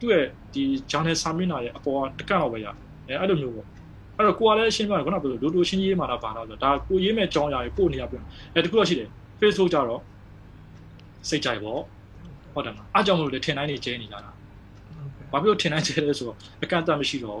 [0.00, 2.66] သူ့ရဲ့ဒီ journal စာမျက်နှာရဲ့အပေါ်ကတကန့်တော့ပဲရ
[3.08, 3.66] အဲအဲ့လိုမျိုးပေါ့
[4.16, 8.24] အဲ့တော့ကိုကလည်းရှင်းပြတယ်ခုနကပြောလို့လိုလိုရှင်းရေးမှာလားပါလားဆိုတော့ဒါကိုရေးမဲ့အကြောင်းအရာကိုပို့နေရပြန်
[8.54, 9.08] အဲတခုတော့ရှိတယ်
[9.40, 10.00] Facebook ကြတော့
[11.28, 11.80] စိတ်ကြိုက်ပေါ့
[12.54, 14.30] ဟုတ်တယ်မလားအားကြောင့်မလို့လေထင်တိုင်းနေကျဲနေကြတာ
[15.32, 17.40] ဘာဖြစ်လို့ထင်တိုင်းကျဲလဲဆိုတော့အကန့်အသတ်မရှိတော့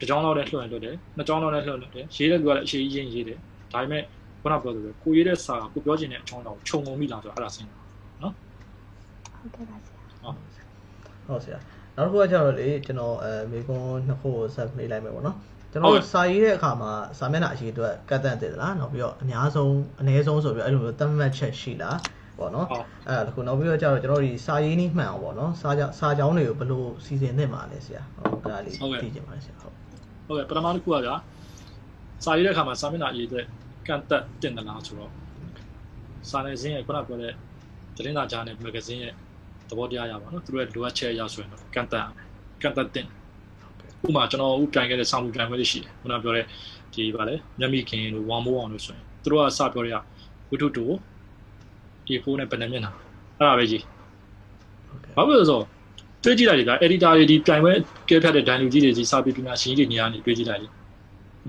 [0.00, 3.38] တစ်ကြောင်းလောက်နဲ့လှုပ်ရင်လှုပ်တယ်နှစ်ကြောင်းလောက်နဲ့လှုပ်တယ်ရေးတဲ့လူကလည်းအရှိကြီးရေးတယ်
[3.72, 4.02] ဒါပေမဲ့
[4.42, 7.78] ခုနပြောသလိုကိုရေးတဲ့စာကိုပြောချင်တဲ့အကြောင်းအရာကိုခြုံငုံမိလားဆိုတော့အဲ့ဒါစဉ်းစား
[8.22, 8.32] နော်
[9.40, 9.93] ဟုတ်ကဲ့ပါဆရာ
[11.26, 11.58] ဟုတ်ဆရာ
[11.96, 15.36] နောက်တစ်ခုကကျတော့လေကျွန်တော်အဲမေကွန်းနှစ်ခုကိုဆက်မေးလိုက်မယ်ပေါ့နော်
[15.72, 21.98] ကျွန်တော်စာရေးတဲ့အခါမှာစာမျက်နှာအရေးအတွက်ကတ်တန့်တယ်သလားနောက်ပြီးတော့အများဆုံးအနည်းဆုံးဆိုပြီးအဲ့လိုမျိုးသတ်မှတ်ချက်ရှိလား
[22.38, 22.66] ပေါ့နော်
[23.08, 29.74] အဲ့ဒါတခုနောက်ပြီးတော့ကျတော့ကျွန်တော်ဒီစာရေးနည်းမှန်အောင်ပေါ့နော်စာကြောင်းစာကြောင်းတွေကိုဘယ်လိုစီစဉ်သင့်ပါလဲဆရာဟုတ်အဲ့ဒါလေးသိချင်ပါတယ်ဆရာဟုတ်
[30.26, 31.14] ဟုတ်ကဲ့ပထမတစ်ခုကကြာ
[32.24, 33.46] စာရေးတဲ့အခါမှာစာမျက်နှာအရေးအတွက်
[33.86, 35.10] ကန့်တက်တင်တယ်လားဆိုတော့
[36.30, 37.32] စာနယ်ဇင်းရဲ့ခုနပြောတဲ့
[37.96, 39.12] သတင်းစာကြားနဲ့မဂ္ဂဇင်းရဲ့
[39.68, 42.06] သဘောတရားရပါတော့သူတို့ရဲ့လိုအပ်ချက်အရဆိုရင်တော့ကန့်တက်
[42.62, 43.06] ကန့်တက်တင်
[44.06, 46.44] ဥပမာကျွန်တော်ဥပြန်ခဲ့တဲ့ဆောင်းမှုပြန်ခွင့်လေးရှိတယ်ခုနပြောတဲ့
[46.92, 49.94] ဒီဗာလဲမျက်မိခင်တို့ဝမ်မိုးအောင်လို့ဆိုရင်သူတို့ကစပြောရ
[50.50, 50.84] ဝိထုတူ
[52.06, 52.92] ဒီဖုန်းနဲ့ဗနမျက်နှာ
[53.38, 53.82] အဲ့ဒါပဲကြီး
[55.16, 55.60] ဘာဖြစ်လို့ဆို
[56.22, 57.78] တွေးကြည့်လိုက်လေဗျာ editor တွေဒီပြန်ခွင့်
[58.08, 60.68] ကဲဖြတ်တဲ့ဒန်လူကြီးတွေကြီးစာပေပညာရှင်ကြီးတွေနေရာနေတွေးကြည့်လိုက်လေ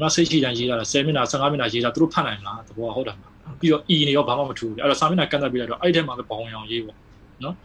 [0.02, 6.98] မစိတ်ရှိတိုင်းရေးတာ10မိနစ်15မိနစ်ရေးတာသူတို့ဖတ်နိုင်လားသဘောဟုတ်တယ်မလားပြီးတော့ e နေရောဘာမှမထူဘူးအဲ့တော့စာမျက်နှာကန့်သက်ပြီးလိုက်တော့အဲ့ဒီထဲမှာပဲဘောင်းအောင်ရေးပေါ့
[7.44, 7.56] နော်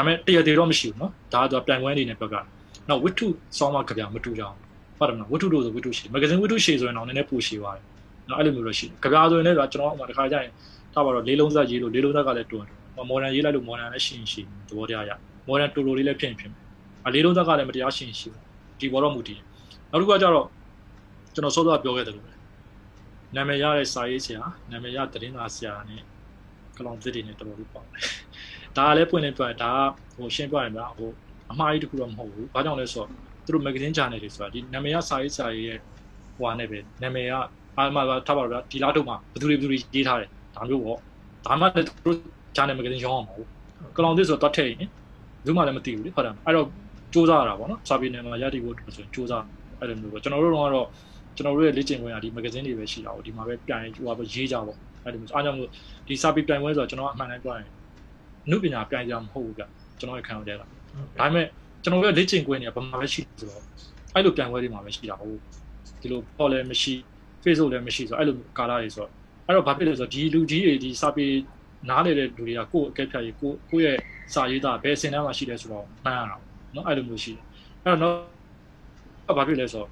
[0.00, 2.36] ဒါပေမဲ့တရသေးတော့မရှိဘူးနော်ဒါကတော့ပြန်ခွင့်အနေနဲ့ပြောပြ
[2.88, 3.26] နော်ဝတ္ထု
[3.58, 4.56] စောင်းမကြပြမတူကြအောင်
[4.98, 7.84] ဟုတ်တယ်မလားဝတ္ထုတို့ဆိုဝတ္ထုရှိမဂ္ဂဇင်းဝတ္ထုရှိဆိုရင်တော့နည်းနည်းပိုရှိသွားတယ်
[8.28, 10.52] နော်အဲ့လိုမျိုးတော့ရှိကြပြဆိုရင်လည်းကျွန်တော်ဥပမာတစ်ခါကျရင်
[10.92, 12.76] ထားပါတော့လေးလုံးသက်ရေးလို့လေးလုံးသက်ကလည်းတွန်းတယ်
[13.08, 15.10] မော်ဒန်ရေးလိုက်လို့မော်ဒန်လည်းရှင်းရှင်းသဘောတရားရ
[15.46, 16.52] မော်ဒန်တူတူလေးလည်းဖြစ်ဖြစ်
[17.06, 18.36] အလေးလုံးသက်ကလည်းမတရားရှင်းရှင်း
[18.80, 19.40] ဒီဘောတော့မူတည်
[19.90, 20.46] နောက်တစ်ခုကကျတော့
[21.34, 22.32] ကျွန်တော်စောစောပြောခဲ့တယ်လို့ပဲ
[23.36, 26.02] နာမည်ရတဲ့စာရေးဆရာနာမည်ရသတင်းစာဆရာနဲ့
[26.76, 27.86] ကလောင်သစ်တွေနဲ့တော်တော်လေးပေါ့
[28.76, 31.10] ဒါကလည်းပွင့်လင်းပြတယ်ဒါကဟိုရှင်းပြရင်ဗျာဟို
[31.50, 33.08] အမှားကြီးတခုတော့မဟုတ်ဘူးဘာကြောင့်လဲဆိုတော့
[33.44, 35.78] သူတို့ magazine channel တွေဆိုတာဒီနာမည်ရစာရေးစာရေးရဲ့
[36.36, 37.32] ဟိုဟာနဲ့ပဲနာမည်က
[37.76, 40.98] အားမထားပါတော့ဗျာဒီလားတော့မှဘယ်သူတွေဘယ်သူတွေရေးထားတယ်ဒါမျိုးပေါ့
[41.46, 42.16] ဒါမှလည်းသူတို့
[42.56, 43.48] channel magazine ရောင်းအောင်မဟုတ်
[43.96, 44.88] ကလောင်သစ်ဆိုတော့တတ်ထည့်ရင်
[45.44, 46.66] ဘူးမှလည်းမသိဘူးလေဟုတ်တယ်အဲ့တော့
[47.12, 49.46] စူးစမ်းရတာပေါ့နော်စာပေနယ်မှာရည်ဖို့ဆိုစူးစမ်း
[49.78, 50.86] အဲ့လိုမျိုးပေါ့ကျွန်တော်တို့ကတော့
[51.36, 55.68] ကျွန်တော်တို့ရဲ့လေ့ကျင့်ခွင့်ကဒီ magazine တွေပဲရှိတာပေါ့ဒီမှာပဲပြန်ဟိုပါရေးကြပေါ့အဲ့လိုမျိုးအားကြောင့်မို့
[56.08, 57.68] ဒီစာပေပြန်ပွဲဆိုတော့ကျွန်တော်အမှန်တမ်းပြောရင်
[58.51, 59.61] နုပညာပြန်ကြမဟုတ်ဘူးက
[59.99, 60.75] ကျွန်တော်ရဲ့ခံယူတဲ့လားဒါ
[61.19, 61.47] ပေမဲ့
[61.83, 63.63] ကျွန်တော်ရဲ့လေ့ကျင့်ခွင့်တွေကဘာမှမရှိဆိုတော့
[64.13, 65.37] အဲ့လိုပြန်ပွဲတွေမှာပဲရှိတာဟုတ်
[66.01, 66.93] ဒီလိုပေါ်လည်းမရှိ
[67.43, 69.11] Facebook လည်းမရှိဆိုအဲ့လိုကာလာတွေဆိုတော့
[69.47, 71.25] အဲ့တော့ဘာဖြစ်လဲဆိုတော့ဒီလူကြီးတွေဒီစာပေ
[71.89, 73.97] နားလေတဲ့လူတွေကကိုယ့်အကဲဖြတ်ရေးကိုကိုယ့်ရဲ့
[74.33, 76.37] စာရေးသားဘယ်စင်တန်းမှာရှိလဲဆိုတော့မှန်းရတာ
[76.73, 77.43] เนาะအဲ့လိုမျိုးရှိတယ်
[77.83, 78.13] အဲ့တော့
[79.27, 79.89] တော့ဘာဖြစ်လဲဆိုတော့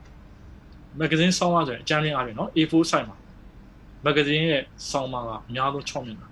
[0.99, 3.18] မဂဇင်းဆောင်းပါဆိုရင်အကြမ်းမြင်အားဖြင့်เนาะ A4 စိုက်မှာ
[4.06, 4.61] မဂဇင်းရဲ့
[4.91, 6.27] ဆောင်းပါကအများဆုံး6မျက်နှာ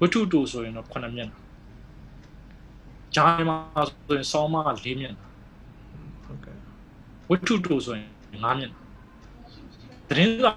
[0.00, 1.38] ဝတ္ထုတူဆိုရင်တော့9မျက်နှာ
[3.14, 5.26] ဂျာမန်ဆိုရင်ဆောင်းမ4မျက်နှာ
[6.24, 6.56] ဟုတ်ကဲ့
[7.30, 8.80] ဝတ္ထုတူဆိုရင်9မျက်နှာ
[10.08, 10.52] သတင်းစာ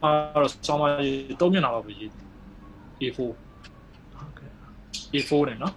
[0.00, 0.10] မှာ
[0.42, 0.84] တော့ဆောင်းမ
[1.40, 2.10] 3မျက်နှာလောက်ပဲရေး
[3.00, 3.34] A4 ဟုတ်
[4.38, 4.50] ကဲ့
[5.14, 5.74] A4 နဲ့နော်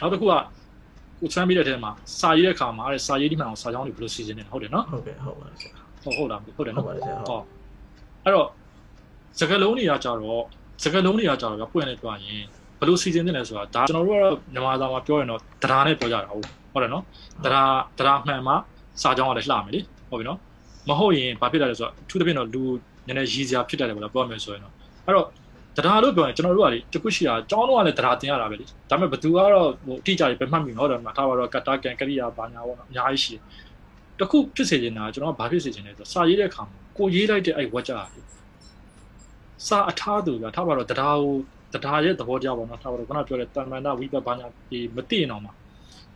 [0.00, 0.32] နောက်တစ်ခုက
[1.20, 1.90] ကိုချမ်းပြီးတဲ့ထဲမှာ
[2.20, 5.72] စာရေးတဲ့ခါမှာတဲ့စာရေးဒီမှာအောင်စာကြောင်းတွေဘယ်လိုစီစဉ်နေလဲဟုတ်တယ်နော်ဟုတ်ကဲ့ဟုတ်ပါဆရာ
[6.02, 7.44] ဟုတ်ဟုတ်လားဟုတ်တယ်နော်ဟုတ်ပါဆရာဟုတ်
[8.24, 8.48] အဲ့တော့
[9.38, 10.44] စကားလုံးတွေကကြတော့
[10.82, 12.42] စကလုံးတွေကကြတော့ပွင့်နေပြရင်
[12.78, 17.04] ဘယ်လိုစီစဉ်နေလဲဆိုတာဒါကျွန်တော်တို့ကတော့မြန်မာသားမှာပြောရင်တော့တရားနဲ့ပြောကြတာဟုတ်ဟုတ်တယ်နော်
[17.44, 18.54] တရားတရားမှန်မှ
[19.02, 19.80] စာကြောင်းကလည်းလှမယ်လေ
[20.10, 20.38] ဟုတ်ပြီနော်
[20.88, 22.62] မဟုတ်ရင်ဘာဖြစ်လာလဲဆိုတော့အထူးသဖြင့်တော့လူ
[23.06, 24.72] နည်းနည်းရည်စရာဖြစ်တတ်တယ်ဗလားပြောမယ်ဆိုရင်တော့
[25.06, 25.26] အဲ့တော့
[25.76, 33.42] တရားလို့ပြောရင်ကျွန်တော်တို့ကလေတခုရှိတာကျောင်းတော့ကလည်းတရားတင်ရတာပဲလေဒါပေမဲ့ဘသူကတော့ဟိုအတိအကျပဲမှတ်မိမှာဟုတ်တယ်မလားထားပါတော့ကတ္တာကန်ကရိယာဘာညာပေါ့နော်အများကြီးရှိတယ်
[34.20, 38.20] တခုဖြစ်စေချင်တာကျွန်တော်ကဘာဖြစ်စေချင်လဲဆိုတော့စာရေးတဲ့အခါမှာကိုရေးလိုက်တဲ့အဲ့ဝါကြလေ
[39.66, 41.34] စာအထားသူကထားပါတော့တရားကို
[41.74, 45.52] တရားရဲ့သဘောတရားပေါ့နော်ထားပါတော့ခုနပြောတဲ့တမန်တော်ဝိပဿနာဒီမသိရင်တော့မှာ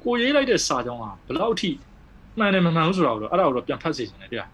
[0.03, 1.71] ကိုရေးလိုက်တဲ့စာကြောင်းကဘယ်လောက်ထိ
[2.39, 4.49] မှန်တယ်မမှန်ဘူးဆိုတာကိုတော့အဲ့ဒါကိုတော့ပြန်ဖတ်စေချင်တယ်တရား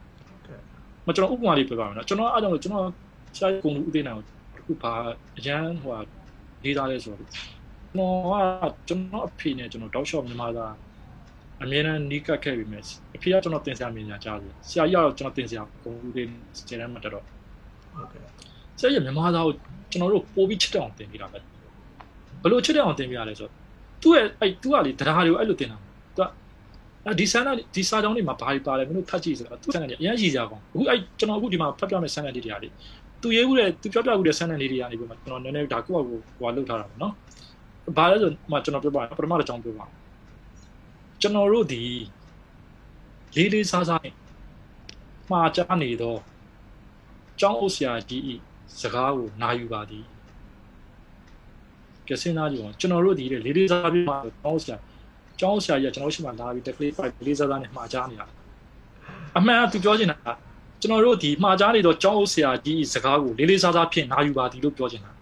[1.07, 2.87] မကျွန်တော်ဥပမာလေးပြပါမယ်နော်ကျွန်တော်အားကြောင့်ကျွန်တော်
[3.37, 4.25] ဆရာကုံလူဥသိနိုင်ကို
[4.57, 4.93] တခုပါ
[5.39, 6.01] အရန်ဟိုဟာ
[6.65, 7.41] ရေးသားလဲဆိုတော့ကျွန်
[7.99, 10.73] တော်ကကျွန်တော်အဖေနဲ့ကျွန်တော်တောက်လျှောက်မြန်မာသား
[11.63, 12.83] အမြဲတမ်းနီးကပ်ခဲ့ပြီမဲ့
[13.17, 16.25] အဖေကကျွန်တော်တင်ဆက်မြင်ကြကြားတယ်ဆရာကြီးကတော့ကျွန်တော်တင်ဆက်ကုံလူတွေ
[16.59, 18.23] စတဲ့မှာတက်တော့ဟုတ်ကဲ့
[18.81, 19.55] ဆရာကြီးမြန်မာသားကို
[19.91, 21.39] ကျွန်တော်တို့ပို့ပြီးချစ်တဲ့အောင်တင်ပြတာပဲ
[22.43, 23.53] ဘလို့ချစ်တဲ့အောင်တင်ပြရလဲဆိုတော့
[24.03, 25.79] သူ့ရဲ့အဲ့သူကလေတရားတွေကိုအဲ့လိုတင်တာ
[26.17, 26.27] သူက
[27.07, 32.69] အဲဒီဆန်းတဲ့ဒီစာကြောင်းတွေမှာဘာတွေပါလဲမင်းတို့ဖတ်ကြည့်ဆိုတော့သူဆန်းတဲ့နေအရင်ရည်ကြအောင်အခုအဲ့ကျွန်တော်အခုဒီမှာဖတ်ပြမယ့်ဆန်းတဲ့တွေတရားတွေ
[33.23, 37.13] သူရေးဦးတဲ့သူပြောပြဦးတဲ့ဆန်းတဲ့လေးတွေကနေပြီးမှကျွန်တော်နည်းနည်းဒါကိုယ့်အကိုဟိုလောက်ထားတာပေါ့နော်
[37.97, 39.87] ဘာလဲဆိုမှကျွန်တော်ပြောပါပထမတစ်ကြောင်းပြောပါ
[41.21, 41.83] ကျွန်တော်တို့ဒီ
[43.37, 44.01] လေးလေးစားစား
[45.31, 46.19] မှာကြားနေတော့
[47.41, 48.35] ကျောင်းအုပ်ဆရာကြီးဤ
[48.79, 50.05] စကားကိုနာယူပါသည်
[52.09, 54.77] ကစင်းသားကြီးကကျွန်တော်တို့ဒီလေလေးလေးစားပြီးမှကျောင်းအုပ်ဆရာ
[55.41, 58.27] ကျောင်းအုပ်ဆရာကြီးကကျွန်တော်ရှိမှလာပြီးတက်ကလေးဖိုက်လေးစားစားနဲ့မှာကြားနေတာ
[59.39, 60.17] အမှန်ကသူပြောချင်တာ
[60.81, 65.13] ကျွန်တော်တို့ဒီမှာကြားနေတော့ကျောင်းအုပ်ဆရာကြီးဤစကားကိုလေးလေးစားစားဖြင့်နာယူပါသည်လို့ပြောချင်တာ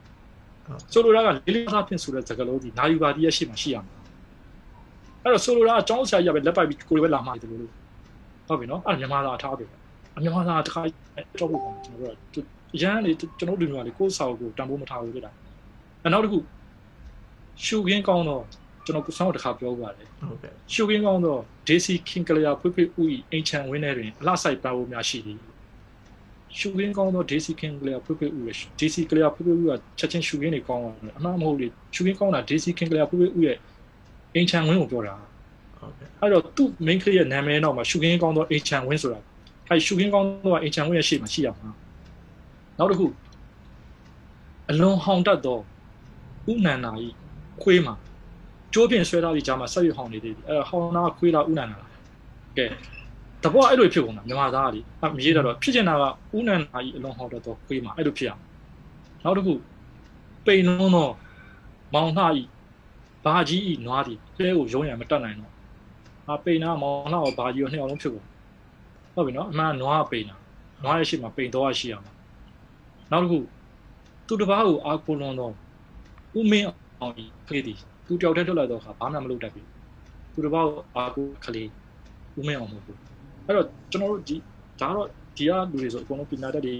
[0.92, 3.94] ဆိုလိုတာကလေးလေးစားစားဖြင့်ဆိုတဲ့စကားလုံးဒီနာယူပါသည်ရဲ့ရှိမှရှိရမှာ
[5.22, 7.72] အဲ့တော့ဆိုလိုတာကကျောင်းအုပ်ဆရာကြီးကပဲလက်ပိုက်ပြီးကိုယ်ပဲလာမှာတယ်လို့
[8.48, 9.64] ဟုတ်ပြီနော်အဲ့မြန်မာသားအထားပြီ
[10.16, 10.82] အမြန်မာသားတစ်ခါ
[11.40, 15.30] တော့ဘူးကျွန်တော်တို့က ရန်လေကျွန်တော်တို့လူမျိုးကလေကိုယ်စာကိုတန်ဖိုးမထားဘူးပြတာ
[16.06, 16.38] အနောက်တစ်ခု
[17.64, 18.42] ရှုခင်းကောင်းတော့
[18.84, 25.38] ကျွန်တော်ဆောင်းတစ်ခါပြောပါတယ်ဟုတ်ကဲ့ရှုခင်းကောင်းတော့ DC King ကလျာဖွေးဖွေးဥဤအင်ချန်ဝင်းထဲတွင်အလှဆိုင်ပန်းဖို့များရှိသည်
[26.58, 33.56] ရှုခင်းကောင်းတော့ DC King ကလျာဖွေးဖွေးဥရ DC ကလျာဖွေးဖွေးဥကချက်ချင်းရှုခင်းနေကောင်းတယ်အမှန်မဟုတ်လေရှုခင်းကောင်းတာ DC King ကလျာဖွေးဖွေးဥရဲ့
[34.34, 35.14] အင်ချန်ဝင်းကိုပြောတာ
[35.78, 39.20] ဟုတ်ကဲ့အဲ့တော့သူ့ main ကလေးရဲ့နာမည်နောက်မှာရှုခင်းကောင်းတော့အင်ချန်ဝင်းဆိုတာ
[39.68, 41.70] အဲ့ရှုခင်းကောင်းတော့အင်ချန်ဝင်းရဲ့ရှေ့မှာရှိရမှာ
[42.78, 43.06] နောက်တစ်ခု
[44.70, 45.58] အလွန်ဟောင်တတ်သော
[46.52, 47.14] ဥနန္နာကြီး
[47.62, 47.94] ခွေးမှာ
[48.72, 51.90] ကျိုးပြင်ဆွဲထားပြီးဂျာမှာဆက်ရဟောင်နေသေးတယ်အဲ့ဟောင်နာခွေးလားဥနန္နာလား
[52.58, 52.66] ကဲ
[53.42, 56.04] တဘောအဲ့လိုဖြစ်ကုန်တာမြန်မာသားကလေအမရေးတော့ဖြစ်ချင်တာက
[56.36, 58.46] ဥနန္နာကြီးအလွန်ဟောင်တတ်သောခွေးမှာအဲ့လိုဖြစ်ရမှာ
[59.24, 59.54] နောက်တစ်ခု
[60.46, 61.08] ပိန်လုံးသော
[61.94, 62.48] မောင်နှကြီး
[63.24, 65.52] ဘာကြီးဤနွားသည်လဲကိုရုံးရမတတ်နိုင်တော့
[66.30, 68.26] အပိန်နာမောင်နှကိုဘာကြီးကိုနှစ်အောင်လုံးဖြစ်ကုန်
[69.14, 70.36] ဟုတ်ပြီနော်အမှန်နွားပိန်နာ
[70.84, 72.12] နွားရဲ့ရှိမှာပိန်တော့ရှိရမှာ
[73.12, 73.38] နောက်တစ်ခု
[74.26, 75.52] သူတစ်ပါးကိုအာကိုလွန်တော့
[76.38, 76.66] ဥမင်း
[77.00, 77.74] အောင်ကြီးကလေးဒီ
[78.06, 79.66] သူတယောက်တည်းထွက်လာတော့ခါဘာမှမလုပ်တတ်ဘူး
[80.32, 81.68] သူတစ်ပါးကိုအာကိုကလေး
[82.38, 82.98] ဥမင်းအောင်မဟုတ်ဘူး
[83.46, 84.36] အဲ့တော့ကျွန်တော်တို့ဒီ
[84.80, 85.06] ဒါတော့
[85.36, 86.74] ဒီကလူတွေဆိုအကုန်လုံးပညာတတ်တွေ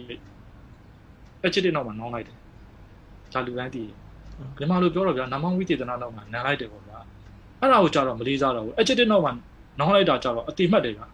[1.44, 2.36] အချစ်တဲ့နောက်မှာနောင်းလိုက်တယ်
[3.32, 3.94] ဒါလူတိုင်းသိတယ်
[4.58, 6.98] မြန်မာလိုပြောတော့ဗျာနာမဝိသေသနာနောက်မှာနန်းလိုက်တယ်ပေါ့ဗျာ
[7.60, 9.32] အဲ့ဒါကိုကြတော့မလေးစားတော့ဘူးအချစ်တဲ့နောက်မှာ
[9.78, 11.06] နောင်းလိုက်တာကြတော့အတိမတ်တယ်ဗျာ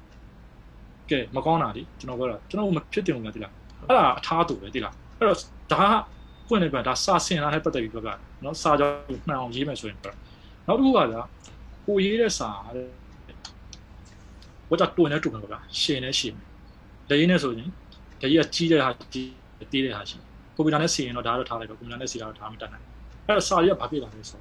[1.11, 3.53] ကဲမကောင်းတာဒီကျွန်တော်ပြောတာကျွန်တော်မဖြစ်တင်ဘူးလားဒီလား
[3.89, 5.39] အဲ့ဒါအထားတူပဲဒီလား အဲ့တော့
[5.73, 8.11] ဒါကပွင့်နေပြဒါစာစင်လာနဲ့ပတ်သက်ပြီးပြောပြ
[8.45, 8.97] နော်စာကြောင်း
[9.27, 10.15] မှန်အောင်ရေးမယ်ဆိုရင်ပြော
[10.67, 11.23] နောက်တစ်ခုကဗျာ
[11.87, 12.87] ကိုရေးတဲ့စာတဲ့
[14.69, 16.35] ဘာကြောင့်တွင်နေတူမှာဗျာရှင်နေရှင်
[17.09, 17.69] တယ်ရင်းနေဆိုရင်
[18.21, 20.19] တကြီးကကြီးတဲ့ဟာကြီးတီးတဲ့ဟာရှိ
[20.57, 22.85] ကွန်ပျူတာနဲ့စီရင်တော့ဒါတော့ထားလိုက်တော့ကွန်ပျူတာနဲ့စီတာတော့ဒါမှမတတ်နိုင်
[23.27, 24.41] အဲ့တော့စာရီကဘာဖြစ်လာလဲဆို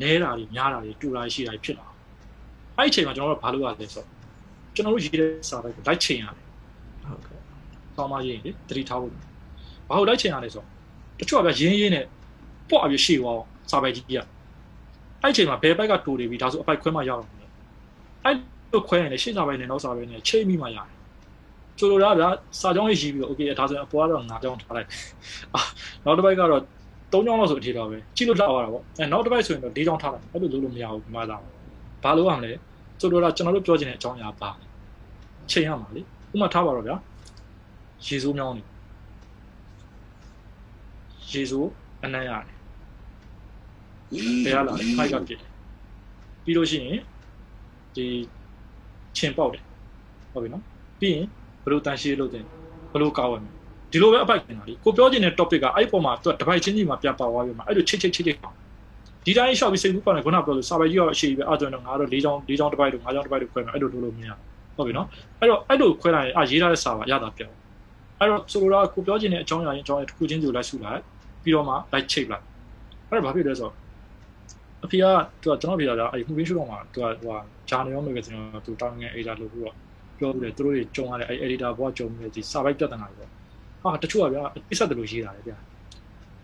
[0.00, 1.86] နဲတာတွေများတာတွေတူတာရှိတာတွေဖြစ်လာ
[2.76, 4.04] အဲ့ဒီအချိန်မှာကျွန်တော်တို့ဘာလုပ်ရလဲဆို
[4.74, 6.44] ကျွန်တော်တို့ရေးတဲ့စာတွေကိုလိုက်ချိန်ရတယ်
[7.04, 7.40] ဟုတ်ကဲ့။
[7.96, 9.12] ဆောင်းမရေးလေတတိထားဖို့။
[9.88, 10.66] ဘာလို့လိုက်ချင်ရလဲဆိုတော့
[11.20, 12.04] တချို့ကဗျရင်းရင်းနဲ့
[12.70, 14.24] ပေါ့အပြရှေ့သွားအောင်စာပိုက်ကြီးကအဲ့
[15.32, 17.46] အချိန်မှာဘယ်ဘက်ကတူနေပြီဒါဆိုအပိုက်ခွဲမှရအောင်လေ။
[18.24, 18.36] အဲ့
[18.72, 20.88] လိုခွဲရင်လေရှေ့စာပိုက်နဲ့နောက်စာပိုက်နဲ့ချိန်မိမှရတယ်။
[21.78, 22.28] ဆိုလိုတာဗျာ
[22.60, 24.88] စာကြောင်းရေးရှိပြီးတော့ okay ဒါဆိုရင်အပေါ်ကတော့ငါကြောင်းထားလိုက်
[26.04, 26.62] နောက်တစ်ပိုက်ကတော့၃
[27.12, 31.36] ကြောင်းလောက်ဆိုအထေတော့ပဲကြည့်လို့လောက်ရတာပေါ့အဲနောက်တစ်ပိုက်ဆိုရင်တော့၄ကြောင်းထားလိုက်အဲ့လိုလုပ်လို့မရဘူးဒီမှာလာ
[32.02, 32.52] ဘာလို့ရမလဲ
[33.00, 34.50] ဆိုလိုတာကျွန်တော်တို့ပြောချင်တဲ့အကြောင်းအရာပါ
[35.50, 36.00] ချိန်ရမှာလေ
[36.34, 36.96] ဥမာထားပါတော့ဗျာ
[38.06, 38.62] ရေစိုးမြောင်းနေ
[41.32, 41.70] ရေစိုး
[42.04, 42.54] အနံ့ရတယ်
[44.44, 45.50] ဘယ်ရလာလဲဖိုက်ကပြစ်တယ်
[46.44, 47.00] ပြီးလို့ရှိရင်
[47.96, 48.06] ဒီ
[49.16, 49.62] ချင်ပေါက်တယ်
[50.32, 50.62] ဟုတ်ပြီနော်
[51.00, 51.26] ပြီးရင်
[51.62, 52.44] ဘယ်လိုတန်ရှင်းလုပ်တယ်
[52.92, 53.50] ဘယ်လိုကောက်ရမလဲ
[53.92, 58.36] ဒီလိုပဲအပိုက်တင်တာလीကိုပြောချင်တဲ့ topic ကအဲ့ပေါ်မှာသူကတစ်ပိုက်ချင်းကြီးမှာပြန်ပါသွားပြီမှာအဲ့လိုချစ်ချစ်ချစ်ချစ်
[59.26, 64.30] ဒီတိုင်းရှောက်ပြီးစိတ်ကူးပါနေခုနပြောလို့စာပိုက်ကြီးရောအရှိပဲအဲ့ဒါတော့ငါတို့၄ချောင်း၄ချောင်းတစ်ပိုက်တို့၅ချောင်းတစ်ပိုက်တို့ခွဲမယ်အဲ့လိုလုပ်လို့မရ
[64.76, 65.06] ဟုတ်ပြီနော်
[65.40, 67.56] အဲ့တော့အဲ့လိုခွဲလိုက်ရင်အာရေးထားတဲ့စာပါရတာပြောင်း
[68.20, 71.00] အဲ့တော့ဆိုလိုတာကိုပြောချင်တဲ့အကြောင်းအရာရင်အကြောင်းအရာတစ်ခုချင်းစီကိုလိုက်စုလိုက်
[71.44, 72.44] ပြီးတော့မှ light ချိတ်လိုက်
[73.08, 73.74] အဲ့ဒါဘာဖြစ်လဲဆိုတော့
[74.84, 75.04] အဖေက
[75.42, 77.36] သူကကျွန်တော်ဖေကကြာအဲ့ဒီ movie show တော့မှသူကဟို
[77.70, 79.74] ဂျာနယ်ရောမဂဇင်းရောသူတောင်းငယ် editor လို့ပြီးတော့
[80.18, 83.26] ပြောလို့လေသူတို့တွေကြုံရတဲ့အဲ့ editor ဘောကကြုံနေဒီ survive ပြဿနာတွေ
[83.82, 85.56] ပေါ့ဟာတချို့ကဗျာပိဆက်တယ်လို့ရေးတာလေဗျာ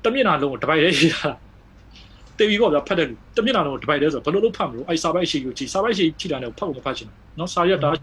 [0.04, 1.28] တမျက်နှာလုံးကိုဒပိုက်လေးရေးတာ
[2.38, 8.00] တေဗီပေါ့ဗျာဖတ်တယ်လူတမျက်နှာလုံးကိုဒပိုက်လေးဆိုဘယ်လိုလုပ်ဖတ်မလို့အဲ့ survive ရှိယူချီ survive ရှိချီတာနဲ့ဖတ်ကိုမဖတ်ချင်ဘူးနော်စာရက်တာအဲ့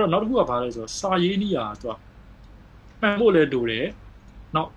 [0.00, 1.94] တော့နောက်တစ်ခုကဘာလဲဆိုတော့စာရေးနီးရာသူက
[3.00, 3.86] မှန်ဖို့လဲတူတယ်
[4.54, 4.70] နောက်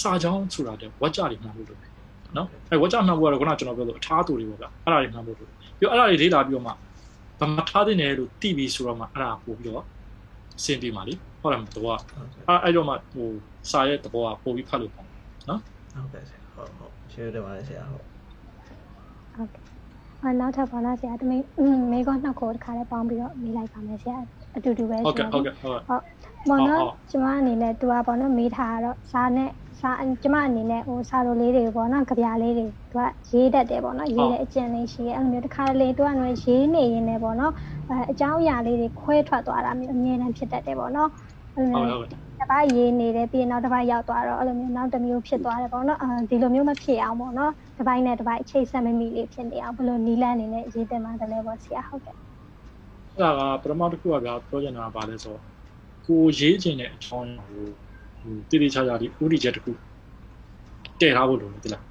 [0.00, 1.90] စာကြောင်းဆိုတာတဲ့ဝါကြတွေမှန်ဖို့လိုတယ်
[2.36, 6.72] နော်အဲဝါကြမှန်ဖို့ကတော့ခုနကျွန်တော်ပြောလို့အထားတူတွေပေါ့ဗျာအဲ့ဒါတွေမှန်ဖို့လိုပြီးတော့အဲ့ဒါတွေလေးလာပြီးတော့မှ
[7.40, 9.84] ဘာမှထားတဲ့နယ်လို့တိပြီးဆိုတော့မှအဲ့ဒါပို့ပြီးတော့
[10.58, 11.98] အဆင်ပြေပါလိဟုတ်တယ်မတော်
[12.48, 13.28] အဲ့အဲ့တော့မှဟို
[13.70, 15.06] စာရဲ့သဘောကပို့ပြီးဖတ်လို့ပေါ့
[15.48, 15.60] နော်
[15.94, 18.04] ဟုတ်ကဲ့ဆရာဟုတ်ဟုတ်ရှင်းတယ်ပါလေဆရာဟုတ်
[19.34, 19.62] ဟုတ်ကဲ့
[20.24, 21.42] အနောက်ထပ်ပါလားဆရာတမင်
[21.92, 24.16] မေကောနှစ်ခေါ်တစ်ခါလေးပေါင်းပြီးတော့မေးလိုက်ပါမယ်ဆရာ
[24.56, 26.02] အတူတူပဲဟုတ်ကဲ့ဟုတ်ကဲ့ဟုတ်ကဲ့ဟုတ်
[26.48, 29.90] ဘောနော်ကျမအနေနဲ့သူကဘောနော်မေးထားတော့စာနဲ့ စာ
[30.22, 32.96] ကျမအနေနဲ့ဟိုစာလိုလေးတွေပေါ့နော်ကြပြလေးတွေသူက
[33.30, 37.52] ရေးတတ်တယ်ပေါ့နော်ရေးတဲ့အကျင့်လေးရှိရဲ့အဲ့လိုမျိုးတစ်ခါလေသူကတော့ရေးနေရင်းနဲ့ပေါ့နော်
[37.88, 41.10] အဲအကြောင်းအရာလေးတွေခွဲထွက်သွားတာမျိုးအမြဲတမ်းဖြစ်တတ်တယ်ပေါ့နော်
[41.56, 55.42] အဲ့လိုဟုတ်မျိုးဟုတ်ကဲ့တစ်ပတ်ရေးနေတယ်ပြီးရင်နောက်တစ်ပတ်ရောက်သွားတော့အဲ့လိုမျိုးနောက်တစ်မျိုးဖြစ်သွားတယ်ပေါ့နော်အဲဒီလိုမျိုးမဖြစ်အောင်ပေါ့နော်တစ်ပိုင်းနဲ့တစ်ပိုင်းအချိတ်ဆက်မမိလေးဖြစ်နေအောင်ဘယ်လိုနီးလန်းနေနဲ့ရေးတင်မှတယ်လဲပေါ့ဆရာဟုတ်ကဲ့အဲ့ဒါကပထမတစ်ခုကဗျာပြောချင်တာကဘာလဲဆိုတော့
[56.06, 57.68] ကိုရေးချင်တဲ့အကြောင်းကိုဟို
[58.49, 59.71] တိတိကျကျဒီဥတီချက်တစ်ခု
[60.99, 61.83] တည့်ထားဖို့လိုတယ်တိလား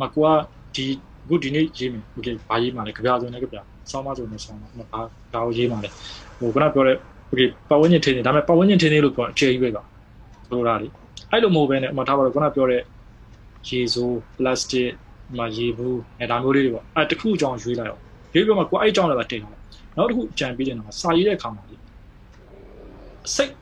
[0.00, 0.28] မကိုက
[0.74, 0.86] ဒီ
[1.28, 3.56] ခုဒီနေ့ရေးမယ်โอเคဘာရေးမှာလဲကြပြဆိုနေကြပြ
[3.90, 5.00] စောင်းမဆိုနေစောင်းမဘာ
[5.32, 5.88] ဘာကိုရေးမှာလဲ
[6.38, 6.96] ဟိုခုနပြောတဲ့
[7.28, 9.82] โอเคပတ်ဝန်းကျင်ထင်းနေဒါပေမဲ့ပတ်ဝန်းကျင်ထင်းနေလို့ပြောအခြေကြီးပဲပါ
[10.50, 10.88] လိုတာလေ
[11.30, 12.82] အဲ့လိုမဟုတ်ဘဲနဲ့အမထားပါတော့ခုနပြောတဲ့
[13.68, 14.90] ရေစိုးပလတ်စတစ်
[15.38, 18.02] မရေဘူးအဲဒါမျိုးလေးတွေပေါ့အဲတခုအကြောင်းရွေးလိုက်အောင်
[18.34, 19.56] ရွေးပြီးမှကိုအဲ့အကြောင်းလည်းပဲတင်အောင်
[19.96, 21.76] နောက်တစ်ခုကြံပြီးတယ်တော့စာရေးတဲ့အခါမှာလေ
[23.34, 23.52] စိတ်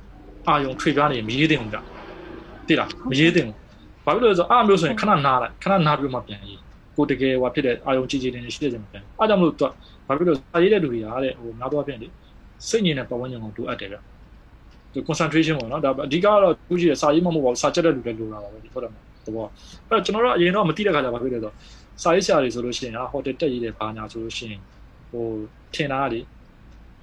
[0.47, 1.79] အာယုံထွေပြားနေမရေးသင့်ဘူးကြ
[2.68, 3.58] တိလားမရေးသင့်ဘူး
[4.06, 6.60] ဘာဖြစ်လို့လဲဆိုတော့အားမျိုးဆိုရင်ခဏနားလိုက်ခဏနားပြီးမှပြန်ရေး
[6.98, 9.66] ကိုတကယ်ဟိုဖြစ်တဲ့အာယုံကြည်ကြည်နေရှိတဲ့ချိန်မှာပြန်အားကြောင့်မလို့သူ
[10.08, 12.08] ဘာဖြစ်လို့စာရေးတဲ့လူတွေကတဲ့ဟိုနောက်တော့ပြန်လေ
[12.70, 13.98] စိတ်ညစ်တဲ့ပတ်ဝန်းကျင်ကိုလိုအပ်တယ်ဗျ
[14.94, 19.46] ဒီ concentration ပေါ့နော်ဒါအဓိကတော့သူကြီးရစာရေးမမဟုတ်ပါဘူးစာချက်တဲ့လူတွေလိုတာပါပဲဒီဟုတ်တယ်မဟုတ်တဘော
[19.90, 21.54] အဲ့တော့ကျွန်တော်တို့အရင်တော့မသိတဲ့ခါကျဘာဖြစ်လဲဆိုတော့
[22.04, 24.62] စာရေးဆရာတွေဆိုလို့ရှိရင်ဟာဟိုတယ်တက်ရေးတဲ့ဘာညာဆိုလို့ရှိရင်
[25.12, 25.26] ဟို
[25.74, 26.20] ထင်တာလေ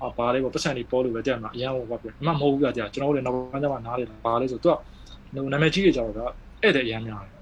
[0.03, 4.77] အာဘာလဲပေါ့ပတ်စံတွေပေါ်လို့ပဲတဲ့မှာအရန်ဟိုဘာပြောအမှမဟုတ်ဘူးကြာကျွန်တော်တို့လည်းနောက်ပိုင်းကျမှနားလေဘာလဲဆိုတော့သူက
[5.53, 6.31] နာမည်ကြီးတွေကြောက်တော့
[6.63, 7.35] ဧည့်သည်အရန်များတယ်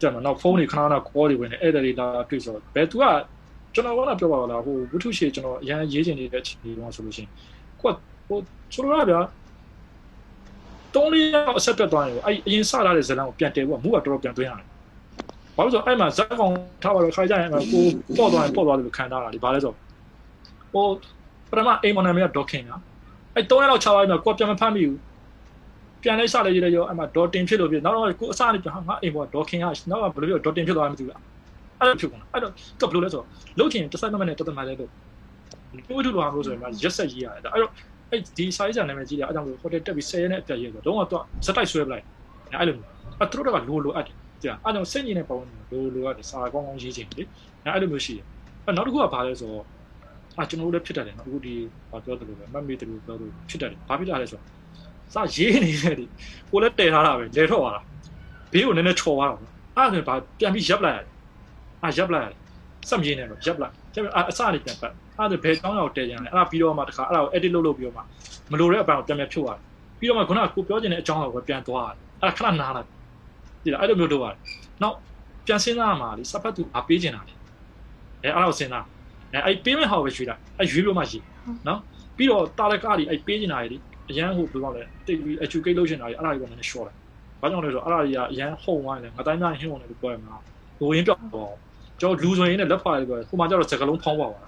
[0.00, 3.04] တဲ့မှာနောက်ဖုန်းတွေခဏခဏ call တွေဝင်နေဧည့်သည်တွေလာတွေ့ဆိုတော့ဘယ်သူက
[3.74, 7.30] ကျွန်တော်ကတော့ပြောပါလားဟိုဝတ္ထုရှည်ကျွန်တော်အရန်ရေးချင်နေတဲ့ချိန်တွေတော့ဆိုလို့ရှိရင်
[7.80, 7.94] ကိုက
[8.28, 8.38] ဟို
[8.74, 9.20] ဆိုတော့ဗျာ
[10.94, 14.66] တုံးလေးရောက်အဆက်ပြတ်သွားရင်အဲ့အရင်စလာတဲ့ဇလန်ကိုပြန်တယ်ပေါ့မူကတော်တော်ပြန်သွင်းရတယ်
[15.56, 16.52] ဘာလို့ဆိုအဲ့မှာဇက်ကောင်
[16.82, 17.62] ထားပါတော့ခါကြရင်ကို
[18.18, 19.72] ပေါ့သွားရင်ပေါ့သွားတယ်လို့ခံထားတာလေဘာလဲဆို
[20.72, 20.86] ဟို
[21.50, 22.70] ပထမအိမ်မနာမည်ကဒေါခင်က
[23.34, 24.96] အဲ့3ရက်လောက်ချသွားပြီးတော့ကိုပြန်မဖမ်းမိဘူး
[26.02, 31.16] ပြန်လိုက်စလိုက်ရရောအဲ့မှာဒေါ်တင်ဖြစ်လို့ဖြစ်နောက်တော့ကိုအစနေပြန်ဟာငါအိမ်ပေါ်ဒေါခင်ကနောက်ကဘယ်လိုပြောဒေါ်တင်ဖြစ်သွားမှမသိဘူး
[31.80, 33.26] အဲ့လိုဖြစ်ကုန်အဲ့တော့ကဘယ်လိုလဲဆိုတော့
[33.58, 34.90] လုတ်ချင်တစ်ဆက်မနဲ့တတ်တမှလည်းလို့
[35.86, 37.72] ဒီဝတ္ထုလိုဟာလို့ဆိုရင်ရက်ဆက်ရေးရတယ်အဲ့တော့
[38.10, 42.04] အဲ့ဒီ size နာမည်ကြီးတယ်အဲ့ကြောင့်ဟိုတယ်တက်ပြီး10ရက်နဲ့အပြည့်ရေးဆိုတော့တော့တော့စက်တိုက်ဆွဲပလိုက်
[42.58, 42.76] အဲ့လို
[43.18, 45.38] အဲ့သူတို့ကလိုလိုအပ်တယ်ကြာအဲ့ကြောင့်စိတ်ညစ်နေပုံ
[45.70, 47.26] လိုလိုအပ်တယ်စာကောင်းကောင်းရေးချင်တယ်
[47.74, 48.24] အဲ့လိုမျိုးရှိတယ်
[48.66, 49.64] အဲ့နောက်တစ်ခုကဘာလဲဆိုတော့
[50.38, 51.54] အာကျွန်တော်တို့လည်းဖြစ်တတ်တယ်နော်အခုဒီ
[51.90, 54.44] ဘာပြောတယ်လို့ပဲမမေ့တယ်လို့ပြောလို့ဖြစ်တတ်တယ်ဘာဖြစ်တာလဲဆိုတော့
[55.14, 56.04] စာရေးနေတယ်ဒီ
[56.50, 57.80] ကိုလည်းတည်ထားတာပဲလဲထွက်သွားတာ
[58.52, 61.06] ဘေးကိုနည်းနည်းချော်သွားတာအဲ့ဒါဆိုဘာပြန်ပြီးရပ်လိုက်ရတယ်
[61.84, 62.36] အာရပ်လိုက်ရတယ်
[62.88, 68.02] စက်မြင်းနေတော့ရပ်လိုက်ရပ်အအစနေပြန်ပတ်အဲ့ဒါဘယ်ကောင်းရောက်တည်ကြတယ်အဲ့ဒါပြီးတော့မှတခါအဲ့ဒါကို edit လုပ်လုပ်ပြီးတော့မှ
[68.50, 69.58] မလိုတဲ့အပိုင်းကိုပြန်ပြန်ဖြုတ်ရတယ်
[69.98, 72.88] ပြီးတော့မှခုနကကိုပြောချင်တဲ့အကြောင်းကိုပြန်သွားရတယ်အဲ့ဒါခဏနားလိုက်
[73.62, 74.38] ဒီလားအဲ့လိုမျိုးလုပ်ရတယ်
[74.82, 74.96] နောက်
[75.46, 77.34] ပြန်စဉ်းစားရမှာလေစပတ်သူအပေးချင်တာလေ
[78.22, 78.84] အဲအဲ့ဒါကိုစဉ်းစား
[79.32, 81.18] အဲအဲ့ပေးမဲ့ဟာကိုပဲရွေးလိုက်အဲရွေးလို့မှရှိ
[81.68, 81.80] နော်
[82.16, 83.78] ပြီးတော့တာရကတွေအဲ့ပေးချင်တာတွေ
[84.10, 86.94] အရန်ဟိုဘယ်လိုလဲတိတ်ပြီး educate လုပ်ချင်တာတွေအဲ့ဒါတွေကလည်း short တယ်
[87.40, 90.34] ဘာကြောင့်လဲဆိုတော့အဲ့ဒါတွေကအရန်ဟုံသွားတယ်ငါတိုင်းများဟင်းဝင်တယ်လို့ပြောရမှာ
[90.80, 91.52] လိုရင်းပြောက်တော့
[92.00, 94.40] ကျွန်တော်လူဆိုရင်လည်းလက်ဖားလေးပြောဟိုမှာကျတော့စကလုံးဖောင်းပါပါ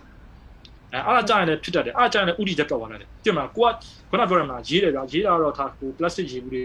[0.93, 3.73] အဲအားကြရင်လည်းဖြစ်တတ်တယ်အားကြရင်လည်းဥတီချက်တော့သွားတယ်ပြင်မှာကိုက
[4.11, 6.63] ခုနပြောရမှာရေးတယ်ဗျာရေးတာတော့ထားဟို plastic ရေးဘူးတွေ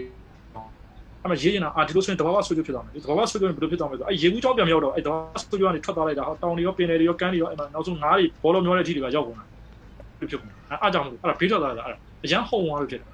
[1.22, 9.44] အဲ့မှာရေးနေတာအာဒီလိုဆိုရင်တဘာဝဆွေးကြဖြစ်သွားမယ်ဒီတဘာဝဆွေးကြဘယ်လိုဖြစ်သွားမလဲဆိုအဲ့ရေဘူးကြောင်းပြန်ရောက်တော့အဲ့တဘာဝဆွေးကြကနေထွက်သွားလိုက်တာဟောတောင်တွေရောပင်တွေရောကမ်းတွေရောအဲ့မှာနောက်ဆုံးငါးတွေဘောလုံးမျောတဲ့အထိတွေကရောက်ကုန်တာ
[10.18, 13.08] ဖြစ်ဖြစ်ကုန်အဲ့အားကြောင့်မလို့အဲ့ဒါဘေးထွက်သွားတာအဲ့ဒါ အရန်ဟုံသွားလို့ဖြစ်တယ်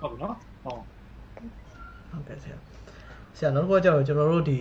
[0.00, 0.34] ဟုတ်ပြီနော်
[0.64, 0.80] ဟုတ်
[2.10, 2.56] ဟုတ်ကဲ့ဆရာ
[3.36, 4.58] ဆရာနောက်တစ်ခုကျတော့ကျွန်တော်တို့ဒီ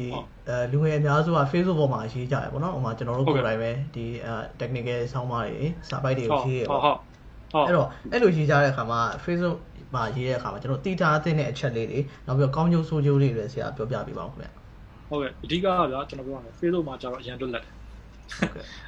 [0.49, 6.97] အဲလူငယ်အများစုက Facebook ပေါ်မှာရေးကြရပေါ့နော်ဟိုမှာကျွန်တော်တို့ကိုယ်တိုင်ပဲဒီအဲ technical ဆောင်းပါးတွေစာပိုက်တွေကိုရေးရပေါ့ဟုတ်
[7.53, 9.57] ဟုတ်အဲ့တော့အဲ့လိုရေးကြတဲ့အခါမှာ Facebook
[9.95, 14.47] မှာရေးတဲ့အခါမှာကျွန်တော်တည်ထားတဲ့အချက်လေးတွေနောက်ပြီးတော့ကောင်းကျိုးဆိုးကျိုးလေးတွေဆရာပြောပြပေးပါဦးခင်ဗျ
[15.09, 17.73] ဟုတ်ကဲ့အဓိကကဗျာကျွန်တော်ပြောရမယ် Facebook မှာကျတော့အရန်လွတ်လပ်တယ်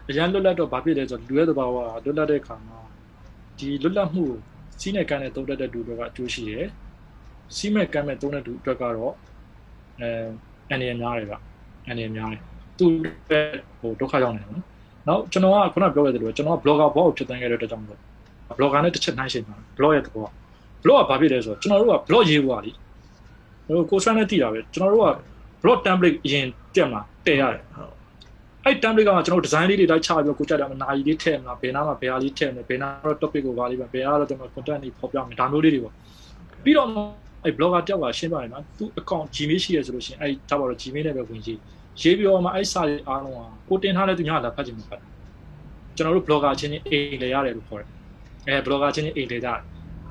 [0.09, 2.77] အရန်လွတ်လပ်တော့ဘာဖြစ်လဲဆိုတော့လူရဲ့သဘာဝကလွတ်လပ်တဲ့အခါမှာ
[3.57, 4.25] ဒီလွတ်လပ်မှု
[4.81, 6.65] စီးနဲ့ကမ်းနဲ့သုံးတတ်တဲ့လူတွေကအကျိုးရှိတယ်
[7.55, 9.13] စီးမဲ့ကမ်းမဲ့သုံးတဲ့လူအတွက်ကတော့
[9.99, 10.09] အဲ
[10.71, 11.35] အနေများတယ်ဗျ
[11.89, 12.41] အနေများတယ်
[12.79, 12.91] သူ့
[13.79, 14.63] ဟိုဒုက္ခရောက်နေတယ်နော်
[15.07, 17.99] နောက်ကျွန်တော်ကခုနပြောခဲ့သလိုကျွန်တော်က blogger ဘောကိုဖြစ်တဲ့ခဲ့တဲ့အတွက်ကြောင့်မို့
[18.57, 20.27] blogger နဲ့တစ်ချက်နှိုင်းရှင်ပါ blog ရဲ့သဘော
[20.83, 22.71] blog ကဘာဖြစ်လဲဆိုတော့ကျွန်တော်တို့က blog ရေးဖို့ပါလी
[23.67, 25.11] ဟိုကိုဆွမ်းနဲ့တည်တာပဲကျွန်တော်တို့က
[25.61, 26.45] blog template အရင်
[26.75, 27.97] တက်မှာတည်ရတယ်ဟုတ်
[28.65, 35.93] အဲ့ template ကမှကျွန်တော် design လေးတွေတိုက်ချပြီးတော့ကိုကြတာမှနာရီလေးထည့်မလားဘယ်နာမှာဘယ်ဟာလေးထည့်မလဲဘယ်နာတော့ topic ကိုဘာလေးပဲဘယ်ဟာတော့ကျွန်တော် content တွေဖော်ပြမယ်ဒါမျိုးလေးတွေပေါ့
[36.63, 36.88] ပြီးတော့
[37.43, 41.59] အဲ့ blogger တယောက်ကရှင်းပြတယ်နော်သူ account gmail ရှိရဆိုလို့ရှိရင်အဲ့ဒါပေါ့တော့ gmail နဲ့ပဲဝင်ရေး
[42.01, 45.01] ရေးပြီးတော့မှအဲ့စာတွေအားလုံးကကိုတင်ထားတဲ့သူများလာဖတ်ချင်မှာဖတ်
[45.95, 47.89] ကျွန်တော်တို့ blogger ချင်းချင်းအိမ်လေရတယ်လို့ခေါ်တယ်
[48.47, 49.59] အဲ blogger ချင်းချင်းအိမ်လေကြတယ်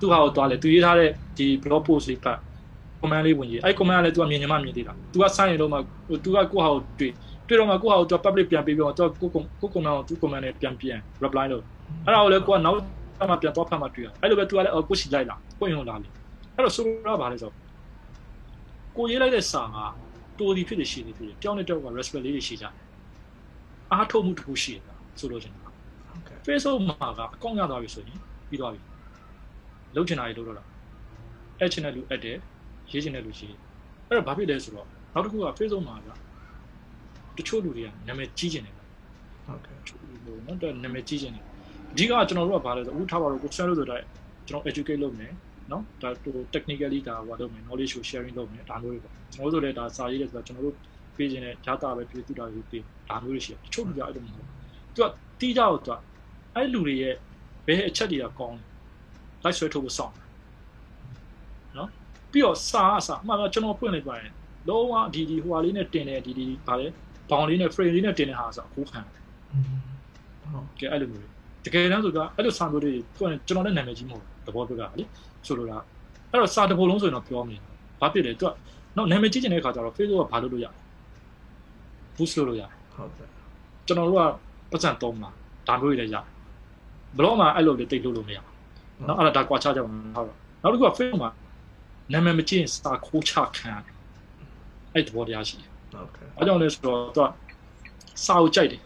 [0.01, 2.29] သူ့ဟာကိုသွားလေသူရေးထားတဲ့ဒီ blog post လေးက
[3.01, 5.79] comment လေးဝင်ရေးအဲ့ comment ကလည်းသူကမြင်ညမမြင်သေးတာ तू က sign ရင်တော့မှ
[6.25, 7.13] तू ကကိုယ့်ဟာကိုတွေ့
[7.49, 9.29] တွေ့တော့မှကိုယ့်ဟာကိုသူ public ပြန်ပေးပြီးတော့သူကို
[9.61, 11.65] ကိုကိုမန်ကိုသူကိုမန်နဲ့ပြန်ပြန် reply လုပ်
[12.05, 12.79] အဲ့ဒါကိုလည်းကိုကနောက်
[13.31, 16.09] မှပြန်တော့ဖတ်မှတွေ့ရအဲ့လိုပဲသူကလည်းကိုရှိလိုက်လာကိုရင်လာလေ
[16.55, 17.51] အဲ့တော့ဆိုတော့ဗာလဲဆို
[18.97, 19.77] ကိုရေးလိုက်တဲ့စာက
[20.39, 22.73] တိုးဒီဖြစ်နေရှိနေဖြစ်တယ်ပြောင်းတဲ့တော့က respect လေးတွေရှိကြတယ်
[23.93, 25.63] အားထုတ်မှုတစ်ခုရှိတာဆိုလို့ချင်တာ
[26.47, 28.19] Facebook မှာကအကောင့်ရသွားပြီဆိုရင်
[28.49, 28.81] ပြီးသွားပြီ
[29.97, 30.65] လုပ်ချင်တာတွေလုပ်တော့တာ
[31.59, 32.37] အဲ့ချင်တဲ့လူအပ်တယ်
[32.91, 33.59] ရေးချင်တဲ့လူရှိတယ်
[34.09, 36.09] အဲ့တော့ဘာဖြစ်လဲဆိုတော့နောက်တစ်ခုက Facebook မှာက
[37.39, 38.83] တချို့လူတွေကနာမည်ကြီးချင်တယ်ဟု
[39.55, 41.45] တ်ကဲ့ဟိုနော်နာမည်ကြီးချင်တယ်
[41.93, 44.01] အဓိကကျွန်တော်တို့ကဘာလဲဆိုအခုထားပါတော့ကို share လို့ဆိုတော့
[44.49, 45.33] ကျွန်တော် educate လုပ်မယ်
[45.71, 50.77] နော်ဒါဟို technically ဒါဟိုလုပ်မယ် knowledge ကို sharing လုပ်မယ်ဒါမျိုးတွေပေါ့ကျွန်တော်တို့လည်းဒါစာရေးတယ်ဆိုတော့ကျွန်တော်တို့
[51.17, 54.49] ပေးခြင်းနဲ့ဂျာတာပဲဖြစ်သူတာတွေပေးဒါမျိုးတွေရှိတယ်တချို့လူကအဲ့လိုမဟုတ်
[54.95, 55.09] သူက
[55.41, 55.99] တီးကြတော့သူက
[56.55, 57.15] အဲ့လူတွေရဲ့
[57.67, 58.59] ဘယ်အချက်တွေကကောင်း
[59.45, 60.15] လဲလိုက်ဆွဲထုတ်ဖို့စောင့်
[61.77, 61.89] နော်
[62.33, 64.33] ပြီးတော့စာအစာအမှန်တော့ကျွန်တော်ဖွင့်လိုက်ပါရင်
[64.69, 66.87] လုံးဝဒီဒီဟိုဟာလေးနဲ့တင်တယ်ဒီဒီဗာလဲ
[67.31, 69.23] ဘောင်လေးနဲ့ frame လေးနဲ့တင်တဲ့ဟာဆိုအခုခံတယ်
[70.53, 71.25] ဟုတ်ကဲအဲ့လိုမျိုး
[71.65, 75.05] တကယ်တမ်းဆိုတာအဲ့လိုစာမျိုးတွေဖွင့်ကျွန်တော်လည်းနာမည်ကြီးမဟုတ်ဘူးသဘောပြောတာလေ
[75.47, 75.79] ဆိုလိုတာ
[76.31, 77.61] အဲ့တော့စာတစ်ပုဒ်လုံးဆိုရင်တော့ပြောမယ်
[78.01, 78.51] ဘာဖြစ်လဲသူက
[78.97, 80.71] နော်နာမည်ကြီးချင်တဲ့ခါကျတော့ Facebook ကဘာလုပ်လို့ရလဲ
[82.17, 83.29] boost လုပ်လို့ရတယ်ဟုတ်ကဲ့
[83.87, 84.23] ကျွန်တော်တို့က
[84.71, 85.31] ပတ်စံသုံးမှာ
[85.69, 86.25] ဒါမျိုးတွေလည်းရတယ်
[87.17, 91.31] ဘလော့မှာအဲ့လိုတွေတိတ်လို့လို့မရဘူးနော်အဲ့ဒါဒါကွာချကြပါမယ်ဟုတ်တော့နောက်တစ်ခုက Facebook မှာ
[92.13, 93.71] နာမည်မကျင့်စာခိုးချခံ
[94.95, 95.71] အဲ့သဘောတရားရှိတယ်
[96.01, 97.29] ဟုတ်ကဲ့အဲကြောင့်လဲဆိုတော့သူက
[98.27, 98.81] စာကိုကြိုက်တယ်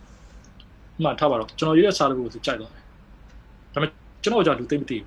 [1.03, 2.83] မှတ်ထားပါတော့ကျွန်တော်ရေးတဲ့စာတခုကိုသူကြိုက်သွားတယ်
[3.75, 3.91] ဒါပေမဲ့
[4.23, 5.07] ကျွန်တော်ကလူသိမသိဘူ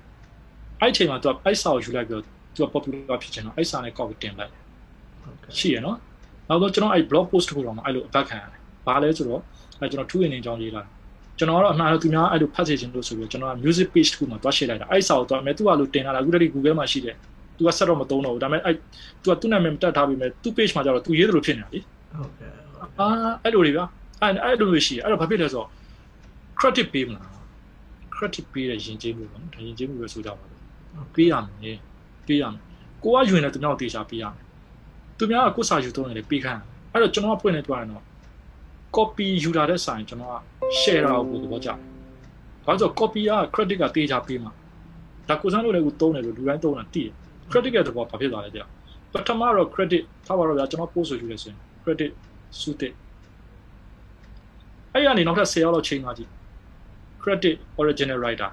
[0.80, 2.24] အဲ့အချိန်မှာသူကအဲ့စာကိုယူလိုက်ပြီးတော့
[2.54, 4.52] သူက popular ဖြစ်ချင်တော့အဲ့စာနဲ့ copy တင်လိုက်
[5.58, 5.96] ရှိရနော်
[6.48, 9.40] နောက်တော့ကျွန်တော်အဲ့ blog post တစ်ခုတော့မှအဲ့လိုအပတ်ခံရတယ်ဘာလဲဆိုတော့
[9.80, 10.82] အဲ့ကျွန်တော်2 in အကြောင်းရေးလာ
[11.38, 17.16] ကျွန်တော်ကတော့အမှန်တော့သူများအဲ့လိုဖတ်စေချင်လို့ဆိုပြီးကျွန်တော်က music page တစ်ခုမှာတွားရှင်းလိုက်တာအဲ့စာကိုတွားမယ်သူကလို့တင်လာတာအခုတည်း Google မှာရှိတယ်
[17.56, 18.74] သူကဆက်တော့မသုံးတော့ဘူးဒါပေမဲ့အဲ့
[19.22, 21.80] သူကသူ့နာမည်မတက်ထားပြီးမဲ့သူ့ page မှာကျတော့သူရေးတယ်လို့ဖြစ်နေတာလေ
[22.18, 22.50] ဟုတ်ကဲ့
[23.00, 23.06] အာ
[23.42, 23.84] အဲ့လိုတွေဗျာ
[24.20, 25.68] အဲ့အဲ့လိုမျိုးရှိတယ်အဲ့တော့ဘာဖြစ်လဲဆိုတော့
[26.60, 27.26] credit ပေးမလား
[28.14, 30.60] credit ပေးတဲ့ယဉ်ကျေးမှုပေါ့နော်ဒါယဉ်ကျေးမှုပဲဆိုကြပါလို့
[31.14, 31.78] ပေးရမယ်
[32.26, 32.62] ပေးရမယ်
[33.02, 34.44] ကိုကယူရင်လည်းသူများကိုတေချာပေးရမယ်
[35.18, 36.62] သူများကကိုယ်စာယူသုံးရင်လည်းပေးခိုင်း
[36.92, 38.02] အဲ့တော့ကျွန်တော်ကဖွင့်နေတွားရင်တော့
[38.96, 40.36] copy ယူတာတဲ့ဆိုင်ကျွန်တော်က
[40.80, 41.78] share တာကိုသဘောကျတယ်
[42.64, 44.52] ဘာလို့ဆို copy က credit ကတေချာပေးမှာ
[45.28, 47.12] ဒါကိုစမ်းလို့လည်းကိုသုံးတယ်လို့လူတိုင်းသုံးတာတည်တယ်
[47.50, 48.64] credit ရဲ့သဘောဘာဖြစ်သွားလဲကြာ
[49.12, 52.12] ပထမတော့ credit ထားပါတော့ဗျာကျွန်တော် post ဆိုယူလဲဆိုရင် credit
[52.60, 52.92] စုတဲ့
[54.92, 56.30] အဲ့ရနေနောက်ထပ်10ရောက်လောက်ချိန်သွားကြည့်
[57.22, 58.50] credit original writer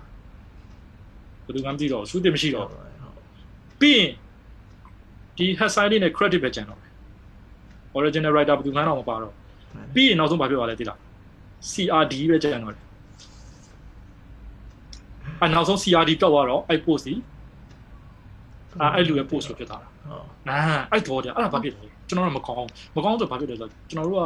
[1.46, 2.68] ဘယ်သူမှမသိတော့စုတဲ့မရှိတော့
[3.80, 4.10] ပြီးရင်
[5.38, 6.80] ဒီ headline လေးနဲ့ credit ပဲကျန်တော့
[8.00, 9.34] original writer ဘယ်သူမှတော့မပါတော့
[9.94, 10.98] ပြီးရင်နောက်ဆုံးဘာဖြစ်သွားလဲသိလား
[11.72, 12.84] CRD ပဲကျန်တော့တယ်
[15.44, 17.20] အနောက်ဆုံး CRD ပြောက်သွားတော့အဲ့ post ကြီး
[18.81, 20.57] အဲ့အဲ့လူရဲ့ post ကိုဖြစ်သွားတာဟုတ်နာ
[20.91, 24.23] အဲ့တော့ကြာအဲ့ဒါဘာဖြစ်လဲကျွန်တော်တို့မကောင်းမကောင်းဆိုဘာဖြစ်လဲဆိုတော့ကျွန်တော်တို့က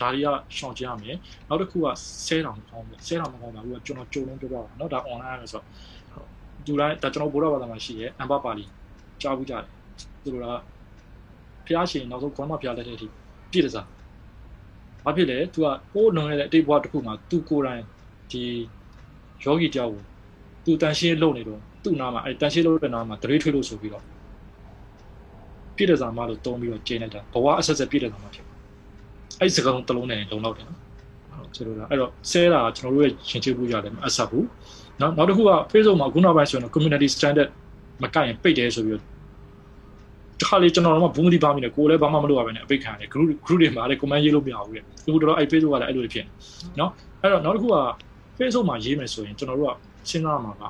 [0.00, 1.16] ဒါတွေကရှောင်ကြရမယ်
[1.48, 1.86] နောက်တစ်ခုက
[2.26, 6.26] ဆဲတောင်မကောင်းဘူးဆဲတောင်မကောင်းပါဘူးကကျွန်တော်ကြုံလုံးပြောပြတာเนาะဒါ online ရမယ်ဆိုတော့
[6.66, 8.64] ဒီတိုင်းဒါကျွန်တော်ဘိုးတော်ဘာသာမှာရှိရဲ့အမ်ဘာပါလီ
[9.22, 9.62] ကြားဘူးကြတယ်
[10.22, 10.46] သူတို့က
[11.66, 13.06] ဖျားရှင်နောက်ဆုံးခွမ်းမဖျားလက်တဲ့အထိ
[13.52, 13.86] ပြည့်တစား
[15.04, 17.82] ဘာဖြစ်လဲ तू ကပိုးလွန်ခဲ့တဲ့အတိတ်ဘဝတစ်ခုမှာ तू ကိုယ်တိုင်
[18.30, 18.42] ဒီ
[19.44, 20.02] ယောဂီတယောက်ကို
[20.64, 24.03] သူတန်ရှင်းလုပ်နေတော့ သူ့နားမှာအဲတန်ရှင်းလုပ်တဲ့နားမှာဒရေးထွေးလို့ဆိုပြီးတော့
[25.75, 28.45] ပြည့်တဲ့စာမလို့တုံးပြီးတော့ကျင်းလိုက်တာဘဝအဆက်ဆက်ပြည့်တဲ့စာမဖြစ်
[29.39, 30.77] အဲ့စကားလုံးတစ်လုံးနဲ့လုံလောက်တယ်နော်
[31.55, 34.45] ဆိုလိုတာအဲ့တော့ဆဲတာကျွန်တော်တို့ရဲ့ရှင်ချေဖို့ရတယ်မအဆက်ဘူး
[35.01, 37.49] နောက်နောက်တစ်ခုက Facebook မှာခုနောက်ပိုင်းဆိုရင် community standard
[38.03, 39.03] မကရင်ပိတ်တယ်ဆိုပြီးတော့
[40.41, 44.83] တခါလေကျွန်တော်တို့ကဘူးမဒီပါမိနေကိုလည်းဘာမှမလုပ်ရဘဲနဲ့အပိတ်ခံရတယ် group group တွေမှာလည်း comment ရေးလို့မရဘူးလေအ
[45.13, 46.31] ခုတော့အဲ့ Facebook ကလည်းအဲ့လိုဖြစ်နေ
[46.79, 46.91] နော်
[47.21, 47.75] အဲ့တော့နောက်တစ်ခုက
[48.37, 49.73] Facebook မှာရေးမယ်ဆိုရင်ကျွန်တော်တို့က
[50.09, 50.63] စဉ်းစားမှာက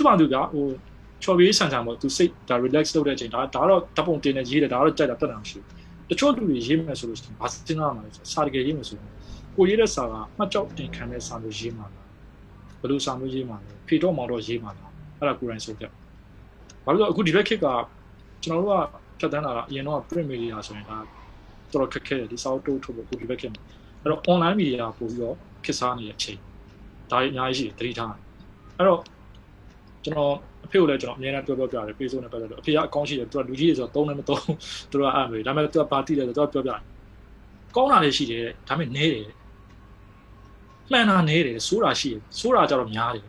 [0.00, 0.66] သူ့ဘာသူကဟို
[1.22, 9.06] ချော်ပြီးဆန်ဆန်ပေါ့သူစိတ်ဒါ relax လုပ်တဲ့အချိန်ဒါဒါတော့ဓာတ်ပုံတင်နေရေးတယ်ဒါတော့ကြိုက်တာတက်တာမရှိဘူးတချို့လူတွေရေးမယ်ဆိုလို့ရှိရင်ဘာစဉ်းစားမှာလဲဆိုစာတကယ်ရေးမယ်ဆိုရင်
[9.56, 12.06] ကိုရေးတဲ့စာကမှတ်ကြောက်တင်ခံတဲ့စာမျိုးရေးမှာလား
[12.80, 15.84] ဘယ်လိုစာမျိုးရေးမှာလဲဖေတော့မောင်တော့ရေးမှာလားအဲ့ဒါကိုယ်တိုင်ဆိုပြ
[16.84, 17.66] ဘာလို့အခုဒီဘက်ခေတ်က
[18.42, 18.82] ကျွန်တော်တို့က
[19.18, 20.98] ဖြတ်တန်းလာတာအရင်တော့ print media ဆိုရင်ဒါ
[21.72, 23.62] တော်တော်ခက်ခဲတယ်ဒီစာအုပ်ထုတ်ထုတ်ဖို့အခုဒီဘက်ခေတ်မှာ
[24.02, 26.38] အဲ့တော့ online media ပို့ပြီးတော့ခေတ်စားနေတဲ့အချိန်
[27.10, 28.14] ဒါအများကြီးရှိတယ်သတိထား
[28.76, 29.00] အဲ့တော့
[30.04, 34.44] ကျွန်တော်အဖေကိုလည်းကျွန်တော်အများအားပြောပြောပြတယ် Facebook နဲ့ပတ်သက်လို့အဖေကအကောင်းရှိတယ်သူကလူကြီးတွေဆိုတော့သုံးလည်းမသုံး
[34.90, 36.80] သူကအဲ့လိုဒါပေမဲ့သူကပါတီတယ်ဆိုတော့ပြောပြတယ်
[37.76, 39.26] ကောင်းတာလည်းရှိတယ်ဒါပေမဲ့နဲတယ်
[40.90, 43.24] မှန်တာနဲတယ်ဆိုးတာရှိတယ်ဆိုးတာကြတော့များတယ်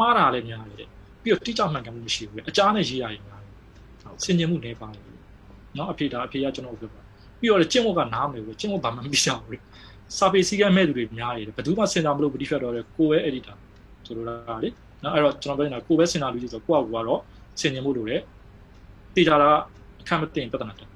[0.00, 0.88] မှားတာလည်းများတယ်
[1.22, 3.52] ပြီးတော့တိကျမှန်ကန်မှုမရှိဘူးလေအချားနဲ့ရေးရရင်များတယ်
[4.24, 5.04] ဆင်ခြင်မှုနဲပါတယ်
[5.76, 7.00] နော်အဖေဒါအဖေကကျွန်တော်ပြောပါ
[7.40, 9.58] ပြီးတော့ကျင့်ဝတ်ကနားမလဲဘူးကျင့်ဝတ်ဘာမှမပြီးရဘူးလေ
[10.18, 13.56] စာပေစည်းကမ်းမဲ့သူတွေများတယ်ဘယ်သူမှစင်တာမလို့ပတိဖြတ်တော့တယ်ကိုယ်ပဲ editor
[14.06, 14.68] ဆိုလိုတာလေ
[15.06, 17.20] နော်အဲ့တော့ကျွန်တော်ပြောနေတာကိုပဲစဉ်းစားလို့ဆိုတော့ကိုကကတော့
[17.60, 18.16] ဆင်ញင်မှုလို့လေ
[19.16, 19.50] တေချာတာ
[20.00, 20.88] အခက်မတင်ပြဿနာတက်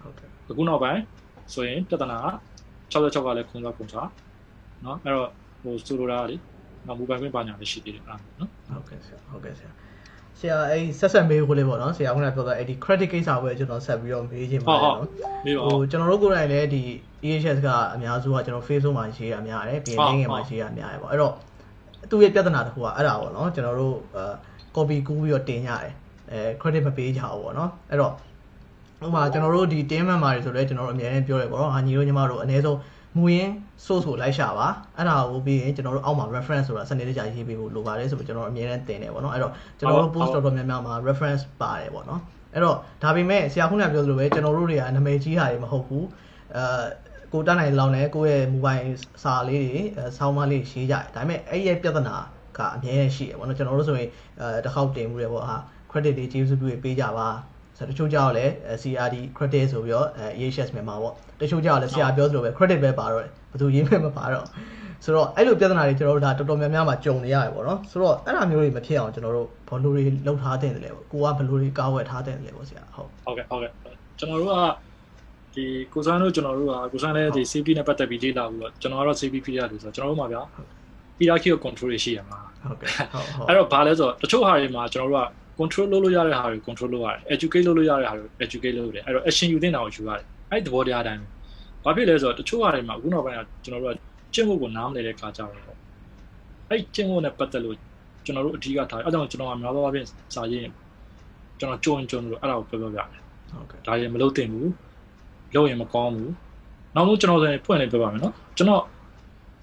[0.00, 1.00] ဟုတ်ကဲ့အခုနောက်ပိုင်း
[1.52, 2.18] ဆိုရင်ပြဿနာ
[2.92, 4.08] 66ကလည်းခုံသွားခုံသွား
[4.84, 5.28] နော်အဲ့တော့
[5.62, 6.36] ဟိုဆိုလိုတာလေ
[6.86, 9.70] နောက်မူပိုင်ခွင့်ပါညာလည်းရှိသေးတယ်အဲ့နော်ဟုတ်ကဲ့ဆရာဟုတ်ကဲ့ဆရာ
[10.38, 14.74] ဆရာအဲ့ဆက်ဆက်မေးဖို့လေးပေါ့နော်ဆရာခုနပြောတာအဲ့ဒီ credit ကိစ္စပဲကျွန်တော်ဆက်ပြီးတော့မေးချင်ပါ
[15.46, 16.82] တယ်နော်ဟိုကျွန်တော်တို့ကိုယ်တိုင်လည်းဒီ
[17.24, 21.34] EHS ကအများစုကကျွန်တော် Facebook မှာရေးရအများတယ်ပြီးရင် LinkedIn မှာရေးရအများတယ်ပေါ့အဲ့တော့
[22.10, 24.24] သူ့ရဲ့ပြဿနာတစ်ခုကအဲ့ဒါပေါ့နော်ကျွန်တော်တို့အဲ
[24.74, 25.92] copy ကူးပြီးတော့တင်ရတယ်
[26.30, 28.12] အဲ credit မပေးကြဘူးပေါ့နော်အဲ့တော့
[29.04, 32.78] ဥပမာကျွန်တော်တို့ဒီ team member တွေဆိုတော့ကျွန်တော်တို့အများနဲ့ပြောရပေါ့နော်ဟာညီတို့ညီမတို့အနည်းဆုံး
[33.16, 33.52] မူရင်း
[33.84, 42.20] source ကိုလိုက်ရှာပါအဲ့ဒါကိုပြီးရင်ကျွန်တော်တို့အောက်မှာ reference ဆိုတာစနစ်တကျရေးပေးဖို့လိုပါတယ်ဆိုပြီးကျွန်တော်တို့အများနဲ့တင်တယ်ပေါ့နော်အဲ့တော့ကျွန်တော်တို့ post တော်တော်များများမှာ reference ပါတယ်ပေါ့နော်
[42.54, 46.06] အဲ့တော့ဒါပေမဲ့ဆရာခုနကပြောသလိုပဲကျွန်တော်တို့တွေကနာမည်ကြီးတာတွေမဟုတ်ဘူး
[46.56, 46.64] အဲ
[47.32, 48.88] ကိုတတ်နိုင်လောက်နဲ့ကိုယ့်ရဲ့ mobile
[49.22, 49.82] စာလေးတွေ
[50.18, 52.16] ဆောင်းမလေးရေးကြတယ်ဒါပေမဲ့အဲ့ရဲ့ပြဿနာ
[52.58, 54.08] ကအများကြီးရှိတယ်ပေါ့နော်ကျွန်တော်တို့ဆိုရင်
[54.40, 55.56] အဲတစ်ခေါက်တင်မှုတွေပေါ့ဟာ
[55.90, 57.28] credit တွေကျေးဇူးပြုပေးကြပါ
[57.76, 58.44] ဆိုတော့တချို့ကြောက်လဲ
[58.82, 64.46] CRD credit ဆိုပြီးတော့ EHS မြန်မာပေါ့တချို့ကြောက်လဲဆရာပြောသလိုပဲ credit ပဲပါတော့တယ်ဘယ်သူရေးမဲ့မပါတော့
[65.04, 73.70] ဆိုတော့အဲ့လိုပြဿနာတွေကျွန်တော်တို့ဒါတော်တော်များများမှာကြုံနေရတယ်ပေါ့နော်ဆိုတော့အဲ့ဒါမျိုးတွေမဖြစ်အောင်ကျွန်တော်တို့ဘယ်လိုတွေလှုပ်ထားတဲ့တယ်လဲပေါ့ကိုကဘယ်လိုတွေကာဝယ်ထားတဲ့တယ်လဲပေါ့ဆရာဟုတ်ဟုတ်ကဲ့ဟုတ်ကဲ့
[74.18, 74.87] ကျွန်တော်တို့က
[75.54, 80.42] ဒီကိုစန်းတို့ကျွန်တော်တို့ကကိုစန်းလည်းဒီ CP နဲ့ပတ်သက်ပြီးလေ့လာပြီးတော့ကျွန်တော်ကတော့ CP ပြရတယ်ဆိုတော့ကျွန်တော်တို့မှာဗျာ
[81.18, 85.26] hierarchy of control ရှိရမှာဟုတ်ကဲ့ဟုတ်ဟုတ်အဲ့တော့ဘာလဲဆိုတော့တချို့ဟာတွေမှာကျွန်တော်တို့က
[85.58, 91.22] control လုပ်လို့ရတဲ့ဟာတွေ control လုပ်ရတယ် educate လုပ်လို့ရတဲ့ဟာတွေ educate လုပ်ရတယ်အဲ့တော့ action ယူတဲ့တာကိုယူရတယ်အဲ့ဒီသဘောတရားတိုင်း
[91.84, 93.96] ဘာဖြစ်လဲဆိုတော့တချို့ဟာတွေမှာအခုနောက်ပိုင်းကကျွန်တော်တို့က
[94.34, 95.52] ကျင့်ဖို့ကိုနားမလည်တဲ့ခါကြတော့
[96.70, 97.76] အဲ့ကျင့်ဖို့နဲ့ပတ်သက်လို့
[98.24, 100.68] ကျွန်တော်တို့အဓိကထားအဲ့ကြောင့်ကျွန်တော်ကများသောအားဖြင့်စာရေး
[101.58, 104.68] ကျွန်တော်ကြုံကြုံလို့အဲ့ဒါကိုပြောပြောပြတယ်ဟုတ်ကဲ့ဒါရင်မလုပ်သင့်ဘူး
[105.54, 106.32] လုပ်ရင်မကောင်းဘူး
[106.94, 108.82] နောက်ဆုံးကျွန်တော်ဆိုရင်ဖွင့်နေပြပါမယ်နော်ကျွန်တော်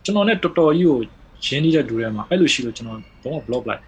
[0.06, 1.00] ကျွန်တော်နဲ့တော်တော်ကြီးကို
[1.46, 3.82] ရင်းနှီးတဲ့လူတွေမှာအဲ့လိုရှိလို့ကျွန်တော်ဘုံက block လိုက်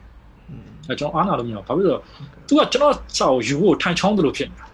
[0.87, 2.01] အဲကျွန်တော်အားနာလို့မရဘူးဘာဖြစ်လို့
[2.47, 4.67] သူကကျွန်တော်စာကိုယူဖို့ထိုင်ချောင်းတယ်လို့ဖြစ်နေတာ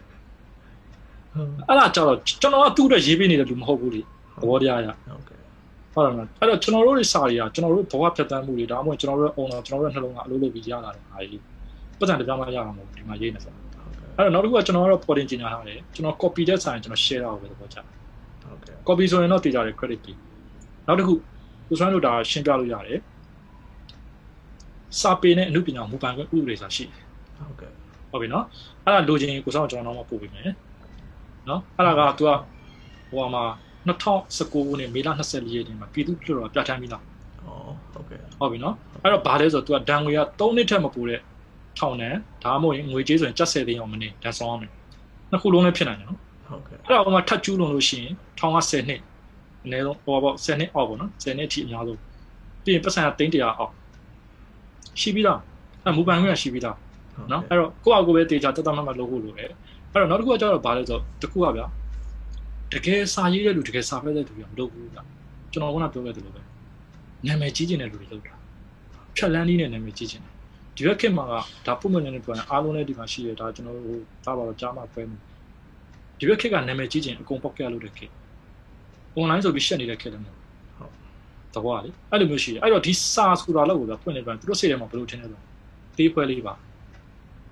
[1.67, 4.01] အဲ့ဒါကြတော့ကျွန်တော်ကသူ့အတွက်ရေးပေးနေတဲ့လူမဟုတ်ဘူးလေ
[4.41, 5.39] သဘောတရားရဟုတ်ကဲ့
[5.93, 11.41] ဟုတ်တယ်မလားအဲ့တော့ကျွန်တော်တို့တွေစာတွေကကျွန်တော်တို့ဘဝဖြတ်တန်းမှုတွေဒါမှမဟုတ်ကျွန်တော်တို့အုံတော်ကျွန်တော်တို့နှလုံးကအလုပ်လုပ်ပြီးရလာတယ်အားကြီး
[11.99, 13.53] ပတ်စံတပြောင်းမရအောင်မဟုတ်ဒီမှာရေးနေဆို
[14.18, 17.77] အဲ့တော့နောက်တစ်ခုကကျွန်တော်ကတော့ coding ကျင်ညာထားတယ်ကျွန်တော် copy တဲ့ဆိုင်ကျွန်တော် share တော့ပဲသဘောကျ
[18.41, 20.18] ဟုတ်ကဲ့ copy ဆိုရင်တော့တည်ကြတယ် credit ပြီး
[20.88, 21.14] နောက်တစ်ခု
[21.68, 22.99] ကိုစွမ်းတို့ဒါရှင်းပြလို့ရတယ်
[24.99, 27.03] စာပေနဲ့အမှုပညာမူပိုင်ခွင့်ဥပဒေဆိုတာရှိတယ်
[27.48, 27.72] ဟုတ်ကဲ့
[28.11, 28.45] ဟုတ်ပြီနော်
[28.85, 30.52] အဲ့ဒါလိုချင်ကိုစွမ်းကျွန်တော်တော့ပို့ပေးမယ်
[31.49, 32.30] နော်အဲ့ဒါက तू က
[33.11, 33.44] ဟိုမှာ
[33.88, 37.48] 2019ခုနှစ်မေလ24ရက်နေ့မှာပြည်သူ့လွှတ်တော်ပြဋ္ဌာန်းပြီးသားဩ
[37.94, 41.19] ဟုတ်ကဲ့ဟုတ်ပြီနော်အဲ့တော့ဘာလဲဆိုတော့ तू ကဒဏ်ငွေက3နှစ်ထက်မပိုတဲ့
[41.79, 42.13] ထောင်နဲ့
[42.43, 44.71] ဒါမှမဟုတ်ရင်ငွေကြေးဆိုရင်ကျပ်10သိန်းအောင်မနေဒဏ်ဆောင်ရမယ်
[45.31, 49.01] နှစ်ခုလုံးလည်းဖြစ်နိုင်တယ်နော်ဟုတ်ကဲ့အဲ့တော့ဟိုမှာထပ်ကျူးလွန်လို့ရှိရင်ထောင်က10နှစ်
[49.63, 51.99] အနည်းဆုံးဟိုပေါ့10နှစ်အောက်ပေါ့နော်10နှစ်အထိအများဆုံး
[52.63, 53.71] ပြီးရင်ပတ်စံကသိန်း100အောက်
[55.01, 55.39] ရှိပြီးသား
[55.83, 56.77] အဲ့မူပန်ခွင့်ကရှိပြီးသား
[57.31, 59.49] နော်အဲ့တော့ကိုယ့်အကိုပဲတေချာတက်တက်မှတ်မှတ်လုပ်ဖို့လိုတယ်
[59.91, 61.65] အဲ့တော့နောက်တစ်ခုကကျတော့ဘာလဲဆိုတော့တခုကဗျာ
[62.73, 65.01] တကယ်စာရေးတဲ့လူတကယ်စာဖတ်တဲ့လူကမလုပ်ဘူးဗျာ
[65.51, 66.41] ကျွန်တော်ကပြောခဲ့တယ်လို့ပဲ
[67.27, 68.33] နာမည်ကြီးကျင်တဲ့လူတွေလုပ်တာ
[69.15, 70.32] ဖြတ်လန်းနည်းနဲ့နာမည်ကြီးကျင်တယ်
[70.75, 71.33] ဒီဘက်ခေတ်မှာက
[71.67, 75.03] ဒါပုံမှန်နေပြောရင်အားလုံးလည်းဒီမှာရှိရဒါကျွန်တော်တို့ဒါပါတော့ကြားမှာပဲ
[76.19, 78.11] ဒီဘက်ခေတ်ကနာမည်ကြီးကျင်အကုန်ပေါက်ပြလို့တဲ့ခေတ်
[79.19, 80.39] online ဆိုပြီးရှက်နေတဲ့ခေတ်လည်းမဟုတ်
[80.77, 80.91] ဟုတ်
[81.53, 85.39] သဘောကလေအဲ့လိုမျိုးရှိတယ်အဲ့တော့ဒီစာဆိုတာလောက်ကိုတော့ဖွင့်နေပြန်သူတို့စိတ်ထဲမှာဘယ်လိုထင်လဲဆို
[85.97, 86.53] တေးဖွဲလေးပါ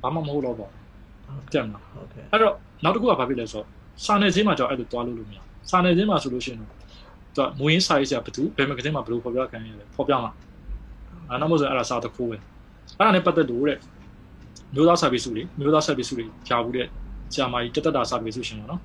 [0.02, 0.68] ဘာမှမဟုတ်တော့ပါ
[1.54, 2.54] ကြက်မလားဟုတ်ကဲ့အဲ့တော့
[2.84, 3.68] နောက်တစ်ခုကဘာဖြစ်လဲဆိုတော့
[4.06, 5.40] စာနယ်ဇင်းမှာကြောက်အဲ့လိုတွားလို့လို့မရ
[5.70, 6.70] စာနယ်ဇင်းမှာဆိုလို့ရှိရင်တော့
[7.36, 10.32] သူကမူရင်းစာရေးဆရာဘယ်သူဘယ်မဂဇင်းမှာဘယ်လိုဖော်ပြခံရလဲဖော်ပြမှာ
[11.30, 12.38] အဲ့နောက်မို့ဆိုအဲ့ဒါစာတစ်ခုပဲ
[12.98, 13.78] အဲ့ဒါနဲ့ပတ်သက်လို့တဲ့
[14.76, 16.88] မျိုးသားစာပေစုတွေမျိုးသားစာပေစုတွေကြားဘူးတဲ့
[17.34, 18.82] ဆရာမကြီးတက်တက်တာစာပေစုရှင်ပေါ့နော်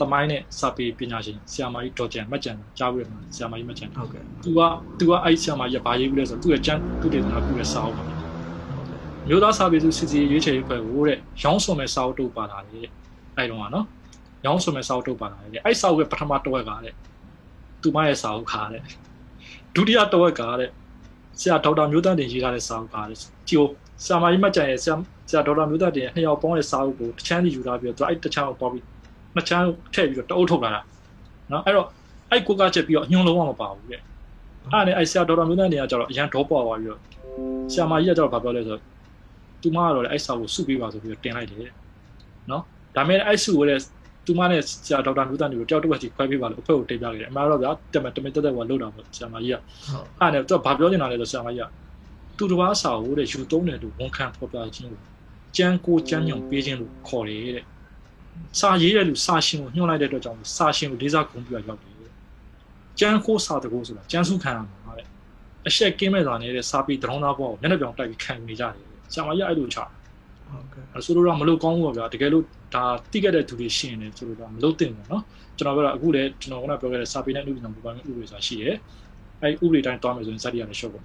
[0.00, 4.60] တမိုင်းနဲ့စာပေပညာရှင်ဆရာမကြီးဒေါ်ကျန်မတ်ကျန်ကြားဘူးတဲ့မှာဆရာမကြီးမတ်ကျန်ဟုတ်ကဲ့သူက
[4.98, 8.04] သူကအဲ့ဆရာမကြီးကဘာရေးဘူးလဲဆိုတော့သူ့ရဲ့ကျန်းသူ့ဒေသနာပြုတဲ့စာအုပ်ပါ
[9.28, 12.86] မျိုးသားစာပေစုစစ်စီရွေးချယ်ရေးဖွဲ့ကိုတဲ့ရောင်းစုံမဲ့စာအုပ်တုပ်ပါလာတယ်
[13.36, 13.86] အဲ့တော့ကနော်
[14.44, 16.94] ရောင်းစုံမဲ့စာအုပ်တုပ်ပါလာတယ်အဲ့စာအုပ်ရဲ့ပထမတစ်ဝက်ကတဲ့
[17.82, 18.82] သူမရဲ့စာအုပ်ခါတဲ့
[19.74, 20.70] ဒုတိယတစ်ဝက်ကတဲ့
[21.40, 23.68] ဆရာဒေါက်တာမျိုးတန်းတင်ရေးထားတဲ့စာအုပ်ခါတဲ့ကြည့်
[24.04, 24.94] ဆရာမကြီးမတ်ကျန်ရဲ့ဆရာ
[25.28, 28.84] ဆရာဒေါက်တာမျိုးတန်းတင်ရဲ့နှစ်ယောက်ပေါင်းတဲ့စာအုပ်ကိုတစ်ချမ်းစီယူထားပြီးတော့သူအဲ့တစ်ချမ်းကိုပေါပြီး
[29.34, 30.80] နှစ်ချမ်းထည့်ပြီးတော့တအုပ်ထုတ်လာတာ
[31.50, 31.88] နော်အဲ့တော့
[32.30, 34.00] အဲ့ကိုကချက်ပြီးတော့အညွန်လုံးဝမပါဘူးတဲ့
[34.72, 37.00] အဲ့နဲ့အဲ့ဆရာဒေါက်တာမျိုးတန်းနေကကျတော့အရန်ဒေါပွားသွားပြီးတော့
[37.72, 38.82] ဆရာမကြီးကကျတော့ဘာပြောလဲဆိုတော့
[39.62, 41.72] သူမကတော့လေအဲ့စာကိုစုပေးပါဆိုပြီးတော့တင်လိုက်တယ်
[42.50, 42.62] နော်
[42.96, 43.76] ဒါမဲ့အဲ့စုကိုလေ
[44.26, 51.68] သူမနဲ့ဆရာဒေါက်တာမျိုးတန်းတွေကိုတယောက်တစ်ဝက်စီခွဲပေးပါလို့အဖွဲ့ကိုတင်ပြခဲ့တယ်အမှန်တော့ဗျာတက်မတမတက်တက်ကလောက်တာပေါ့ဆရာမကြီးကဟုတ်အဲ့နဲ့သူကဘာပြောနေတာလဲဆိုဆရာမကြီးက
[52.38, 55.02] သူတစ်ပါးစာကိုတဲ့ယူသုံးတယ်လို့ဝန်ခံဖော်ပြခြင်းလို့
[55.56, 57.64] ကြမ်းကိုကြမ်းညုံပေးခြင်းလို့ခေါ်တယ်တဲ့
[58.60, 61.94] စာရေးတဲ့လူစာရှင်ကိုညှို့လိုက်တဲ့အတွက်ကြောင့်စာရှင်ကိုလေးစားဂုဏ်ပြုရရောက်တယ်
[63.00, 65.06] ကြမ်းကိုစာတကိုဆိုတာကြမ်းစုခံရမှာတဲ့
[65.68, 69.78] အရှက်ကင်းမဲ့တာနေတဲ့စာပေတရောင်းသားဘောကိုမျက်နှာပြောင်တိုက်ပြီးခံနေကြတယ်ဆရာမကြီးအဲ့လိုချ
[70.49, 72.43] ဟုတ်ကဲ့ အဲ့ဆိုလိုတော့မလို့ကောင်းဘူးပေါ့ဗျာတကယ်လို့
[72.75, 75.21] ဒါတိခဲ့တဲ့သူတွေရှင်းနေဆိုလိုတော့မလို့တင်ဘူးเนาะ
[75.57, 78.75] ကျွန်တော်ပြောတာအခုလည်းကျွန်တော်ကပြောခဲ့တဲ့စာပေနဲ့ဥပဒေနဲ့ပူပန်ဥပဒေဆိုတာရှိတယ်
[79.41, 81.03] အဲ့ဥပဒေတိုင်းတွားမယ်ဆိုရင်စက်တီရတယ်ရှော့ပေါ့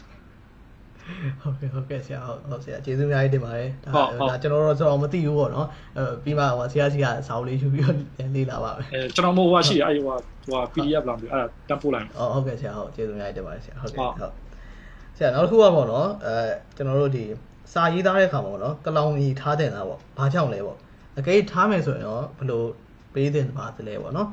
[1.43, 7.97] ဟုတ်ကဲ့ဟုတ်ကဲ့ဆရာဟုတ်ဟုတ်ဆရာကျေးဇူးအများကြီးတင်ပါတယ်ဒါ ဟုတ်ဟုတ် ဒါကျွန်တော်တို့ဆိုတော့မသိဘူးပေါ့နော်အဲပြီးမှဟိုဆရာစီကစာအုပ်လေးယူပြီးတော့
[8.36, 10.16] လေ့လာပါမယ် အဲကျွန်တော်မို့ဟိုရှိတယ်အဲ့ဟို
[10.47, 14.32] ဟို PDF လာပြီးအဲ့ဒါတန်းပို့လိုက်မယ် အော်ဟုတ်ကဲ့ဆရာဟုတ်ကျေးဇူးအများကြီးတင်ပါတယ်ဆရာဟုတ်ကဲ့ ဟုတ် ဟုတ်
[15.16, 16.35] ဆရာနောက်တစ်ခုကပေါ့နော်အဲ
[16.77, 17.24] ကျွန်တော်တို့ဒီ
[17.74, 20.78] စာရေးသားတဲ့အခါမှာပေါ့နော်ကလောင်ကြီးထားတင်တာပေါ့ဘာကြောင့်လဲပေါ့
[21.20, 22.64] အကယ်ထားမယ်ဆိုရင်တော့ဘယ်လို
[23.14, 24.30] ပေးတင်ပါသလဲပေါ့နော်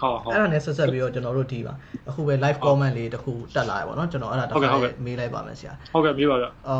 [0.00, 1.74] ဟုတ်ဟုတ်အဲ့ဒါနဲ့ဆက်ဆက်ပြီးတော့ကျွန်တော်တို့ဒီပါ
[2.08, 6.76] အခုပဲ live comment လေးတစ်ခုတက်လာရပေါ့နော်ကျွန်တော်အဲ့ဒါတစ်ဟုတ်ကဲ့ခါဟုတ်ကဲ့မေးလိုက်ပါမယ်ဆရာဟုတ်ကဲ့မြေးပါဗျအာ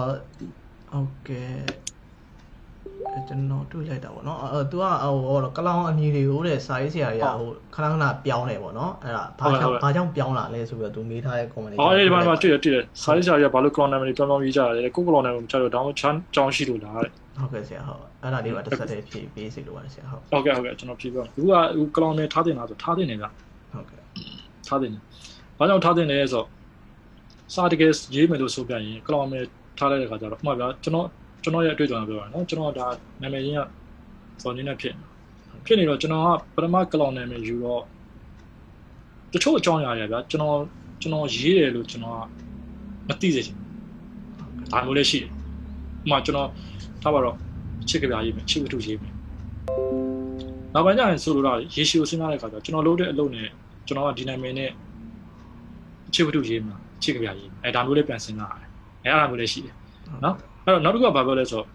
[0.92, 1.97] ဟုတ်ကဲ့အဲ
[3.28, 22.30] ကျွန်တော်တွေ့လိုက်တာပေါ့နော်အဲ तू ကဟိုကလောင်အမည်တွေကိုတဲ့စာရေးဆရာတွေကဟိုခဏခဏပြောင်းတယ်ပေါ့နော်အဲ့ဒါဘာကြောင့်ဘာကြောင့်ပြောင်းလာလဲဆိုပြီးတော့ तू မေးထားတဲ့ comment လေးဟောအဲ့ဒီမှာတွေ့တယ်တွေ့တယ်စာရေးစာတွေကဘာလို့ column name တွေပြောင်းပြောင်းရေးကြတယ်ကို column name ကိုမချတော့တောင်းချမ်းကြောင်းရှိလို့လားတဲ့ဟုတ်ကဲ့ဆရာဟုတ်အဲ့ဒါလေးပါတစ်ဆက်တည်းဖြည့်ပေးစီလိုပါတယ်ဆရာဟုတ်ဟုတ်ကဲ့ဟုတ်ကဲ့ကျွန်တော်ဖြေပြအခုကအခု column name
[22.34, 23.26] ထားတင်တာဆိုထားတင်နေဗျ
[23.72, 24.00] ဟုတ်ကဲ့
[24.68, 25.02] ထားတင်တယ်
[25.58, 26.46] ဘာကြောင့်ထားတင်လဲဆိုတော့
[27.54, 29.48] စာတကယ်ရေးမယ်လို့ဆိုပြရင် column name
[29.78, 31.06] ထားလိုက်တဲ့ခါကျတော့ဥပမာဗျာကျွန်တော်
[31.42, 32.86] ကျွန်တော်ရဲ့အတွေ့အကြုံပြောရအောင်နော်ကျွန်တော်ဒါ
[33.22, 33.56] နာမည်ရင်း
[34.38, 34.94] ကစော်နေနဲ့ဖြစ်
[35.64, 37.82] ဖြစ်နေတော့ကျွန်တော်ကပထမ column name ယူတော့
[39.32, 40.58] တချို့အကြောင်းအရာတွေဗျာကျွန်တော်
[41.00, 42.20] ကျွန်တော်ရေးတယ်လို့ကျွန်တော်က
[43.08, 45.32] မသိစေချင်ဘူးဒါမျိုးလည်းရှိတယ်ဥ
[46.04, 46.48] ပမာကျွန်တော်
[47.02, 47.36] ထားပါတော့
[47.88, 49.12] ချစ်ကြပြရေးမယ်ချစ်ဝတ္ထုရေးမယ်
[50.74, 53.48] နောက်ပိုင်းကျရင်ဆိုလိုတာရေရှည်ကိုစဉ်းစားတဲ့အခါကျတော့ကျွန်တော်လုပ်တဲ့အလုပ်နဲ့
[53.86, 54.70] ကျွန်တော်ကဒီနာမည်နဲ့
[56.14, 58.70] ချစ်ဝတ္ထုရေးမှာချစ်ကြပြရေးအဲဒါမျိုးလည်းပြန်စဉ်းစားရတယ်
[59.04, 59.74] အဲအဲ့ဒါမျိုးလည်းရှိတယ်
[60.24, 60.36] နော်
[60.68, 61.66] အဲ့တော့နောက်တစ်ခုကဘာပြောလဲဆိုတော့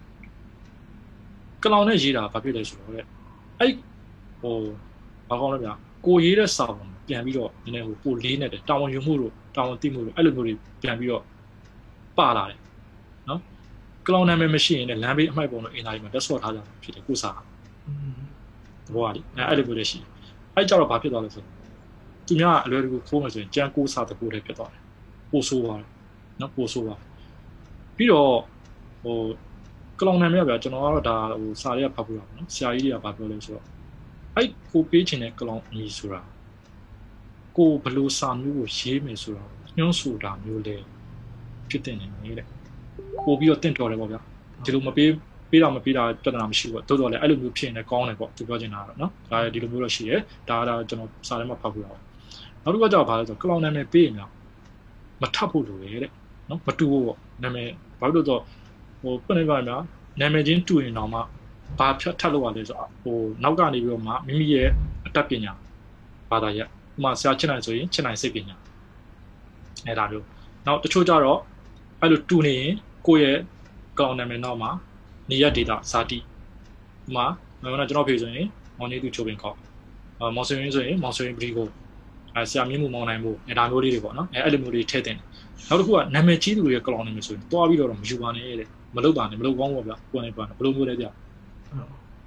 [1.62, 3.04] ကလောင်နဲ့ရေးတာဘာဖြစ်လဲဆိုတော့တဲ့
[3.60, 3.72] အဲ့
[4.40, 4.56] ဟို
[5.28, 5.72] ဘာကောင်းလဲဗျာ
[6.06, 11.22] ကိုရေးတဲ့စာပုံပြန်ပြီးတော့နည်းနည်းဟိုပိုလေးနေတယ်တာဝန်ယူမှုတို့တာဝန်သိမှုတို့အဲ့လိုမျိုးတွေပြန်ပြီးတော့
[12.18, 12.58] ပါလာတယ်
[13.28, 13.40] နော်
[14.06, 17.30] ကလောင်နာမည်မရှိရင်လည်းလမ်းဘေးအမှိုက်ပုံတို့အင်တာနက်မှာတက်ဆော့ထားကြတာဖြစ်တယ်ကိုစာ
[18.86, 20.08] သဘောကလေအဲ့အဲ့လိုမျိုးလည်းရှိတယ်
[20.54, 21.54] အဲ့ကြတော့ဘာဖြစ်သွားလဲဆိုတော့
[22.26, 24.82] သူများအလွယ်တကူခိုးမယ်ဆိုရင်ကြံကိုစာတကူတည်းဖြစ်သွားတယ်
[25.30, 25.88] ပို့ဆိုးသွားတယ်
[26.40, 27.08] နော်ပို့ဆိုးသွားတယ်
[27.96, 28.34] ပြီးတော့
[29.04, 29.18] ဟို
[30.00, 33.64] ကလောင်နာမည်ကဗျာကျွန်တော်ကတော့ဒါဟိုစာတွေကဖတ်ဖို့ရပါတော့ဆရာကြီးတွေကဗာပြောလဲဆိုတော့
[34.36, 36.20] အဲ့ကိုပေးချင်တဲ့ကလောင်အမည်ဆိုတာ
[37.56, 39.44] ကိုဘယ်လို့စာမျိုးကိုရေးမယ်ဆိုတာ
[39.76, 40.76] ညွှန်းဆိုတာမျိုးလေ
[41.70, 42.46] ဖြစ်တင်နေနေတဲ့
[43.24, 44.20] ပို့ပြီးတော့တင့်တော်တယ်ပေါ့ဗျာ
[44.64, 45.10] ဒီလိုမပေး
[45.50, 50.16] ပေးတာမပေးတာပြဿနာမရှိဘူးတိုးတော်လည်းအဲ့လိုမျိုးဖြစ်နေကောင်းတယ်ပေါ့သူပြောချင်တာကတော့နော်ဒါဒီလိုမျိုးတော့ရှိရဲ
[50.48, 52.00] ဒါကကျွန်တော်စာထဲမှာဖတ်ဖို့ရအောင်
[52.62, 54.30] နောက်တစ်ခုကကြောက်ပါလဲဆိုကလောင်နာမည်ပေးရင်များ
[55.22, 56.10] မထပ်ဖို့လိုတယ်တဲ့
[56.48, 57.68] နော်မတူဘူးပေါ့နာမည်
[58.00, 58.42] ဘာလို့လဲဆိုတော့
[59.04, 59.82] ဟိုပြနေပါများ
[60.20, 61.20] နာမည်ချင်းတူရင်တော့မှ
[61.78, 64.68] ဘာဖြတ်ထပ်လို့ရလဲဆိုတော့ဟိုနောက်ကနေပြီးတော့မှမိမိရဲ့
[65.06, 65.52] အတတ်ပညာ
[66.30, 68.56] ဘာသာရပ်ဥပမာဆရာချစ်နိုင်ဆိုရင်ချစ်နိုင်စိတ်ပညာ
[69.86, 70.26] အဲဒါမျိုး
[70.66, 71.38] နောက်တချို့ကြတော့
[72.00, 72.72] အဲ့လိုတူနေရင်
[73.06, 73.38] ကိုယ့်ရဲ့
[73.98, 74.70] ကောင်းနာမည်နောက်မှာ
[75.30, 76.20] နေရဒေတာဇာတိဥ
[77.14, 77.26] ပမာ
[77.62, 78.46] ငါကကျွန်တော်ဖေဆိုရင်
[78.78, 79.56] မောင်နေသူချိုးပင်ခေါက်
[80.20, 81.68] အာမောင်ဆွေရင်းဆိုရင်မောင်ဆွေရင်းပရီကို
[82.34, 85.26] အဲဆရာမြင့်မှုမောင်နိုင်မှုအဲဒါမျိုးလေးတွေပေါ့နော်အဲအဲ့လိုမျိုးလေးထည့်တင်တယ်
[85.68, 91.06] နောက်တစ်ခုကနာမည်ကြီးသူတွေရဲ့ကလောင်နေမယ်ဆိုရင်တွားပြီးတော့မယူပါနဲ့တဲ့ မလုပ်ပါနဲ့မလုပ်ကောင်းပါဗျာကိုယ်နဲ့ပါဘယ်လိုမျိုးလဲဗျ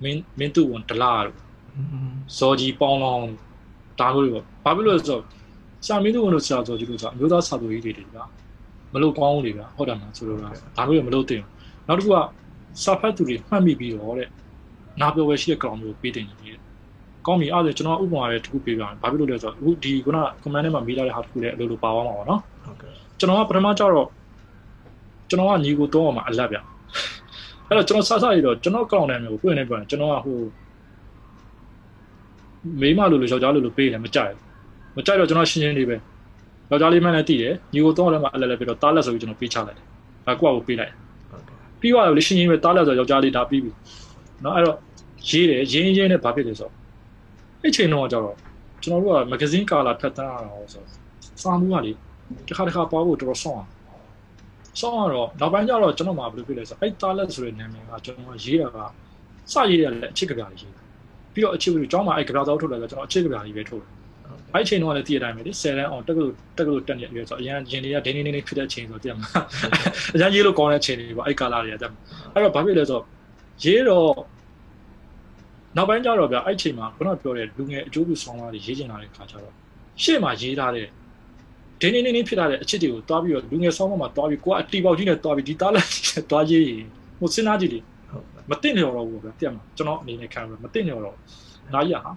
[0.04, 1.38] မင်းမင်းသူ့ဝန်ဒလာတို့
[2.38, 3.28] ဇော်ကြီးပေါင်းလောင်း
[4.00, 5.26] ဒါမျိုးတွေပေါ့ဘာဖြစ်လို့လဲဆိုတော့ဆ
[5.86, 8.24] ဆရာမင်းတို့တို့ဆရာတော်ကြီးတို့ကအမျိုးသားစာသူကြီးတွေတွေဗျာ
[8.94, 11.42] မလို့ကောင်းဘူးလေဗျာဟုတ်တယ်မဆိုလိုတာဒါမျိုးမလို့တင်
[11.88, 12.18] နောက်တစ်ခုက
[12.84, 14.30] စာဖတ်သူတွေမှတ်မိပြီးတော့တဲ့
[15.02, 16.60] နာပြောဝဲရှိတဲ့ကောင်မျိုးပေးတင်နေတယ်
[17.28, 24.08] ကောင်းပြီအဲ့ဒါကျွန်တော်ဥပမာလေးတစ်ခုပေးပြမယ်ဘာဖြစ်လို့လဲဆိုတော့အခုဒီခုန comment ထဲမှာမိလာတဲ့ဟာတစ်ခုလည်းအလိုလိုပါသွားမှာပါနော်ဟုတ်ကဲ့ကျွန်တော်ကပထမကျတော့
[25.29, 26.59] ကျွန်တော်ကညီကိုတော့အောင်မှာအလတ်ဗျ
[27.69, 30.39] အဲ့တော့ကျွန်တော်စစရတော့ကျွန်တော်ကောင်းတယ်မျိုးကိုပြနေပြန်ကျွန်တော်ကဟို
[32.81, 35.97] မိမလိုလိုယောက်ျားလိုလိုပေးတယ်မကြိုက်ဘူးမကြိုက်တော့ကျွန်တော်ရှင်းရှင်းလေးပဲ
[36.71, 39.87] ယောက်ျားလေးမှန်းလည်းတည်တယ်ညီကိုတော့လည်းမှအလတ်လည်းပြီးတော့တားလက်ဆိုပြီးကျွန်တော်ပေးချလိုက်တယ်
[40.27, 40.93] ဒါကိုယ့်ကိုပေးလိုက်
[41.31, 43.71] ဟုတ်ကဲ့ ပြီးသွားတယ်လေရှင်းရှင်းပဲတားလက်ဆိုယောက်ျားလေးဒါပြီးပြီ
[44.43, 44.77] เนาะအဲ့တော့
[45.29, 46.73] ရေးတယ်ရင်းရင်းနဲ့ဘာဖြစ်လဲဆိုတော့
[47.63, 48.37] အဲ့ချိန်တော့ကျတော့
[48.83, 50.85] ကျွန်တော်တို့ကမဂဇင်းကာလာဖတ်တမ်းရအောင်ဆို
[51.43, 51.93] စာမှုကလေ
[52.47, 53.69] တစ်ခါတစ်ခါပွားဖို့တော်တော်ဆောင်းအောင်
[54.80, 58.78] ဆောင်းတော့နောက်ပိုင်းကျတော့ကျွန်တော်မှဘယ်လိုဖြစ်လဲဆိုတော့အဲ့တားလက်ဆိုတဲ့နာမည်ကကျွန်တော်ရေးတာက
[59.52, 60.74] စရေးရတယ်လေအချစ်ကဗျာလေးရေး
[61.34, 63.92] ပြီးတော့အချစ်ကဗျာကျောင်းမှာအဲ့ကဗျာတော်ထုတ်တယ်ဆိုကျွန်တော်အချစ်ကဗျာလေးပဲထုတ်တယ်
[64.54, 69.28] အဲ့ချိန်တော့လည်းတည်ရတိုင်းပဲလေ10တန်းအောင်တက်ကလို့တက်ကလို့တက်နေရဆိုအရင်ရင်တွေကဒင်းနေနေဖြစ်တဲ့အချိန်ဆိုတည်မှာ
[70.16, 71.92] အရင်ရေးလို့ကောင်းတဲ့အချိန်တွေပေါ့အဲ့ကာလာတွေကတက်
[72.34, 73.04] အဲ့တော့ဘာဖြစ်လဲဆိုတော့
[73.64, 74.12] ရေးတော့
[75.78, 79.54] နောက်ပိုင်းကျတော့ဗျအဲ့ချိန်မှာခုနပြောတဲ့လူငယ်အကျိုးပြုဆောင်းလာတွေရေးချင်လာတဲ့ခါကျတော့
[80.04, 80.88] ရှေ့မှာရေးထားတဲ့
[81.82, 86.84] ဒင်းနေနေဖြစ်လာတဲ့အချစ်တွေကိုတွားပြီးတော့လူငယ်ဆောင်းမှာတွားပြီးကိုကအတီပေါက်ကြီးနဲ့တွားပြီးဒီတားလက်ကြီးနဲ့တွားရေးရင်
[87.20, 87.80] ဟိုစဉ်းစားကြည့်လေ
[88.10, 91.16] ဟုတ်ကဲ့မသိနေတော့ဘူးဗျတက်မှာကျွန်တော်အနေနဲ့ခံရမသိနေတော့
[91.74, 92.12] နားကြီးဟာ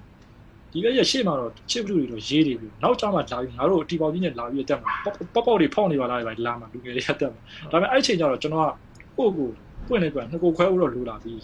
[0.72, 4.90] ဒီကရရှေ့မှာတော့ချစ်ဘလူတွေတော့ရေးနေပြီနောက်ကျမှလာပြီးငါတို့အတီပေါက်ကြီးနဲ့လာပြီးတက်မှာ
[5.34, 8.70] ပေါက်ပေါက်တွေဖောက်နေပါလားပဲလာမှာလူငယ်တွေကတက်မှာဒါပေမဲ့အဲ့ချိန်ကျတော့ကျွန်တော်က
[9.18, 9.48] ကိုယ့်ကို
[9.88, 11.34] ပွင့်နေပြန်နှစ်ကိုခွဲဦးတော့လိုလာပြီ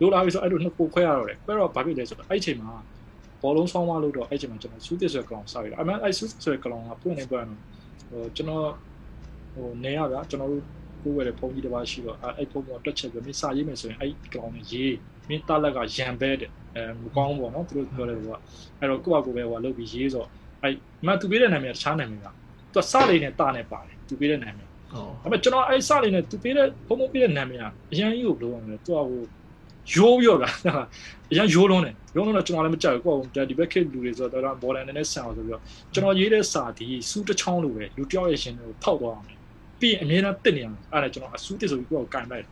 [0.00, 2.72] လိုလာပြီဆိုအဲ့လိုနှစ်ကိုခွဲရတော့တယ်ခွဲတော့ဘာဖြစ်လဲဆိုတော့အဲ့ချိန်မှာ
[3.42, 7.58] ဘောလုံးဆောင်းမလို့တော့အဲ့ချိန်မှာကျွန်တော်စူးတစ်ဆွဲကောင်စားရတာအမှန်အဲ့စူးတစ်ဆွဲကောင်ကပွင့်နေပြန်တော့
[8.10, 8.66] ဟိုကျွန်တော်
[9.54, 10.62] ဟိုနေရဗျာကျွန်တော်တို့
[11.02, 14.94] ကိုယ်ဝယ်တဲ့ပုံကြီးတစ်ပါးရှိတော့အဲ့ပုံပေါ်တက်ချက်ပြီးမင်းစာရေးမယ်ဆိုရင်အဲ့ကောင်နဲ့ရေး
[15.28, 18.36] မင်းတာလက်ကရံပဲတဲ့အဲမကောင်းပေါ့နော်သူတို့ပြောတယ်ကွာ
[18.78, 20.24] အဲ့တော့ကိုယ့်အကူပဲဟိုလုပ်ပြီးရေးဆို
[20.62, 20.74] အဲ့
[21.06, 22.26] မသူပေးတဲ့နာမည်ကတခြားနာမည်က
[22.72, 29.22] သူကစလေးနဲ့တာနဲ့ပါတယ်သူပေးတဲ့နာမည်ဟုတ်ဒါပေမဲ့ကျွန်တော်အဲ့စလေးနဲ့သူပေးတဲ့ဘုံဘုံပေးတဲ့နာမည်ကအရန်ကြီးကိုဘယ်လိုလဲသူကဟို
[29.94, 30.50] ရိုးပြီးတော့ဗျာ
[31.32, 35.62] အရန်ရိုးလုံးတယ်ရိုးလုံးတော့ကျွန်တော်လည်းမကြိုက်ဘူးကိုယ့်ဒီဘက်ခေတ်လူတွေဆိုတော့တော့ဘော်လန်နဲ့ဆန်အောင်ဆိုပြီးတော့
[35.94, 39.26] ကျွန်တော်ရေးတဲ့စာဒီစူးတစ်ချောင်းလိုပဲလူတယောက်ရဲ့ရှင်ကိုဖောက်သွားအောင်
[39.80, 42.50] ပြီးရင်အမြဲတမ်းတက်နေအောင်အဲ့ဒါကျွန်တော်အစူးတစ်ဆိုပြီးကိုယ့်ကိုကင်လိုက်တယ်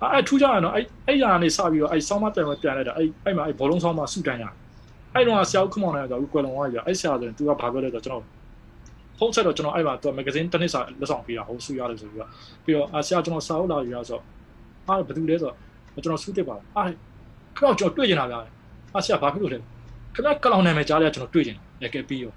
[0.00, 4.44] အဲ့အဲ့ထူးကြရတော့အဲ့အဲ့ရာနေစပြီးတော့အဲ့ဆောင်းမပြန်မပြန်လိုက်တာအဲ့အဲ့မှာအဲ့ဘောလုံးဆောင်းမဆူတန်းရ
[5.14, 8.24] အဲ့တော့ဆရာဦးခမောင်နဲ့ဆိုတော့ကွယ်လွန်သွားပြီအဲ့ဆရာဆိုရင်သူကဘာပြောလဲဆိုတော့ကျွန်တော်
[9.18, 12.30] ဖုန်းဆက်တော့ကျွန်တော်အဲ့မှာသူမဂ္ဂဇင်းတစ်နှစ်စာလက်ဆောင်ပေးတာဟိုဆူရတယ်ဆိုပြီးတော့
[12.64, 14.22] ပြီးတော့အဆရာကျွန်တော်စာအုပ်လာယူရဆိုတော့
[14.88, 15.56] အားဘယ်သူလဲဆိုတော့
[16.04, 16.88] ကျွန်တော်ဆူတက်ပါအား
[17.56, 18.38] ခမောင်ကျွန်တော်တွေ့ကျင်တာဗျာ
[18.96, 19.58] အဆရာဘာဖြစ်လို့လဲ
[20.14, 22.32] ခမောင်ကလောင်နာမည်ကြားလဲကျွန်တော်တွေ့ကျင်တယ်ကဲပြီးရော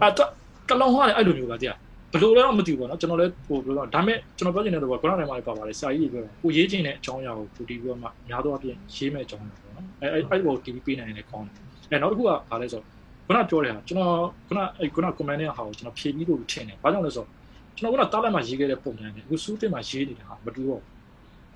[0.00, 0.28] အဲ့တော့
[0.68, 1.78] ကလောင်ဟာလည်းအဲ့လိုမျိုးပါတရား
[2.12, 11.54] ဘယ်လိုလဲတော့မသိဘူးပေါ့နော်ကျွန်တော်လည်းဟိုဘယ်လိုလဲဒါပေမဲ့ကျွန်တော်ပြောချင်တဲ့တော့ခုနကလည်းမလေးပါပါလေစာကြီးတွေပြောတယ်ကိုရေးချင်တဲ့အကြောင်းအရာကိုပူတီးပြီးတော့မှများသောအားဖြင့်ရေးမဲ့အကြောင်းအရာပေါ့နော်အဲအဲအဲ့ဘော TV ပေးနိုင်တယ်ကောင်းတယ်
[11.90, 12.84] အဲနောက်တစ်ခုကဘာလဲဆိုတော့
[13.26, 14.16] ခုနပြောတဲ့ဟာကျွန်တော်
[14.48, 17.28] ခုနအဲခုန comment နဲ့ဟာကိုကျွန်တော်ဖြည့်ပြီးလို့ထင်တယ်ဘာကြောင့်လဲဆိုတော့
[17.76, 20.80] ကျွန်တော်ခုနတားလိုက်မှာရေးခဲ့တဲ့ပုံစံနဲ့အခုစူးတင်မှာရေးနေတဲ့ဟာမတူတော့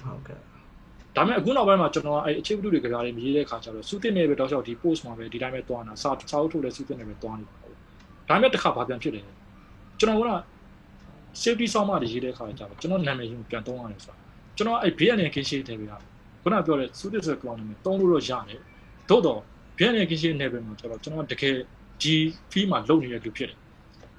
[0.01, 0.39] ဟုတ်ကဲ့
[1.19, 7.55] ဒါပေမဲ့အခုနောက်ပိုင်းမှာကျွန်တော်အဲအခြေပတုတွေကြရတယ်မရေးတဲ့ခါကျတော့စူးတင်နေပဲတော့ရှောက်ဒီ post မှာပဲဒီတိုင်းပဲတွားနေတာစာစာအုပ်ထုတ်တဲ့စူးတင်နေပဲတွားနေတာ
[8.29, 9.25] ဒါပေမဲ့တစ်ခါဘာပြန်ဖြစ်တယ်
[9.99, 10.31] ကျွန်တော်က
[11.43, 14.17] safety ဆောင်းမတွေရေးတဲ့ခါကျတော့ကျွန်တော်နာမည်ရင်းပြန်သုံးရတယ်ဆိုတာ
[14.57, 15.97] ကျွန်တော်အဲ့ဘေးကနေကင်းရှိတယ်ဗျာ
[16.43, 18.61] ခုနပြောတဲ့စူးတစ်ဆွဲကောင်နာမည်သုံးလို့တော့ရတယ်
[19.09, 19.41] သို့တော့
[19.79, 21.57] ဘေးကနေကင်းရှိနေပဲမှာကျတော့ကျွန်တော်တကယ်
[22.03, 22.15] ဒီ
[22.51, 23.59] fee မှာလုပ်နေတဲ့လူဖြစ်တယ်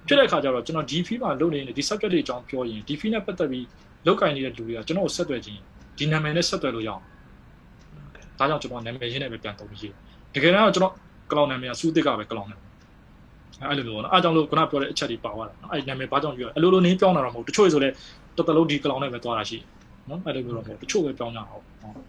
[0.08, 3.66] ဖြစ်တဲ့ခါကျတော့ကျွန်တော်ဒီ fee မှာလုပ်နေတဲ့ဒီ subject တွေအကြောင်းပြောရင်ဒီ fee နဲ့ပတ်သက်ပြီး
[4.06, 5.62] လောက်ကင်နေတဲ့လူတွေကကျွန်တော်ကိုဆက်သွယ်ခြင်း
[6.00, 7.02] ဒီနာမည်နဲ့ဆက်သွယ်လို့ရအောင်
[8.40, 9.94] ဒါကြောင့်ကျွန်တော်နာမည်ရင်းနဲ့ပဲပြန်သုံးရေး
[10.34, 10.94] တကယ်တော့ကျွန်တော်
[11.32, 12.70] ကလောင်နာမည်ကစူးတစ်ကပဲကလောင်နာမည်
[13.70, 17.90] အဲ့လိုမျိုးနော်အားကြောင့်လို့ခုနပြောတဲ့အချက်တွေပါသွားတာနော်အဲ့နာမည်ဘာကြောင့်ယူရအလိုလိုနင်းပြောင်းတာတော့မဟုတ်တချို့ဆိုလဲ
[18.38, 19.58] တော်တော်လုံးဒီကလောင်နဲ့ပဲသွားတာရှိ
[20.10, 21.64] နော်အဲ့လိုမျိုးတော့မဟုတ်တချို့ပဲပြောင်းကြအောင်ဟုတ်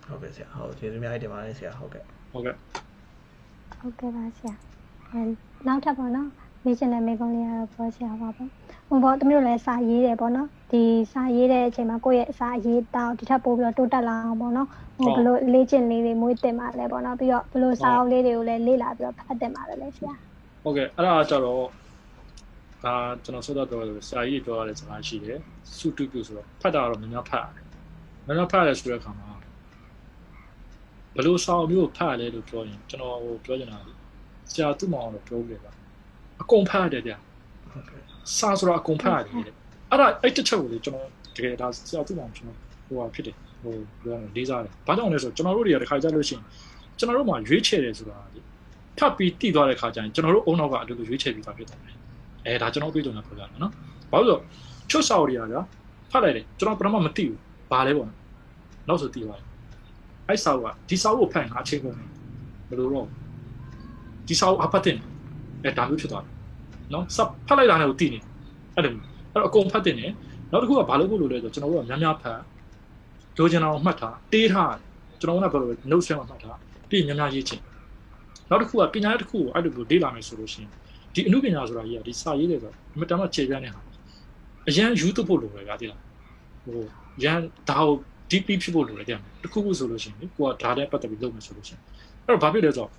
[0.07, 2.03] ဟုတ်ကဲ့ဆရာဟုတ်ကျေးဇူးအများကြီးတင်ပါတယ်ဆရာဟုတ်ကဲ့
[2.33, 2.55] ဟုတ်ကဲ့
[3.81, 4.55] ဟုတ်ကဲ့ပါဆရာ
[5.11, 5.21] အဲ
[5.67, 6.29] နောက်ထပ်ပေါ့နော်
[6.65, 8.49] မေးချင်တဲ့မေးခွန်းလေးကတော့ပြောဆရာပါပေါ့
[8.89, 10.83] ဟိုပေါ့တမီးတို့လည်းစာရေးတယ်ပေါ့နော်ဒီ
[11.13, 20.15] စာရေးတဲ့အချိန်မှာကိုယ့်ရဲ့စာရေးတောက်ဒီထက်ပိုပြီးတော့တိုးတက်လာအောင်ပေါ့နော်ဟိုဘလို့လေ့ကျင့်လေးတွေမွေးတင်ပါလဲပေါ့နော်ပြီးတော့ဘလို့စာအုပ်လေးတွေကိုလည်းလေ့လာပြီးတော့ဖတ်တင်ပါလဲဆရာ
[20.63, 21.63] ဟုတ်ကဲ့အဲ့ဒါကြတော့
[22.85, 25.39] ဒါကျွန်တော်ဆိုတော့ပြောတယ်ဆရာကြီးပြောရတဲ့စကားရှိတယ်
[25.79, 27.65] စုတုပြုဆိုတော့ဖတ်တာတော့များများဖတ်ရတယ်
[28.27, 29.29] များများဖတ်ရတယ်ဆိုတဲ့အခါမှာ
[31.15, 33.79] ဘယ်လိုစာအုပ်မျိုးဖတ်ရလဲလို့ပြောရင်ကျွန်တော်ဟိုပြောချင်တာ
[34.51, 35.71] ဆရာသူ့မောင်တော့ပြောခဲ့ပါ
[36.41, 37.17] အကုန်ဖတ်ရတယ်ဗျာ
[37.71, 38.01] ဟုတ်ကဲ့
[38.37, 39.55] စာဆိုတော့အကုန်ဖတ်ရတယ်တဲ့
[39.91, 46.45] အဲ့ဒါအဲ့တစ်ချက်ကိုလေကျွန်တော်တကယ်ဒါဆရာသူ့မောင်ကျွန်တော်ဟိုဟာဖြစ်တယ်ဟိုပြောရလေးစားတယ်ဘာကြောင့်လဲဆိုတော့ကျွန်တော်တို့တွေကတစ်ခါကြလို့ရှိရင်
[46.99, 48.41] ကျွန်တော်တို့မှရွေးချယ်တယ်ဆိုတာလေ
[48.99, 51.95] ထပ်ပြီးတည်သွားတဲ့ခါကျရင်ကျွန်တော်တို့အုံနောက်ကအတူတူရွေးချယ်ပြီးသားဖြစ်သွားတယ်
[52.47, 53.73] အဲဒါကျွန်တော်ပြေးကြုံတာပြောကြတယ်နော်
[54.13, 54.37] ဘာလို့လဲ
[54.91, 55.43] ချွတ်စာအုပ်တွေက
[56.11, 57.39] ဖတ်လိုက်တယ်ကျွန်တော်ပထမမသိဘူး
[57.71, 58.19] ဘာလဲပေါ့နော်
[58.89, 59.47] နောက်ဆိုတည်သွားတယ်
[60.29, 62.09] အဲ့စာအုပ်ကဒီစာအုပ်ကိုဖတ်ရင်ငါအချိန်ကုန်တယ်
[62.69, 63.07] ဘယ်လိုတော့
[64.29, 64.99] ဒီစာအုပ်အဖတ်တင်
[65.65, 66.33] အဲဒါမျိုးဖြစ်သွားတယ်
[66.93, 68.21] နော်စဖတ်လိုက်တာနဲ့ကိုတည်နေ
[68.75, 68.93] အဲ့လို
[69.33, 70.13] အဲ့တော့အကုန်ဖတ်တင်တယ်
[70.51, 72.39] နောက်တစ်ခုကဘာလို့ဖို့လို့လဲဆိုကျွန်တော်တို့ကများများဖတ်
[73.39, 74.75] လိုချင်အောင်မှတ်ထားတေးထား
[75.21, 76.59] ကျွန်တော်ကဘယ်လိုလဲ note ထဲမှာမှတ်ထား
[76.89, 77.61] ပြီးများများရေးချင်
[78.51, 80.71] နောက်တစ်ခုကပညာရေးတစ်ခုကိုအဲ့လိုလေ့လာမယ်ဆိုလို့ရှိရင်
[81.15, 83.81] ဒီအမှုပညာဆိုတာကြီးကဒီစာရေးတယ်ဆိုအမတမ်းခြေပြတဲ့ဟာ
[84.69, 86.01] အရန်ယူသွဖို့လိုတယ်ဗျာတိလား
[86.65, 86.85] ဟို
[87.25, 87.95] ရန်ဒါကို
[88.31, 91.83] deeply ဖြစ်ဖို့လိုတယ်တဲ့တခုခုဆိုလို့ရှိရင်ကိုကဒါနဲ့ပတ်သက်ပြီးလုပ်မယ်ဆိုလို့ရှိရင်
[92.25, 92.91] အဲ့တော့ဘာဖြစ်လဲဆိုတော့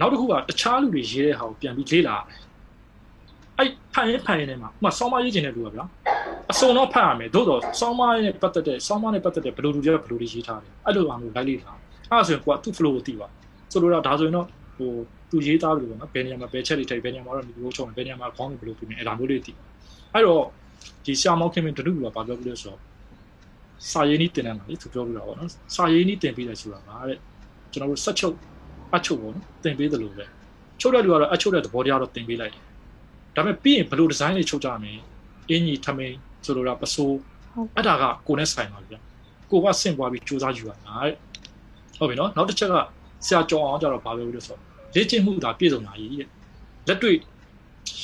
[0.00, 2.38] နောက်တစ်ခုကတခြားလူတွေရေးတဲ့ဟာကိုပြန်ပြီးလေ့လာရတယ်
[3.58, 5.84] အဲ့ဖန်ရင်ဖန်ရင်ထဲမှာဥပမာဆောင်းမရေးခြင်းတဲ့လူကဗျာ
[6.50, 11.72] အစုံတော့ဖတ်ရမယ်သို့တော့ဆောင်းမနဲ့ပတ်သက်တဲ့ဆောင်းမနဲ့ပတ်သက်တဲ့ဘယ်လိုလူတွေကဘယ်လိုတွေရေးထားတယ်အဲ့လိုအောင်လို့လိုက်လေ့လာ
[12.10, 13.26] အဲ့ဒါဆိုရင်ကိုကသူ့ flow ကိုသိပါ
[13.72, 14.46] ဆိုလိုတာဒါဆိုရင်တော့
[14.76, 14.90] ဟို
[15.30, 19.52] သူရေးသားလို့ပေါ့နော်ဘယ်နေရာမှာဘယ်ချက်တွေထိုက်ဘယ်နေရာမှာတော့ဒီလိုချုံဘယ်နေရာမှာခေါင်းတွေဘယ်လိုပြင်အဲ့ဒါမျိုးလေးသိ
[20.12, 20.42] အဲ့တော့
[21.04, 22.80] ဒီဆရာမောက်ခင်မင်းတနုကဘာပြောပြလဲဆိုတော့
[23.90, 27.18] စာရေးနည်းတင်တယ်မှာလေသူပြောပြတာပေါ့နော်စာရေးနည်းတင်ပေးတယ်ဆိုတာကတဲ့
[27.72, 28.36] ကျွန်တော်တို့ဆက်ချုပ်
[28.94, 30.24] အချုပ်ပေါ့နော်တင်ပေးတယ်လို့ပဲ
[30.80, 32.62] ချုပ်တဲ့လူကတော့အချုပ်တဲ့သဘောတရားတော့တင်ပေးလိုက်တယ်
[33.36, 34.92] ဒါပေမဲ့ပြီးရင်ဘယ်လိုဒီဇိုင်းတွေချုပ်ကြမလဲ
[35.48, 37.16] အင်းကြီးထမင်းဆိုလိုတာပစိုး
[37.76, 38.98] အဲ့ဒါကကိုနဲ့ဆိုင်ပါဗျာ
[39.50, 41.14] ကိုကဆင့်ပွားပြီးစူးစမ်းယူရတာတဲ့
[41.98, 42.74] ဟုတ်ပြီနော်နောက်တစ်ချက်က
[43.26, 44.60] ဆရာကြောင်အောင်ကြတော့ဘာပြောလို့ဆိုတော့
[44.94, 46.28] လေ့ကျင့်မှုဒါပြည့်စုံတာကြီးတဲ့
[46.88, 47.16] လက်တွေ့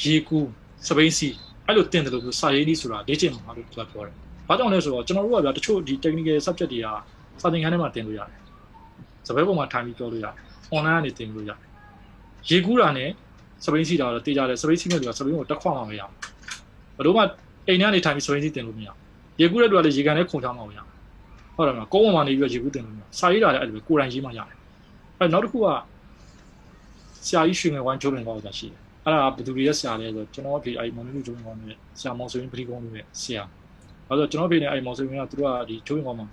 [0.04, 0.48] ရေကူး
[0.86, 1.28] စပိန်စီ
[1.66, 4.14] အဲ့လိုတင်တယ်လို့ဆိုစာရေးနည်းဆိုတာလေ့ကျင့်မှာလို့သူကပြောတယ်
[4.48, 6.86] ဘာကြောင့်လဲဆိုတော့ကျွန်တော်တို့ကဗျာတချို့ဒီ technical subject တွေက
[7.42, 8.40] စာသင်ခန်းထဲမှာတင်လို့ရတယ်
[9.26, 11.68] စပယ်ပေါ်မှာထိုင်ပြီးပြောလို့ရတယ် online ကနေတင်လို့ရတယ်
[12.50, 13.10] ရေကူးတာနဲ့
[13.64, 16.12] စပိန်စီတာတော့တေးကြတယ်စပိန်စီနဲ့တူတာစပိန်ကိုတက်ခွမှမရဘူး
[16.96, 17.22] ဘယ်တော့မှ
[17.66, 20.96] အိမ်ထဲကနေထိုင်ပြီးစပိန်စီတင်လို့မရဘူးရေကူးတဲ့တူကလည်းရေကန်နဲ့ခုန်ချမှမရဘူး
[21.56, 24.56] ဟုတ်တယ်မလားကုန်းပေါ်မှာနေပြီးတော့ရေကူးတင်လို့မရစာရေးတာလည်းအဲ့လိုပဲကိုယ်တိုင်ရေးမှရတယ်
[25.18, 25.66] အဲ့နောက်တစ်ခုက
[27.26, 33.42] ဆရာကြီးရွှေငယ်ဝမ်းကျိုးလင်ကောင်းဆိုတာရှိတယ်အဲ့ဒါဘယ်သူတွေရဲ့ဆရာလဲဆိုကျွန်တော်အဖေအဲ့မောင်မျိုးကျိုးလင်ကောင်းနဲ့ဆရာမောင်ဆိုရင်ပရိကုန်းတွေရဲ့ဆရာ
[34.08, 36.26] အဲ့တော့ကျွန်တော်ဖေနဲ့အဲ့မောင်ဆိုရင်ကသူတို့ကဒီကျိုးလင်ကောင်းမှာ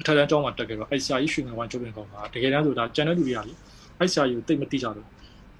[0.00, 3.54] အထက်တန်းကျောင်းမှာတက်ခဲ့တော့အဲ့ဆရာကြီးရွှေငယ်ဝမ်းကျိုးလင်ကောင်းကတကယ်တမ်းဆိုတာကျန်တဲ့လူတွေကလေ
[3.98, 5.06] အဲ့ဆရာကြီးကိုတိတ်မသိကြဘူး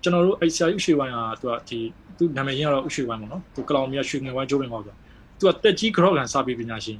[0.02, 1.78] ကျွန်တော်တို့အဲ့ဆရာကြီးရွှေဝိုင်းကသူကဒီ
[2.18, 4.94] သူနာမည်ရင်းကတော့ရွှေဝိုင်းပေါ့နော်သူကလောင်မြရွှေငယ်ဝိုင်းကျိုးလင်ကောင်းဆို
[5.38, 6.98] သူကတက်ကြီး grow ကန်စာပေပညာရှင်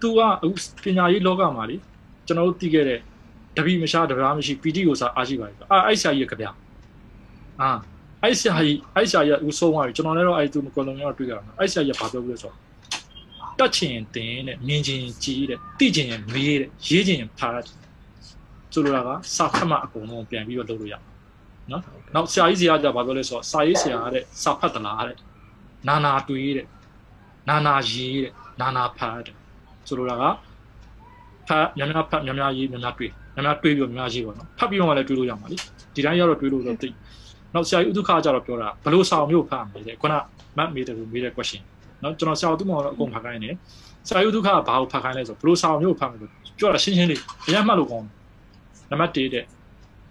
[0.00, 0.48] သူကအခု
[0.84, 1.76] ပညာရေးလောကမှာလေ
[2.26, 2.98] ကျွန်တော်တို့သိခဲ့တဲ့
[3.56, 6.46] တပိမရှားတပားမရှိပီတိကိုစာအားရှိပါပြီအာအဲ့ဆရာကြီးကကြပြ
[7.60, 7.70] အာ
[8.22, 12.56] အဲ့ဆရာကြီးအဲ့ဆရာကြီးဦးဆုံးသွားပြီကျွန်တော်လည်းတော့အဲ့သူမကွန်လုံးရောတွေ့ကြတာအဲ့ဆရာကြီးဘာပြောလို့လဲဆိုတော့
[13.58, 17.62] တက်ချင်တင်တဲ့မြင်ချင်ကြည်တဲ့သိချင်ရင်မေးတဲ့ရေးချင်ရင်ဖား
[18.72, 20.94] ဆိုလိုတာကစာဖတ်မှအကုန်လုံးပြန်ပြီးတော့လုပ်လို့ရ
[21.70, 21.82] နော်
[22.14, 25.16] နောက်ဆရာကြီးဆရာကဘာပြောလဲဆိုတော့စာရေးဆရာတဲ့စာဖတ်တလားတဲ့
[25.88, 26.66] နာနာတွေးတဲ့
[27.48, 29.34] နာနာရေးတဲ့နာနာဖတ်တဲ့
[29.88, 30.24] ဆိုလိုတာက
[31.48, 35.56] ဖတ်များများဖတ်များများရေးများများတွေးများများတွေးပြီးတော့များများရေးပေါ့နော်ဖတ်ပြီးတော့လည်းတွေးလို့ရမှာလေ
[35.94, 36.88] ဒီတိုင်းရောက်တော့တွေးလို့တော့သိ
[37.54, 40.14] နောက်ဆရာကြီးဥဒုခါကြတော့ပြောတာဘလို့စာမျိုးဖတ်မယ်တဲ့ခုန
[40.56, 41.62] မတ်မေးတယ်လို့မေးတဲ့ question
[42.02, 43.50] နော်ကျွန်တော်ဆရာတို့မှတော့အကုန်ဖတ်ခိုင်းနေ
[44.08, 48.06] ဆရာကြီးဥဒုခါကဘာကိုဖတ်ခိုင်းလဲဆိုဘလို့စာမျိုးဖတ်မယ်လို့ပြောတာရှင်းရှင်းလေးအရင်မှတ်လို့ကောင်း
[48.90, 49.44] နံပါတ်1တဲ့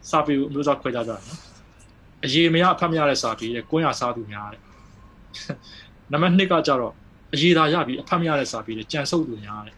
[0.10, 1.40] စာပေကိုအမျိုးသားခွဲခြားကြတာနော်
[2.26, 4.61] အရေးမရအဖတ်မရတဲ့စာပေတဲ့ကွန်းရစားသူများတဲ့
[6.11, 6.94] နံပါတ်2ကကြတော့
[7.34, 9.76] အရေးသာရပြီးအဖတ်မရတဲ့စာပေတဲ့ကြံစုပ်သူများတဲ့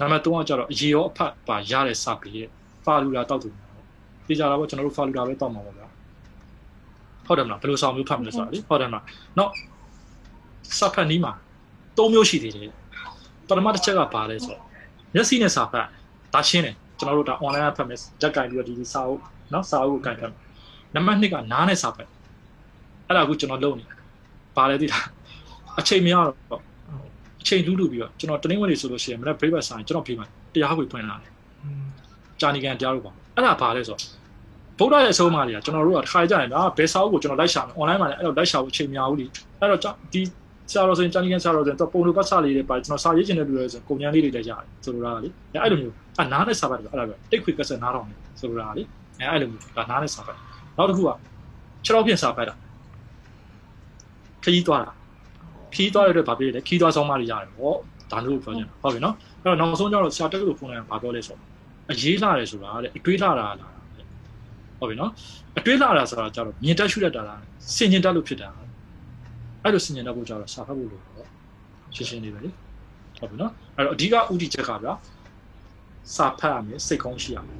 [0.00, 2.48] နံပါတ်3ကကြတော့အရေးရောအဖတ်ပါရတဲ့စာပေတဲ့
[2.84, 3.84] ဖာလူလာတောက်သူများတဲ့
[4.26, 5.86] သိကြတာပေါ့ကျွန်တော်တို့ဖာလူလာပဲတောက်မှာပါဗျာ
[7.26, 9.04] ဟုတ်တယ်မလားဘယ်လိုစာမျိုးဖတ်မလဲဆိုတာလေဟုတ်တယ်မလား
[9.38, 9.50] နော်
[10.78, 11.32] စာဖတ်နီးမှာ
[11.96, 12.70] ၃မျိုးရှိသေးတယ်
[13.48, 14.62] ပထမတစ်ချက်ကဘာလဲဆိုတော့
[15.14, 15.86] မျက်စိနဲ့စာဖတ်
[16.34, 19.20] ဒါရှင်းတယ်ကျွန်တော်တို့ဒါ online ဖတ်မယ်ဓာတ်ကင်ပြီးတော့ဒီစာအုပ်
[19.52, 20.40] နော်စာအုပ်ကိုကင်ဖတ်မယ်
[20.94, 22.08] နံပါတ်2ကနားနဲ့စာဖတ်
[23.06, 23.84] အဲ့ဒါကိုကျွန်တော်လုပ်နေ
[24.56, 24.98] ဘာလဲသိတာ
[25.78, 26.62] အချိန်မရတော့
[27.40, 31.32] အချိန်လူးလူပြီးတော့ကျွန်တော်တနင်္ဂနွေနေ့ဆိုလို့ရှိရင်မနေ့ break ဆိုင်ကျွန်တော်ပြေးမှာတရားခွေဖွင့်လာတယ်
[32.40, 34.00] ဂျာနီကန်တရားလို့ပါအဲ့ဒါဘာလဲဆိုတော့
[34.78, 39.26] ဗုဒ္ဓရဲ့အဆုံးအမတွေကကျွန်တော်တို့ကတစ်ခါကြရင်ဒါဘယ်စာအုပ်ကိုကျွန်တော်လိုက်ရှာမယ် online မှာလည်းအဲ့တော့လိုက်ရှာဖို့အချိန်မရဘူးလी
[39.60, 39.80] အဲ့တော့
[40.12, 40.22] ဒီ
[40.72, 45.28] ဆရာတော်ဆိုရင်ဂျာနီကန်ဆရာတော်ဆိုရင်တော့ပုံလိုပတ်စာလေးတွေပါကျွန်တော်စာရေးချင်တဲ့လူတွေဆိုရင်ကုန်ကျန်းလေးတွေလည်းရတယ်ဆိုလိုတာလေ
[45.62, 48.82] အဲ့လိုမျိုးအနားနဲ့စာပတ်တယ်အဲ့ဒါပဲတိတ်ခွေကဆက်နားတော်နေဆိုလိုတာလေ
[49.20, 50.36] အဲ့အဲ့လိုမျိုးဒါနားနဲ့စာပတ်
[50.76, 51.10] နောက်တစ်ခုက
[51.84, 52.54] ခြေထောက်ဖြင့်စာပတ်တာ
[54.44, 54.92] ခရီးသွားတာ
[55.74, 57.72] ခီးသွားရတဲ့ဘာဖြစ်လဲခီးသွားဆောင်မတွေရတယ်ဟော
[58.10, 61.48] ဒါမျိုးပြောချင်တာဟုတ်ပြီနော်အဲ့တော့နောက်ဆုံးကျတော့ဆရာတက်လို့ဖုန်းလိုက်ဘာပြောလဲဆိုတော့
[61.90, 63.72] အရေးလာတယ်ဆိုတာတဲ့အတွေးလာတာလား
[64.78, 65.10] ဟုတ်ပြီနော်
[65.58, 67.40] အတွေးလာတာဆိုတာကျတော့မြင်တက်ရှုတတ်တာလား
[67.76, 68.48] စင်ကျင်တက်လို့ဖြစ်တာ
[69.64, 71.28] အဲ့လိုစင်ကျင်တက်ဖို့ကျတော့စာဖတ်ဖို့လိုတော့
[71.94, 72.50] ရှင်းရှင်းလေးပဲလေ
[73.18, 74.92] ဟုတ်ပြီနော်အဲ့တော့အဓိကဥတီချက်ကဗျာ
[76.16, 77.58] စာဖတ်ရမယ်စိတ်ကောင်းရှိရမယ်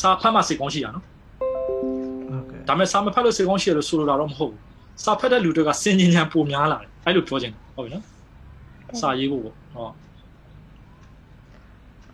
[0.00, 1.04] စာဖတ်မှစိတ်ကောင်းရှိရနော်
[2.30, 4.60] ဟုတ်ကဲ့ဒါပေမဲ့စာမဖတ်လို့စိတ်ကောင်းရှိရလို့ဆိုလိုတာတော့မဟုတ်ဘူး
[5.04, 8.04] စာဖတ်တဲ့လူတွေကစင်ကျင်ဉာဏ်ပိုများလာတယ်အဲ့လိုပြောချင်တယ်ဟုတ်ပြီနော်
[9.00, 9.92] စာရေးဖို့ပေါ့ဟုတ်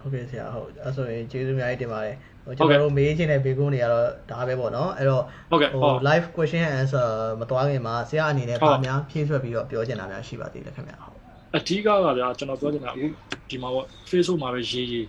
[0.01, 7.07] ဟုတ်ကဲ့ဆရာဟုတ်အဲ့ဆိုရင်ကျေးဇူးအများကြီးတင်ပါတယ်ဟို ကျွန်တော်တို့မေးချင်တဲ့ဘေးကုန်းတွေကတော့ဒါပဲပေါ့နော်အဲ့တော့ဟုတ်ကဲ့ဟို live question and answer
[7.41, 11.19] မသွားခင်မှာဆရာအနေနဲ့ဗာများဖြည့်ဆွက်ပြီးတော့ပြောချင်တာများရှိပါသေးတယ်ခင်ဗျာဟုတ်
[11.57, 13.07] အဓိကကဗျာကျွန်တော်ပြောချင်တာအခု
[13.51, 15.07] ဒီမှာပေါ့ Facebook မှာပဲရေးရေး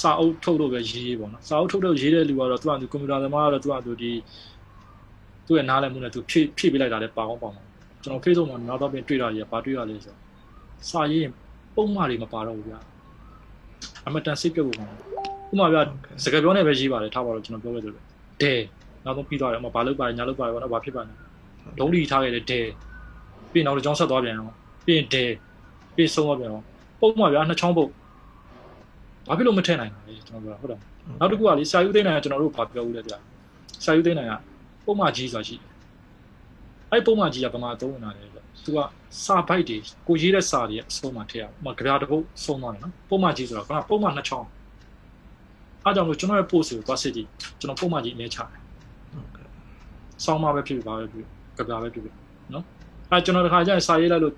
[0.00, 4.12] စာအုပ်ထုတ်လို့ပဲရေးရေးပေါ့နော်စာအုပ်ထုတ်လို့ရေးတဲ့လူကတော့သူကကွန်ပျူတာသမားကတော့သူကသူဒီ
[5.46, 7.62] သူ့ရဲ့နားလည်မှုနဲ့သူဖြည့်ဖြည့်ပေးလိုက်တာလည်းပါအောင်ပါမှာ
[8.02, 10.14] ကျွန်တော် Facebook မှာနောက်တော့ပြင်တွေ့တာကြီးဘာတွေ့ရလဲဆို
[10.90, 11.28] စာရေး
[11.74, 12.78] ပုံမှန်တွေမပါတော့ဘူးဗျာ
[14.06, 14.88] အမတန်စိတ်ပြုတ်ကုန်
[15.50, 15.82] ဥပမာဗျာ
[16.24, 17.94] စကားပြောနေပဲရေးပါတယ်ထားပါတော့ကျွန်တော်ပြောခဲ့သလို
[18.42, 18.54] ဒဲ
[19.04, 21.12] နောက်တော့ပြီးသွားတယ်အမဘာလုပ်ပါညာလုပ်ပါဘာဘာဖြစ်ပါလဲ
[21.78, 22.60] ဒုံးလီထားခဲ့တယ်ဒဲ
[23.52, 24.54] ပြီးနောက်တော့ကြောင်းဆက်သွားပြန်အောင်
[24.86, 25.24] ပြီးရင်ဒဲ
[25.96, 26.64] ပြီးဆုံးသွားပြန်အောင်
[27.00, 27.90] ပုံမှန်ဗျာနှစ်ချောင်းပုတ်
[29.28, 30.78] ဘာဖြစ်လို့မထည့်နိုင်တာလဲကျွန်တော်ပြောတာဟုတ်တယ်
[31.20, 33.18] နောက်တစ်ခုကလေစာယူသိန်းနိုင်ကကျွန်တော်တို့ဘာပြောဦးလဲဗျာ
[33.84, 34.34] စာယူသိန်းနိုင်က
[34.84, 35.70] ပုံမှန်ကြီးဆိုတာရှိတယ်
[36.90, 38.78] အဲ့ပုံမှန်ကြီးကဘာမှသုံးနေတာလဲဆိုသူက
[39.24, 39.76] စာဘိုက်တွေ
[40.08, 44.46] ကိုရေးတဲ့စာတွေအဆုံးမှထည့်ရအောင်။ကြပြတစ်ပုတ်ဆုံးသွားတယ်နော်။ပုံမှန်ကြီးဆိုတော့ကပုံမှန်နှစ်ချောင်း
[45.88, 47.28] အားကြောင့်လို့ကျွန်တော်ရဲ့ post ကိုသွားစစ်ကြည့်
[47.60, 48.48] ကျွန်တော်ပုံမှန်ကြီးအမြဲချတယ်။
[50.24, 51.24] ဆောင်းမပဲဖြစ်ဖြစ်ပါပဲဖြစ်
[51.56, 52.14] ကြပြပဲဖြစ်ဖြစ်
[52.54, 52.64] နော်။
[53.10, 54.34] အဲကျွန်တော်တခါကျရင်စာရေးလိုက်လို့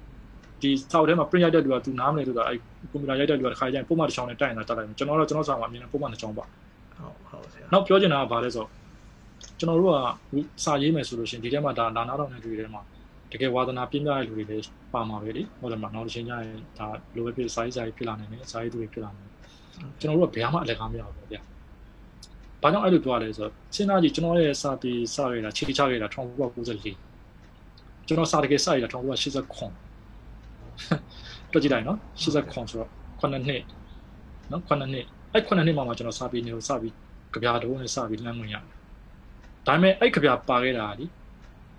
[0.62, 2.54] ဒီစာအုပ်ထဲမှာ print ရိုက်တဲ့လူကသူနားမလဲလို့ဆိုတော့အဲ
[2.90, 8.70] ကွန်ပျူတာရိုက်တဲ့လူကတခါကျရင်ပုံမှန်တစ်ချောင်းနဲ့တိုက်နေတာတက်လိုက်မယ်ကျွန်တော်တော့ကျွန်တော်စာမှာအမြင်နဲ့ပုံမှန်တစ်ချောင်းပါဟုတ်ဟုတ်ဆရာနောက်ပြောချင်တာကဘာလဲဆိုတော့
[9.58, 9.96] ကျွန်တော်တို့က
[10.64, 12.82] စာရေးမယ်ဆိုလို့ရှိရင်ဒီထဲမှာဒါလာနာတော့တဲ့လူတွေထဲမှာ
[13.32, 19.29] တကယ်ဝါသနာပြင်းပြတဲ့လူတွေလည်းပါမှာပဲလေဟုတ်တယ်မလားနောက်တစ်ချိန်ကျရင်ဒါလိုပဲဖြစ်စာရေးစာရေးဖြစ်လာနိုင်တယ်စာရေးသူတွေဖြစ်လာနိုင်တယ်
[20.00, 21.40] ကျွန်တော်တို့ကဘယ်မှအလက်ကားမရဘူးဗျာ
[22.62, 32.90] ဘာကြောင့်အဲ့လိုပြောရလဲဆိုတော့စဉ်းစားကြည့်ကျွန်တော်ရဲ့စာပေစာရေးတာခြေချခဲ့တာ1994ကျွန်တော်စာတကယ်စာရေးတာ1989တော့ကြည့်လိုက်နော်89ဆိုတော့
[33.20, 33.62] 9နှစ်
[34.50, 36.94] နော်9နှစ်အဲ့9နှစ်မှမှကျွန်တော်စာပေနေကိုစပြီး
[37.32, 38.72] ကြပြတော်နဲ့စပြီးလမ်းဝင်ရတယ်
[39.66, 41.06] ဒါပေမဲ့အဲ့ကြပြပါခဲ့တာလी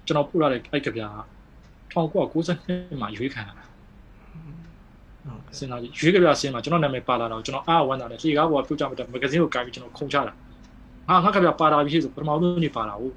[0.05, 1.01] ကျွန်တော်ပို့ရတဲ့အဲ့ကြပြ
[1.93, 3.70] 1992မှာရွေးခံရတာဟုတ်ကဲ့
[5.57, 10.33] စဉ်းစားကြည့်ရွေးကြပြဆင်းမှာကျွန်တော်နာမည်ပါလာတော့ကျွန်တော်အားဝမ်းသာတယ်လေကားဘောကပြုတ်ကြမတဲ့မဂဇင်းကိုကိုင်ပြီးကျွန်တော်ခုံချတာ
[11.07, 13.13] ဟာငါကြပြပါလာပြီဆိုပထမဆုံးနေပါလာဟုတ်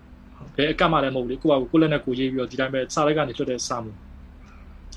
[0.57, 3.93] ဘယ်အကတ်မှလည်းမဟုတ်ဘူးလေကိုကကိုလက်နဲ့ကိုရေးပြီးတော့ဒီတိုင်းပဲစာလိုက်ကနေလွတ်တဲ့စာမှု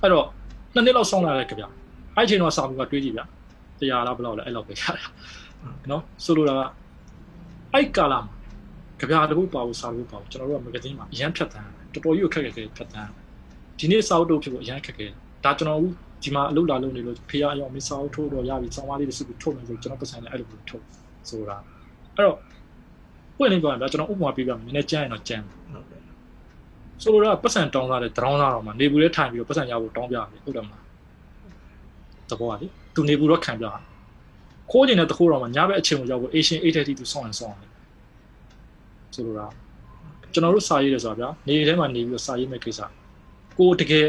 [0.01, 0.25] အဲ့တော့
[0.73, 1.63] နှစ်နှစ်လောက်ဆောင်းလာတဲ့ကြပြ
[2.15, 3.21] အဲ့ချိန်တော့စာမှုကတွေးကြည့်ဗျ
[3.79, 5.05] တရားလားဘယ်လောက်လဲအဲ့လောက်ပဲရတာ
[5.91, 6.61] နော်ဆိုလိုတာက
[7.73, 8.33] အဲ့ကာလာမှာ
[8.99, 13.09] ကြပြတခုပါဖို့စာလို့ပါဖို့ကျွန်တော်တို့ကမဂဇင်းမှာအရန်ဖြတ်တန်းတော်တော်ကြီးကိုခက်ခဲခဲဖြတ်တန်း
[13.79, 15.07] ဒီနေ့စာအုပ်တို့ဖြစ်ဖို့အရန်ခက်ခဲ
[15.43, 15.81] ဒါကျွန်တော်
[16.23, 20.83] ဒီမှာအလုပ်လာလုပ်နေလို့ဖေးရအောင်မစာအုပ်ထိုးတော့ရပြီစောင်းသားလေးတွေစုပြီးထုတ်မယ်ဆိုကျွန်တော်ပတ်စံနဲ့အဲ့လိုမျိုးထုတ်
[21.29, 21.57] ဆိုတာ
[22.15, 22.37] အဲ့တော့
[23.37, 26.01] ပွင့်နေပြောရင်ဗျာကျွန်တော်ဥပမာပြပြမယ်နည်းနည်းကြမ်းရင်တော့ကြမ်းဟုတ်ကဲ့
[27.01, 30.83] ဆိုလိုတာပတ်စံတောင်းသားတဲ့တရောင်းသားတော့မှနေဘူးလေးထိုင်ပြီးတော့ပတ်စံရဖို့တောင်းပြတယ်ဟုတ်တယ်မလား
[32.29, 33.73] တဘောကလေသူနေဘူးတော့ခံပြတာ
[34.71, 37.71] ခိုးကျင်တဲ့တခိုးတော့မှညဘက်အချိန်ကိုရောက်ဖို့ Asian 8 30သူစောင့်ရင်စောင့်တယ်
[39.13, 39.45] ဆိုလိုတာ
[40.33, 42.79] ကျွန်တော်တို့စာရေးတယ်ဆိုတာဗျာနေထဲမှာနေပြီးတော့စာရေးမဲ့ကိစ္စ
[43.57, 44.07] ကိုတကယ်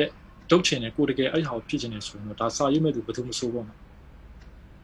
[0.50, 3.78] ဒုတ်ချင်တယ်ကိုတကယ်အဲ့ဟာကိုဖြစ်ချင်တယ်ဆိုရင်တော့ဒါစာရေးမဲ့သူဘယ်သူမဆိုးပေါ့နော်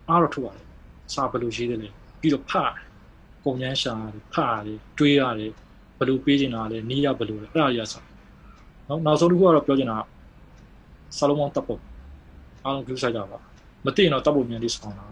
[0.09, 0.67] အားတော့ထုတ်ရတယ်
[1.15, 1.89] စာဘယ်လိုရေးတယ်လဲ
[2.21, 2.73] ပြီးတော့ဖတ်
[3.45, 5.53] ပုံရမ်းရှာတယ်ဖတ်ရတယ်တွေးရတယ်
[5.99, 8.05] ဘယ်လိုပေးချင်တာလဲနီးရဘယ်လိုလဲအဲ့ဒါကြီးရစား
[8.89, 9.99] နော်နောက်ဆုံးတစ်ခုကတော့ပြောချင်တာ
[11.17, 11.81] ဆာလိုမွန်တပ်ဖို့
[12.65, 13.39] အားလုံး view site ကြပါ
[13.87, 15.07] မသိရင်တော့တပ်ဖို့မြန်လေးဆောင်တာ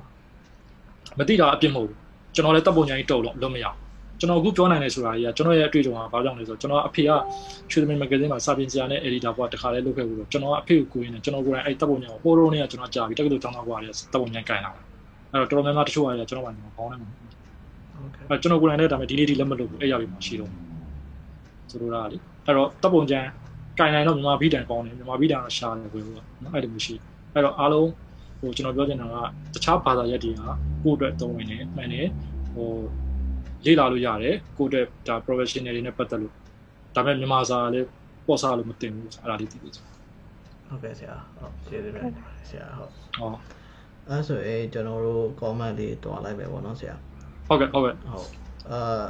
[1.18, 1.98] မသိတာအပြစ်မဟုတ်ဘူး
[2.34, 3.76] ကျွန်တော်လည်းတပ်ဖို့ညာကြီးတုတ်လို့လုံးမရဘူး
[4.22, 7.10] ကျွန်တော်အခုပြောနိုင်တယ်ဆိုတာကြီးကကျွန်တော်ရဲ့အတွေ့အကြုံကဘာကြောင့်လဲဆိုတော့ကျွန်တော်အဖေက
[7.70, 14.80] ချွေသမီမဂ္ဂဇင်းမှာစာပြင်ဆရာနဲ့ editor ဘွားတခါလဲလုပ်ခဲ့ဘူးတော့ကျွန်တော်အဖေကိုကိုရင်းနဲ့ကျွန်တော်ကိုယ်တိုင်အဲ့တပ်ဖို့ညာကိုပိုးရိုးနဲ့ကျွန်တော်ကြာပြီတက္ကသိုလ်ကျောင်းသားဘွားရဲ့တပ်ဖို့ညာကင်လာတာ
[15.32, 20.50] အဲ့တော့တော်တော်များများတချို့ကကျွန်တော်ကဘောင်းနေမှာဟုတ်ကဲ့အဲကျွန်တော်ကိုယ်တိုင်လည်းဒါပေမဲ့ဒီနေ့ဒီလက်မလုပ်ဘူးအဲ့ရပြီမှရှိတော့
[21.70, 22.16] ဆိုလိုတာလေ
[22.46, 23.28] အဲ့တော့တပ်ပုံချမ်း
[23.78, 26.94] ကင်နိုင်တော့မြန်မာဘီတန်ကောင်းတယ်မြန်မာဘီတန်ကရှာတယ်ပြောလို့နော်အဲ့လိုမျိုးရှိ
[27.34, 27.88] အဲ့တော့အားလုံး
[28.40, 29.16] ဟိုကျွန်တော်ပြောချင်တာက
[29.54, 30.42] တခြားဘာသာရပ်တွေက
[30.82, 32.06] ကိုယ့်အတွက်သုံးဝင်နေမှန်တယ်
[32.54, 32.70] ဟို
[33.66, 36.32] လေ့လာလို့ရတယ်ကိုယ့်အတွက်ဒါ professional တွေနဲ့ပတ်သက်လို့
[36.94, 37.88] ဒါပေမဲ့မြန်မာစာလည်း
[38.26, 39.70] ပေါ့စားလို့မတင်ဘူးအဲ့ဒါလေးသိပြီ
[40.68, 43.32] ဟုတ်ကဲ့ဆရာဟုတ်ကျေးဇူးတင်ပါတယ်ဆရာဟုတ်ဟော
[44.08, 46.94] အဲ့ဆိုရင်ကျွန်တော်တို့ comment လေးတွားလိုက်ပဲပေါ့နော်ဆရာ
[47.48, 48.28] ဟုတ်ကဲ့ဟုတ်ကဲ့ဟုတ်
[48.72, 49.04] အာ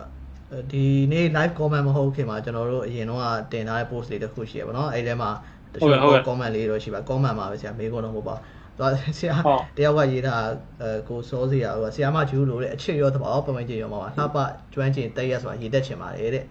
[0.73, 3.21] ဒီနေ့ live comment မဟုတ်ခင်မှာကျွန်တော်တို့အရင်တော့
[3.53, 5.31] တင်ထားတဲ့ post လေးတစ်ခုရှိရပါတော့အဲ့ထဲမှာ
[5.73, 8.37] တချို့ comment လေးတော့ရှိပါ comment မှာပဲဆရာမေးခွန်းတော့မဟုတ်ပါ
[8.79, 9.37] တော့ဆရာ
[9.77, 10.35] တယောက်ကရေးတာ
[10.83, 14.37] အဲကိုစောစရာဟိုဆရာမဂျူးလို့တဲ့အချစ်ရောသဘောပမကျင်ရောမှာပါလှပ
[14.73, 16.45] ကျွမ်းကျင်တက်ရက်ဆိုတာရေးတတ်ချင်ပါတယ်တဲ့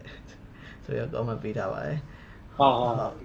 [0.85, 1.97] ဆိုရ comment ပေးထားပါတယ်
[2.57, 3.15] ဟုတ်ဟုတ်ဟုတ်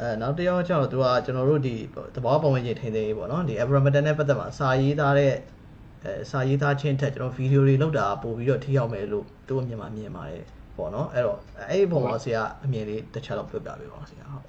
[0.00, 1.74] အဲနောက်တစ်ယောက်ကျတော့သူကကျွန်တော်တို့ဒီ
[2.14, 5.32] သဘောပုံဝင်ကြီးထိန်းသိမ်းရေးပေါ့နော်ဒီ Abrameter နဲ့ပတ်သက်မှာစာရေးသားတဲ့
[6.04, 10.44] အဲစာရေးသားခြင်းထက်ကျွန်တော်ဗီဒီယိုတွေလောက်တာပို့ပြီးတော့ထိရောက်မယ်လို့သူ့အမြင်မှာမြင်ပါတယ်
[10.76, 11.38] ပေါ့နော်အဲ့တော့
[11.70, 14.46] အဲ့ဒီပုံမှာဆရာအမြင်လေးတစ်ချက်တော့ပြောပြပေးပါဦးဆရာဟုတ်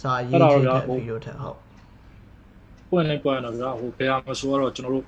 [0.00, 1.58] စာရေးခြင်းထက်ဗီဒီယိုထက်ဟုတ်
[2.94, 5.04] ပွင့်နေပွင့်တော့ဗျာဟိုဘယ်မှာဆိုတော့ကျွန်တော်တို့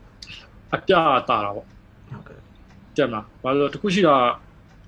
[0.74, 2.38] အပြတာတာပေါ့ဟုတ်ကဲ့
[2.96, 4.16] တက်မလားဘာလို့တခုရှိတာ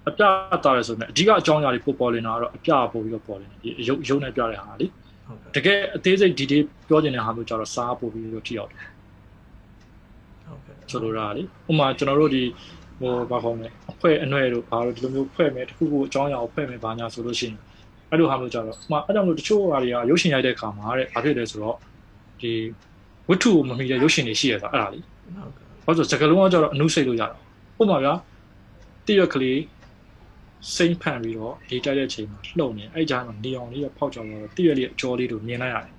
[0.09, 0.23] အပြ
[0.65, 4.87] တာရဲဆိုရင်အဓိကအကြောင်းအရာတွေပို့ပေါ်နေတာကတော့အပြပို့ပြီးတော့ပေါ်နေတယ်ဒီရုပ်ရုပ်နဲ့ပြတဲ့ဟာလေ
[5.27, 8.85] ဟုတ်ကဲ့တကယ်အသေးစိတ်ဒီတေးပြောနေတဲ့ဟာမျိုးကြတော့စားပို့ပြီးတော့ထိရောက်တယ်
[10.47, 12.43] ဟုတ်ကဲ့ဆိုလိုတာလေဥပမာကျွန်တော်တို့ဒီ
[13.01, 17.57] ဟိုဘာခေါ်မလဲအဖွဲအနှဲ့တို့ဘာလို့ဒီလိုမျိုးဖွဲ့မယ်တခုခုအကြောင်းအရာကိုဖွဲ့မယ်ဘာညာဆိုလို့ရှိရင်
[18.11, 21.77] အဲ့လိုဟာမျိုးကြတော့ဥပမာအဲ့ကြောင့်လို့တချို့ဟာတွေကရုပ်ရှင်ရိုက်တဲ့အခါမှာတဲ့ဘာဖြစ်လဲဆိုတော့
[22.41, 22.53] ဒီ
[23.28, 25.00] ဝတ္ထုကိုမမီတဲ့ရုပ်ရှင်တွေရှိရတာအဲ့ဒါလေ
[25.84, 27.28] ဟုတ်ကဲ့ဘာလို့ဆိုစကလုံးကကြတော့အနုစိတ်လို့ရတာ
[27.80, 28.12] ဥပမာဗျာ
[29.06, 29.59] တိရွက်ကလေး
[30.74, 35.94] စိမ့်ဖန်ပြီးတော့ဒီတိုက်တဲ့အချိန်မှာလှုပ်နေအဲ့ကြားမှာနေအောင်လေးဖောက်ချောင်းတော့တည့်ရလေးအကျော်လေးတို့မြင်လိုက်ရတယ်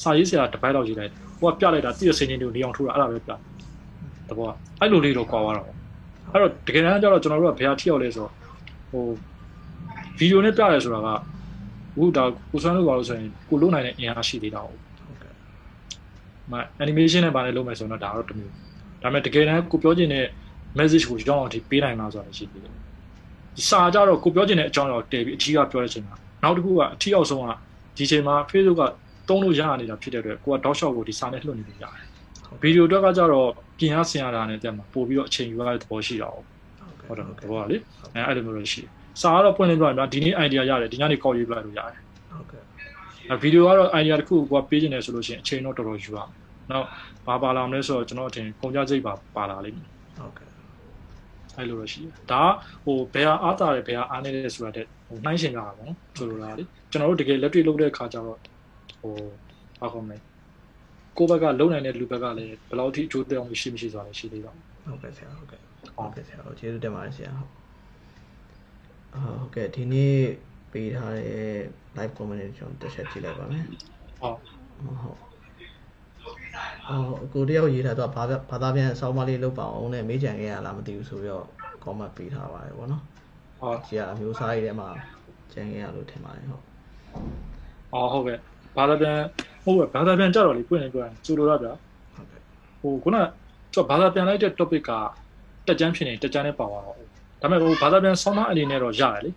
[0.00, 3.32] စာရေးဆရာတစ်ပတ်လောက်ရေးလိုက်ဟိုကပြလိုက်တာတည့်ရစင်းချင်းတို့နေအောင်ထိုးတာအဲ့ဒါပဲပြ
[4.28, 4.48] တဘော
[4.80, 5.68] အဲ့လိုလေးတော့ကွာသွားတော့
[6.32, 8.32] အဲ့တော့တကယ်တမ်းကျတော့ကျွန်တော်တို့ကဘယ်ဟာထိရောက်လဲဆိုတော့
[8.90, 9.04] ဟို
[10.18, 14.81] ဗီဒီယိုနဲ့ပြရဲဆိုတာကအခုဒါကိုစွမ်းလို့ပါလို့ဆိုရင်ကိုလုံးနိုင်တဲ့အင်အားရှိသေးတာဟုတ်ကဲ့
[16.50, 16.52] မ
[16.84, 18.52] animation နဲ့ဗာနဲ့လုပ်မယ်ဆိုတော့ဒါတော့တမျိုး
[19.02, 20.26] ဒါပေမဲ့တကယ်တမ်းကိုပြောချင်တဲ့
[20.78, 22.72] message ကိုကြောင်းအောင်ဒီပေးနိုင်မှာဆိုတာရှိသေးတယ်
[23.56, 27.46] ဒီစာကြတော့ကိုပြောချင်တဲ့အကြောင်းအရာတည်ပြီးအထီးကပြောတဲ့အချိန်မှာနောက်တစ်ခုကအထီးအောင်ဆုံးက
[27.96, 28.82] ဒီချိန်မှာ Facebook က
[29.28, 32.04] တုံးလို့ရနေတာဖြစ်တဲ့အတွက်ကိုကတောက်လျှောက်ကိုဒီစာနဲ့လွှတ်နေလို့ရတယ်
[32.62, 33.48] ဗီဒီယိုအတွက်ကကြတော့
[33.78, 37.76] ပြင်ရဆင်ရတာနဲ့တက်မှာပို့ပြီးတော့အချိန်ယူရတဲ့သဘောရှိတာဟုတ်တယ်သဘောကလေ
[38.14, 38.90] အဲအဲ့လိုမျိုးလို့ရှိတယ်
[39.20, 42.00] စာကတော့ပွင့်လင်းပြရင်ဒီနေ့ idea ရတယ်ဒီညနေကောက်ရေးပြလိုက်လို့ရတယ်
[42.30, 42.71] ဟုတ်ကဲ့အဲ
[43.42, 46.28] ဗီဒီယိုကတော့ idea တစ်ခုကိုပေးချင်တယ်ဆိုလို့ရှိရင်အချိန်တော့တော်တော်ယူရမယ်
[46.70, 46.86] နောက်
[47.26, 49.88] ဘာပါလာမလဲဆိုတော့ကျွန်တော်အထင်ကုန်ကြစိတ်ပါပါလာလိမ့်မယ်
[50.18, 50.48] ဟုတ်ကဲ့
[51.56, 52.42] အဲ့လိုတော့ရှိတယ်ဒါ
[52.84, 58.38] ဟိုဘယ်ဟာအားတာတယ်ဘယ်ဟာအားနေတယ်ဆိုတာတဲ့ဟိုနှိုင်းရှင်ကြတာပေါ့နော်ဆိုလိုတာလေကျွန်တော်တို့တကယ်လက်တွေ့လုပ်တဲ့အခါကျတော့
[59.00, 59.14] ဟို
[59.80, 60.18] ဘာခေါ်မလဲ
[61.16, 65.60] ကိုယ့်ဘက်ကလုံနိုင်တဲ့လူဘက်ကလည်းဘယ်လောက်ထိအကျိုးသက်ရောက်မှုရှိမရှိဆိုတာလည်းရှိသေးပါဟုတ်ကဲ့ဆရာဟုတ်ကဲ့
[65.96, 67.50] ဟုတ်ကဲ့ဆရာကျေးဇူးတင်ပါတယ်ဆရာဟုတ်
[69.38, 70.18] ဟုတ်ကဲ့ဒီနေ့
[70.72, 71.26] ပေးထားတဲ့
[71.96, 73.64] live comment တွေကျွန်တော်တစ်ချက်ကြည့်လိုက်ပါမယ်
[74.20, 74.38] ဟုတ်
[75.02, 75.18] ဟုတ်
[76.88, 77.04] အော်
[77.34, 81.46] ကိုတယောက်ရေးထားတော့ဘာဘာသာပြန်အစောင်းမလေးလုပ်ပါအောင်နဲ့မေးကြံခဲ့ရလားမသိဘူးဆိုပြီးတော့
[81.84, 83.02] comment ပေးထားပါတယ်ဗောနော်
[83.60, 84.88] ဟုတ်ကြီးကအမျိုးစားရေးထဲမှာ
[85.52, 86.64] ကြံခဲ့ရလို့ထင်ပါတယ်ဟုတ်
[87.94, 88.38] အော်ဟုတ်ကဲ့
[88.76, 89.18] ဘာသာပြန်
[89.64, 91.72] ဟုတ်ကဲ့ဘာသာပြန်ကြတော့လေပွင့်နေပြောရင်စူလိုရဗျာ
[92.14, 92.40] ဟုတ်ကဲ့
[92.80, 93.24] ဟိုခုနက
[93.72, 94.90] ကျွန်တော်ဘာသာပြန်လိုက်တဲ့ topic က
[95.66, 97.02] တက်ကြမ်းဖြစ်နေတက်ကြမ်းနဲ့ပါသွားတော့ဒါ
[97.42, 99.30] ပေမဲ့ဟိုဘာသာပြန်ဆောင်းမအနေနဲ့တော့ရတယ်လေ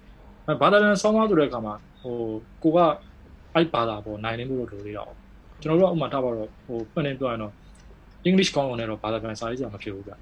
[0.62, 2.16] ဘာသာပြန်ဆောင်းမဆိုတဲ့အခါမှာဟို
[2.64, 2.80] ကိုက
[3.54, 5.12] အဲ့ဘာသာပေါ်နိုင်နေမှုတော့လိုသေးတော့
[5.62, 7.54] ကျွန်တော်တို့ကဥမာထားပါတော့ဟိုဖွင့်နေပြောရင်တော့
[8.28, 10.16] English ကောင်းအောင်လည်းတော့ဘာသာပြန်စာရေးစရာမဖြစ်ဘူးဗျဥ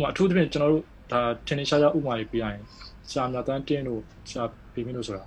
[0.00, 2.62] မာအထူးသဖြင့်ကျွန်တော်တို့ဒါထင်ရှားရှားဥမာတွေပြရရင်
[3.10, 4.00] ဆရာမြတ်တန်းတင်းတို့
[4.30, 5.24] ဆရာပြင်းမင်းတို့ဆိုတာ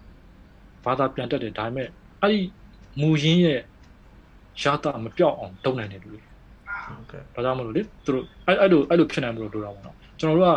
[0.85, 1.87] ဘာသာပြန်တက်တယ်ဒါပေမဲ့
[2.21, 2.39] အဲ့ဒီ
[3.01, 3.59] မူရင်းရဲ့
[4.63, 6.21] ရတာမပြောက်အောင်တုံးနိုင်တယ်လူတွေ
[6.85, 10.47] ဟုတ်ကဲ့ဒါကြောင့်မလို့လေသူတို့အဲ့အဲ့လိုအဲ့လိုဖြစ်နိုင်မှုလို့တို့တာပေါ့နော်ကျွန်တော်တို့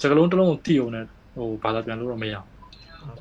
[0.00, 1.04] ကစကလုံးတစ်လုံးကိုတီးအောင်နဲ့
[1.38, 2.48] ဟိုဘာသာပြန်လို့တော့မရအောင်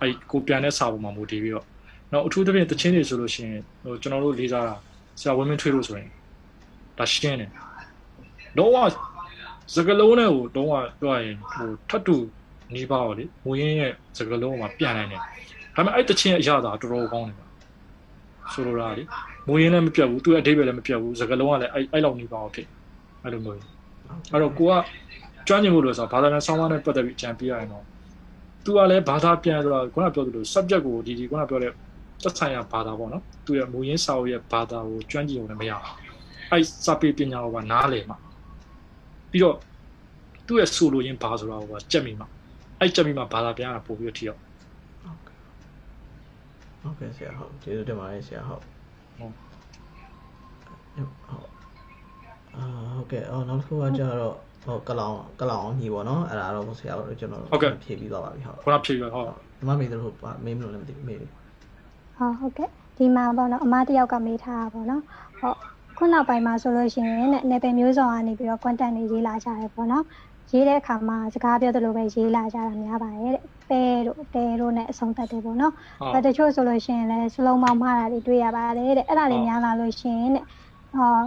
[0.02, 1.66] အဲ့ကိုပြန်တဲ့စာပေါ်မှာမူတည်ပြီးတော့
[2.12, 4.76] နောက်အထူးသဖြင့်တချင်းတွေဆိုလို့ရှိရင်ဟိုကျွန်တော်တို့လေးစားတာ
[5.20, 6.10] ဆရာဝင်းမင်းထွေးလို့ဆိုရင်
[6.98, 7.50] ဒါရှင်းတယ်
[8.58, 8.78] တော့ဝ
[9.76, 10.68] စကလုံးနဲ့ဟိုတော့
[11.00, 12.18] ပြောရရင်ဟိုထတ်တူ
[12.74, 15.26] နီးပါတော့လေမူရင်းရဲ့စကလုံးမှာပြန်နိုင်တယ်ဒါ
[15.76, 17.38] ပေမဲ့အဲ့တချင်းအရသာတော်တော်ကောင်းတယ်
[18.54, 19.04] ဆိုလိုတာလေ
[19.48, 22.68] မူရင်းလည်းမပြတ်ဘူးသူ့အဓိပ္ပာယ်လည်းမပြတ်ဘူးစကလုံးကလည်းအဲ့အဲ့လောက်နီးပါအောင်ဖြစ်
[23.24, 23.58] အဲ့လိုမျိုး
[24.32, 24.74] အဲ့တော့ကိုက
[25.48, 27.84] ကျွမ်းကျင်မှုလို့ဆိုတော့ဘာသာပြန်ဆောင်းပါးနဲ့ပတ်သက်ပြီးအကြံပေးရရင်တော့
[28.68, 31.72] သူကလည်းဘာသာပြန်ဆိုတော့ခုနပြောသလို subject ကိုဒီဒီခုနပြောတဲ့
[32.24, 35.86] သက်ဆိုင်ရာဘာသာပေါ့နော်သူရဲ့မူရင်းစာအုပ်ရဲ့ဘာသာကိုကျွမ်းကျင်ုံနဲ့မရအောင်
[36.52, 38.18] အဲ့စာပေပညာကိုကနားလည်မှာ
[39.32, 39.56] ပြီးတော့
[40.48, 42.28] သူ့ရဲ့ဆိုလိုရင်းဘာဆိုတာကိုကကြက်မိမှာ
[42.80, 44.40] အဲ့ကြက်မိမှာဘာသာပြန်တာပို့ပြီးတော့ထိရောက်
[46.82, 48.62] ဟုတ်ကဲ့ဆရာဟုတ်ကျေးဇူးတင်ပါတယ်ဆရာဟုတ်
[49.18, 49.34] ဟုတ်
[50.96, 51.50] ဟုတ်
[52.56, 52.66] အာ
[52.96, 54.38] ဟုတ်ကဲ့အော်နောက်တစ်ခုကကြတော့
[54.68, 59.28] ဟိုကလောင်ကလောင်အောင်ညီပေါ့နော်အဲ့ဒါတော့ဆရာတို့ကျွန်တော်ဟုတ်ကဲ့ဖြည့်ပြီးသွားပါပြီဟုတ်ခုနဖြည့်ပြီးဟုတ်
[59.58, 60.16] ဒီမှာမေးတယ်ဟုတ်
[60.46, 61.28] မေးမလို့လည်းမသိဘူးမေးပြီ
[62.18, 65.02] ဟုတ်ဟုတ်ကဲ့ဒီမှာပေါ့နော်အမတယောက်ကမေးထားတာပေါ့နော်
[65.40, 65.58] ဟုတ်
[65.98, 70.04] ခုနောက်ပိုင်းမှာဆိုလို့ရှိရင်နဲ့နယ်ပယ်မျိုးစုံကနေပြီးတော့ content တွေရေးလာကြတယ်ပေါ့နော်
[70.52, 75.74] ရေးတဲ့အခါမှာစကားပြောသလိုပဲရေးလာကြတာများပါတယ်တဲ့ပဲတို့တဲတို့နဲ့အဆုံးသတ်တယ်ပေါ့နော်။
[76.14, 80.46] အဲတချို့ဆိုလို့ရှိရင်လည်းစလုံးမောင်းမှားတာတွေတွေ့ရပါတယ်တဲ့။အဲ့ဒါတွေများလာလို့ရှိရင်တဲ့
[80.96, 81.24] အာ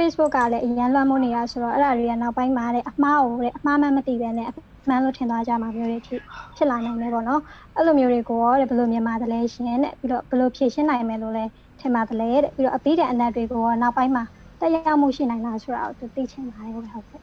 [0.00, 4.48] Facebook ကလည်းအရန်လွှမ်းမိုးနေရဆိုတော့အဲ့ဒါတွေကနောက်ပိုင်းမှာတဲ့အမှားကိုတဲ့အမှားမှမသိပဲနဲ့
[4.88, 6.20] မှန်လို့ထင်သွားကြမှာမျိုးတွေဖြစ်
[6.56, 7.40] ဖြစ်လာနိုင်တယ်ပေါ့နော်
[7.76, 11.44] အဲ့လိုမျိုးတွေကိုရောတဲ့ဘယ်လိုမြင်ပါသလဲရှင်တဲ့ပြီးတော့ဘယ်လိုဖြေရှင်းနိုင်မယ်လို့လဲ
[11.80, 14.24] ထင်ပါသလဲတဲ့ပြီးတော့အပိတဲ့အနက်တွေကိုရောနောက်ပိုင်းမှာ
[14.60, 17.20] တက်ရောက်မှုရှိနိုင်လားဆိုတာကိုသိချင်ပါတယ်ဟုတ်ကဲ့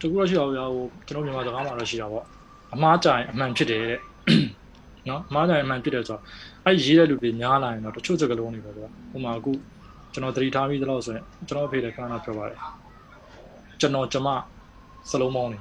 [0.00, 2.24] တကူတော့ရှိအောင်ရဟိုကျွန်တော်မြန်မာစကားမှာတော့ရှိတာပေါ့
[2.74, 4.00] အမှားကြရင်အမှန်ဖြစ်တယ်တဲ့
[5.08, 6.22] နော်အမှားကြရင်အမှန်ဖြစ်တယ်ဆိုတော့
[6.64, 9.52] အဲ့ရေးတဲ့လူတွေများလာရင်တော့တချို့စကားလုံးတွေပဲပေါ့ဟိုမှာအခု
[10.18, 12.58] ကျွန်တော်သတိထားပြီးသလောက်ဆိုရင်ကျွန်တော်ဖေးလည်းခဏပြောပါတယ်
[13.80, 14.28] ကျွန်တော်ကျမ
[15.10, 15.58] စလုံးမောင်းနေ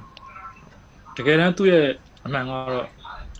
[1.18, 1.86] တကယ်တမ်းသူ့ရဲ့
[2.26, 2.88] အမှန်ကတော့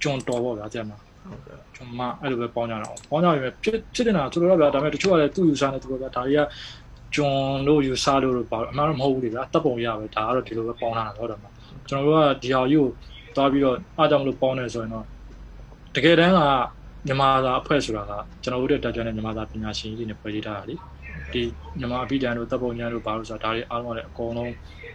[0.02, 6.40] ကျွန်းတော်ပေါ့ဗျာကျမဟုတ်ကဲ့ကျွန်မအဲ့လိုပဲပေါင်းကြတာပေါင်းကြရင်ဖြစ်ဖြစ်နေတာသူတို့ကဗျာဒါပေမဲ့တချို့ကလည်းသူ့ယူဆနေသူတို့ကဒါတွေက
[7.16, 11.46] ကျွန်းလို့ယူဆလို့လို့ပါအမှန်တော့မဟုတ်ဘူးလေဗျာတပ်ပုံရပဲဒါကတော့ဒီလိုပဲပေါင်းထားတာဟုတ်တယ်မ
[11.90, 12.88] ကျွန်တော်တို့ကဒီဟာကြီးကို
[13.36, 15.06] သွားပြီးတော့အားကြောင့်မလို့ပေါင်းနေဆိုရင်တော့
[15.96, 16.42] တကယ်တမ်းက
[17.08, 18.12] မြန်မာသာအဖွဲ့ဆိုတာက
[18.44, 20.76] ကျွန်တော်တို့တက်ကြွတဲ့မြန်မာသာပညာရှင်ကြီးတွေနဲ့ဖွဲ့စည်းထားတာလေ
[21.34, 21.44] ဒီ
[21.80, 24.54] မြန်မာအပိဒံတို့တပ်ပုံညာတို့ဘာလို့ဆိုတာဒါတွေအားလုံးကလည်းအကုန်လုံး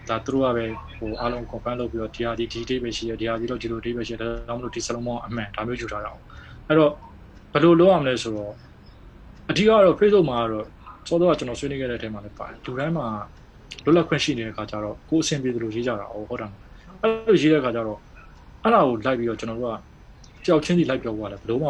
[0.09, 0.65] ဒါသူတို့ကပဲ
[0.99, 6.23] ဟိုအားလုံး confirm လုပ်ပြီးတော့ဒီဟာဒီဒီ date ပဲရှိတယ်ဒီဟာဒီတော့ဒီလို date ပဲရှိတယ်ဒါကြောင့်မလို့ဒီစလုံးမောင်းအမှန်ဒါမျိုးယူထားတာအောင်
[6.69, 6.93] အဲ့တော့
[7.53, 8.53] ဘယ်လိုလုပ်အောင်လဲဆိုတော့
[9.51, 10.67] အဓိကတော့ Facebook မှာကတော့
[11.09, 13.07] စောတော့ကျွန်တော်ဆွေးနွေးခဲ့တဲ့အချိန်မှာလည်းပါတယ်လူတိုင်းမှာ
[13.85, 16.51] လွတ်လပ်ခွင့်ရှိနေတဲ့အခါကျတော့ကိုယ်အဆင်ပြေသလိုရေးကြတာဟုတ်တယ်
[17.01, 17.99] အဲ့လိုရေးတဲ့အခါကျတော့
[18.63, 19.77] အဲ့ဒါကိုလိုက်ပြီးတော့ကျွန်တော်တို့က
[20.45, 21.69] ကြောက်ချင်းစီလိုက်ပြောသွားတယ်ဘယ်လို့မှ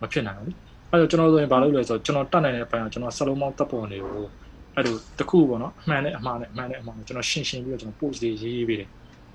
[0.00, 0.52] မဖြစ်နိုင်ဘူးလေ
[0.90, 4.24] အဲ့တော့ကျွန်တော်တို့ဆိုရင်ဘာလုပ်လဲဆိုတော့ကျွန်တော်တတ်နိုင်တဲ့အပိုင်းကကျွန်တော်ဆလုံးမောင်းတပ်ပုံတွေကို
[4.76, 8.88] အဲ့လိုတခုပေါ့နော်အမှန်နဲ့အမှားနဲ့အမှန်နဲ့အမှားနဲ့ကျွန်တော်ရှင်းရှင်းပြီးတော့ကျွန်တော် post တွေရေးရေးပေးတယ်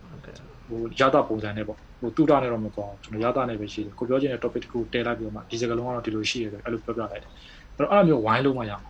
[0.10, 0.36] ဟုတ်ကဲ့
[0.68, 7.32] ဟိုရတာပုံစံနဲ့ပေါ့ဟိုတူတာနဲ့တော့မပေါ့ကျွန်တော်ရတာနဲ့ပဲရှိတယ်ကိုပြောချင်တဲ့ topic တခုတဲလိုက်ပြီးတော့မှဒီစကားလုံးကတော့ဒီလိုရှိရတယ်အဲ့လိုပြောပြလိုက်တယ်
[7.76, 8.84] အဲ့တော့အဲ့လိုမျိုးဝိုင်းလို့မှရအောင်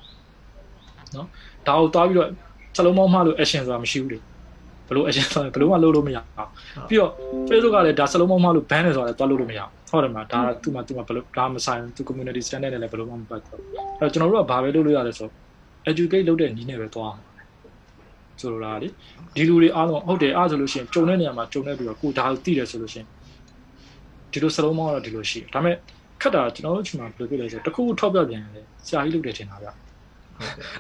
[1.16, 1.28] နော်
[1.68, 2.30] ဒါကိုသွားပြီးတော့
[2.78, 4.18] စလုံးမောင်းမှလို့ action ဆိုတာမရှိဘူးလေ
[4.88, 6.50] ဘလို့ action ဆိုတာဘလို့မှလုပ်လို့မရအောင်
[6.90, 7.12] ပြီးတော့
[7.50, 13.60] Facebook ကလည်းဒါစလုံးမောင်းမှလို့ ban နေဆိုတာလည်းသွားလုပ်လို့မရအောင်ဟုတ်တယ်မလားဒါသူ့မှာသူ့မှာဘလို့ဒါမဆိုင်သူ community standard နဲ့လည်းဘလို့မှမပတ်တော့
[14.00, 15.34] အဲ့တော့ကျွန်တော်တို့ကဘာပဲလုပ်လို့ရလဲဆိုတော့
[15.90, 17.26] educate လုပ်တဲ့နည်းနဲ့ပဲသွားမှာ
[18.40, 18.88] ဆိုလိုတာလေ
[19.36, 23.08] ဒီလူတွေအားလုံးဟုတ်တယ်အားဆိုလို့ရှိရင်ကြုံတဲ့နေရာမှာကြုံနေပြီးတော့ကိုဒါကိုသိတယ်ဆိုလို့ရှိရင်
[24.32, 25.76] ဒီလိုစလုံးမောင်းတော့ဒီလိုရှိတယ်ဒါပေမဲ့
[26.22, 29.68] ခက်တာကျွန်တော်တို့ချိန်မှာဘယ်လိုဖြစ်လဲဆိုတော့တခုခုထောက်ပြပြန်ရတယ်ဆရာကြီးလုပ်တယ်ထင်တာဗျ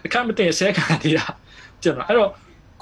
[0.05, 1.25] အခက်မတင်ဆဲခံသေးတာ
[1.83, 2.29] ကျွန်တော်အဲ့တော့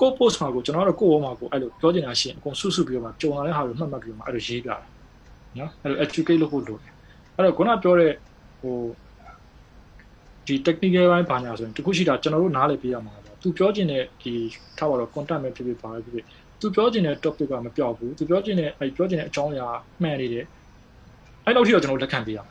[0.02, 4.78] ကို post မှာကိုကျွန်တော်တို့ကိုဘောမှာကိုအဲ့လိုပြောချင်တာရှိရင်အကုန်ဆုစုပြီးတော့မှကြုံလာတဲ့ဟာကိုမှတ်မှတ်ပြီးတော့မှအဲ့လိုရေးပြတာ
[5.58, 6.92] နော်အဲ့လို educate လုပ်ဖို့လိုတယ်
[7.36, 8.12] အဲ့တော့ခုနပြောတဲ့
[8.62, 8.76] ဟို
[10.48, 14.34] ဒီ technical ဘိုင်းဘာညာဆိုရင်တခုရှိတာကျွန်တော်တို့နားလည်ပြရမှာပေါ့သူပြောချင်တဲ့ဒီ
[14.78, 16.26] ထားပါတော့ content ပဲဖြစ်ဖြစ်ပါပဲဖြစ်ဖြစ်
[16.60, 19.68] သူပြောချင်တဲ့ topic ကမပြောက်ဘူးသူပြောချင်တဲ့အဲပြောချင်တဲ့အကြောင်းအရာ
[20.02, 20.46] မှန်နေတယ်
[21.46, 22.50] အဲ့လောက်ထိတော့ကျွန်တော်လက်ခံပေးရအောင်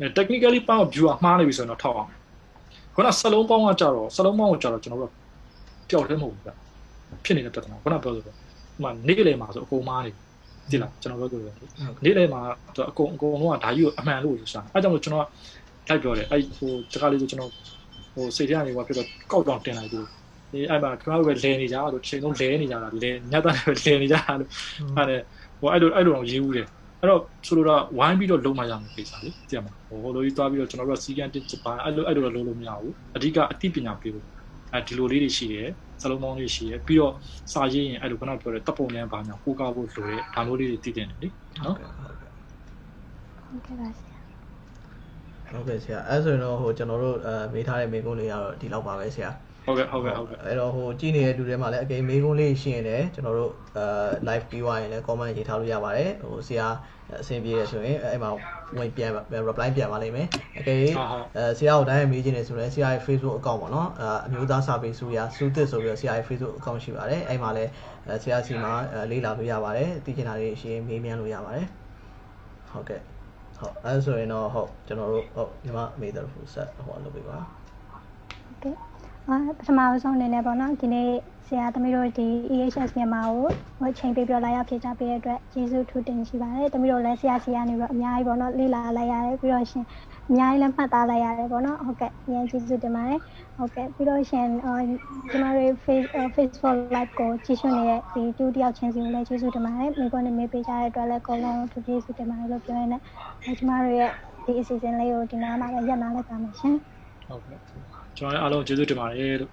[0.00, 2.10] အဲ technically point of view ကမှားနေပြီဆိုရင်တော့ထောက်အောင်
[2.94, 5.12] ခုနစလုံးပေါင်းကကြတော့စလုံးပေါင်းကိုကြတော့ကျွန်တော်တို့
[5.92, 6.50] တယောက်တည်းမဟုတ်ဘူးဗျ
[7.24, 10.10] ဖြစ်နေတဲ့ပြဿနာခုနပြောဆိုတော့ဟိုမှာနေ့ကလေးမှာဆိုအကုန်မားနေ
[10.70, 11.54] ပြီလားကျွန်တော်ပြောဆိုတယ်
[12.04, 12.40] နေ့လေးမှာ
[12.76, 15.26] တော့အကုန်အကုန်လုံးကဒါကြီးကိုအမှန်လို့ဆိုတာအဲကြောင့်မို့ကျွန်တော်
[15.88, 17.50] လိုက်ပြောတယ်အဲဟိုတကားလေးဆိုကျွန်တော်
[18.14, 20.06] ဟိုစိတ်ထဲကနေဟိုဖြစ်တော့ကောက်တောင်တင်လိုက်ပြီး
[20.52, 24.50] ဒီအဲ့မှာကျွန်တော်တို့ပဲလဲနေကြတာလို့ချိန်လုံးလဲနေကြတာလဲညတ်တာပဲလဲနေကြတာလို့
[24.96, 25.16] အဲ့ဒါ
[25.60, 26.68] ဟိုအဲ့လိုအဲ့လိုတော့ရေးဦးတယ်
[27.00, 34.26] အဲ့တော့ဆိုလိုတာဝိုင်းပြီးတော့လုံးမရမှာကိစ္စလေသိရမှာဟိုလိုကြီးသွားပြီးတော့ကျွန်တော်တို့ကစီကန်းတစ်ပါအဲ့လိုအဲ့လိုတော့လုံးလို့မရဘူးအဓိကအသိပညာပေးဖို့
[34.74, 35.68] အဲဒီလိုလေးတွေရှိတယ်
[36.02, 37.14] စလုံးပေါင်းလေးရှိတယ်ပြီးတော့
[37.52, 41.28] စာရေးရင်အဲ့လိုခုနပြောတဲ့တပ်ပုံနဲ့ဘာညာကိုကားဖို့လိုတယ်ဒါမျိုးလေးတွေသိတင်တယ်လေ
[41.64, 44.18] နော်ဟုတ်ကဲ့ပါဆရာ
[45.52, 49.30] ဟုတ်ကဲ့ဆရာအဲ့ဆိုရင်တော့ဟိုကျွန်တော်တို့အဲမေးထားတဲ့မေးခွန်းလေးကတော့ဒီလောက်ပါပဲဆရာ
[49.64, 53.84] ဟုတ်ကဲ့ဟုတ်ကဲ့ဟုတ်ကဲ့အဲ့တော့ဟိုကြည့်နေတဲ့လူတွေမှာလည်းအကယ်မေးခွန်းလေးရှိရင်လည်းကျွန်တော်တို့အဲ
[54.28, 56.66] live ပြီးသွားရင်လည်း comment ရေးထားလို့ရပါတယ်ဟိုဆရာ
[57.20, 58.30] အဆင်ပြေရဆိုရင်အဲ့မှာ
[58.78, 59.10] ဝင်ပြန်
[59.48, 67.70] reply ပြန်ပါလိမ့်မယ်အကယ်အဲဆရာကိုတိုင်းမေးခြင်းနေဆိုလည်းဆရာရဲ့ Facebook account ပေါ့နော်အဲအမျိုးသားစာပေစုရစုသစ်ဆိုပြီးတော့ဆရာရဲ့ Facebook account ရှိပါတယ်အဲ့မှာလည်း
[68.22, 68.72] ဆရာစီမှာ
[69.10, 71.66] လေးလာလို့ရပါတယ်သိချင်တာတွေရှိရင်မေးမြန်းလို့ရပါတယ်
[72.70, 73.00] ဟုတ်ကဲ့
[73.58, 77.61] ဟုတ်အဲဆိုရင်တော့ဟုတ်ကျွန်တော်တို့ဟုတ်ညီမမေးတယ်ဖူဆက်ဟိုလုပ်ပေးပါဟုတ်ကဲ့အာ
[79.28, 79.30] ပ
[79.66, 81.08] ထမဆုံးအနေနဲ့ပေါ့နော်ဒီနေ့
[81.46, 89.84] ဆရာသမီးတို့ဒီ EHS မြန်မာကိုဟိုချိန်ပေးပြလာရောက်ဖြေချပေးတဲ့အတွက်ကျေးဇူးထူးတင်ရှိပါတယ်သမီးတို့လည်းဆရာစီကနေပြီးတော့အများကြီးပေါ့နော်လေ့လာလိုက်ရတယ်ပြီးတော့ရှင်
[90.28, 93.20] အများကြီးလည်းမှတ်သားလိုက်ရတယ်ပေါ့နော်ဟုတ်ကဲ့အရင်ကျေးဇူးတင်ပါတယ်
[93.56, 94.72] ဟုတ်ကဲ့ပြီးတော့ရှင်အာ
[95.30, 103.00] ကျမတို့ face Facebook live ကိုကြည့်ရှုနေတဲ့ဒီတူတယောက်ချင်းစီကိုလည်းကျေးဇူးတင်ပါတယ်မိကွန်းနဲ့မေးပေးကြတဲ့အတွက်လည်းအကုန်လုံးသူကျေးဇူးတင်ပါတယ်လို့ပြောရင်းနဲ့
[103.58, 104.10] ကျမတို့ရဲ့
[104.44, 106.76] ဒီအစီအစဉ်လေးကိုဒီနားမှာလည်းရပ်နားလိုက်ပါမယ်ရှင်
[107.26, 107.60] ဟုတ်ကဲ့
[108.16, 109.50] ကျွန်တော်လည်းအားလုံးကျေးဇူးတင်ပါတယ်လို့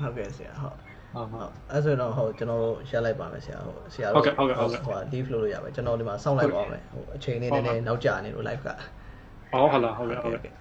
[0.00, 0.76] ဟုတ်ကဲ့ဆရာဟုတ်
[1.14, 8.68] ဟုတ်ဟုတ်အဲ့ဆိုတော့ဟုတ်ကျွန်တော်တို့ရှက်လိုက်ပါမယ်ဆရာဟုတ်ဆရာဟုတ်ကဲ့ဟုတ်ကဲ့ဟုတ်ကဲ့ဟို leave လုပ်လို့ရမယ်ကျွန်တော်ဒီမှာစောင့်လိုက်ပါမယ်ဟိုအချိန်လေးနည်းနည်းနောက်ကျနေလို့ live က
[9.52, 10.52] ဟောဟုတ်လားဟုတ်ကဲ့ဟုတ်ကဲ့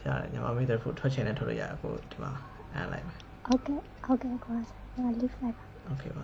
[0.00, 2.32] ဆရာညီမမေးတဲ့ဖို့ထွက်ချင်တဲ့ထွက်လို့ရအခုဒီမှာ
[2.74, 4.66] အန်လိုက်မယ်ဟုတ်ကဲ့ I'll get across.
[4.98, 5.54] I'll leave my.
[5.92, 6.22] Okay, bye.